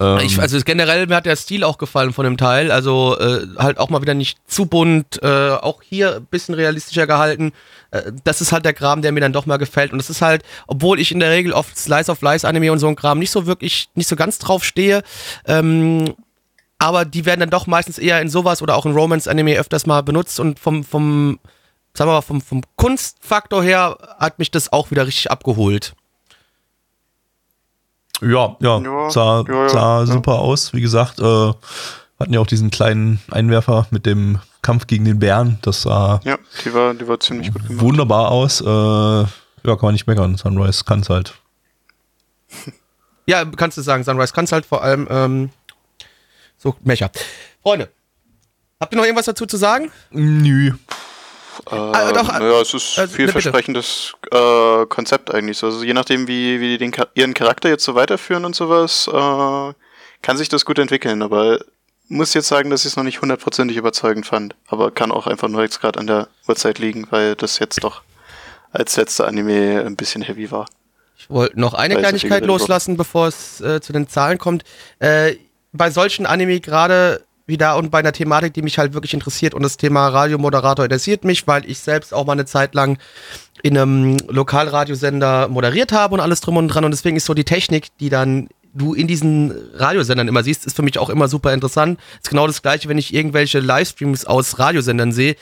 Ähm, 0.01 0.19
Ich, 0.19 0.41
also 0.41 0.59
generell, 0.65 1.07
mir 1.07 1.17
hat 1.17 1.27
der 1.27 1.37
Stil 1.37 1.65
auch 1.65 1.79
gefallen 1.79 2.13
von 2.13 2.25
dem 2.25 2.37
Teil. 2.37 2.71
Also 2.71 3.19
äh, 3.19 3.47
halt 3.59 3.79
auch 3.79 3.91
mal 3.91 4.03
wieder 4.03 4.15
nicht 4.15 4.39
zu 4.47 4.67
bunt, 4.67 5.23
äh, 5.23 5.51
auch 5.51 5.83
hier 5.83 6.17
ein 6.17 6.27
bisschen 6.27 6.55
realistischer 6.55 7.07
gehalten. 7.07 7.53
Äh, 7.91 8.13
das 8.25 8.41
ist 8.41 8.53
halt 8.53 8.65
der 8.65 8.75
Kram, 8.75 9.03
der 9.03 9.13
mir 9.13 9.21
dann 9.21 9.33
doch 9.33 9.47
mal 9.47 9.57
gefällt. 9.57 9.93
Und 9.93 9.99
das 9.99 10.11
ist 10.11 10.23
halt, 10.23 10.43
obwohl 10.67 10.99
ich 10.99 11.13
in 11.13 11.21
der 11.21 11.31
Regel 11.31 11.53
auf 11.53 11.67
Slice 11.75 12.11
of 12.11 12.21
Life 12.23 12.47
Anime 12.47 12.73
und 12.73 12.79
so 12.79 12.89
ein 12.89 12.97
Kram 12.97 13.19
nicht 13.19 13.31
so 13.31 13.47
wirklich, 13.47 13.89
nicht 13.95 14.09
so 14.09 14.17
ganz 14.17 14.39
drauf 14.39 14.65
stehe, 14.65 15.03
ähm, 15.47 16.15
aber 16.79 17.05
die 17.05 17.25
werden 17.25 17.41
dann 17.41 17.51
doch 17.51 17.67
meistens 17.67 17.99
eher 17.99 18.21
in 18.21 18.29
sowas 18.29 18.61
oder 18.61 18.77
auch 18.77 18.85
in 18.85 18.93
Romance-Anime 18.93 19.57
öfters 19.57 19.87
mal 19.87 20.03
benutzt 20.03 20.39
und 20.41 20.59
vom, 20.59 20.85
vom, 20.85 21.39
sagen 21.95 22.11
wir 22.11 22.15
mal, 22.15 22.21
vom, 22.21 22.43
vom 22.43 22.63
Kunstfaktor 22.77 23.63
her 23.63 23.97
hat 24.19 24.39
mich 24.39 24.51
das 24.51 24.73
auch 24.73 24.91
wieder 24.91 25.07
richtig 25.07 25.31
abgeholt. 25.31 25.95
Ja, 28.23 28.57
ja, 28.61 28.79
Ja, 28.79 29.11
sah, 29.11 29.45
ja, 29.47 29.69
sah 29.69 30.01
ja. 30.01 30.07
super 30.07 30.39
aus. 30.39 30.73
Wie 30.73 30.81
gesagt, 30.81 31.19
äh, 31.21 31.53
hatten 32.21 32.33
ja 32.33 32.41
auch 32.41 32.47
diesen 32.47 32.71
kleinen 32.71 33.21
Einwerfer 33.31 33.87
mit 33.91 34.07
dem 34.07 34.39
Kampf 34.63 34.87
gegen 34.87 35.05
den 35.05 35.19
Bären. 35.19 35.59
Das 35.63 35.83
sah 35.83 36.21
Ja, 36.25 36.39
die 36.65 36.73
war, 36.73 36.95
die 36.95 37.07
war 37.09 37.19
ziemlich 37.21 37.53
gut 37.53 37.67
gemacht. 37.67 37.81
wunderbar 37.83 38.31
aus. 38.31 38.61
Äh, 38.61 38.65
ja, 38.67 39.27
kann 39.65 39.79
man 39.83 39.93
nicht 39.95 40.07
meckern. 40.07 40.37
Sunrise 40.37 40.85
kann 40.85 41.01
es 41.01 41.11
halt. 41.11 41.35
Ja, 43.27 43.43
kannst 43.47 43.79
du 43.79 43.83
sagen, 43.83 44.05
Sunrise 44.05 44.35
kannst 44.35 44.53
halt 44.53 44.67
vor 44.67 44.83
allem 44.85 45.09
ähm, 45.11 45.51
so 46.59 46.77
Mecha. 46.83 47.11
Freunde, 47.63 47.89
habt 48.79 48.93
ihr 48.93 48.99
noch 48.99 49.05
irgendwas 49.05 49.25
dazu 49.25 49.47
zu 49.47 49.57
sagen? 49.57 49.91
Nö. 50.11 50.73
Äh, 51.71 51.75
Ah, 51.75 52.13
doch, 52.13 52.29
naja, 52.29 52.61
es 52.61 52.75
ist 52.75 52.99
äh, 52.99 53.09
vielversprechendes 53.09 54.15
äh, 54.31 54.87
Konzept 54.87 55.33
eigentlich. 55.35 55.59
so. 55.59 55.67
Also 55.67 55.85
je 55.85 55.95
nachdem, 55.95 56.27
wie, 56.29 56.61
wie 56.61 56.77
die 56.77 56.79
den, 56.79 56.93
ihren 57.15 57.35
Charakter 57.35 57.69
jetzt 57.69 57.85
so 57.85 57.95
weiterführen 57.95 58.45
und 58.45 58.55
sowas, 58.55 59.09
äh, 59.09 59.75
kann 60.23 60.37
sich 60.37 60.49
das 60.49 60.65
gut 60.65 60.79
entwickeln. 60.79 61.23
Aber 61.23 61.59
muss 62.09 62.35
jetzt 62.35 62.49
sagen, 62.49 62.71
dass 62.71 62.83
ich 62.83 62.93
es 62.93 62.97
noch 62.97 63.05
nicht 63.05 63.21
hundertprozentig 63.23 63.77
überzeugend 63.77 64.27
fand. 64.27 64.55
Aber 64.69 64.91
kann 64.91 65.11
auch 65.11 65.27
einfach 65.27 65.49
nur 65.49 65.63
jetzt 65.63 65.81
gerade 65.81 65.99
an 65.99 66.07
der 66.07 66.29
Uhrzeit 66.47 66.79
liegen, 66.79 67.07
weil 67.11 67.35
das 67.35 67.59
jetzt 67.59 67.83
doch 67.83 68.03
als 68.73 68.97
letzter 68.97 69.27
Anime 69.27 69.85
ein 69.85 69.97
bisschen 69.97 70.23
heavy 70.23 70.51
war. 70.51 70.67
Ich 71.17 71.31
wollte 71.31 71.59
noch 71.59 71.75
eine 71.75 71.97
Kleinigkeit 71.97 72.45
loslassen, 72.45 72.97
bevor 72.97 73.29
es 73.29 73.61
äh, 73.61 73.81
zu 73.81 73.93
den 73.93 74.09
Zahlen 74.09 74.39
kommt. 74.39 74.65
Äh, 74.99 75.37
bei 75.73 75.91
solchen 75.91 76.27
Anime 76.27 76.61
gerade 76.61 77.25
wieder 77.47 77.77
und 77.77 77.91
bei 77.91 77.99
einer 77.99 78.13
Thematik, 78.13 78.55
die 78.55 78.63
mich 78.63 78.79
halt 78.79 78.95
wirklich 78.95 79.15
interessiert. 79.15 79.55
Und 79.55 79.63
das 79.63 79.77
Thema 79.77 80.09
Radiomoderator 80.09 80.85
interessiert 80.85 81.25
mich, 81.25 81.47
weil 81.47 81.69
ich 81.69 81.79
selbst 81.79 82.15
auch 82.15 82.27
mal 82.27 82.33
eine 82.33 82.47
Zeit 82.47 82.75
lang 82.75 82.99
in 83.63 83.77
einem 83.77 84.17
Lokalradiosender 84.29 85.49
moderiert 85.49 85.93
habe 85.93 86.15
und 86.15 86.21
alles 86.21 86.41
drum 86.41 86.57
und 86.57 86.69
dran. 86.69 86.85
Und 86.85 86.91
deswegen 86.91 87.17
ist 87.17 87.27
so 87.27 87.35
die 87.35 87.45
Technik, 87.45 87.89
die 87.99 88.09
dann 88.09 88.49
du 88.75 88.93
in 88.93 89.07
diesen 89.07 89.53
Radiosendern 89.75 90.29
immer 90.29 90.43
siehst, 90.43 90.67
ist 90.67 90.77
für 90.77 90.83
mich 90.83 90.99
auch 90.99 91.09
immer 91.09 91.29
super 91.29 91.53
interessant. 91.53 91.99
Ist 92.23 92.31
genau 92.31 92.47
das 92.47 92.61
gleiche, 92.61 92.89
wenn 92.89 92.99
ich 92.99 93.15
irgendwelche 93.15 93.61
Livestreams 93.61 94.25
aus 94.25 94.59
Radiosendern 94.59 95.13
sehe. 95.13 95.37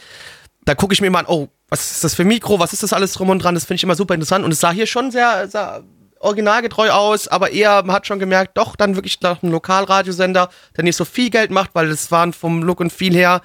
Da 0.64 0.74
gucke 0.74 0.92
ich 0.92 1.00
mir 1.00 1.06
immer 1.08 1.20
an, 1.20 1.26
oh, 1.26 1.48
was 1.68 1.92
ist 1.92 2.04
das 2.04 2.14
für 2.14 2.24
Mikro, 2.24 2.58
was 2.58 2.72
ist 2.72 2.82
das 2.82 2.92
alles 2.92 3.14
drum 3.14 3.30
und 3.30 3.42
dran, 3.42 3.54
das 3.54 3.64
finde 3.64 3.76
ich 3.76 3.84
immer 3.84 3.94
super 3.94 4.14
interessant. 4.14 4.44
Und 4.44 4.52
es 4.52 4.60
sah 4.60 4.70
hier 4.70 4.86
schon 4.86 5.10
sehr, 5.10 5.48
sehr 5.48 5.82
originalgetreu 6.22 6.90
aus, 6.90 7.28
aber 7.28 7.50
eher, 7.50 7.82
man 7.82 7.96
hat 7.96 8.06
schon 8.06 8.18
gemerkt, 8.18 8.56
doch 8.56 8.76
dann 8.76 8.94
wirklich 8.94 9.20
nach 9.20 9.42
einem 9.42 9.52
Lokalradiosender, 9.52 10.48
der 10.76 10.84
nicht 10.84 10.96
so 10.96 11.04
viel 11.04 11.30
Geld 11.30 11.50
macht, 11.50 11.74
weil 11.74 11.90
es 11.90 12.10
waren 12.10 12.32
vom 12.32 12.62
Look 12.62 12.80
und 12.80 12.92
Feel 12.92 13.14
her 13.14 13.42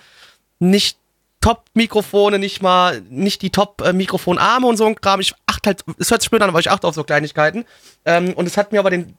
nicht 0.59 0.97
Top-Mikrofone, 1.41 2.39
nicht 2.39 2.61
mal, 2.61 3.01
nicht 3.09 3.41
die 3.41 3.51
Top-Mikrofonarme 3.51 4.67
und 4.67 4.77
so 4.77 4.85
ein 4.85 4.95
Kram. 4.95 5.19
Ich 5.19 5.33
achte 5.45 5.67
halt, 5.67 5.83
es 5.99 6.09
hört 6.11 6.21
sich 6.21 6.29
blöd 6.29 6.41
an, 6.41 6.49
aber 6.49 6.59
ich 6.59 6.69
achte 6.69 6.87
auf 6.87 6.95
so 6.95 7.03
Kleinigkeiten. 7.03 7.65
Ähm, 8.05 8.33
und 8.33 8.47
es 8.47 8.57
hat 8.57 8.71
mir 8.71 8.79
aber 8.79 8.89
den, 8.89 9.15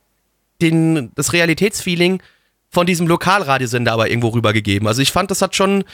den, 0.61 1.13
das 1.15 1.33
Realitätsfeeling 1.33 2.23
von 2.71 2.87
diesem 2.87 3.07
Lokalradiosender 3.07 3.93
aber 3.93 4.11
irgendwo 4.11 4.29
rübergegeben. 4.29 4.89
Also 4.89 5.01
ich 5.01 5.13
fand, 5.13 5.31
das 5.31 5.43
hat 5.43 5.55
schon 5.55 5.85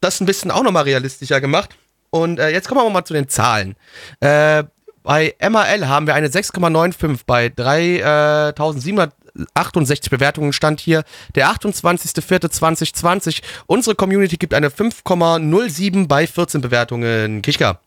das 0.00 0.20
ein 0.20 0.26
bisschen 0.26 0.50
auch 0.50 0.62
nochmal 0.62 0.84
realistischer 0.84 1.40
gemacht. 1.40 1.76
Und 2.10 2.38
äh, 2.38 2.50
jetzt 2.50 2.68
kommen 2.68 2.80
wir 2.80 2.90
mal 2.90 3.04
zu 3.04 3.14
den 3.14 3.28
Zahlen. 3.28 3.76
Äh, 4.20 4.64
bei 5.02 5.34
MAL 5.40 5.88
haben 5.88 6.06
wir 6.06 6.14
eine 6.14 6.28
6,95 6.28 7.20
bei 7.26 7.46
äh, 7.46 8.52
3768 8.52 10.10
Bewertungen 10.10 10.52
stand 10.52 10.80
hier. 10.80 11.04
Der 11.34 11.48
28.04.2020. 11.50 13.42
Unsere 13.66 13.94
Community 13.94 14.36
gibt 14.36 14.54
eine 14.54 14.68
5,07 14.68 16.08
bei 16.08 16.26
14 16.26 16.60
Bewertungen. 16.60 17.42
Kichka. 17.42 17.80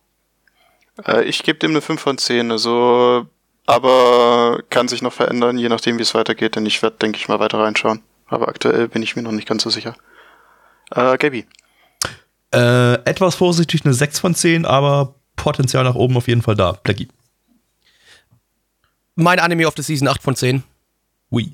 Äh, 1.06 1.24
ich 1.24 1.44
gebe 1.44 1.60
dem 1.60 1.72
eine 1.72 1.82
5 1.82 2.02
von 2.02 2.18
10, 2.18 2.52
also 2.52 3.28
aber 3.66 4.64
kann 4.70 4.88
sich 4.88 5.02
noch 5.02 5.14
verändern, 5.14 5.58
je 5.58 5.70
nachdem 5.70 5.98
wie 5.98 6.02
es 6.02 6.14
weitergeht, 6.14 6.56
denn 6.56 6.66
ich 6.66 6.82
werde, 6.82 6.98
denke 6.98 7.18
ich 7.18 7.28
mal, 7.28 7.40
weiter 7.40 7.60
reinschauen. 7.60 8.02
Aber 8.28 8.48
aktuell 8.48 8.88
bin 8.88 9.04
ich 9.04 9.16
mir 9.16 9.22
noch 9.22 9.32
nicht 9.32 9.48
ganz 9.48 9.64
so 9.64 9.70
sicher. 9.70 9.96
Äh, 10.94 11.18
Gabi. 11.18 11.46
Äh, 12.54 12.94
etwas 13.06 13.36
vorsichtig 13.36 13.86
eine 13.86 13.94
6 13.94 14.20
von 14.20 14.36
10, 14.36 14.66
aber 14.66 15.16
Potenzial 15.36 15.84
nach 15.84 15.96
oben 15.96 16.18
auf 16.18 16.28
jeden 16.28 16.42
Fall 16.42 16.56
da. 16.56 16.74
Blackie. 16.74 17.08
Mein 19.16 19.40
Anime 19.40 19.68
of 19.68 19.74
the 19.76 19.84
Season 19.84 20.08
8 20.08 20.22
von 20.22 20.36
10. 20.36 20.64
Ui. 21.32 21.54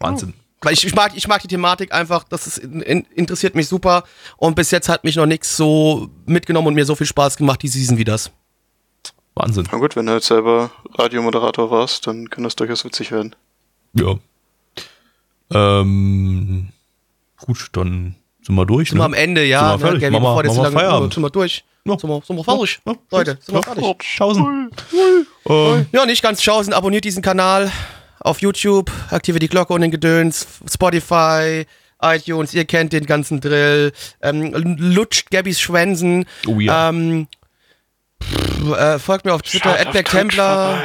Wahnsinn. 0.00 0.34
Weil 0.62 0.72
ich, 0.74 0.84
ich, 0.84 0.94
mag, 0.94 1.12
ich 1.16 1.28
mag 1.28 1.40
die 1.42 1.48
Thematik 1.48 1.92
einfach, 1.92 2.24
das 2.24 2.46
ist, 2.48 2.58
in, 2.58 3.06
interessiert 3.14 3.54
mich 3.54 3.68
super. 3.68 4.02
Und 4.36 4.56
bis 4.56 4.70
jetzt 4.72 4.88
hat 4.88 5.04
mich 5.04 5.14
noch 5.16 5.26
nichts 5.26 5.56
so 5.56 6.10
mitgenommen 6.26 6.66
und 6.68 6.74
mir 6.74 6.84
so 6.84 6.96
viel 6.96 7.06
Spaß 7.06 7.36
gemacht, 7.36 7.62
die 7.62 7.68
Season 7.68 7.96
wie 7.96 8.04
das. 8.04 8.30
Wahnsinn. 9.34 9.68
Na 9.70 9.78
gut, 9.78 9.94
wenn 9.94 10.06
du 10.06 10.14
jetzt 10.14 10.26
selber 10.26 10.72
Radiomoderator 10.94 11.70
warst, 11.70 12.06
dann 12.08 12.28
kann 12.28 12.42
das 12.42 12.56
durchaus 12.56 12.84
witzig 12.84 13.12
werden. 13.12 13.36
Ja. 13.94 14.16
Ähm, 15.50 16.68
gut, 17.38 17.68
dann 17.72 18.16
sind 18.42 18.54
wir 18.56 18.66
durch. 18.66 18.88
Sind 18.90 18.98
wir 18.98 19.04
am 19.04 19.14
Ende, 19.14 19.44
ja. 19.44 19.70
Sind 19.78 19.82
wir 19.82 20.00
fertig. 20.00 20.10
Bevor 20.10 20.42
das 20.42 20.56
machen 20.56 20.56
zu 20.56 20.56
wir 20.56 20.62
lange- 20.64 20.76
Feierabend. 20.76 21.14
Sind 21.14 21.22
wir 21.22 21.30
durch. 21.30 21.64
Ja. 21.84 21.98
Sind 21.98 22.10
wir, 22.10 22.22
sind 22.26 22.36
wir 22.36 22.44
fertig. 22.44 22.80
Ja, 22.84 22.94
Leute, 23.10 23.38
sind 23.40 23.54
wir 23.54 23.60
ja. 23.60 23.62
fertig. 23.62 24.16
Tausend. 24.16 24.46
Ähm, 25.48 25.86
Ja, 25.92 26.06
nicht 26.06 26.22
ganz 26.22 26.42
schausen, 26.42 26.72
abonniert 26.72 27.04
diesen 27.04 27.22
Kanal 27.22 27.72
auf 28.20 28.40
YouTube, 28.42 28.90
aktiviert 29.10 29.42
die 29.42 29.48
Glocke 29.48 29.72
und 29.72 29.80
den 29.80 29.90
Gedöns, 29.90 30.46
Spotify, 30.70 31.66
iTunes, 32.02 32.52
ihr 32.54 32.64
kennt 32.64 32.92
den 32.92 33.06
ganzen 33.06 33.40
Drill, 33.40 33.92
ähm, 34.20 34.52
lutscht 34.78 35.30
Gabys 35.30 35.60
Schwänzen, 35.60 36.26
oh 36.46 36.60
ja. 36.60 36.90
ähm, 36.90 37.28
pff, 38.22 38.72
äh, 38.76 38.98
folgt 38.98 39.24
mir 39.24 39.32
auf 39.32 39.42
Twitter, 39.42 39.76
Twitch 39.90 40.10
Templar. 40.10 40.82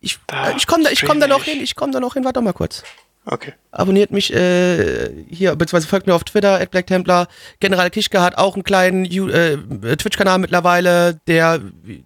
Ich, 0.00 0.18
äh, 0.30 0.56
ich 0.56 0.66
komme 0.66 0.84
da, 0.84 0.90
ich 0.90 1.04
komm 1.04 1.18
da 1.18 1.26
noch 1.26 1.42
hin, 1.42 1.60
ich 1.60 1.74
komme 1.74 1.92
da 1.92 1.98
noch 2.00 2.14
hin, 2.14 2.24
warte 2.24 2.38
doch 2.38 2.44
mal 2.44 2.52
kurz. 2.52 2.84
Okay. 3.30 3.52
Abonniert 3.72 4.10
mich 4.10 4.32
äh, 4.32 5.10
hier, 5.28 5.54
beziehungsweise 5.54 5.86
folgt 5.86 6.06
mir 6.06 6.14
auf 6.14 6.24
Twitter, 6.24 6.64
Black 6.64 6.86
Templar. 6.86 7.28
General 7.60 7.90
Kischke 7.90 8.22
hat 8.22 8.38
auch 8.38 8.54
einen 8.54 8.64
kleinen 8.64 9.04
äh, 9.04 9.58
Twitch-Kanal 9.96 10.38
mittlerweile, 10.38 11.20
der, 11.26 11.60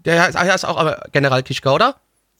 der 0.05 0.23
heißt, 0.25 0.37
heißt 0.37 0.67
auch 0.67 0.77
aber 0.77 1.05
General 1.13 1.45
Kischke, 1.45 1.71
oder? 1.71 1.95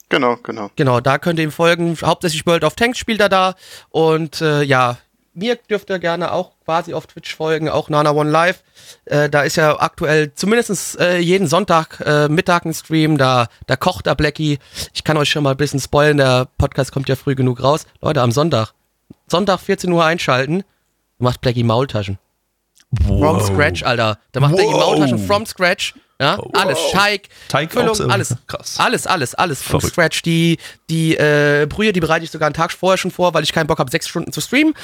Genau, 0.09 0.37
genau. 0.43 0.71
Genau, 0.75 1.01
da 1.01 1.19
könnt 1.19 1.39
ihr 1.39 1.45
ihm 1.45 1.53
folgen. 1.53 1.97
Hauptsächlich 2.03 2.45
World 2.45 2.65
of 2.65 2.75
Tanks 2.75 2.99
spielt 2.99 3.21
er 3.21 3.29
da. 3.29 3.55
Und 3.91 4.41
äh, 4.41 4.63
ja, 4.63 4.99
mir 5.35 5.57
dürft 5.57 5.91
ihr 5.91 5.99
gerne 5.99 6.33
auch 6.33 6.53
quasi 6.65 6.95
auf 6.95 7.07
Twitch 7.07 7.35
folgen, 7.35 7.69
auch 7.69 7.89
Nana 7.89 8.11
One 8.13 8.31
Live. 8.31 8.63
Äh, 9.07 9.29
da 9.31 9.43
ist 9.43 9.57
ja 9.57 9.81
aktuell 9.81 10.33
zumindest 10.35 10.99
äh, 11.01 11.19
jeden 11.19 11.47
Sonntag 11.47 12.01
äh, 12.05 12.29
Mittag 12.29 12.65
ein 12.65 12.75
Stream, 12.75 13.19
da, 13.19 13.49
da 13.67 13.77
kocht 13.77 14.07
der 14.07 14.15
Blackie. 14.15 14.59
Ich 14.93 15.05
kann 15.05 15.17
euch 15.17 15.31
schon 15.31 15.43
mal 15.43 15.53
ein 15.53 15.57
bisschen 15.57 15.81
spoilen, 15.81 16.19
der 16.19 16.49
Podcast 16.59 16.93
kommt 16.93 17.09
ja 17.09 17.17
früh 17.17 17.35
genug 17.35 17.63
raus. 17.63 17.87
Leute, 18.01 18.21
am 18.23 18.33
Sonntag. 18.33 18.73
Sonntag 19.27 19.61
14 19.61 19.91
Uhr 19.91 20.05
einschalten, 20.05 20.65
macht 21.19 21.41
Blackie 21.41 21.65
Maultaschen. 21.65 22.19
From 23.07 23.41
scratch, 23.41 23.83
Alter. 23.85 24.19
Da 24.33 24.41
macht 24.41 24.55
Blackie 24.55 24.73
Wow. 24.73 24.81
Maultaschen 24.81 25.19
from 25.19 25.47
scratch. 25.47 25.95
Ja, 26.23 26.39
alles. 26.55 26.79
Teig, 26.93 27.29
Teig 27.49 27.73
Füllung, 27.73 28.11
alles. 28.11 28.37
Krass. 28.47 28.77
Alles, 28.79 29.07
alles, 29.07 29.35
alles 29.35 29.61
from 29.63 29.81
Verrückt. 29.81 29.95
scratch. 29.95 30.23
Die, 30.23 30.59
die 30.89 31.17
äh, 31.17 31.67
Brühe, 31.69 31.93
die 31.93 32.01
bereite 32.01 32.25
ich 32.25 32.31
sogar 32.31 32.47
einen 32.47 32.55
Tag 32.55 32.71
vorher 32.73 32.97
schon 32.97 33.11
vor, 33.11 33.35
weil 33.35 33.43
ich 33.43 33.53
keinen 33.53 33.67
Bock 33.67 33.79
habe, 33.79 33.91
sechs 33.91 34.09
Stunden 34.09 34.33
zu 34.33 34.41
streamen. 34.41 34.75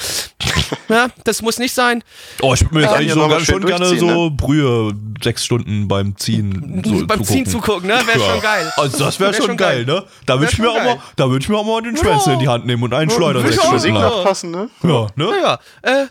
ja, 0.89 1.09
das 1.25 1.41
muss 1.43 1.59
nicht 1.59 1.75
sein. 1.75 2.03
Oh, 2.43 2.55
ich 2.55 2.63
würde 2.63 2.75
mir 2.75 2.81
jetzt 2.83 2.91
Ja, 2.91 2.97
eigentlich 2.99 3.13
so 3.13 3.29
ganz 3.29 3.45
schon 3.45 3.65
gerne 3.65 3.99
so 3.99 4.31
Brühe 4.31 4.93
sechs 5.23 5.45
Stunden 5.45 5.87
beim 5.87 6.17
Ziehen 6.17 6.83
so 6.85 7.07
Beim 7.07 7.23
Ziehen 7.25 7.47
zugucken, 7.47 7.87
ne? 7.89 8.01
Wäre 8.07 8.19
schon 8.21 8.41
geil. 8.41 8.73
Also 8.77 9.05
das 9.05 9.21
wäre 9.21 9.33
Wär 9.33 9.37
schon, 9.39 9.47
schon 9.47 9.57
geil, 9.57 9.85
geil. 9.85 9.95
ne? 10.01 10.05
Da 10.27 10.41
würde 10.41 10.53
ich 10.53 10.59
mir 10.59 10.67
schon 10.67 10.77
auch 10.77 10.85
mal, 10.85 10.95
geil. 10.95 11.03
da 11.17 11.31
würde 11.31 11.43
ich 11.43 11.49
mir 11.49 11.57
auch 11.59 11.65
mal 11.65 11.83
den 11.83 11.97
Schwänzel 11.97 12.29
Ja. 12.29 12.33
in 12.35 12.39
die 12.41 12.49
Hand 12.49 12.67
nehmen 12.67 12.83
und 12.83 12.95
einen 12.95 13.11
schleudern 13.11 13.45
würd 13.45 13.55
sechs 13.55 13.65
Stunden 13.67 13.95
lang. 13.95 14.03
Ja. 14.13 14.23
Passen, 14.25 14.51
ne? 14.51 14.69
Ja, 14.83 15.07
ne? 15.15 15.31
Naja, 15.31 15.59
äh, 15.83 16.07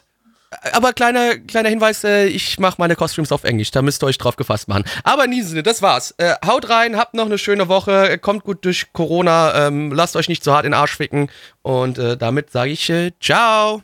aber 0.72 0.93
kleiner, 0.93 1.38
kleiner 1.38 1.70
Hinweis, 1.70 2.04
äh, 2.04 2.28
ich 2.28 2.60
mache 2.60 2.76
meine 2.78 2.95
Costumes 2.95 3.32
auf 3.32 3.43
Englisch, 3.43 3.72
da 3.72 3.82
müsst 3.82 4.04
ihr 4.04 4.08
euch 4.08 4.18
drauf 4.18 4.36
gefasst 4.36 4.68
machen. 4.68 4.84
Aber 5.04 5.26
in 5.26 5.32
diesem 5.32 5.50
Sinne, 5.50 5.64
das 5.64 5.82
war's. 5.82 6.14
Äh, 6.18 6.36
haut 6.45 6.70
rein, 6.70 6.98
habt 6.98 7.14
noch 7.14 7.26
eine 7.26 7.38
schöne 7.38 7.68
Woche, 7.68 8.18
kommt 8.18 8.43
gut 8.43 8.64
durch 8.66 8.93
Corona, 8.93 9.68
ähm, 9.68 9.91
lasst 9.91 10.16
euch 10.16 10.30
nicht 10.30 10.43
zu 10.43 10.54
hart 10.54 10.66
in 10.66 10.72
den 10.72 10.80
Arsch 10.80 10.95
ficken 10.95 11.30
und 11.62 11.98
äh, 11.98 12.18
damit 12.18 12.52
sage 12.52 12.72
ich 12.72 12.89
äh, 12.89 13.12
ciao. 13.20 13.84